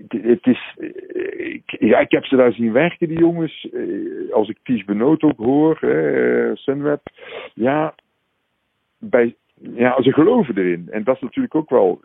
het- 0.09 0.47
is. 0.47 0.75
eh, 0.79 1.55
ik, 1.55 1.77
ja, 1.79 1.99
ik 1.99 2.11
heb 2.11 2.25
ze 2.25 2.37
daar 2.37 2.53
zien 2.53 2.73
werken, 2.73 3.09
die 3.09 3.19
jongens. 3.19 3.69
Eh, 3.73 4.33
als 4.33 4.49
ik 4.49 4.59
Ties 4.63 4.85
Benoot 4.85 5.23
ook 5.23 5.39
hoor, 5.39 5.77
hè, 5.81 6.49
eh, 6.51 6.57
Sunweb. 6.57 7.01
Ja, 7.55 7.95
bij, 8.99 9.37
ja, 9.75 10.03
ze 10.03 10.13
geloven 10.13 10.57
erin. 10.59 10.89
En 10.91 11.05
dat 11.05 11.15
is 11.15 11.21
natuurlijk 11.21 11.55
ook 11.55 11.71
wel. 11.71 12.01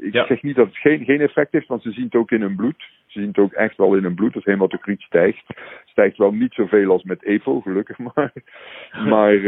ik 0.00 0.14
zeg 0.14 0.42
niet 0.42 0.56
dat 0.56 0.66
het 0.66 0.76
geen, 0.76 1.04
geen 1.04 1.20
effect 1.20 1.52
heeft, 1.52 1.66
want 1.68 1.82
ze 1.82 1.90
zien 1.92 2.04
het 2.04 2.14
ook 2.14 2.30
in 2.30 2.40
hun 2.40 2.56
bloed. 2.56 2.88
Ze 3.06 3.18
zien 3.18 3.28
het 3.28 3.38
ook 3.38 3.52
echt 3.52 3.76
wel 3.76 3.94
in 3.94 4.02
hun 4.02 4.14
bloed. 4.14 4.32
Dat 4.34 4.44
hematocriet 4.44 5.00
stijgt. 5.00 5.44
Stijgt 5.84 6.16
wel 6.16 6.32
niet 6.32 6.52
zoveel 6.54 6.90
als 6.90 7.02
met 7.02 7.24
EPO, 7.24 7.60
gelukkig 7.60 7.98
maar. 7.98 8.32
Maar. 9.08 9.38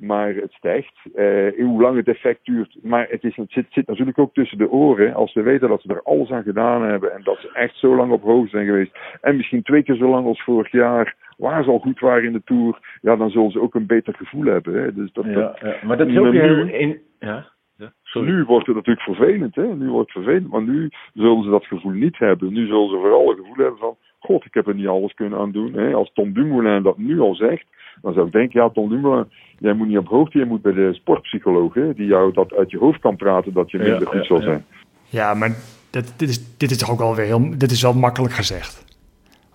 Maar 0.00 0.34
het 0.34 0.52
stijgt. 0.52 1.00
Eh, 1.14 1.64
hoe 1.64 1.80
lang 1.82 1.96
het 1.96 2.08
effect 2.08 2.44
duurt. 2.44 2.76
Maar 2.82 3.06
het, 3.08 3.24
is, 3.24 3.36
het 3.36 3.50
zit, 3.52 3.66
zit 3.70 3.86
natuurlijk 3.86 4.18
ook 4.18 4.34
tussen 4.34 4.58
de 4.58 4.70
oren. 4.70 5.14
Als 5.14 5.32
ze 5.32 5.42
weten 5.42 5.68
dat 5.68 5.80
ze 5.82 5.88
er 5.88 6.02
alles 6.02 6.30
aan 6.30 6.42
gedaan 6.42 6.82
hebben. 6.82 7.12
En 7.14 7.20
dat 7.24 7.38
ze 7.40 7.50
echt 7.52 7.76
zo 7.76 7.96
lang 7.96 8.12
op 8.12 8.22
hoogte 8.22 8.50
zijn 8.50 8.66
geweest. 8.66 8.98
En 9.20 9.36
misschien 9.36 9.62
twee 9.62 9.82
keer 9.82 9.96
zo 9.96 10.08
lang 10.10 10.26
als 10.26 10.42
vorig 10.42 10.72
jaar. 10.72 11.16
Waar 11.36 11.64
ze 11.64 11.70
al 11.70 11.78
goed 11.78 12.00
waren 12.00 12.24
in 12.24 12.32
de 12.32 12.42
Tour. 12.44 12.98
Ja, 13.00 13.16
dan 13.16 13.30
zullen 13.30 13.50
ze 13.50 13.60
ook 13.60 13.74
een 13.74 13.86
beter 13.86 14.14
gevoel 14.14 14.44
hebben. 14.44 14.74
Hè. 14.82 14.94
Dus 14.94 15.12
dat, 15.12 15.24
Ja, 15.24 15.32
dat- 15.32 15.58
ja, 15.60 15.74
maar 15.86 15.96
dat 15.96 16.08
is 16.08 16.18
ook 16.18 16.32
heel... 16.32 16.66
In, 16.66 17.00
ja, 17.18 17.46
ja, 17.76 17.92
sorry. 18.02 18.28
nu 18.30 18.44
wordt 18.44 18.66
het 18.66 18.76
natuurlijk 18.76 19.06
vervelend, 19.06 19.54
hè? 19.54 19.74
Nu 19.74 19.90
wordt 19.90 20.14
het 20.14 20.24
vervelend, 20.24 20.50
maar 20.52 20.62
nu 20.62 20.88
zullen 21.14 21.42
ze 21.42 21.50
dat 21.50 21.64
gevoel 21.66 21.92
niet 21.92 22.18
hebben. 22.18 22.52
Nu 22.52 22.66
zullen 22.66 22.88
ze 22.88 22.96
vooral 22.96 23.28
het 23.28 23.38
gevoel 23.38 23.56
hebben 23.56 23.78
van, 23.78 23.96
god, 24.20 24.44
ik 24.44 24.54
heb 24.54 24.66
er 24.66 24.74
niet 24.74 24.86
alles 24.86 25.14
kunnen 25.14 25.38
aan 25.38 25.52
doen. 25.52 25.72
Hè? 25.72 25.92
Als 25.92 26.10
Tom 26.14 26.32
Dumoulin 26.32 26.82
dat 26.82 26.98
nu 26.98 27.20
al 27.20 27.34
zegt, 27.34 27.64
dan 28.02 28.12
zou 28.12 28.26
ik 28.26 28.32
denken, 28.32 28.60
ja, 28.60 28.70
Tom 28.70 28.88
Dumoulin, 28.88 29.24
jij 29.58 29.72
moet 29.72 29.88
niet 29.88 29.98
op 29.98 30.06
hoogte, 30.08 30.38
je 30.38 30.44
moet 30.44 30.62
bij 30.62 30.72
de 30.72 30.94
sportpsycholoog, 30.94 31.74
hè? 31.74 31.94
die 31.94 32.06
jou 32.06 32.32
dat 32.32 32.52
uit 32.54 32.70
je 32.70 32.78
hoofd 32.78 33.00
kan 33.00 33.16
praten, 33.16 33.52
dat 33.52 33.70
je 33.70 33.78
Ja, 33.78 33.84
minder 33.84 34.06
goed 34.06 34.16
ja, 34.16 34.24
zal 34.24 34.36
ja. 34.38 34.42
zijn. 34.44 34.64
Ja, 35.08 35.34
maar 35.34 35.56
dat, 35.90 36.12
dit, 36.16 36.28
is, 36.28 36.56
dit 36.56 36.70
is 36.70 36.78
toch 36.78 36.90
ook 36.90 36.98
wel 36.98 37.14
weer 37.14 37.26
heel... 37.26 37.58
Dit 37.58 37.70
is 37.70 37.82
wel 37.82 37.94
makkelijk 37.94 38.34
gezegd. 38.34 38.84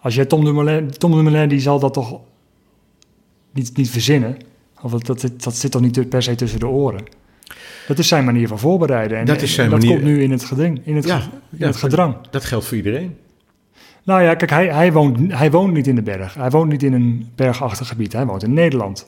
Als 0.01 0.15
jij 0.15 0.25
Tom 0.25 0.43
Dumoulin... 0.45 0.91
Tom 0.91 1.11
Dumoulin 1.11 1.49
die 1.49 1.59
zal 1.59 1.79
dat 1.79 1.93
toch 1.93 2.21
niet, 3.53 3.77
niet 3.77 3.89
verzinnen? 3.89 4.37
Of 4.83 4.91
dat, 4.91 5.05
dat, 5.05 5.19
zit- 5.19 5.43
dat 5.43 5.55
zit 5.55 5.71
toch 5.71 5.81
niet 5.81 6.09
per 6.09 6.23
se 6.23 6.35
tussen 6.35 6.59
de 6.59 6.67
oren? 6.67 7.03
Dat 7.87 7.97
is 7.97 8.07
zijn 8.07 8.25
manier 8.25 8.47
van 8.47 8.59
voorbereiden. 8.59 9.17
En, 9.17 9.25
Dat 9.25 9.41
is 9.41 9.53
zijn 9.53 9.65
en 9.65 9.71
dat 9.71 9.81
manier- 9.81 9.95
komt 9.99 10.09
nu 10.09 10.21
in 10.23 10.31
het 10.31 10.43
geding, 10.43 10.81
in 10.85 10.95
het, 10.95 11.05
Ja, 11.07 11.19
ge- 11.19 11.29
in 11.51 11.57
ja, 11.57 11.65
het 11.67 11.75
gedrang. 11.75 12.15
Dat 12.29 12.45
geldt 12.45 12.65
voor 12.65 12.77
iedereen. 12.77 13.17
Nou 14.05 14.21
ja, 14.21 14.35
kijk, 14.35 14.49
hij, 14.49 14.67
hij, 14.67 14.91
woont, 14.91 15.33
hij 15.33 15.51
woont 15.51 15.73
niet 15.73 15.87
in 15.87 15.95
de 15.95 16.01
berg. 16.01 16.33
Hij 16.33 16.49
woont 16.49 16.69
niet 16.69 16.83
in 16.83 16.93
een 16.93 17.29
bergachtig 17.35 17.87
gebied. 17.87 18.13
Hij 18.13 18.25
woont 18.25 18.43
in 18.43 18.53
Nederland. 18.53 19.07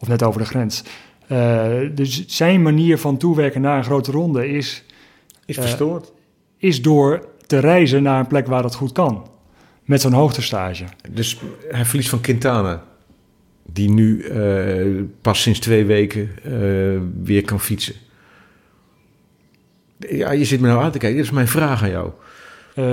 Of 0.00 0.08
net 0.08 0.22
over 0.22 0.40
de 0.40 0.46
grens. 0.46 0.84
Eh, 1.26 1.70
dus 1.94 2.26
zijn 2.26 2.62
manier 2.62 2.98
van 2.98 3.16
toewerken 3.16 3.60
naar 3.60 3.76
een 3.76 3.84
grote 3.84 4.10
ronde 4.10 4.48
is... 4.48 4.84
Is 5.44 5.56
eh, 5.56 5.62
verstoord. 5.62 6.12
is 6.56 6.82
door 6.82 7.28
te 7.46 7.58
reizen 7.58 8.02
naar 8.02 8.20
een 8.20 8.26
plek 8.26 8.46
waar 8.46 8.62
dat 8.62 8.74
goed 8.74 8.92
kan. 8.92 9.30
Met 9.84 10.00
zo'n 10.00 10.12
hoogtestage. 10.12 10.84
Dus 11.10 11.40
hij 11.68 11.84
verliest 11.84 12.08
van 12.08 12.20
Quintana. 12.20 12.84
Die 13.72 13.90
nu 13.90 14.22
eh, 14.22 15.02
pas 15.20 15.42
sinds 15.42 15.58
twee 15.58 15.84
weken 15.84 16.30
eh, 16.44 16.52
weer 17.22 17.42
kan 17.44 17.60
fietsen. 17.60 17.94
Ja, 19.98 20.30
je 20.30 20.44
zit 20.44 20.60
me 20.60 20.66
nou 20.68 20.82
aan 20.82 20.90
te 20.90 20.98
kijken. 20.98 21.18
Dat 21.18 21.26
is 21.26 21.32
mijn 21.32 21.48
vraag 21.48 21.82
aan 21.82 21.90
jou. 21.90 22.10
Eh, 22.74 22.84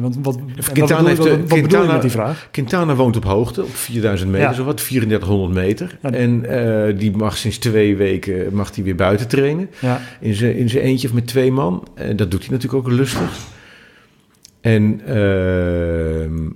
want 0.00 0.16
wat, 0.22 0.38
wat 0.56 0.72
Quintana 0.72 0.86
bedoel, 1.02 1.06
heeft, 1.06 1.18
wat, 1.18 1.26
eh, 1.28 1.36
wat 1.48 1.62
bedoel 1.62 1.82
je 1.82 1.92
met 1.92 2.02
die 2.02 2.10
vraag? 2.10 2.48
Quintana 2.50 2.94
woont 2.94 3.16
op 3.16 3.24
hoogte, 3.24 3.62
op 3.62 3.74
4000 3.74 4.30
meter, 4.30 4.46
Ja. 4.48 4.52
zo 4.54 4.64
wat, 4.64 4.76
3400 4.76 5.52
meter. 5.52 5.98
En 6.00 6.44
eh, 6.44 6.98
die 6.98 7.16
mag 7.16 7.36
sinds 7.36 7.58
twee 7.58 7.96
weken 7.96 8.54
mag 8.54 8.70
die 8.70 8.84
weer 8.84 8.94
buiten 8.94 9.28
trainen. 9.28 9.70
Ja. 9.80 10.00
In 10.20 10.34
zijn 10.34 10.56
in 10.56 10.68
zijn 10.68 10.84
eentje 10.84 11.08
of 11.08 11.14
met 11.14 11.26
twee 11.26 11.52
man. 11.52 11.88
En 11.94 12.16
dat 12.16 12.30
doet 12.30 12.40
hij 12.46 12.50
natuurlijk 12.50 12.86
ook 12.86 12.92
lustig. 12.92 13.38
En 14.60 15.00
ehm, 15.06 16.48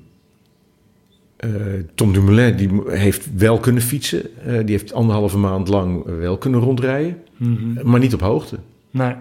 eh, 1.37 1.51
Tom 1.95 2.13
Dumoulin 2.13 2.57
die 2.57 2.71
heeft 2.87 3.29
wel 3.37 3.59
kunnen 3.59 3.83
fietsen. 3.83 4.23
Die 4.45 4.71
heeft 4.77 4.93
anderhalve 4.93 5.39
maand 5.39 5.69
lang 5.69 6.05
wel 6.19 6.39
kunnen 6.39 6.61
rondrijden. 6.61 7.17
Mhm. 7.37 7.89
Maar 7.91 8.01
niet 8.01 8.15
op 8.15 8.21
hoogte. 8.21 8.57
Nee. 8.91 9.13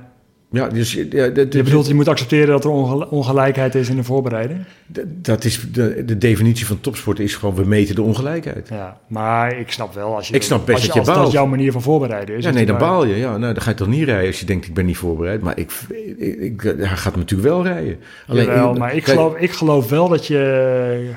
Ja, 0.53 0.67
dus, 0.67 0.93
ja, 1.09 1.27
dat, 1.27 1.53
Je 1.53 1.63
bedoelt, 1.63 1.87
je 1.87 1.93
moet 1.93 2.07
accepteren 2.07 2.47
dat 2.47 2.63
er 2.63 2.69
ongel- 2.69 3.07
ongelijkheid 3.09 3.75
is 3.75 3.89
in 3.89 3.95
de 3.95 4.03
voorbereiding? 4.03 4.59
dat- 5.07 5.43
is 5.43 5.65
de, 5.71 6.03
de 6.05 6.17
definitie 6.17 6.65
van 6.65 6.79
topsport 6.81 7.19
is 7.19 7.35
gewoon 7.35 7.55
we 7.55 7.65
meten 7.65 7.95
de 7.95 8.01
ongelijkheid. 8.01 8.69
Ja, 8.69 8.99
maar 9.07 9.57
ik 9.59 9.71
snap 9.71 9.93
wel 9.93 10.15
als 10.15 10.27
je... 10.27 10.33
Ik 10.35 10.43
snap 10.43 10.65
best 10.65 10.77
als 10.77 10.87
dat 10.87 11.05
je 11.15 11.21
dat 11.21 11.31
jouw 11.31 11.45
manier 11.45 11.71
van 11.71 11.81
voorbereiden 11.81 12.35
is. 12.37 12.43
Ja, 12.43 12.51
nee, 12.51 12.65
dan 12.65 12.77
baal 12.77 13.05
je. 13.05 13.15
Ja, 13.15 13.37
nou, 13.37 13.53
dan 13.53 13.61
ga 13.61 13.69
je 13.69 13.75
toch 13.75 13.87
niet 13.87 14.03
rijden 14.03 14.27
als 14.27 14.39
je 14.39 14.45
denkt 14.45 14.67
ik 14.67 14.73
ben 14.73 14.85
niet 14.85 14.97
voorbereid. 14.97 15.41
Maar 15.41 15.57
ik, 15.59 15.71
ik, 16.17 16.39
ik- 16.41 16.61
hij 16.61 16.87
gaat 16.97 17.15
natuurlijk 17.15 17.49
wel 17.49 17.63
rijden. 17.63 17.97
Jawel, 18.27 18.73
maar 18.73 18.95
ik 18.95 19.05
geloof, 19.05 19.35
ik 19.37 19.51
geloof 19.51 19.89
wel 19.89 20.07
dat 20.09 20.27
je, 20.27 21.09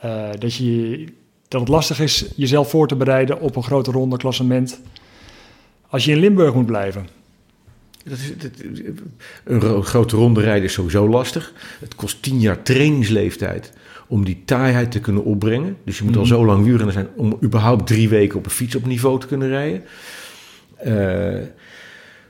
eh, 0.00 0.10
dat 0.38 0.54
je 0.54 1.04
dat 1.48 1.60
het 1.60 1.68
lastig 1.68 2.00
is 2.00 2.24
jezelf 2.36 2.70
voor 2.70 2.88
te 2.88 2.96
bereiden 2.96 3.40
op 3.40 3.56
een 3.56 3.62
grote 3.62 3.90
ronde 3.90 4.16
klassement 4.16 4.80
als 5.88 6.04
je 6.04 6.10
in 6.12 6.18
Limburg 6.18 6.54
moet 6.54 6.66
blijven. 6.66 7.06
Dat 8.04 8.18
is, 8.18 8.32
dat- 8.38 8.50
een 9.44 9.60
ro- 9.60 9.82
grote 9.82 10.16
ronde 10.16 10.40
rijden 10.40 10.64
is 10.64 10.72
sowieso 10.72 11.08
lastig. 11.08 11.52
Het 11.80 11.94
kost 11.94 12.22
tien 12.22 12.40
jaar 12.40 12.62
trainingsleeftijd 12.62 13.72
om 14.06 14.24
die 14.24 14.42
taaiheid 14.44 14.90
te 14.90 15.00
kunnen 15.00 15.24
opbrengen. 15.24 15.76
Dus 15.84 15.98
je 15.98 16.04
moet 16.04 16.16
al 16.16 16.20
Mhm. 16.22 16.30
zo 16.30 16.44
lang 16.44 16.64
wielrenner 16.64 16.92
zijn 16.92 17.08
om 17.16 17.38
überhaupt 17.42 17.86
drie 17.86 18.08
weken 18.08 18.38
op 18.38 18.44
een 18.44 18.50
fiets 18.50 18.74
op 18.74 18.86
niveau 18.86 19.20
te 19.20 19.26
kunnen 19.26 19.48
rijden. 19.48 19.82
Eh, 20.76 21.40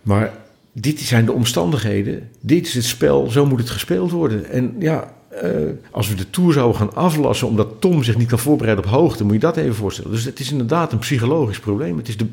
maar 0.02 0.32
dit 0.72 1.00
zijn 1.00 1.24
de 1.24 1.32
omstandigheden. 1.32 2.28
Dit 2.40 2.66
is 2.66 2.74
het 2.74 2.84
spel, 2.84 3.30
zo 3.30 3.46
moet 3.46 3.58
het 3.58 3.70
gespeeld 3.70 4.10
worden. 4.10 4.44
En 4.50 4.74
ja, 4.78 5.14
eh, 5.28 5.50
als 5.90 6.08
we 6.08 6.14
de 6.14 6.30
Tour 6.30 6.52
zouden 6.52 6.76
gaan 6.76 6.94
aflassen 6.94 7.46
omdat 7.48 7.68
Tom 7.80 8.02
zich 8.02 8.16
niet 8.16 8.28
kan 8.28 8.38
voorbereiden 8.38 8.84
op 8.84 8.90
hoogte, 8.90 9.24
moet 9.24 9.32
je 9.32 9.38
dat 9.38 9.56
even 9.56 9.74
voorstellen. 9.74 10.10
Dus 10.10 10.24
het 10.24 10.40
is 10.40 10.50
inderdaad 10.50 10.92
een 10.92 10.98
psychologisch 10.98 11.58
probleem. 11.60 11.96
Het 11.96 12.08
is 12.08 12.16
de, 12.16 12.26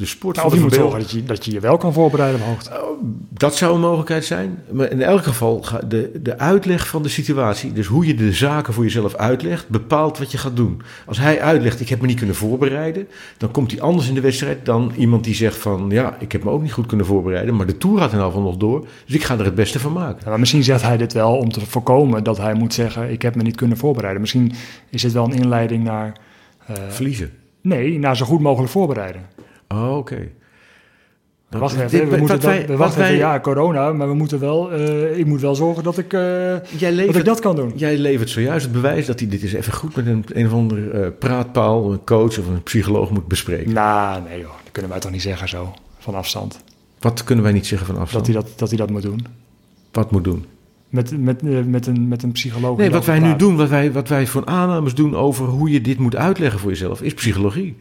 de 0.00 0.06
sport 0.06 0.36
Nou, 0.36 0.48
van 0.48 0.58
de 0.58 0.62
verbeelding. 0.68 0.90
zorgen 0.92 1.08
dat 1.18 1.20
je, 1.28 1.34
dat 1.34 1.44
je 1.44 1.52
je 1.52 1.60
wel 1.60 1.76
kan 1.76 1.92
voorbereiden 1.92 2.40
op 2.40 2.46
hoogte. 2.46 2.70
Dat 3.28 3.56
zou 3.56 3.74
een 3.74 3.80
mogelijkheid 3.80 4.24
zijn. 4.24 4.58
Maar 4.70 4.90
in 4.90 5.02
elk 5.02 5.22
geval, 5.22 5.64
de, 5.88 6.10
de 6.22 6.38
uitleg 6.38 6.88
van 6.88 7.02
de 7.02 7.08
situatie, 7.08 7.72
dus 7.72 7.86
hoe 7.86 8.06
je 8.06 8.14
de 8.14 8.32
zaken 8.32 8.74
voor 8.74 8.82
jezelf 8.84 9.14
uitlegt, 9.14 9.68
bepaalt 9.68 10.18
wat 10.18 10.30
je 10.32 10.38
gaat 10.38 10.56
doen. 10.56 10.82
Als 11.06 11.18
hij 11.18 11.40
uitlegt, 11.40 11.80
ik 11.80 11.88
heb 11.88 12.00
me 12.00 12.06
niet 12.06 12.16
kunnen 12.18 12.34
voorbereiden, 12.36 13.08
dan 13.36 13.50
komt 13.50 13.70
hij 13.70 13.80
anders 13.80 14.08
in 14.08 14.14
de 14.14 14.20
wedstrijd 14.20 14.64
dan 14.66 14.92
iemand 14.96 15.24
die 15.24 15.34
zegt 15.34 15.56
van, 15.56 15.86
ja, 15.88 16.16
ik 16.18 16.32
heb 16.32 16.44
me 16.44 16.50
ook 16.50 16.62
niet 16.62 16.72
goed 16.72 16.86
kunnen 16.86 17.06
voorbereiden, 17.06 17.56
maar 17.56 17.66
de 17.66 17.78
Tour 17.78 17.98
gaat 17.98 18.06
in 18.12 18.12
ieder 18.16 18.26
geval 18.30 18.42
nog 18.46 18.56
door, 18.56 18.86
dus 19.06 19.14
ik 19.14 19.24
ga 19.24 19.38
er 19.38 19.44
het 19.44 19.54
beste 19.54 19.78
van 19.78 19.92
maken. 19.92 20.20
Ja, 20.24 20.28
maar 20.30 20.38
misschien 20.38 20.64
zegt 20.64 20.82
hij 20.82 20.96
dit 20.96 21.12
wel 21.12 21.36
om 21.36 21.52
te 21.52 21.60
voorkomen 21.66 22.24
dat 22.24 22.36
hij 22.38 22.54
moet 22.54 22.74
zeggen: 22.74 23.10
Ik 23.10 23.22
heb 23.22 23.34
me 23.34 23.42
niet 23.42 23.56
kunnen 23.56 23.76
voorbereiden. 23.76 24.20
Misschien 24.20 24.52
is 24.90 25.02
dit 25.02 25.12
wel 25.12 25.24
een 25.24 25.32
inleiding 25.32 25.84
naar. 25.84 26.12
eh, 26.66 26.74
Verliezen. 26.88 27.30
Nee, 27.62 27.98
naar 27.98 28.16
zo 28.16 28.24
goed 28.26 28.40
mogelijk 28.40 28.72
voorbereiden. 28.72 29.20
Oh, 29.74 29.96
oké. 29.96 30.28
Nou, 31.50 31.62
Wacht 31.62 31.76
dit- 31.78 31.92
even, 31.92 32.08
we 32.10 32.16
moeten 32.16 32.40
wij- 32.40 32.68
even, 32.68 32.96
wij- 32.98 33.16
ja, 33.16 33.40
corona, 33.40 33.92
maar 33.92 34.08
we 34.08 34.14
moeten 34.14 34.38
wel, 34.40 34.72
eh, 34.72 35.18
ik 35.18 35.26
moet 35.26 35.40
wel 35.40 35.54
zorgen 35.54 35.82
dat 35.82 35.98
ik, 35.98 36.12
eh, 36.12 36.20
dat, 36.80 37.16
ik 37.16 37.24
dat 37.24 37.40
kan 37.40 37.56
doen. 37.56 37.72
Jij 37.74 37.96
levert 37.98 38.30
zojuist 38.30 38.64
het 38.64 38.72
bewijs 38.74 39.06
dat 39.06 39.20
hij 39.20 39.28
dit 39.28 39.42
eens 39.42 39.52
even 39.52 39.72
goed 39.72 39.96
met 39.96 40.06
een, 40.06 40.24
een 40.32 40.46
of 40.46 40.52
andere 40.52 40.90
eh, 40.90 41.08
praatpaal, 41.18 41.92
een 41.92 42.04
coach 42.04 42.38
of 42.38 42.46
een 42.46 42.62
psycholoog 42.62 43.10
moet 43.10 43.28
bespreken. 43.28 43.72
Nou, 43.72 44.22
nee 44.22 44.38
joh, 44.38 44.48
dat 44.62 44.72
kunnen 44.72 44.90
wij 44.90 45.00
toch 45.00 45.10
niet 45.10 45.22
zeggen 45.22 45.48
zo, 45.48 45.74
van 45.98 46.14
afstand. 46.14 46.60
Wat 47.00 47.24
kunnen 47.24 47.44
wij 47.44 47.52
niet 47.52 47.66
zeggen 47.66 47.86
van 47.86 47.96
afstand? 47.98 48.26
Dat 48.26 48.34
hij 48.34 48.42
dat, 48.44 48.58
dat, 48.58 48.68
hij 48.68 48.78
dat 48.78 48.90
moet 48.90 49.02
doen. 49.02 49.26
Wat 49.92 50.10
moet 50.10 50.24
doen? 50.24 50.44
Met, 50.88 51.18
met, 51.20 51.66
met, 51.66 51.86
een, 51.86 52.08
met 52.08 52.22
een 52.22 52.32
psycholoog. 52.32 52.76
Nee, 52.78 52.90
wat 52.90 53.04
wij 53.04 53.18
nu 53.18 53.36
doen, 53.36 53.56
wat 53.56 53.68
wij, 53.68 53.92
wat 53.92 54.08
wij 54.08 54.26
voor 54.26 54.44
aannames 54.46 54.94
doen 54.94 55.16
over 55.16 55.46
hoe 55.46 55.70
je 55.70 55.80
dit 55.80 55.98
moet 55.98 56.16
uitleggen 56.16 56.60
voor 56.60 56.70
jezelf, 56.70 57.02
is 57.02 57.14
psychologie. 57.14 57.76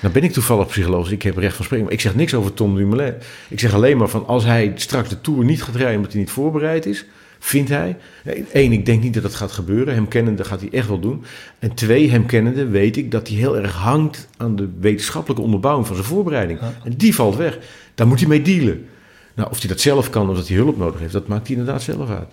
Nou 0.00 0.14
ben 0.14 0.22
ik 0.22 0.32
toevallig 0.32 0.66
psycholoog, 0.66 1.10
ik 1.10 1.22
heb 1.22 1.36
recht 1.36 1.56
van 1.56 1.64
spreken. 1.64 1.86
Maar 1.86 1.94
ik 1.94 2.00
zeg 2.00 2.14
niks 2.14 2.34
over 2.34 2.54
Tom 2.54 2.76
Dumoulin. 2.76 3.14
Ik 3.48 3.60
zeg 3.60 3.74
alleen 3.74 3.96
maar 3.96 4.08
van 4.08 4.26
als 4.26 4.44
hij 4.44 4.72
straks 4.74 5.08
de 5.08 5.20
Tour 5.20 5.44
niet 5.44 5.62
gaat 5.62 5.74
rijden 5.74 5.96
omdat 5.96 6.12
hij 6.12 6.20
niet 6.20 6.30
voorbereid 6.30 6.86
is, 6.86 7.04
vindt 7.38 7.70
hij. 7.70 7.96
Eén, 8.52 8.72
ik 8.72 8.86
denk 8.86 9.02
niet 9.02 9.14
dat 9.14 9.22
dat 9.22 9.34
gaat 9.34 9.52
gebeuren. 9.52 9.94
Hem 9.94 10.08
kennende 10.08 10.44
gaat 10.44 10.60
hij 10.60 10.68
echt 10.72 10.88
wel 10.88 11.00
doen. 11.00 11.24
En 11.58 11.74
twee, 11.74 12.10
hem 12.10 12.26
kennende 12.26 12.66
weet 12.66 12.96
ik 12.96 13.10
dat 13.10 13.28
hij 13.28 13.36
heel 13.36 13.56
erg 13.56 13.72
hangt 13.72 14.28
aan 14.36 14.56
de 14.56 14.68
wetenschappelijke 14.80 15.42
onderbouwing 15.42 15.86
van 15.86 15.96
zijn 15.96 16.08
voorbereiding. 16.08 16.58
En 16.84 16.92
die 16.96 17.14
valt 17.14 17.36
weg. 17.36 17.58
Daar 17.94 18.06
moet 18.06 18.20
hij 18.20 18.28
mee 18.28 18.42
dealen. 18.42 18.86
Nou, 19.34 19.50
of 19.50 19.58
hij 19.58 19.68
dat 19.68 19.80
zelf 19.80 20.10
kan 20.10 20.30
of 20.30 20.36
dat 20.36 20.48
hij 20.48 20.56
hulp 20.56 20.78
nodig 20.78 21.00
heeft, 21.00 21.12
dat 21.12 21.26
maakt 21.26 21.46
hij 21.46 21.56
inderdaad 21.56 21.82
zelf 21.82 22.10
uit. 22.10 22.28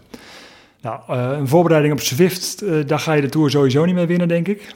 Nou, 0.81 0.99
eh, 1.07 1.37
een 1.39 1.47
voorbereiding 1.47 1.93
op 1.93 2.01
Zwift, 2.01 2.61
eh, 2.61 2.75
daar 2.85 2.99
ga 2.99 3.13
je 3.13 3.21
de 3.21 3.29
Tour 3.29 3.49
sowieso 3.49 3.85
niet 3.85 3.95
mee 3.95 4.05
winnen, 4.05 4.27
denk 4.27 4.47
ik. 4.47 4.75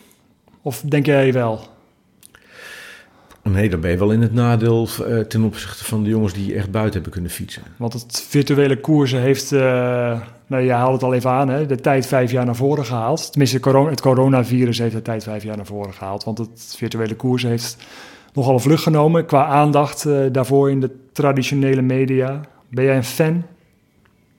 Of 0.62 0.82
denk 0.82 1.06
jij 1.06 1.34
wel? 1.34 1.68
Nee, 3.52 3.70
dan 3.70 3.80
ben 3.80 3.92
je 3.92 3.98
wel 3.98 4.12
in 4.12 4.22
het 4.22 4.34
nadeel 4.34 4.88
eh, 5.06 5.20
ten 5.20 5.44
opzichte 5.44 5.86
van 5.86 6.04
de 6.04 6.10
jongens 6.10 6.34
die 6.34 6.56
echt 6.56 6.72
buiten 6.72 6.94
hebben 6.94 7.12
kunnen 7.12 7.32
fietsen. 7.32 7.62
Want 7.78 7.94
het 7.94 8.26
virtuele 8.30 8.80
koersen 8.80 9.20
heeft, 9.20 9.52
uh, 9.52 9.60
nou 10.48 10.64
je 10.64 10.72
haalde 10.72 10.94
het 10.94 11.04
al 11.04 11.14
even 11.14 11.30
aan, 11.30 11.50
hè, 11.50 11.66
de 11.66 11.76
tijd 11.76 12.08
vijf 12.08 12.32
jaar 12.32 12.46
naar 12.46 12.56
voren 12.56 12.86
gehaald. 12.86 13.32
Tenminste, 13.32 13.70
het 13.90 14.02
coronavirus 14.02 14.78
heeft 14.78 14.94
de 14.94 15.02
tijd 15.02 15.24
vijf 15.24 15.44
jaar 15.44 15.56
naar 15.56 15.66
voren 15.66 15.94
gehaald. 15.94 16.24
Want 16.24 16.38
het 16.38 16.74
virtuele 16.78 17.16
koersen 17.16 17.50
heeft 17.50 17.78
nogal 18.34 18.54
een 18.54 18.60
vlucht 18.60 18.84
genomen 18.84 19.26
qua 19.26 19.46
aandacht 19.46 20.06
uh, 20.06 20.20
daarvoor 20.32 20.72
in 20.72 20.80
de 20.80 20.92
traditionele 21.12 21.82
media. 21.82 22.42
Ben 22.70 22.84
jij 22.84 22.96
een 22.96 23.04
fan? 23.04 23.44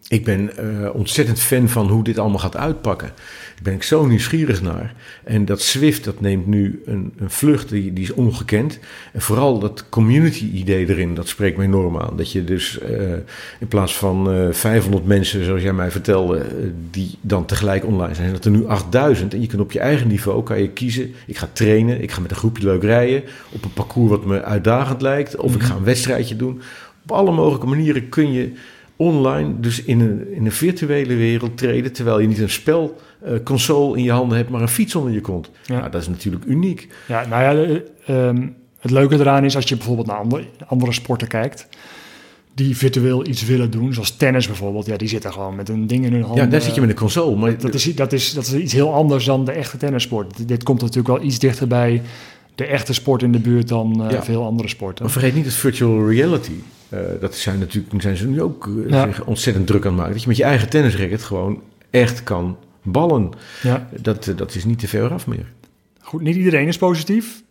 Ik 0.09 0.25
ben 0.25 0.51
uh, 0.61 0.95
ontzettend 0.95 1.41
fan 1.41 1.69
van 1.69 1.89
hoe 1.89 2.05
dit 2.05 2.19
allemaal 2.19 2.39
gaat 2.39 2.57
uitpakken. 2.57 3.09
Daar 3.09 3.63
ben 3.63 3.75
ik 3.75 3.83
zo 3.83 4.07
nieuwsgierig 4.07 4.63
naar. 4.63 4.95
En 5.25 5.45
dat 5.45 5.63
Swift, 5.63 6.05
dat 6.05 6.21
neemt 6.21 6.47
nu 6.47 6.83
een, 6.85 7.13
een 7.19 7.31
vlucht 7.31 7.69
die, 7.69 7.93
die 7.93 8.05
is 8.05 8.13
ongekend. 8.13 8.79
En 9.13 9.21
vooral 9.21 9.59
dat 9.59 9.89
community-idee 9.89 10.89
erin, 10.89 11.15
dat 11.15 11.29
spreekt 11.29 11.57
me 11.57 11.65
enorm 11.65 11.99
aan. 11.99 12.17
Dat 12.17 12.33
je 12.33 12.45
dus 12.45 12.79
uh, 12.91 13.13
in 13.61 13.69
plaats 13.69 13.97
van 13.97 14.35
uh, 14.35 14.53
500 14.53 15.07
mensen, 15.07 15.45
zoals 15.45 15.63
jij 15.63 15.73
mij 15.73 15.91
vertelde, 15.91 16.47
die 16.91 17.19
dan 17.21 17.45
tegelijk 17.45 17.85
online 17.85 18.15
zijn, 18.15 18.33
dat 18.33 18.45
er 18.45 18.51
nu 18.51 18.67
8000. 18.67 19.35
En 19.35 19.41
je 19.41 19.47
kunt 19.47 19.63
op 19.63 19.73
je 19.73 19.81
eigen 19.81 20.09
niveau 20.09 20.43
kan 20.43 20.61
je 20.61 20.71
kiezen. 20.71 21.15
Ik 21.27 21.37
ga 21.37 21.49
trainen, 21.53 22.03
ik 22.03 22.11
ga 22.11 22.21
met 22.21 22.31
een 22.31 22.37
groepje 22.37 22.65
leuk 22.65 22.83
rijden. 22.83 23.23
Op 23.51 23.65
een 23.65 23.73
parcours 23.73 24.11
wat 24.11 24.25
me 24.25 24.43
uitdagend 24.43 25.03
lijkt. 25.03 25.37
Of 25.37 25.55
ik 25.55 25.63
ga 25.63 25.75
een 25.75 25.85
wedstrijdje 25.85 26.37
doen. 26.37 26.61
Op 27.03 27.13
alle 27.13 27.33
mogelijke 27.33 27.67
manieren 27.67 28.09
kun 28.09 28.33
je 28.33 28.53
online, 28.99 29.61
dus 29.61 29.83
in 29.83 30.01
een, 30.01 30.35
in 30.35 30.47
een 30.47 30.53
virtuele 30.53 31.15
wereld 31.15 31.57
treden, 31.57 31.93
terwijl 31.93 32.19
je 32.19 32.27
niet 32.27 32.39
een 32.39 32.51
spelconsole 32.51 33.97
in 33.97 34.05
je 34.05 34.11
handen 34.11 34.37
hebt, 34.37 34.51
maar 34.51 34.61
een 34.61 34.69
fiets 34.69 34.95
onder 34.95 35.13
je 35.13 35.21
kont. 35.21 35.51
Ja. 35.65 35.79
Nou, 35.79 35.91
dat 35.91 36.01
is 36.01 36.09
natuurlijk 36.09 36.45
uniek. 36.45 36.89
Ja, 37.09 37.27
nou 37.27 37.43
ja, 37.43 37.81
um, 38.29 38.55
het 38.79 38.91
leuke 38.91 39.15
eraan 39.15 39.45
is 39.45 39.57
als 39.57 39.69
je 39.69 39.77
bijvoorbeeld 39.77 40.07
naar 40.07 40.17
andere, 40.17 40.45
andere 40.67 40.93
sporten 40.93 41.29
kijkt, 41.29 41.69
die 42.55 42.77
virtueel 42.77 43.27
iets 43.27 43.45
willen 43.45 43.71
doen, 43.71 43.95
zoals 43.95 44.17
tennis 44.17 44.47
bijvoorbeeld, 44.47 44.87
ja, 44.87 44.97
die 44.97 45.09
zitten 45.09 45.33
gewoon 45.33 45.57
met 45.57 45.69
een 45.69 45.87
ding 45.87 46.05
in 46.05 46.13
hun 46.13 46.23
hand. 46.23 46.39
Ja, 46.39 46.47
daar 46.47 46.61
zit 46.61 46.75
je 46.75 46.81
met 46.81 46.91
een 46.91 46.97
console. 46.97 47.37
Maar 47.37 47.59
dat, 47.59 47.75
is, 47.75 47.95
dat, 47.95 48.13
is, 48.13 48.33
dat 48.33 48.47
is 48.47 48.55
iets 48.55 48.73
heel 48.73 48.95
anders 48.95 49.25
dan 49.25 49.45
de 49.45 49.53
echte 49.53 49.77
tennissport. 49.77 50.49
Dit 50.49 50.63
komt 50.63 50.81
natuurlijk 50.81 51.09
wel 51.09 51.23
iets 51.23 51.39
dichter 51.39 51.67
bij 51.67 52.03
de 52.55 52.67
echte 52.67 52.93
sport 52.93 53.23
in 53.23 53.33
de 53.33 53.39
buurt 53.39 53.69
dan 53.69 54.03
uh, 54.05 54.11
ja. 54.11 54.23
veel 54.23 54.45
andere 54.45 54.69
sporten. 54.69 55.05
Maar 55.05 55.13
vergeet 55.13 55.35
niet 55.35 55.45
het 55.45 55.55
virtual 55.55 56.09
reality. 56.09 56.53
Uh, 56.91 57.01
dat 57.21 57.35
zijn 57.35 57.59
natuurlijk 57.59 58.03
zijn 58.03 58.17
ze 58.17 58.27
nu 58.27 58.43
ook 58.43 58.67
uh, 58.67 58.91
ja. 58.91 59.11
ontzettend 59.25 59.67
druk 59.67 59.83
aan 59.83 59.89
het 59.89 59.97
maken. 59.97 60.13
Dat 60.13 60.23
je 60.23 60.29
met 60.29 60.37
je 60.37 60.45
eigen 60.45 60.69
tennisracket 60.69 61.23
gewoon 61.23 61.63
echt 61.91 62.23
kan 62.23 62.59
ballen. 62.83 63.31
Ja. 63.63 63.89
Dat, 64.01 64.27
uh, 64.27 64.37
dat 64.37 64.55
is 64.55 64.65
niet 64.65 64.79
te 64.79 64.89
ver 64.89 65.13
af 65.13 65.27
meer. 65.27 65.53
Goed, 66.01 66.21
niet 66.21 66.37
iedereen 66.37 66.67
is 66.69 66.77
positief. 66.77 67.43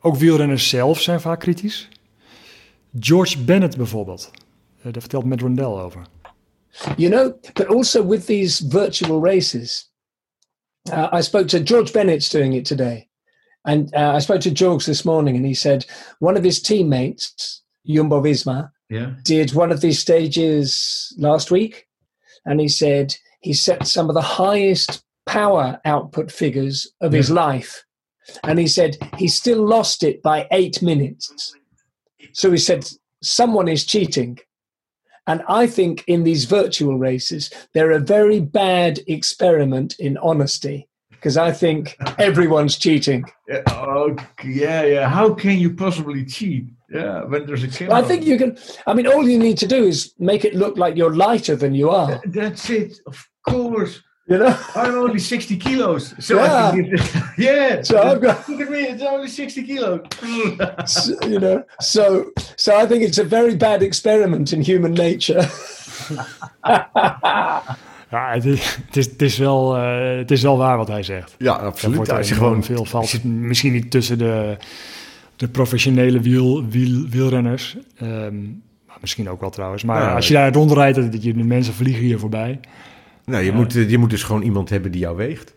ook 0.00 0.16
wielrenners 0.16 0.68
zelf 0.68 1.00
zijn 1.00 1.20
vaak 1.20 1.40
kritisch. 1.40 1.88
George 3.00 3.38
Bennett 3.38 3.76
bijvoorbeeld. 3.76 4.30
daar 4.82 4.92
vertelt 5.00 5.24
Matt 5.24 5.40
Rondell 5.40 5.64
over. 5.64 6.06
You 6.96 7.10
know, 7.10 7.34
but 7.54 7.66
also 7.66 8.08
with 8.08 8.26
these 8.26 8.64
virtual 8.68 9.24
races. 9.24 9.90
Uh, 10.88 11.08
I 11.12 11.22
spoke 11.22 11.46
to 11.46 11.62
George 11.62 11.92
Bennett's 11.92 12.28
doing 12.28 12.54
it 12.54 12.64
today. 12.64 13.08
And 13.62 13.94
uh, 13.94 14.14
I 14.16 14.20
spoke 14.20 14.40
to 14.40 14.50
George 14.50 14.84
this 14.84 15.02
morning, 15.02 15.36
and 15.36 15.44
he 15.44 15.54
said 15.54 15.84
one 16.18 16.36
of 16.36 16.44
his 16.44 16.62
teammates, 16.62 17.59
Jumbo 17.86 18.22
Visma, 18.22 18.70
yeah. 18.88 19.14
did 19.24 19.54
one 19.54 19.72
of 19.72 19.80
these 19.80 19.98
stages 19.98 21.14
last 21.18 21.50
week. 21.50 21.86
And 22.44 22.60
he 22.60 22.68
said 22.68 23.14
he 23.40 23.52
set 23.52 23.86
some 23.86 24.08
of 24.08 24.14
the 24.14 24.22
highest 24.22 25.04
power 25.26 25.80
output 25.84 26.30
figures 26.30 26.90
of 27.00 27.12
yeah. 27.12 27.18
his 27.18 27.30
life. 27.30 27.84
And 28.44 28.58
he 28.58 28.66
said 28.66 28.96
he 29.16 29.28
still 29.28 29.64
lost 29.66 30.02
it 30.02 30.22
by 30.22 30.46
eight 30.50 30.82
minutes. 30.82 31.54
So 32.32 32.50
he 32.50 32.58
said, 32.58 32.88
someone 33.22 33.68
is 33.68 33.84
cheating. 33.84 34.38
And 35.26 35.42
I 35.48 35.66
think 35.66 36.04
in 36.06 36.24
these 36.24 36.44
virtual 36.44 36.98
races, 36.98 37.52
they're 37.72 37.92
a 37.92 38.00
very 38.00 38.40
bad 38.40 39.00
experiment 39.06 39.94
in 39.98 40.16
honesty 40.18 40.88
because 41.20 41.36
I 41.36 41.52
think 41.52 41.98
everyone's 42.18 42.78
cheating. 42.78 43.26
Yeah, 43.46 43.62
oh, 43.68 44.16
yeah, 44.42 44.84
yeah. 44.84 45.08
How 45.08 45.34
can 45.34 45.58
you 45.58 45.74
possibly 45.74 46.24
cheat? 46.24 46.64
Yeah, 46.90 47.24
when 47.24 47.46
there's 47.46 47.62
a 47.62 47.68
camera. 47.68 47.94
I 47.96 48.02
think 48.02 48.24
you 48.24 48.38
can. 48.38 48.58
I 48.86 48.94
mean, 48.94 49.06
all 49.06 49.28
you 49.28 49.38
need 49.38 49.58
to 49.58 49.66
do 49.66 49.84
is 49.84 50.14
make 50.18 50.46
it 50.46 50.54
look 50.54 50.78
like 50.78 50.96
you're 50.96 51.14
lighter 51.14 51.56
than 51.56 51.74
you 51.74 51.90
are. 51.90 52.20
That's 52.24 52.70
it. 52.70 52.98
Of 53.06 53.28
course. 53.46 54.02
You 54.26 54.38
know, 54.38 54.58
I'm 54.76 54.94
only 54.94 55.18
60 55.18 55.56
kilos. 55.56 56.14
So 56.24 56.36
yeah. 56.36 56.68
I 56.68 56.70
think 56.70 56.88
it, 56.92 57.22
yeah. 57.38 57.82
So 57.82 58.00
I've 58.00 58.20
got, 58.20 58.48
look 58.48 58.60
at 58.60 58.70
me. 58.70 58.84
It's 58.84 59.02
only 59.02 59.28
60 59.28 59.62
kilos. 59.64 60.06
so, 60.86 61.26
you 61.26 61.40
know, 61.40 61.64
so 61.80 62.30
so 62.56 62.76
I 62.76 62.86
think 62.86 63.02
it's 63.02 63.18
a 63.18 63.24
very 63.24 63.56
bad 63.56 63.82
experiment 63.82 64.52
in 64.52 64.62
human 64.62 64.94
nature. 64.94 65.42
Ja, 68.10 68.32
het 68.32 68.44
is, 68.44 68.78
het 68.86 68.96
is, 68.96 69.06
het 69.06 69.22
is 69.22 69.38
wel, 69.38 69.76
uh, 69.76 70.16
het 70.16 70.30
is 70.30 70.42
wel 70.42 70.56
waar 70.56 70.76
wat 70.76 70.88
hij 70.88 71.02
zegt. 71.02 71.34
Ja, 71.38 71.52
absoluut. 71.52 72.12
Als 72.12 72.28
je 72.28 72.34
gewoon 72.34 72.64
veel 72.64 72.84
valt, 72.84 73.24
misschien 73.24 73.72
niet 73.72 73.90
tussen 73.90 74.18
de, 74.18 74.56
de 75.36 75.48
professionele 75.48 76.20
wiel, 76.20 76.66
wiel, 76.68 77.06
wielrenners, 77.08 77.76
um, 78.02 78.62
maar 78.86 78.96
misschien 79.00 79.28
ook 79.28 79.40
wel 79.40 79.50
trouwens. 79.50 79.84
Maar 79.84 80.02
ja, 80.02 80.14
als 80.14 80.28
je 80.28 80.34
daar 80.34 80.52
rondrijdt, 80.52 81.12
dat 81.12 81.22
je 81.22 81.34
de 81.34 81.44
mensen 81.44 81.74
vliegen 81.74 82.02
hier 82.02 82.18
voorbij. 82.18 82.60
Nou, 83.24 83.44
je, 83.44 83.52
moet, 83.52 83.72
je 83.72 83.98
moet 83.98 84.10
dus 84.10 84.22
gewoon 84.22 84.42
iemand 84.42 84.70
hebben 84.70 84.90
die 84.90 85.00
jou 85.00 85.16
weegt. 85.16 85.54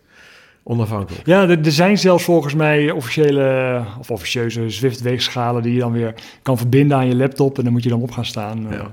Onafhankelijk. 0.66 1.26
Ja, 1.26 1.48
er, 1.48 1.64
er, 1.64 1.72
zijn 1.72 1.98
zelfs 1.98 2.24
volgens 2.24 2.54
mij 2.54 2.90
officiële 2.90 3.84
of 3.98 4.10
officieuze 4.10 4.70
Zwift-weegschalen 4.70 5.62
die 5.62 5.72
je 5.72 5.78
dan 5.78 5.92
weer 5.92 6.14
kan 6.42 6.58
verbinden 6.58 6.96
aan 6.96 7.06
je 7.06 7.16
laptop 7.16 7.58
en 7.58 7.64
dan 7.64 7.72
moet 7.72 7.82
je 7.82 7.88
dan 7.88 8.02
op 8.02 8.10
gaan 8.10 8.24
staan. 8.24 8.66
Ja, 8.70 8.76
ja. 8.76 8.88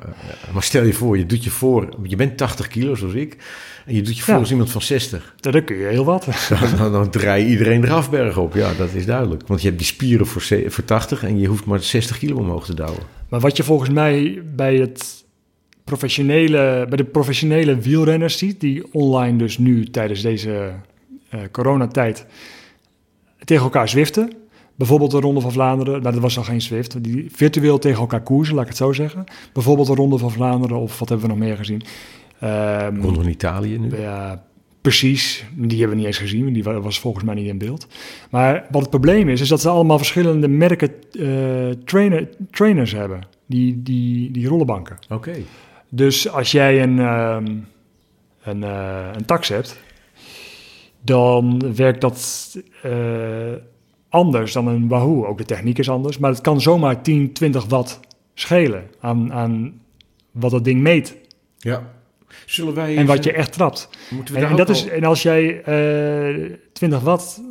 Maar 0.53 0.63
stel 0.63 0.83
je 0.83 0.93
voor, 0.93 1.17
je 1.17 1.25
doet 1.25 1.43
je 1.43 1.49
voor, 1.49 1.89
je 2.03 2.15
bent 2.15 2.37
80 2.37 2.67
kilo 2.67 2.95
zoals 2.95 3.13
ik 3.13 3.37
en 3.85 3.95
je 3.95 4.01
doet 4.01 4.17
je 4.17 4.23
voor 4.23 4.33
als 4.33 4.51
iemand 4.51 4.71
van 4.71 4.81
60. 4.81 5.35
Dan 5.39 5.63
kun 5.63 5.77
je 5.77 5.85
heel 5.85 6.05
wat. 6.05 6.25
Dan, 6.49 6.77
dan, 6.77 6.91
dan 6.91 7.09
draai 7.09 7.43
je 7.43 7.49
iedereen 7.49 7.83
eraf 7.83 8.09
berg 8.09 8.37
op, 8.37 8.53
ja, 8.53 8.73
dat 8.73 8.93
is 8.93 9.05
duidelijk. 9.05 9.47
Want 9.47 9.61
je 9.61 9.67
hebt 9.67 9.79
die 9.79 9.87
spieren 9.87 10.25
voor, 10.25 10.41
voor 10.67 10.85
80 10.85 11.23
en 11.23 11.39
je 11.39 11.47
hoeft 11.47 11.65
maar 11.65 11.79
60 11.79 12.17
kilo 12.17 12.37
omhoog 12.37 12.65
te 12.65 12.73
douwen. 12.73 13.03
Maar 13.29 13.39
wat 13.39 13.57
je 13.57 13.63
volgens 13.63 13.89
mij 13.89 14.41
bij 14.55 14.75
het 14.75 15.23
professionele, 15.83 16.85
bij 16.89 16.97
de 16.97 17.03
professionele 17.03 17.77
wielrenners 17.77 18.37
ziet, 18.37 18.59
die 18.59 18.93
online 18.93 19.37
dus 19.37 19.57
nu 19.57 19.85
tijdens 19.85 20.21
deze 20.21 20.71
coronatijd 21.51 22.25
tegen 23.43 23.63
elkaar 23.63 23.89
zwiften. 23.89 24.33
Bijvoorbeeld 24.75 25.11
de 25.11 25.19
Ronde 25.19 25.41
van 25.41 25.51
Vlaanderen, 25.51 26.01
nou 26.01 26.13
dat 26.13 26.21
was 26.21 26.37
al 26.37 26.43
geen 26.43 26.61
Zwift, 26.61 27.03
die 27.03 27.27
virtueel 27.31 27.79
tegen 27.79 27.99
elkaar 27.99 28.21
koersen, 28.21 28.53
laat 28.53 28.63
ik 28.63 28.69
het 28.69 28.77
zo 28.77 28.93
zeggen. 28.93 29.23
Bijvoorbeeld 29.53 29.87
de 29.87 29.95
Ronde 29.95 30.17
van 30.17 30.31
Vlaanderen 30.31 30.77
of 30.77 30.99
wat 30.99 31.09
hebben 31.09 31.27
we 31.27 31.33
nog 31.33 31.43
meer 31.43 31.57
gezien? 31.57 31.81
Um, 32.43 33.01
Ronde 33.01 33.21
van 33.21 33.27
Italië 33.27 33.77
nu? 33.77 33.99
Ja, 33.99 34.43
precies. 34.81 35.45
Die 35.55 35.79
hebben 35.79 35.89
we 35.89 35.95
niet 35.95 36.05
eens 36.05 36.17
gezien, 36.17 36.53
die 36.53 36.63
was 36.63 36.99
volgens 36.99 37.23
mij 37.23 37.35
niet 37.35 37.47
in 37.47 37.57
beeld. 37.57 37.87
Maar 38.29 38.65
wat 38.71 38.81
het 38.81 38.89
probleem 38.89 39.29
is, 39.29 39.41
is 39.41 39.47
dat 39.47 39.61
ze 39.61 39.69
allemaal 39.69 39.97
verschillende 39.97 40.47
merken 40.47 40.91
uh, 41.11 41.69
trainer, 41.85 42.29
trainers 42.51 42.91
hebben, 42.91 43.21
die, 43.45 43.81
die, 43.83 44.31
die 44.31 44.47
rollenbanken. 44.47 44.97
Oké. 45.03 45.13
Okay. 45.13 45.45
Dus 45.89 46.29
als 46.29 46.51
jij 46.51 46.83
een, 46.83 46.99
um, 46.99 47.67
een, 48.43 48.61
uh, 48.61 49.07
een 49.13 49.25
tax 49.25 49.47
hebt, 49.47 49.79
dan 51.01 51.73
werkt 51.75 52.01
dat 52.01 52.51
uh, 52.85 52.91
anders 54.09 54.53
dan 54.53 54.67
een 54.67 54.87
Wahoo. 54.87 55.25
Ook 55.25 55.37
de 55.37 55.45
techniek 55.45 55.77
is 55.77 55.89
anders, 55.89 56.17
maar 56.17 56.31
het 56.31 56.41
kan 56.41 56.61
zomaar 56.61 57.01
10, 57.01 57.33
20 57.33 57.65
watt 57.65 57.99
schelen 58.33 58.83
aan, 58.99 59.33
aan 59.33 59.81
wat 60.31 60.51
dat 60.51 60.63
ding 60.63 60.81
meet. 60.81 61.15
Ja. 61.57 61.93
Zullen 62.45 62.73
wij 62.73 62.97
en 62.97 63.05
wat 63.05 63.23
je 63.23 63.33
echt 63.33 63.53
trapt. 63.53 63.89
En, 64.33 64.45
en, 64.45 64.55
dat 64.55 64.69
is, 64.69 64.87
en 64.87 65.03
als 65.03 65.21
jij 65.21 65.69
uh, 66.39 66.51
20 66.73 66.99
watt, 66.99 67.41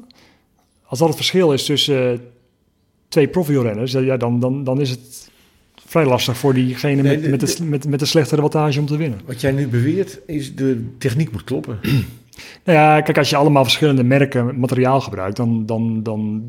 als 0.84 0.98
dat 0.98 1.08
het 1.08 1.16
verschil 1.16 1.52
is 1.52 1.64
tussen 1.64 2.12
uh, 2.12 2.18
twee 3.08 3.28
profielrenners, 3.28 3.92
ja, 3.92 4.16
dan, 4.16 4.40
dan, 4.40 4.64
dan 4.64 4.80
is 4.80 4.90
het 4.90 5.30
vrij 5.86 6.04
lastig 6.04 6.36
voor 6.36 6.54
diegene 6.54 7.02
nee, 7.02 7.18
met, 7.18 7.30
met, 7.30 7.56
de, 7.56 7.64
met, 7.64 7.88
met 7.88 7.98
de 7.98 8.06
slechtere 8.06 8.42
wattage 8.42 8.80
om 8.80 8.86
te 8.86 8.96
winnen. 8.96 9.20
Wat 9.24 9.40
jij 9.40 9.52
nu 9.52 9.68
beweert, 9.68 10.18
is 10.26 10.54
de 10.54 10.94
techniek 10.98 11.32
moet 11.32 11.44
kloppen. 11.44 11.78
Nou 12.64 12.78
ja, 12.78 13.00
kijk, 13.00 13.18
als 13.18 13.30
je 13.30 13.36
allemaal 13.36 13.62
verschillende 13.62 14.04
merken 14.04 14.60
materiaal 14.60 15.00
gebruikt, 15.00 15.36
dan, 15.36 15.66
dan, 15.66 16.02
dan 16.02 16.44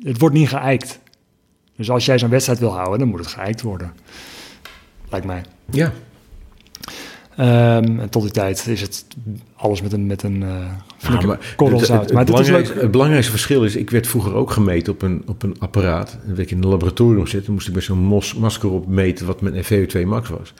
het 0.00 0.18
wordt 0.18 0.34
niet 0.34 0.48
geëikt. 0.48 1.00
Dus 1.76 1.90
als 1.90 2.04
jij 2.04 2.18
zo'n 2.18 2.30
wedstrijd 2.30 2.58
wil 2.58 2.74
houden, 2.74 2.98
dan 2.98 3.08
moet 3.08 3.18
het 3.18 3.28
geëikt 3.28 3.62
worden. 3.62 3.92
Lijkt 5.08 5.26
mij. 5.26 5.42
Ja. 5.70 5.92
Ehm, 7.36 8.00
en 8.00 8.08
tot 8.10 8.22
die 8.22 8.30
tijd 8.30 8.66
is 8.66 8.80
het 8.80 9.06
alles 9.56 9.82
met 9.82 9.92
een, 9.92 10.06
met 10.06 10.22
een 10.22 10.42
uh, 10.42 11.26
maar 11.26 11.54
korrel 11.56 11.78
zout. 11.78 12.00
Het, 12.00 12.08
het, 12.08 12.18
het, 12.18 12.26
belangrijkste, 12.26 12.78
het, 12.78 12.90
belangrijkste 12.90 13.30
verschil 13.30 13.64
is, 13.64 13.76
ik 13.76 13.90
werd 13.90 14.06
vroeger 14.06 14.34
ook 14.34 14.50
gemeten 14.50 14.92
op 14.92 15.02
een, 15.02 15.22
op 15.26 15.42
een 15.42 15.56
apparaat. 15.58 16.18
Dan 16.24 16.36
werd 16.36 16.38
ik 16.38 16.50
in 16.50 16.62
een 16.62 16.68
laboratorium 16.68 17.26
zitten, 17.26 17.52
moest 17.52 17.68
ik 17.68 17.74
met 17.74 17.82
zo'n 17.82 18.22
masker 18.38 18.70
op 18.70 18.86
meten 18.86 19.26
wat 19.26 19.40
mijn 19.40 19.64
VO2 19.64 20.00
max 20.04 20.28
was. 20.28 20.54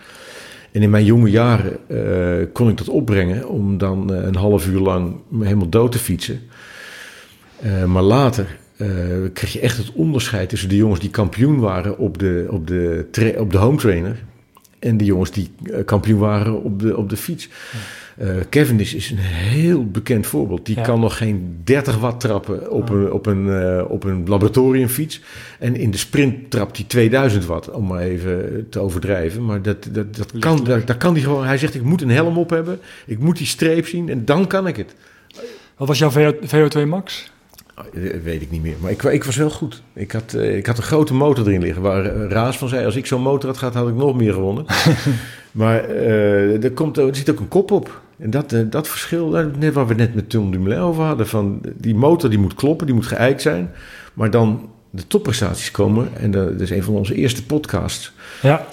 En 0.76 0.82
in 0.82 0.90
mijn 0.90 1.04
jonge 1.04 1.30
jaren 1.30 1.76
uh, 1.88 2.46
kon 2.52 2.68
ik 2.68 2.76
dat 2.76 2.88
opbrengen 2.88 3.48
om 3.48 3.78
dan 3.78 4.12
uh, 4.12 4.24
een 4.24 4.36
half 4.36 4.66
uur 4.66 4.80
lang 4.80 5.16
helemaal 5.40 5.68
dood 5.68 5.92
te 5.92 5.98
fietsen. 5.98 6.40
Uh, 7.64 7.84
maar 7.84 8.02
later 8.02 8.58
kreeg 9.32 9.52
je 9.52 9.60
echt 9.60 9.76
het 9.76 9.92
onderscheid 9.92 10.48
tussen 10.48 10.68
de 10.68 10.76
jongens 10.76 11.00
die 11.00 11.10
kampioen 11.10 11.60
waren 11.60 11.98
op 11.98 12.18
de, 12.18 12.46
op 12.50 12.66
de, 12.66 13.34
op 13.38 13.52
de 13.52 13.58
home 13.58 13.76
trainer 13.76 14.24
en 14.86 14.96
de 14.96 15.04
jongens 15.04 15.30
die 15.30 15.50
kampioen 15.84 16.18
waren 16.18 16.62
op 16.62 16.80
de, 16.80 16.96
op 16.96 17.10
de 17.10 17.16
fiets. 17.16 17.48
Uh, 18.22 18.28
Cavendish 18.50 18.94
is 18.94 19.10
een 19.10 19.16
heel 19.18 19.86
bekend 19.90 20.26
voorbeeld. 20.26 20.66
Die 20.66 20.76
Ja. 20.76 20.82
kan 20.82 21.00
nog 21.00 21.16
geen 21.16 21.60
30 21.64 21.98
watt 21.98 22.20
trappen 22.20 22.70
op 22.70 22.88
een, 22.88 23.12
op, 23.12 23.26
een, 23.26 23.48
eh, 23.62 23.84
op 23.90 24.04
een 24.04 24.28
laboratoriumfiets. 24.28 25.20
En 25.58 25.76
in 25.76 25.90
de 25.90 25.96
sprint 25.96 26.50
trapt 26.50 26.76
hij 26.76 26.86
2000 26.86 27.44
watt, 27.44 27.70
om 27.70 27.86
maar 27.86 28.00
even 28.00 28.66
te 28.70 28.78
overdrijven. 28.78 29.44
Maar 29.44 29.62
dat, 29.62 29.88
dat, 29.92 30.16
dat 30.16 30.32
kan, 30.38 30.64
dat, 30.64 30.86
dat 30.86 30.96
kan 30.96 31.12
hij 31.12 31.22
gewoon. 31.22 31.44
Hij 31.44 31.58
zegt: 31.58 31.74
Ik 31.74 31.82
moet 31.82 32.02
een 32.02 32.10
helm 32.10 32.38
op 32.38 32.50
hebben. 32.50 32.78
Ik 33.06 33.18
moet 33.18 33.36
die 33.36 33.46
streep 33.46 33.86
zien 33.86 34.08
en 34.08 34.24
dan 34.24 34.46
kan 34.46 34.66
ik 34.66 34.76
het. 34.76 34.94
Wat 35.76 35.88
was 35.88 35.98
jouw 35.98 36.10
VO, 36.10 36.32
VO2 36.32 36.86
max? 36.88 37.30
Oh, 37.78 37.84
weet 38.22 38.42
ik 38.42 38.50
niet 38.50 38.62
meer. 38.62 38.76
Maar 38.80 38.90
ik, 38.90 39.02
ik 39.02 39.24
was 39.24 39.36
wel 39.36 39.50
goed. 39.50 39.82
Ik 39.92 40.12
had, 40.12 40.34
eh, 40.34 40.56
ik 40.56 40.66
had 40.66 40.76
een 40.76 40.82
grote 40.82 41.14
motor 41.14 41.46
erin 41.46 41.60
liggen. 41.60 41.82
Waar 41.82 42.04
eh, 42.04 42.30
Raas 42.30 42.58
van 42.58 42.68
zei: 42.68 42.84
Als 42.84 42.96
ik 42.96 43.06
zo'n 43.06 43.22
motor 43.22 43.48
had 43.48 43.58
gehad, 43.58 43.74
had 43.74 43.88
ik 43.88 43.94
nog 43.94 44.16
meer 44.16 44.32
gewonnen. 44.32 44.64
maar 45.50 45.84
eh, 45.84 46.64
er, 46.64 46.72
komt, 46.72 46.96
er 46.96 47.16
zit 47.16 47.30
ook 47.30 47.40
een 47.40 47.48
kop 47.48 47.70
op. 47.70 48.00
En 48.18 48.30
dat, 48.30 48.54
dat 48.70 48.88
verschil, 48.88 49.50
net 49.58 49.74
waar 49.74 49.86
we 49.86 49.94
net 49.94 50.14
met 50.14 50.30
Tom 50.30 50.50
Dumoulin 50.50 50.78
over 50.78 51.04
hadden, 51.04 51.26
van 51.28 51.60
die 51.74 51.94
motor 51.94 52.30
die 52.30 52.38
moet 52.38 52.54
kloppen, 52.54 52.86
die 52.86 52.94
moet 52.94 53.06
geëikt 53.06 53.42
zijn. 53.42 53.70
Maar 54.14 54.30
dan 54.30 54.70
de 54.90 55.06
topprestaties 55.06 55.70
komen, 55.70 56.08
en 56.16 56.30
dat 56.30 56.60
is 56.60 56.70
een 56.70 56.82
van 56.82 56.94
onze 56.94 57.14
eerste 57.14 57.46
podcasts. 57.46 58.12
Ja. 58.42 58.66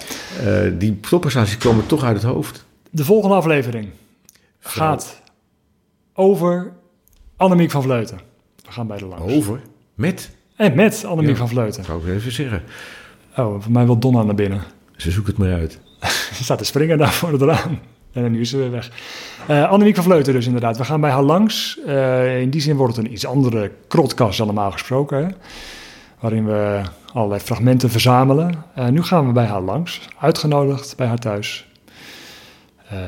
Die 0.78 1.00
topprestaties 1.00 1.56
komen 1.56 1.86
toch 1.86 2.04
uit 2.04 2.16
het 2.16 2.24
hoofd. 2.24 2.64
De 2.90 3.04
volgende 3.04 3.34
aflevering 3.34 3.88
gaat 4.60 5.20
over 6.14 6.72
Annemiek 7.36 7.70
van 7.70 7.82
Vleuten. 7.82 8.33
We 8.64 8.72
gaan 8.72 8.86
bij 8.86 8.98
de 8.98 9.06
langs. 9.06 9.32
Over? 9.34 9.60
Met? 9.94 10.36
En 10.56 10.74
met 10.74 11.04
Annemiek 11.04 11.30
Ja, 11.30 11.36
van 11.36 11.48
Vleuten. 11.48 11.84
Zou 11.84 12.02
ik 12.08 12.14
even 12.14 12.32
zeggen. 12.32 12.62
Oh, 13.36 13.62
voor 13.62 13.72
mij 13.72 13.84
wil 13.86 13.98
Donna 13.98 14.22
naar 14.22 14.34
binnen. 14.34 14.62
Ze 14.96 15.10
zoekt 15.10 15.26
het 15.26 15.38
maar 15.38 15.52
uit. 15.52 15.80
Ze 16.32 16.44
staat 16.44 16.58
te 16.58 16.64
springen 16.64 16.98
daar 16.98 17.12
voor 17.12 17.32
het 17.32 17.42
raam. 17.42 17.78
En 18.12 18.32
nu 18.32 18.40
is 18.40 18.50
ze 18.50 18.56
weer 18.56 18.70
weg. 18.70 18.90
Eh 19.46 19.70
Annemiek 19.70 19.94
van 19.94 20.04
Vleuten 20.04 20.32
dus 20.32 20.46
inderdaad. 20.46 20.76
We 20.76 20.84
gaan 20.84 21.00
bij 21.00 21.10
haar 21.10 21.22
langs. 21.22 21.78
Eh, 21.86 22.40
in 22.40 22.50
die 22.50 22.60
zin 22.60 22.76
wordt 22.76 22.96
het 22.96 23.04
een 23.06 23.12
iets 23.12 23.26
andere 23.26 23.70
krotkast 23.88 24.38
dan 24.38 24.46
normaal 24.46 24.70
gesproken. 24.70 25.26
Hè? 25.26 25.32
Waarin 26.20 26.46
we 26.46 26.80
allerlei 27.12 27.40
fragmenten 27.40 27.90
verzamelen. 27.90 28.64
Eh, 28.74 28.88
nu 28.88 29.02
gaan 29.02 29.26
we 29.26 29.32
bij 29.32 29.44
haar 29.46 29.60
langs. 29.60 30.00
Uitgenodigd 30.20 30.96
bij 30.96 31.06
haar 31.06 31.18
thuis. 31.18 31.66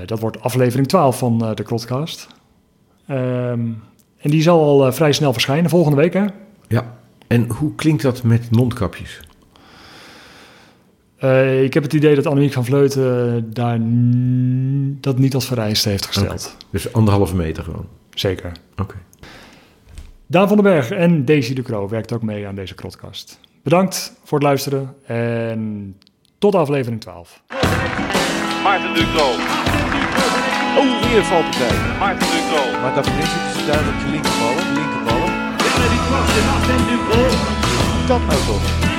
Dat 0.06 0.20
wordt 0.20 0.40
aflevering 0.40 0.88
12 0.88 1.18
van 1.18 1.38
de 1.54 1.62
krotkast. 1.62 2.26
En 4.26 4.32
die 4.32 4.42
zal 4.42 4.62
al 4.62 4.86
eh, 4.86 4.92
vrij 4.92 5.12
snel 5.12 5.32
verschijnen. 5.32 5.70
Volgende 5.70 5.96
week 5.96 6.12
hè? 6.12 6.24
Ja. 6.68 6.94
En 7.26 7.50
hoe 7.50 7.74
klinkt 7.74 8.02
dat 8.02 8.22
met 8.22 8.50
mondkapjes? 8.50 9.20
Eh, 11.16 11.62
ik 11.62 11.74
heb 11.74 11.82
het 11.82 11.92
idee 11.92 12.14
dat 12.14 12.26
Annemiek 12.26 12.52
van 12.52 12.64
Vleuten 12.64 13.46
daar 13.52 13.78
n- 13.80 14.98
dat 15.00 15.18
niet 15.18 15.34
als 15.34 15.46
vereiste 15.46 15.88
heeft 15.88 16.06
gesteld. 16.06 16.56
Dus 16.70 16.92
anderhalve 16.92 17.36
meter 17.36 17.64
gewoon. 17.64 17.86
Zeker. 18.14 18.52
Oké. 18.76 18.94
Daan 20.26 20.48
van 20.48 20.56
den 20.56 20.66
Berg 20.72 20.90
en 20.90 21.24
Daisy 21.24 21.54
de 21.54 21.62
Croo 21.62 21.88
werkt 21.88 22.12
ook 22.12 22.22
mee 22.22 22.46
aan 22.46 22.54
deze 22.54 22.74
podcast. 22.74 23.40
Bedankt 23.62 24.12
voor 24.24 24.38
het 24.38 24.46
luisteren 24.46 24.94
en 25.06 25.94
tot 26.38 26.54
aflevering 26.54 27.00
12. 27.00 27.42
Maarten. 28.62 28.90
Oh, 28.90 29.55
weer 31.16 31.24
valpartij. 31.24 31.76
Maarten 31.98 32.26
Ducro. 32.26 32.80
Maar 32.80 32.94
daarvoor 32.94 33.14
zitten 33.14 33.60
ze 33.60 33.66
duidelijk 33.66 33.98
de 34.00 34.08
linkerballen. 34.10 34.64
Linkerballen. 34.74 35.32
Dat 38.06 38.20
nou 38.26 38.40
toch. 38.46 38.95